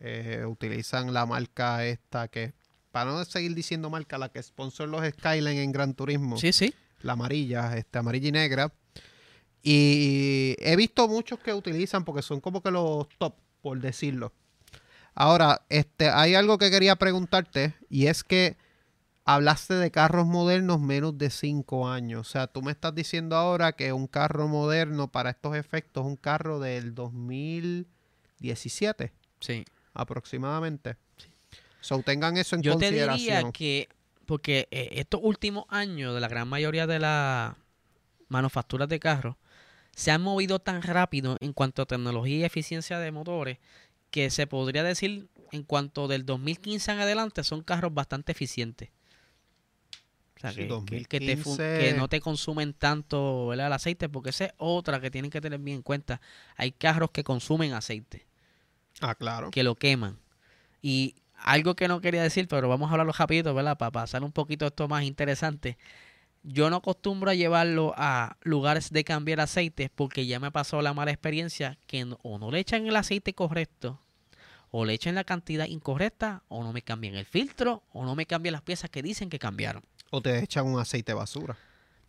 Eh, 0.00 0.44
utilizan 0.46 1.12
la 1.12 1.26
marca 1.26 1.84
esta 1.84 2.28
que, 2.28 2.52
para 2.92 3.10
no 3.10 3.24
seguir 3.24 3.54
diciendo 3.54 3.90
marca, 3.90 4.18
la 4.18 4.28
que 4.30 4.42
sponsor 4.42 4.88
los 4.88 5.04
Skyline 5.08 5.58
en 5.58 5.72
Gran 5.72 5.94
Turismo. 5.94 6.36
Sí, 6.38 6.52
sí. 6.52 6.74
la 7.02 7.12
amarilla, 7.12 7.76
este, 7.76 7.98
amarilla 7.98 8.28
y 8.28 8.32
negra. 8.32 8.72
Y 9.62 10.54
he 10.60 10.76
visto 10.76 11.08
muchos 11.08 11.38
que 11.40 11.52
utilizan 11.52 12.04
porque 12.04 12.22
son 12.22 12.40
como 12.40 12.62
que 12.62 12.70
los 12.70 13.08
top, 13.18 13.34
por 13.60 13.80
decirlo. 13.80 14.32
Ahora, 15.20 15.62
este, 15.68 16.10
hay 16.10 16.36
algo 16.36 16.58
que 16.58 16.70
quería 16.70 16.94
preguntarte 16.94 17.74
y 17.90 18.06
es 18.06 18.22
que 18.22 18.56
hablaste 19.24 19.74
de 19.74 19.90
carros 19.90 20.26
modernos 20.28 20.80
menos 20.80 21.18
de 21.18 21.30
5 21.30 21.88
años. 21.88 22.28
O 22.28 22.30
sea, 22.30 22.46
tú 22.46 22.62
me 22.62 22.70
estás 22.70 22.94
diciendo 22.94 23.34
ahora 23.34 23.72
que 23.72 23.92
un 23.92 24.06
carro 24.06 24.46
moderno 24.46 25.08
para 25.08 25.30
estos 25.30 25.56
efectos 25.56 26.04
es 26.04 26.08
un 26.08 26.14
carro 26.16 26.60
del 26.60 26.94
2017 26.94 29.10
Sí. 29.40 29.64
aproximadamente. 29.92 30.96
So, 31.80 32.00
tengan 32.02 32.36
eso 32.36 32.54
en 32.54 32.62
Yo 32.62 32.78
te 32.78 32.86
consideración. 32.86 33.18
diría 33.18 33.50
que, 33.52 33.88
porque 34.24 34.68
eh, 34.70 34.90
estos 34.92 35.18
últimos 35.22 35.64
años 35.68 36.14
de 36.14 36.20
la 36.20 36.28
gran 36.28 36.46
mayoría 36.46 36.86
de 36.86 37.00
las 37.00 37.56
manufacturas 38.28 38.88
de 38.88 39.00
carros 39.00 39.34
se 39.96 40.12
han 40.12 40.22
movido 40.22 40.60
tan 40.60 40.80
rápido 40.82 41.36
en 41.40 41.52
cuanto 41.52 41.82
a 41.82 41.86
tecnología 41.86 42.36
y 42.36 42.44
eficiencia 42.44 43.00
de 43.00 43.10
motores 43.10 43.58
que 44.10 44.30
se 44.30 44.46
podría 44.46 44.82
decir 44.82 45.28
en 45.52 45.62
cuanto 45.62 46.08
del 46.08 46.24
2015 46.26 46.92
en 46.92 47.00
adelante 47.00 47.42
son 47.44 47.62
carros 47.62 47.92
bastante 47.94 48.32
eficientes. 48.32 48.90
O 50.36 50.40
sea, 50.40 50.52
Sí, 50.52 50.68
que, 50.68 50.84
que- 50.86 51.04
que 51.04 51.20
te 51.20 51.36
fu- 51.36 51.50
2015. 51.50 51.78
que 51.80 51.94
no 51.98 52.08
te 52.08 52.20
consumen 52.20 52.72
tanto 52.72 53.48
¿verdad? 53.48 53.66
el 53.68 53.72
aceite, 53.72 54.08
porque 54.08 54.30
esa 54.30 54.46
es 54.46 54.52
otra 54.56 55.00
que 55.00 55.10
tienen 55.10 55.30
que 55.30 55.40
tener 55.40 55.58
bien 55.58 55.78
en 55.78 55.82
cuenta. 55.82 56.20
Hay 56.56 56.70
carros 56.72 57.10
que 57.10 57.24
consumen 57.24 57.72
aceite 57.72 58.26
Ah, 59.00 59.14
claro. 59.14 59.50
que 59.50 59.62
lo 59.64 59.74
queman. 59.74 60.18
Y 60.80 61.16
algo 61.34 61.74
que 61.74 61.88
no 61.88 62.00
quería 62.00 62.22
decir, 62.22 62.46
pero 62.46 62.68
vamos 62.68 62.88
a 62.88 62.92
hablarlo 62.92 63.12
rapidito, 63.12 63.52
¿verdad? 63.52 63.78
Para 63.78 63.90
pasar 63.90 64.22
un 64.22 64.30
poquito 64.32 64.66
esto 64.66 64.86
más 64.86 65.02
interesante. 65.02 65.76
Yo 66.44 66.70
no 66.70 66.76
acostumbro 66.76 67.30
a 67.32 67.34
llevarlo 67.34 67.92
a 67.96 68.36
lugares 68.42 68.90
de 68.92 69.02
cambiar 69.02 69.40
aceites 69.40 69.90
porque 69.92 70.24
ya 70.26 70.38
me 70.38 70.52
pasó 70.52 70.80
la 70.82 70.94
mala 70.94 71.10
experiencia 71.10 71.76
que 71.88 72.04
no- 72.04 72.18
o 72.22 72.38
no 72.38 72.52
le 72.52 72.60
echan 72.60 72.86
el 72.86 72.94
aceite 72.94 73.34
correcto 73.34 74.00
o 74.70 74.84
le 74.84 74.92
echan 74.94 75.14
la 75.14 75.24
cantidad 75.24 75.66
incorrecta 75.66 76.42
o 76.48 76.62
no 76.62 76.72
me 76.72 76.82
cambian 76.82 77.14
el 77.14 77.24
filtro 77.26 77.82
o 77.92 78.04
no 78.04 78.14
me 78.14 78.26
cambian 78.26 78.52
las 78.52 78.62
piezas 78.62 78.90
que 78.90 79.02
dicen 79.02 79.30
que 79.30 79.38
cambiaron. 79.38 79.82
O 80.10 80.20
te 80.20 80.38
echan 80.42 80.66
un 80.66 80.78
aceite 80.80 81.14
basura. 81.14 81.56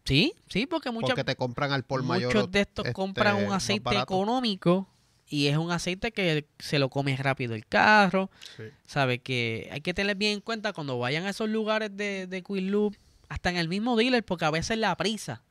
Sí, 0.06 0.34
sí, 0.48 0.66
porque 0.66 0.92
muchas 0.92 1.12
porque 1.12 1.24
te 1.24 1.36
compran 1.36 1.72
al 1.72 1.84
por 1.84 2.04
mayor. 2.04 2.34
Muchos 2.34 2.52
de 2.52 2.62
estos 2.62 2.86
este, 2.86 2.94
compran 2.94 3.46
un 3.46 3.52
aceite 3.54 3.98
económico 3.98 4.88
y 5.28 5.48
es 5.48 5.58
un 5.58 5.72
aceite 5.72 6.12
que 6.12 6.48
se 6.58 6.80
lo 6.80 6.90
come 6.90 7.16
rápido 7.18 7.54
el 7.54 7.66
carro. 7.68 8.32
Sí. 8.58 8.64
Sabe 8.86 9.20
que 9.20 9.70
hay 9.72 9.82
que 9.82 9.94
tener 9.94 10.16
bien 10.16 10.34
en 10.34 10.42
cuenta 10.42 10.74
cuando 10.74 10.98
vayan 10.98 11.26
a 11.26 11.30
esos 11.30 11.50
lugares 11.50 11.96
de, 11.96 12.26
de 12.28 12.42
Quick 12.42 12.64
Loop, 12.70 12.96
hasta 13.28 13.50
en 13.52 13.58
el 13.58 13.68
mismo 13.68 13.96
dealer, 13.96 14.24
porque 14.26 14.46
a 14.46 14.52
veces 14.52 14.78
la 14.78 14.96
prisa, 14.98 15.44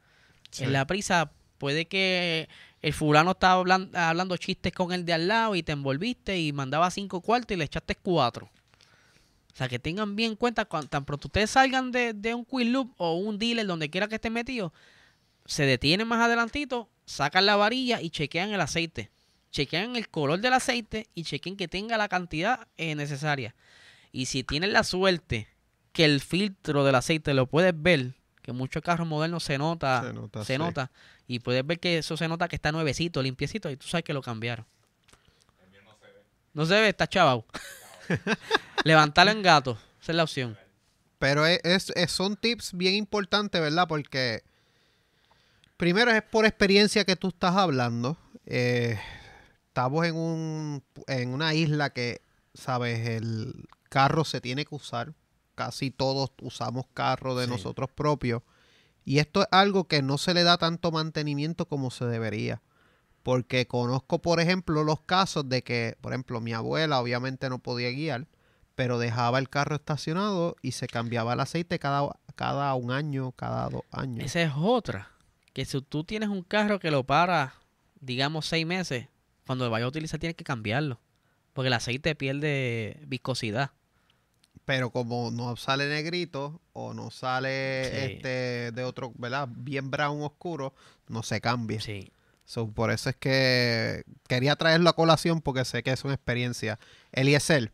Sí. 0.51 0.65
en 0.65 0.73
la 0.73 0.87
prisa 0.87 1.31
puede 1.59 1.87
que 1.87 2.49
el 2.81 2.93
fulano 2.93 3.33
estaba 3.33 3.61
hablan- 3.61 3.95
hablando 3.95 4.37
chistes 4.37 4.73
con 4.73 4.93
el 4.93 5.05
de 5.05 5.13
al 5.13 5.29
lado 5.29 5.55
y 5.55 5.63
te 5.63 5.73
envolviste 5.73 6.39
y 6.39 6.53
mandaba 6.53 6.91
cinco 6.91 7.21
cuartos 7.21 7.55
y 7.55 7.59
le 7.59 7.65
echaste 7.65 7.97
cuatro. 7.97 8.51
O 9.53 9.57
sea, 9.59 9.69
que 9.69 9.79
tengan 9.81 10.15
bien 10.15 10.33
en 10.33 10.37
cuenta 10.37 10.65
cuando 10.67 10.89
tan 10.89 11.05
pronto 11.05 11.27
ustedes 11.29 11.51
salgan 11.51 11.91
de, 11.91 12.13
de 12.13 12.35
un 12.35 12.45
Quick 12.45 12.69
Loop 12.69 12.95
o 12.97 13.15
un 13.17 13.39
dealer 13.39 13.67
donde 13.67 13.91
quiera 13.91 14.07
que 14.07 14.15
estén 14.15 14.33
metidos, 14.33 14.71
se 15.47 15.65
detienen 15.65 16.07
más 16.07 16.21
adelantito, 16.21 16.89
sacan 17.07 17.47
la 17.47 17.57
varilla 17.57 18.01
y 18.01 18.11
chequean 18.11 18.51
el 18.51 18.61
aceite. 18.61 19.11
Chequean 19.51 19.97
el 19.97 20.11
color 20.11 20.41
del 20.41 20.53
aceite 20.53 21.09
y 21.15 21.25
chequen 21.25 21.57
que 21.57 21.69
tenga 21.69 21.97
la 21.97 22.09
cantidad 22.09 22.69
eh, 22.77 22.95
necesaria. 22.95 23.57
Y 24.13 24.27
si 24.27 24.45
tienen 24.45 24.75
la 24.75 24.85
suerte 24.85 25.49
que 25.93 26.05
el 26.05 26.21
filtro 26.21 26.85
del 26.85 26.95
aceite 26.95 27.33
lo 27.35 27.47
puedes 27.47 27.73
ver, 27.75 28.15
que 28.49 28.53
muchos 28.55 28.83
carros 28.83 29.07
modernos 29.07 29.45
se 29.45 29.59
nota, 29.59 30.03
Se 30.07 30.13
nota, 30.15 30.45
se 30.45 30.55
sí. 30.55 30.59
nota, 30.59 30.91
y 31.27 31.41
puedes 31.41 31.67
ver 31.67 31.79
que 31.79 31.99
eso 31.99 32.17
se 32.17 32.29
nota 32.29 32.49
que 32.49 32.57
está 32.57 32.73
nuevecito, 32.73 33.23
limpiecito, 33.23 33.69
y 33.71 33.77
tú 33.77 33.87
sabes 33.87 34.05
que 34.05 34.15
lo 34.15 34.23
cambiaron. 34.23 34.65
No 36.55 36.65
se 36.65 36.81
ve, 36.81 36.89
está 36.89 37.07
chaval. 37.07 37.45
Levantarlo 38.85 39.33
en 39.33 39.43
gato, 39.43 39.79
esa 40.01 40.13
es 40.13 40.17
la 40.17 40.23
opción. 40.25 40.57
Pero 41.19 41.45
es, 41.45 41.61
es- 41.63 41.91
es- 41.95 42.11
son 42.11 42.37
tips 42.37 42.73
bien 42.73 42.95
importantes, 42.95 43.61
¿verdad? 43.61 43.87
Porque 43.87 44.43
primero 45.77 46.11
es 46.11 46.23
por 46.23 46.47
experiencia 46.47 47.05
que 47.05 47.17
tú 47.17 47.29
estás 47.29 47.55
hablando. 47.55 48.17
Eh, 48.47 48.99
estamos 49.67 50.07
en, 50.07 50.17
un, 50.17 50.83
en 51.07 51.35
una 51.35 51.53
isla 51.53 51.91
que, 51.91 52.23
sabes, 52.55 53.07
el 53.09 53.69
carro 53.91 54.25
se 54.25 54.41
tiene 54.41 54.65
que 54.65 54.75
usar. 54.75 55.13
Casi 55.59 55.91
todos 55.91 56.31
usamos 56.41 56.85
carro 56.95 57.35
de 57.35 57.47
Sí. 57.47 57.51
nosotros 57.51 57.91
propios. 57.93 58.43
Y 59.05 59.19
esto 59.19 59.41
es 59.41 59.49
algo 59.51 59.89
que 59.89 60.03
no 60.03 60.17
se 60.17 60.33
le 60.33 60.45
da 60.45 60.57
tanto 60.57 60.93
mantenimiento 60.93 61.67
como 61.67 61.91
se 61.91 62.05
debería. 62.05 62.63
Porque 63.25 63.67
conozco, 63.67 64.21
por 64.23 64.39
ejemplo, 64.39 64.85
los 64.85 65.01
casos 65.01 65.49
de 65.49 65.65
que, 65.65 65.97
por 66.01 66.13
ejemplo, 66.13 66.41
mi 66.41 66.53
abuela 66.53 67.01
obviamente 67.01 67.51
no 67.51 67.59
podía 67.59 67.91
guiar, 67.91 68.29
pero 68.77 69.01
dejaba 69.01 69.41
el 69.41 69.49
carro 69.51 69.75
estacionado 69.75 70.55
y 70.63 70.71
se 70.73 70.87
cambiaba 70.87 71.33
el 71.33 71.41
aceite 71.41 71.81
cada, 71.81 72.09
cada 72.37 72.73
un 72.77 72.93
año, 72.93 73.33
cada 73.33 73.69
dos 73.69 73.83
años. 73.91 74.25
Esa 74.25 74.43
es 74.43 74.53
otra. 74.57 75.11
Que 75.55 75.65
si 75.65 75.81
tú 75.83 76.05
tienes 76.05 76.29
un 76.29 76.43
carro 76.45 76.79
que 76.79 76.93
lo 76.93 77.03
para, 77.03 77.55
digamos, 78.01 78.47
seis 78.47 78.65
meses, 78.65 79.09
cuando 79.45 79.65
lo 79.65 79.73
vayas 79.73 79.87
a 79.87 79.89
utilizar 79.89 80.21
tienes 80.21 80.37
que 80.37 80.45
cambiarlo. 80.45 81.01
Porque 81.53 81.67
el 81.67 81.73
aceite 81.75 82.15
pierde 82.15 83.03
viscosidad. 83.09 83.73
Pero 84.69 84.91
como 84.91 85.31
no 85.31 85.57
sale 85.57 85.89
negrito 85.89 86.61
o 86.75 86.93
no 86.93 87.11
sale 87.11 87.85
Sí. 87.91 87.97
este 88.13 88.71
de 88.73 88.85
otro, 88.85 89.13
¿verdad? 89.17 89.49
Bien 89.51 89.91
brown 89.91 90.21
oscuro, 90.21 90.75
no 91.09 91.23
se 91.23 91.41
cambia. 91.41 91.81
Sí. 91.81 92.13
So, 92.45 92.69
por 92.71 92.91
eso 92.91 93.09
es 93.09 93.17
que 93.17 94.03
quería 94.29 94.57
traerlo 94.57 94.91
a 94.91 94.93
colación 94.93 95.41
porque 95.41 95.65
sé 95.65 95.83
que 95.83 95.91
es 95.93 96.05
una 96.05 96.13
experiencia. 96.13 96.79
Eliezer, 97.13 97.73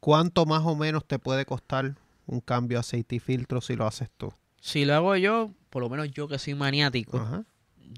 ¿cuánto 0.00 0.46
más 0.46 0.62
o 0.64 0.74
menos 0.74 1.06
te 1.06 1.18
puede 1.18 1.44
costar 1.44 1.94
un 2.26 2.40
cambio 2.40 2.76
de 2.78 2.80
aceite 2.80 3.16
y 3.16 3.18
filtro 3.20 3.60
si 3.60 3.76
lo 3.76 3.86
haces 3.86 4.08
tú? 4.16 4.32
Si 4.62 4.86
lo 4.86 4.94
hago 4.94 5.14
yo, 5.16 5.50
por 5.68 5.82
lo 5.82 5.90
menos 5.90 6.10
yo 6.10 6.26
que 6.26 6.38
soy 6.38 6.54
maniático, 6.54 7.18
Ajá. 7.18 7.44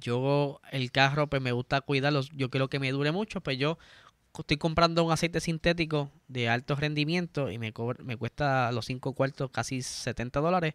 yo 0.03 0.61
el 0.73 0.90
carro 0.90 1.28
pues 1.28 1.40
me 1.40 1.53
gusta 1.53 1.81
cuidarlo, 1.81 2.23
yo 2.35 2.51
quiero 2.51 2.69
que 2.69 2.81
me 2.81 2.90
dure 2.90 3.12
mucho, 3.12 3.40
pues 3.40 3.57
yo 3.57 3.78
estoy 4.42 4.56
comprando 4.56 5.04
un 5.04 5.12
aceite 5.12 5.40
sintético 5.40 6.10
de 6.28 6.48
alto 6.48 6.74
rendimiento 6.76 7.50
y 7.50 7.58
me, 7.58 7.72
cobra- 7.72 8.02
me 8.04 8.16
cuesta 8.16 8.70
los 8.72 8.86
5 8.86 9.12
cuartos 9.14 9.50
casi 9.50 9.82
70 9.82 10.40
dólares. 10.40 10.74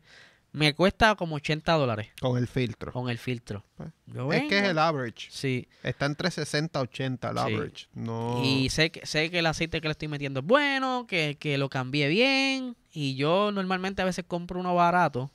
Me 0.53 0.73
cuesta 0.73 1.15
como 1.15 1.35
80 1.37 1.71
dólares 1.73 2.09
Con 2.19 2.37
el 2.37 2.45
filtro. 2.45 2.91
con 2.91 3.09
el 3.09 3.17
filtro. 3.17 3.63
Pues, 3.77 3.89
Es 4.33 4.49
que 4.49 4.57
es 4.59 4.63
el 4.65 4.79
average. 4.79 5.27
Sí, 5.31 5.67
Está 5.81 6.05
entre 6.07 6.29
60 6.29 6.77
y 6.77 6.81
80 6.83 7.29
el 7.29 7.37
Sí. 7.37 7.41
average. 7.43 7.87
No. 7.93 8.41
y 8.43 8.69
sé 8.69 8.91
que, 8.91 9.05
sé 9.05 9.31
que 9.31 9.39
el 9.39 9.45
aceite 9.45 9.79
que 9.79 9.87
le 9.87 9.93
estoy 9.93 10.09
metiendo 10.09 10.41
es 10.41 10.45
bueno, 10.45 11.05
que, 11.07 11.37
que 11.39 11.57
lo 11.57 11.69
cambié 11.69 12.09
bien. 12.09 12.75
Y 12.91 13.15
yo 13.15 13.51
normalmente 13.53 14.01
a 14.01 14.05
veces 14.05 14.25
compro 14.27 14.59
uno 14.59 14.75
barato 14.75 15.31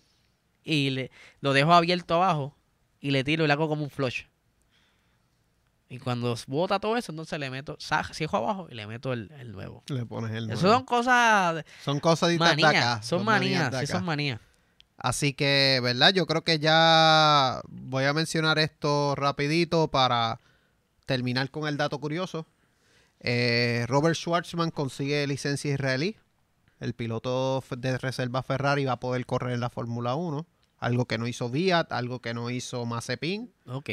y 0.63 0.91
le, 0.91 1.11
lo 1.41 1.55
dejo 1.55 1.73
abierto 1.73 2.15
abajo 2.17 2.55
y 3.01 3.11
le 3.13 3.25
tiro 3.25 3.45
y 3.45 3.47
le 3.47 3.53
hago 3.55 3.69
como 3.69 3.85
un 3.85 3.91
flush. 3.91 4.25
Y 5.89 5.99
cuando 6.01 6.35
bota 6.49 6.81
todo 6.81 6.97
eso, 6.97 7.13
entonces 7.13 7.39
le 7.39 7.49
meto, 7.49 7.77
cierro 8.13 8.39
abajo 8.39 8.67
y 8.71 8.75
le 8.75 8.87
meto 8.89 9.13
el, 9.13 9.31
el 9.39 9.53
nuevo. 9.53 9.85
Le 9.89 10.05
pones 10.05 10.33
el 10.33 10.51
Eso 10.51 10.63
nuevo. 10.63 10.79
son 10.79 10.85
cosas, 10.85 11.65
Son 11.85 12.01
cosas 12.01 12.31
de 12.31 12.37
acá. 12.65 13.03
son 13.03 13.25
manías, 13.25 13.71
de 13.71 13.79
sí 13.79 13.85
acá. 13.85 13.93
son 13.99 14.05
manías. 14.05 14.41
Así 14.99 15.33
que, 15.35 15.79
¿verdad? 15.83 16.13
Yo 16.13 16.27
creo 16.27 16.43
que 16.43 16.59
ya 16.59 17.61
voy 17.69 18.05
a 18.05 18.13
mencionar 18.15 18.59
esto 18.59 19.15
rapidito 19.15 19.89
para 19.89 20.41
terminar 21.05 21.51
con 21.51 21.69
el 21.69 21.77
dato 21.77 22.01
curioso. 22.01 22.47
Eh, 23.21 23.85
Robert 23.89 24.17
Schwartzman 24.17 24.71
consigue 24.71 25.27
licencia 25.27 25.73
israelí. 25.73 26.17
El 26.81 26.95
piloto 26.95 27.63
de 27.77 27.97
reserva 27.99 28.43
Ferrari 28.43 28.85
va 28.85 28.93
a 28.93 29.01
poder 29.01 29.25
correr 29.27 29.55
en 29.55 29.61
la 29.61 29.71
Fórmula 29.71 30.15
1. 30.15 30.47
Algo 30.79 31.07
que 31.07 31.17
no 31.19 31.27
hizo 31.27 31.49
Fiat, 31.49 31.93
algo 31.93 32.21
que 32.21 32.35
no 32.35 32.51
hizo 32.51 32.85
Mazepin, 32.87 33.53
Ok. 33.67 33.91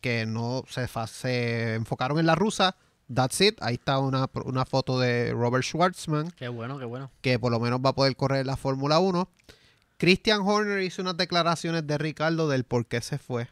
Que 0.00 0.26
no 0.26 0.64
se, 0.68 1.74
enfocaron 1.74 2.18
en 2.18 2.26
la 2.26 2.34
rusa. 2.34 2.76
That's 3.12 3.40
it. 3.40 3.58
Ahí 3.60 3.74
está 3.74 3.98
una, 3.98 4.28
una 4.44 4.64
foto 4.64 4.98
de 4.98 5.32
Robert 5.32 5.64
Schwartzman 5.64 6.32
Qué 6.32 6.48
bueno, 6.48 6.78
qué 6.78 6.84
bueno. 6.84 7.12
que 7.20 7.38
por 7.38 7.52
lo 7.52 7.60
menos 7.60 7.80
va 7.84 7.90
a 7.90 7.94
poder 7.94 8.16
correr 8.16 8.40
en 8.40 8.48
la 8.48 8.56
Fórmula 8.56 8.98
1. 8.98 9.28
Christian 9.96 10.40
Horner 10.42 10.82
hizo 10.82 11.02
unas 11.02 11.16
declaraciones 11.16 11.86
de 11.86 11.98
Ricardo 11.98 12.48
del 12.48 12.64
por 12.64 12.86
qué 12.86 13.00
se 13.00 13.18
fue 13.18 13.48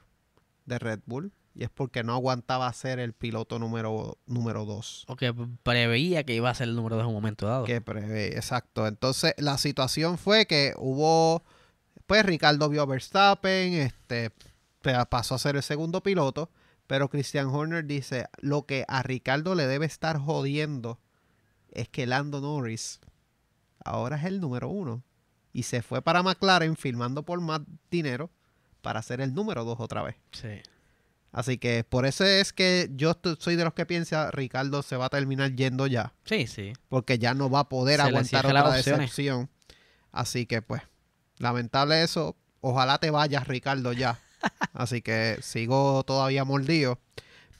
de 0.66 0.78
Red 0.78 1.00
Bull. 1.06 1.32
Y 1.56 1.62
es 1.62 1.70
porque 1.70 2.02
no 2.02 2.14
aguantaba 2.14 2.72
ser 2.72 2.98
el 2.98 3.12
piloto 3.12 3.60
número, 3.60 4.18
número 4.26 4.64
2. 4.64 5.04
O 5.06 5.16
que 5.16 5.32
preveía 5.62 6.24
que 6.24 6.34
iba 6.34 6.50
a 6.50 6.54
ser 6.54 6.68
el 6.68 6.74
número 6.74 6.96
de 6.96 7.04
un 7.04 7.12
momento 7.12 7.46
dado. 7.46 7.64
Que 7.64 7.80
prevé, 7.80 8.36
exacto. 8.36 8.88
Entonces, 8.88 9.34
la 9.38 9.56
situación 9.56 10.18
fue 10.18 10.46
que 10.46 10.74
hubo. 10.76 11.44
Pues 12.06 12.26
Ricardo 12.26 12.68
vio 12.68 12.82
a 12.82 12.86
Verstappen, 12.86 13.74
este, 13.74 14.32
pasó 15.10 15.34
a 15.34 15.38
ser 15.38 15.56
el 15.56 15.62
segundo 15.62 16.02
piloto. 16.02 16.50
Pero 16.86 17.08
Christian 17.08 17.46
Horner 17.46 17.84
dice: 17.86 18.26
Lo 18.40 18.66
que 18.66 18.84
a 18.88 19.02
Ricardo 19.02 19.54
le 19.54 19.66
debe 19.66 19.86
estar 19.86 20.18
jodiendo 20.18 21.00
es 21.70 21.88
que 21.88 22.06
Lando 22.06 22.40
Norris 22.40 23.00
ahora 23.84 24.16
es 24.16 24.24
el 24.24 24.40
número 24.40 24.68
uno. 24.68 25.02
Y 25.52 25.62
se 25.64 25.82
fue 25.82 26.02
para 26.02 26.22
McLaren 26.22 26.76
firmando 26.76 27.22
por 27.22 27.40
más 27.40 27.60
dinero 27.90 28.30
para 28.82 29.00
ser 29.02 29.20
el 29.20 29.34
número 29.34 29.64
dos 29.64 29.78
otra 29.80 30.02
vez. 30.02 30.16
Sí. 30.32 30.60
Así 31.32 31.58
que 31.58 31.84
por 31.84 32.06
eso 32.06 32.24
es 32.24 32.52
que 32.52 32.90
yo 32.94 33.16
soy 33.38 33.56
de 33.56 33.64
los 33.64 33.74
que 33.74 33.86
piensa 33.86 34.30
Ricardo 34.30 34.82
se 34.82 34.96
va 34.96 35.06
a 35.06 35.10
terminar 35.10 35.52
yendo 35.56 35.88
ya 35.88 36.12
Sí, 36.24 36.46
sí. 36.46 36.72
porque 36.88 37.18
ya 37.18 37.34
no 37.34 37.50
va 37.50 37.60
a 37.60 37.68
poder 37.68 37.96
Se 38.00 38.06
aguantar 38.06 38.46
otra 38.46 38.70
decepción. 38.70 39.50
Así 40.12 40.46
que 40.46 40.62
pues, 40.62 40.82
lamentable 41.38 42.02
eso. 42.04 42.36
Ojalá 42.60 42.98
te 42.98 43.10
vayas, 43.10 43.48
Ricardo, 43.48 43.92
ya. 43.92 44.20
Así 44.72 45.02
que 45.02 45.38
sigo 45.42 46.02
todavía 46.04 46.44
mordido. 46.44 46.98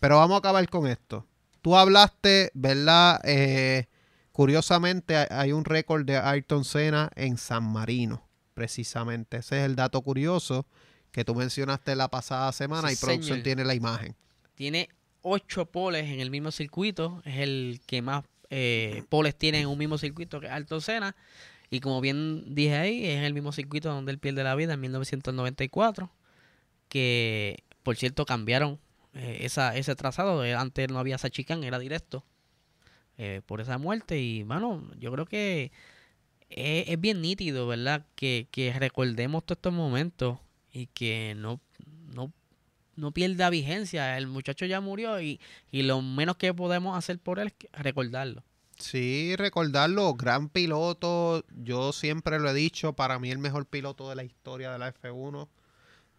Pero 0.01 0.17
vamos 0.19 0.35
a 0.37 0.39
acabar 0.39 0.69
con 0.69 0.87
esto. 0.87 1.27
Tú 1.63 1.77
hablaste, 1.77 2.51
¿verdad? 2.55 3.21
Eh, 3.25 3.87
curiosamente 4.33 5.17
hay- 5.17 5.53
un 5.53 5.65
récord 5.65 6.05
de 6.05 6.17
Ayrton 6.19 6.65
Senna 6.65 7.11
en 7.15 7.39
San 7.39 7.65
Marino, 7.65 8.27
precisamente. 8.53 9.39
Ese 9.39 9.61
es 9.61 9.65
el 9.65 9.77
dato 9.77 10.03
curioso 10.03 10.67
que 11.13 11.25
tú 11.25 11.35
mencionaste 11.35 11.95
la 11.97 12.09
pasada 12.09 12.53
semana 12.53 12.89
Sí, 12.89 12.95
y 12.95 12.97
producción 12.99 13.29
señor. 13.37 13.45
tiene 13.45 13.65
la 13.65 13.75
imagen. 13.75 14.17
Tiene 14.57 14.89
ocho 15.23 15.67
poles 15.67 16.11
en 16.11 16.21
el 16.21 16.31
mismo 16.31 16.51
circuito. 16.51 17.23
Es 17.25 17.39
el 17.39 17.81
que 17.87 18.03
más 18.03 18.25
eh, 18.51 19.03
poles 19.09 19.35
tiene 19.37 19.61
en 19.61 19.69
un 19.69 19.79
mismo 19.79 19.97
circuito 19.99 20.41
que 20.41 20.49
Alto 20.49 20.81
Senna. 20.81 21.17
Y 21.71 21.81
como 21.81 22.01
bien 22.01 22.55
dije 22.55 22.77
ahí, 22.77 23.07
es 23.07 23.23
el 23.25 23.33
mismo 23.35 23.51
circuito 23.53 23.89
donde 23.89 24.13
él 24.13 24.19
pierde 24.19 24.45
la 24.45 24.55
vida 24.55 24.75
en 24.75 24.81
1994. 24.81 26.11
Que, 26.95 27.65
por 27.83 27.97
cierto, 27.97 28.25
cambiaron 28.25 28.79
eh, 29.15 29.39
esa, 29.41 29.77
ese 29.77 29.97
trazado. 29.97 30.45
Eh, 30.45 30.55
Antes 30.55 30.89
no 30.91 31.01
había 31.01 31.17
esa 31.17 31.29
chicane, 31.29 31.67
era 31.67 31.79
directo. 31.81 32.25
eh, 33.19 33.41
por 33.47 33.61
esa 33.61 33.79
muerte. 33.79 34.21
Y, 34.23 34.45
mano, 34.45 34.89
yo 34.99 35.11
creo 35.13 35.27
que 35.27 35.73
es, 36.51 36.89
es 36.89 37.01
bien 37.01 37.21
nítido, 37.21 37.67
¿verdad? 37.67 38.07
Que, 38.15 38.47
que 38.53 38.73
recordemos 38.79 39.45
todos 39.45 39.59
estos 39.59 39.73
momentos 39.73 40.39
y 40.73 40.87
que 40.87 41.35
no, 41.37 41.61
no, 42.15 42.33
no 42.97 43.11
pierda 43.13 43.51
vigencia. 43.51 44.17
El 44.19 44.27
muchacho 44.29 44.67
ya 44.67 44.81
murió 44.81 45.21
y, 45.21 45.41
y 45.73 45.83
lo 45.83 46.01
menos 46.03 46.37
que 46.37 46.55
podemos 46.55 46.97
hacer 46.97 47.19
por 47.19 47.39
él 47.41 47.53
es 47.73 47.83
recordarlo. 47.83 48.43
Sí, 48.79 49.35
recordarlo, 49.37 50.15
gran 50.15 50.49
piloto, 50.49 51.45
yo 51.63 51.93
siempre 51.93 52.41
lo 52.41 52.51
he 52.51 52.55
dicho, 52.55 52.93
para 52.95 53.19
mí 53.21 53.31
el 53.31 53.39
mejor 53.39 53.67
piloto 53.67 54.09
de 54.09 54.17
la 54.17 54.25
historia 54.25 54.73
de 54.73 54.79
la 54.81 54.93
F1. 54.93 55.47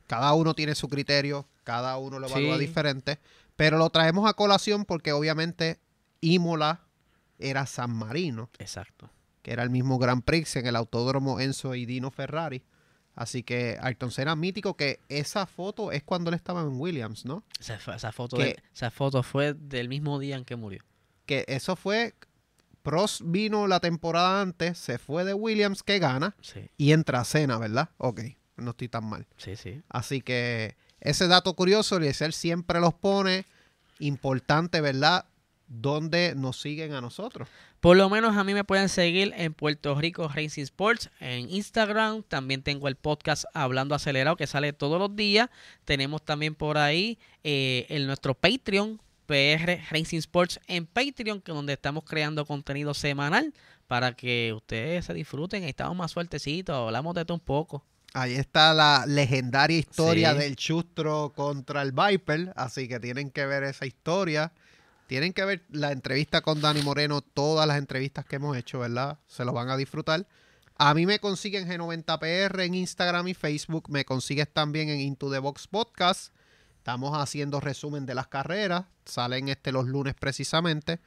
Cada 0.07 0.34
uno 0.34 0.53
tiene 0.53 0.76
su 0.76 0.88
criterio, 0.88 1.48
cada 1.64 1.98
uno 1.98 2.19
lo 2.19 2.27
evalúa 2.27 2.56
Sí. 2.56 2.61
diferente, 2.61 3.19
pero 3.56 3.77
lo 3.77 3.90
traemos 3.90 4.30
a 4.30 4.34
colación 4.34 4.86
porque 4.86 5.11
obviamente 5.14 5.80
Imola 6.22 6.82
era 7.40 7.65
San 7.65 7.91
Marino, 7.95 8.49
Exacto. 8.60 9.10
que 9.41 9.52
era 9.52 9.64
el 9.64 9.69
mismo 9.69 9.98
Grand 9.98 10.23
Prix 10.23 10.56
en 10.57 10.68
el 10.68 10.76
autódromo 10.76 11.40
Enzo 11.40 11.76
y 11.76 11.86
Dino 11.86 12.11
Ferrari. 12.11 12.64
Así 13.15 13.44
que 13.44 13.77
Ayrton 13.82 14.11
Senna 14.11 14.36
mítico 14.36 14.76
que 14.76 14.99
esa 15.07 15.45
foto 15.45 15.91
es 15.94 16.03
cuando 16.03 16.30
él 16.30 16.36
estaba 16.36 16.61
en 16.61 16.80
Williams, 16.80 17.23
¿no? 17.26 17.44
Esa, 17.60 18.11
foto 18.11 18.36
Que- 18.38 18.44
de- 18.44 18.64
esa 18.73 18.91
foto 18.91 19.23
fue 19.23 19.53
del 19.53 19.88
mismo 19.88 20.19
día 20.19 20.36
en 20.36 20.44
que 20.45 20.56
murió. 20.57 20.84
Que 21.26 21.45
eso 21.48 21.76
fue 21.77 22.14
Prost 22.84 23.22
vino 23.26 23.65
la 23.68 23.80
temporada 23.80 24.41
antes, 24.41 24.77
se 24.77 24.99
fue 24.99 25.23
de 25.23 25.34
Williams 25.34 25.82
que 25.82 25.98
gana 25.98 26.36
Sí, 26.41 26.69
y 26.77 26.91
entra 26.91 27.22
a 27.22 27.23
cena, 27.26 27.57
¿verdad? 27.57 27.90
Ok, 27.98 28.22
no 28.57 28.72
estoy 28.72 28.88
tan 28.90 29.06
mal. 29.06 29.27
sí, 29.38 29.56
sí. 29.56 29.82
Así 29.90 30.22
que 30.22 30.76
ese 31.02 31.27
dato 31.27 31.53
curioso, 31.53 31.98
Eliezer 31.98 32.34
siempre 32.34 32.80
los 32.80 32.94
pone 32.94 33.45
importante, 33.99 34.82
¿verdad? 34.82 35.26
Donde 35.68 36.34
nos 36.36 36.60
siguen 36.60 36.94
a 36.94 37.02
nosotros. 37.02 37.48
Por 37.80 37.98
lo 37.98 38.10
menos 38.10 38.36
a 38.36 38.44
mí 38.44 38.53
me 38.53 38.64
pueden 38.64 38.90
seguir 38.90 39.34
en 39.38 39.53
Puerto 39.53 39.94
Rico 39.94 40.27
Racing 40.27 40.64
Sports 40.64 41.11
en 41.19 41.49
Instagram. 41.49 42.23
También 42.23 42.64
tengo 42.64 42.88
el 42.88 42.95
podcast 42.95 43.45
Hablando 43.53 43.94
Acelerado 43.94 44.36
que 44.36 44.48
sale 44.48 44.73
todos 44.73 44.99
los 44.99 45.15
días. 45.15 45.49
Tenemos 45.86 46.23
también 46.23 46.56
por 46.56 46.80
ahí 46.80 47.19
eh, 47.44 47.86
en 47.90 48.07
nuestro 48.07 48.34
Patreon, 48.34 48.99
PR 49.27 49.80
Racing 49.91 50.18
Sports 50.18 50.60
en 50.68 50.88
Patreon, 50.88 51.41
que 51.41 51.52
donde 51.52 51.73
estamos 51.73 52.03
creando 52.03 52.45
contenido 52.45 52.95
semanal 52.95 53.53
para 53.86 54.15
que 54.15 54.53
ustedes 54.56 55.06
se 55.06 55.14
disfruten. 55.14 55.64
Estamos 55.64 55.95
más 55.95 56.11
sueltecitos, 56.11 56.76
hablamos 56.76 57.14
de 57.14 57.26
todo 57.26 57.36
un 57.36 57.41
poco. 57.41 57.86
Ahí 58.17 58.35
está 58.35 58.73
la 58.73 59.03
legendaria 59.05 59.77
historia 59.77 60.31
Sí. 60.31 60.37
del 60.39 60.55
Chustro 60.55 61.33
contra 61.35 61.81
el 61.81 61.91
Viper, 61.91 62.53
así 62.55 62.87
que 62.87 62.97
tienen 63.01 63.29
que 63.29 63.45
ver 63.45 63.63
esa 63.63 63.85
historia. 63.85 64.53
tienen 65.07 65.33
que 65.33 65.43
ver 65.45 65.63
la 65.69 65.91
entrevista 65.91 66.41
con 66.41 66.61
Dani 66.61 66.81
Moreno, 66.81 67.21
todas 67.21 67.67
las 67.67 67.77
entrevistas 67.77 68.25
que 68.25 68.37
hemos 68.37 68.57
hecho, 68.57 68.79
¿verdad? 68.79 69.19
Se 69.27 69.43
lo 69.45 69.51
van 69.53 69.69
a 69.69 69.77
disfrutar. 69.77 70.25
A 70.77 70.93
mí 70.95 71.05
me 71.05 71.19
consiguen 71.19 71.67
G90PR 71.67 72.61
en 72.63 72.73
Instagram 72.73 73.27
y 73.27 73.33
Facebook. 73.35 73.87
Me 73.91 74.03
consigues 74.03 74.47
también 74.51 74.89
en 74.89 75.01
Into 75.01 75.29
the 75.29 75.37
Box 75.37 75.67
Podcast. 75.67 76.33
Estamos 76.77 77.15
haciendo 77.15 77.59
resumen 77.59 78.05
de 78.07 78.15
las 78.15 78.27
carreras. 78.27 78.85
Salen 79.05 79.49
este 79.49 79.71
los 79.71 79.85
lunes 79.85 80.15
precisamente. 80.15 80.99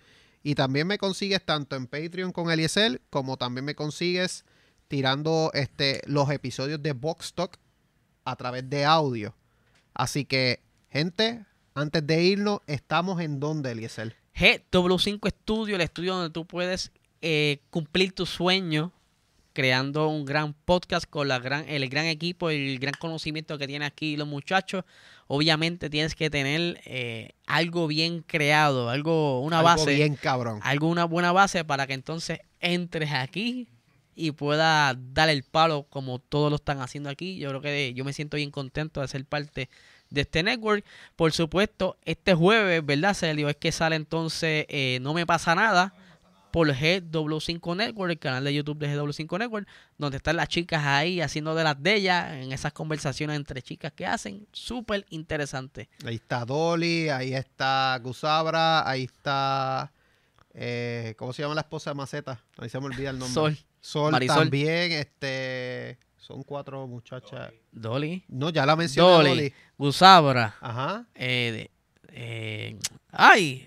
Y 0.44 0.54
también 0.54 0.86
me 0.86 0.98
consigues 0.98 1.44
tanto 1.44 1.74
en 1.74 1.88
Patreon 1.88 2.30
con 2.30 2.50
Eliezer, 2.52 3.00
como 3.10 3.36
también 3.36 3.64
me 3.64 3.74
consigues 3.74 4.44
tirando 4.88 5.50
este, 5.54 6.02
los 6.06 6.30
episodios 6.30 6.82
de 6.82 6.92
Box 6.92 7.34
Talk 7.34 7.58
a 8.24 8.36
través 8.36 8.68
de 8.68 8.84
audio. 8.84 9.34
Así 9.94 10.24
que, 10.24 10.60
gente, 10.90 11.44
antes 11.74 12.06
de 12.06 12.22
irnos, 12.22 12.60
estamos 12.66 13.20
en 13.20 13.38
donde, 13.38 13.72
Eliezer. 13.72 14.16
GW5 14.34 15.30
Studio, 15.30 15.76
el 15.76 15.82
estudio 15.82 16.14
donde 16.14 16.30
tú 16.30 16.46
puedes 16.46 16.92
eh, 17.20 17.60
cumplir 17.70 18.12
tu 18.12 18.26
sueño 18.26 18.92
creando 19.52 20.08
un 20.08 20.24
gran 20.24 20.54
podcast 20.54 21.04
con 21.10 21.26
la 21.26 21.40
gran, 21.40 21.68
el 21.68 21.88
gran 21.88 22.04
equipo 22.04 22.48
el 22.48 22.78
gran 22.78 22.94
conocimiento 22.96 23.58
que 23.58 23.66
tienen 23.66 23.86
aquí 23.86 24.16
los 24.16 24.28
muchachos. 24.28 24.84
Obviamente 25.26 25.90
tienes 25.90 26.14
que 26.14 26.30
tener 26.30 26.80
eh, 26.84 27.32
algo 27.44 27.88
bien 27.88 28.22
creado, 28.22 28.88
algo, 28.88 29.40
una 29.40 29.58
Algo 29.58 29.68
base. 29.70 29.94
bien 29.96 30.14
cabrón. 30.14 30.60
algo, 30.62 30.86
una 30.86 31.04
buena 31.04 31.32
base 31.32 31.64
para 31.64 31.88
que 31.88 31.94
entonces 31.94 32.38
entres 32.60 33.10
aquí 33.12 33.66
y 34.18 34.32
pueda 34.32 34.94
dar 34.98 35.28
el 35.28 35.44
palo 35.44 35.84
como 35.88 36.18
todos 36.18 36.50
lo 36.50 36.56
están 36.56 36.80
haciendo 36.80 37.08
aquí. 37.08 37.38
Yo 37.38 37.48
creo 37.50 37.60
que 37.60 37.94
yo 37.94 38.04
me 38.04 38.12
siento 38.12 38.36
bien 38.36 38.50
contento 38.50 39.00
de 39.00 39.08
ser 39.08 39.24
parte 39.24 39.70
de 40.10 40.20
este 40.22 40.42
network. 40.42 40.84
Por 41.16 41.32
supuesto, 41.32 41.96
este 42.04 42.34
jueves, 42.34 42.84
¿verdad, 42.84 43.14
Celio? 43.14 43.48
Es 43.48 43.56
que 43.56 43.70
sale 43.72 43.94
entonces 43.96 44.66
eh, 44.68 44.98
No 45.02 45.14
Me 45.14 45.24
Pasa 45.24 45.54
Nada 45.54 45.94
por 46.50 46.66
GW5 46.74 47.76
Network, 47.76 48.10
el 48.12 48.18
canal 48.18 48.42
de 48.42 48.54
YouTube 48.54 48.78
de 48.78 48.88
GW5 48.96 49.38
Network, 49.38 49.68
donde 49.98 50.16
están 50.16 50.36
las 50.36 50.48
chicas 50.48 50.82
ahí 50.84 51.20
haciendo 51.20 51.54
de 51.54 51.62
las 51.62 51.80
de 51.82 51.94
ellas, 51.94 52.32
en 52.32 52.52
esas 52.52 52.72
conversaciones 52.72 53.36
entre 53.36 53.60
chicas 53.60 53.92
que 53.92 54.06
hacen, 54.06 54.46
súper 54.50 55.04
interesante. 55.10 55.90
Ahí 56.06 56.14
está 56.16 56.46
Dolly, 56.46 57.10
ahí 57.10 57.34
está 57.34 57.98
Gusabra, 58.02 58.88
ahí 58.88 59.04
está. 59.04 59.92
eh, 60.54 61.14
¿Cómo 61.18 61.34
se 61.34 61.42
llama 61.42 61.54
la 61.54 61.60
esposa 61.60 61.90
de 61.90 61.94
Maceta? 61.94 62.42
Ahí 62.56 62.70
se 62.70 62.80
me 62.80 62.86
olvida 62.86 63.10
el 63.10 63.18
nombre. 63.18 63.34
Sol, 63.34 63.58
Sol 63.80 64.12
Marisol. 64.12 64.36
también, 64.38 64.92
este. 64.92 65.98
Son 66.16 66.42
cuatro 66.42 66.86
muchachas. 66.86 67.52
Dolly, 67.72 68.24
No, 68.28 68.50
ya 68.50 68.66
la 68.66 68.76
mencioné. 68.76 69.10
Dolly, 69.10 69.28
Dolly. 69.30 69.52
Gusabra, 69.78 70.56
Ajá. 70.60 71.06
Eh, 71.14 71.52
de- 71.52 71.70
eh, 72.12 72.78
¡Ay! 73.12 73.66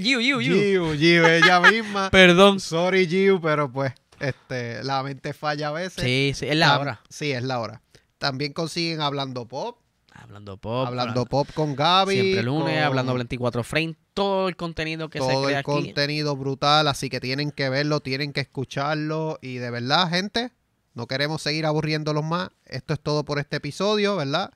Giu, 0.00 0.20
Giu, 0.20 0.40
Giu. 0.40 0.54
Giu, 0.54 0.94
Giu, 0.96 1.26
ella 1.26 1.60
misma. 1.70 2.10
Perdón. 2.10 2.58
Sorry, 2.60 3.06
Giu, 3.06 3.40
pero 3.40 3.70
pues, 3.70 3.92
este, 4.20 4.82
la 4.84 5.02
mente 5.02 5.32
falla 5.32 5.68
a 5.68 5.72
veces. 5.72 6.02
Sí, 6.02 6.32
sí, 6.34 6.46
es 6.48 6.56
la 6.56 6.68
Tam- 6.76 6.80
hora. 6.80 7.00
Sí, 7.08 7.30
es 7.32 7.42
la 7.42 7.60
hora. 7.60 7.82
También 8.18 8.52
consiguen 8.52 9.00
Hablando 9.00 9.46
Pop. 9.46 9.78
Hablando 10.22 10.56
pop. 10.56 10.86
hablando 10.88 11.24
Pop 11.26 11.48
con 11.54 11.76
Gaby. 11.76 12.14
Siempre 12.14 12.42
lunes, 12.42 12.74
con 12.76 12.84
hablando 12.84 13.14
24 13.14 13.62
frames. 13.64 13.96
Todo 14.14 14.48
el 14.48 14.56
contenido 14.56 15.08
que 15.10 15.20
se 15.20 15.26
Todo 15.32 15.48
el 15.48 15.56
aquí. 15.56 15.64
contenido 15.64 16.36
brutal, 16.36 16.88
así 16.88 17.08
que 17.10 17.20
tienen 17.20 17.50
que 17.50 17.68
verlo, 17.68 18.00
tienen 18.00 18.32
que 18.32 18.40
escucharlo. 18.40 19.38
Y 19.42 19.56
de 19.56 19.70
verdad, 19.70 20.08
gente, 20.08 20.52
no 20.94 21.06
queremos 21.06 21.42
seguir 21.42 21.66
aburriéndolos 21.66 22.24
más. 22.24 22.50
Esto 22.64 22.94
es 22.94 23.00
todo 23.00 23.24
por 23.24 23.38
este 23.38 23.56
episodio, 23.56 24.16
¿verdad? 24.16 24.52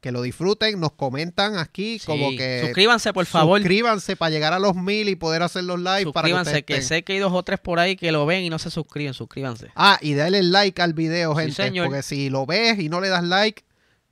Que 0.00 0.12
lo 0.12 0.22
disfruten, 0.22 0.78
nos 0.78 0.92
comentan 0.92 1.58
aquí 1.58 1.98
Sí. 1.98 2.06
como 2.06 2.30
que... 2.30 2.62
Suscríbanse, 2.64 3.12
por 3.12 3.26
favor. 3.26 3.58
Suscríbanse 3.60 4.14
para 4.16 4.30
llegar 4.30 4.52
a 4.52 4.58
los 4.58 4.74
mil 4.76 5.08
y 5.08 5.16
poder 5.16 5.42
hacer 5.42 5.64
los 5.64 5.78
live 5.78 6.12
para 6.12 6.28
que 6.28 6.34
Suscríbanse, 6.34 6.62
que 6.64 6.74
estén. 6.74 6.88
sé 6.88 7.02
que 7.02 7.14
hay 7.14 7.18
dos 7.18 7.32
o 7.32 7.42
tres 7.42 7.58
por 7.58 7.80
ahí 7.80 7.96
que 7.96 8.12
lo 8.12 8.24
ven 8.24 8.44
y 8.44 8.50
no 8.50 8.58
se 8.58 8.70
suscriben. 8.70 9.14
Suscríbanse. 9.14 9.70
Ah, 9.74 9.98
y 10.00 10.14
dale 10.14 10.42
like 10.42 10.80
al 10.80 10.92
video, 10.94 11.34
gente. 11.34 11.70
Porque 11.82 12.02
si 12.02 12.30
lo 12.30 12.46
ves 12.46 12.78
y 12.78 12.88
no 12.88 13.00
le 13.00 13.08
das 13.08 13.24
like, 13.24 13.64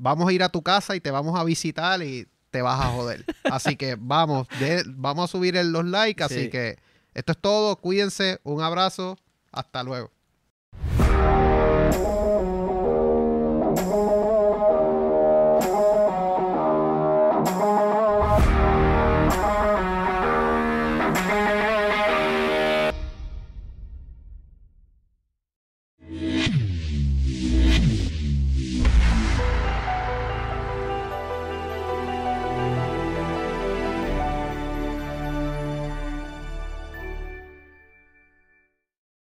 vamos 0.04 0.28
a 0.28 0.32
ir 0.34 0.42
a 0.42 0.50
tu 0.50 0.62
casa 0.62 0.94
y 0.94 1.00
te 1.00 1.10
vamos 1.10 1.38
a 1.40 1.42
visitar 1.44 2.02
y 2.02 2.28
te 2.50 2.60
vas 2.62 2.78
a 2.78 2.84
joder. 2.90 3.24
así 3.44 3.74
que 3.76 3.96
vamos, 3.98 4.46
de- 4.60 4.84
vamos 4.86 5.30
a 5.30 5.32
subir 5.32 5.54
los 5.64 5.84
likes. 5.86 6.22
Así 6.22 6.44
Sí. 6.44 6.50
que 6.50 6.78
esto 7.14 7.32
es 7.32 7.38
todo. 7.38 7.76
Cuídense. 7.76 8.38
Un 8.44 8.62
abrazo. 8.62 9.16
Hasta 9.50 9.82
luego. 9.82 10.10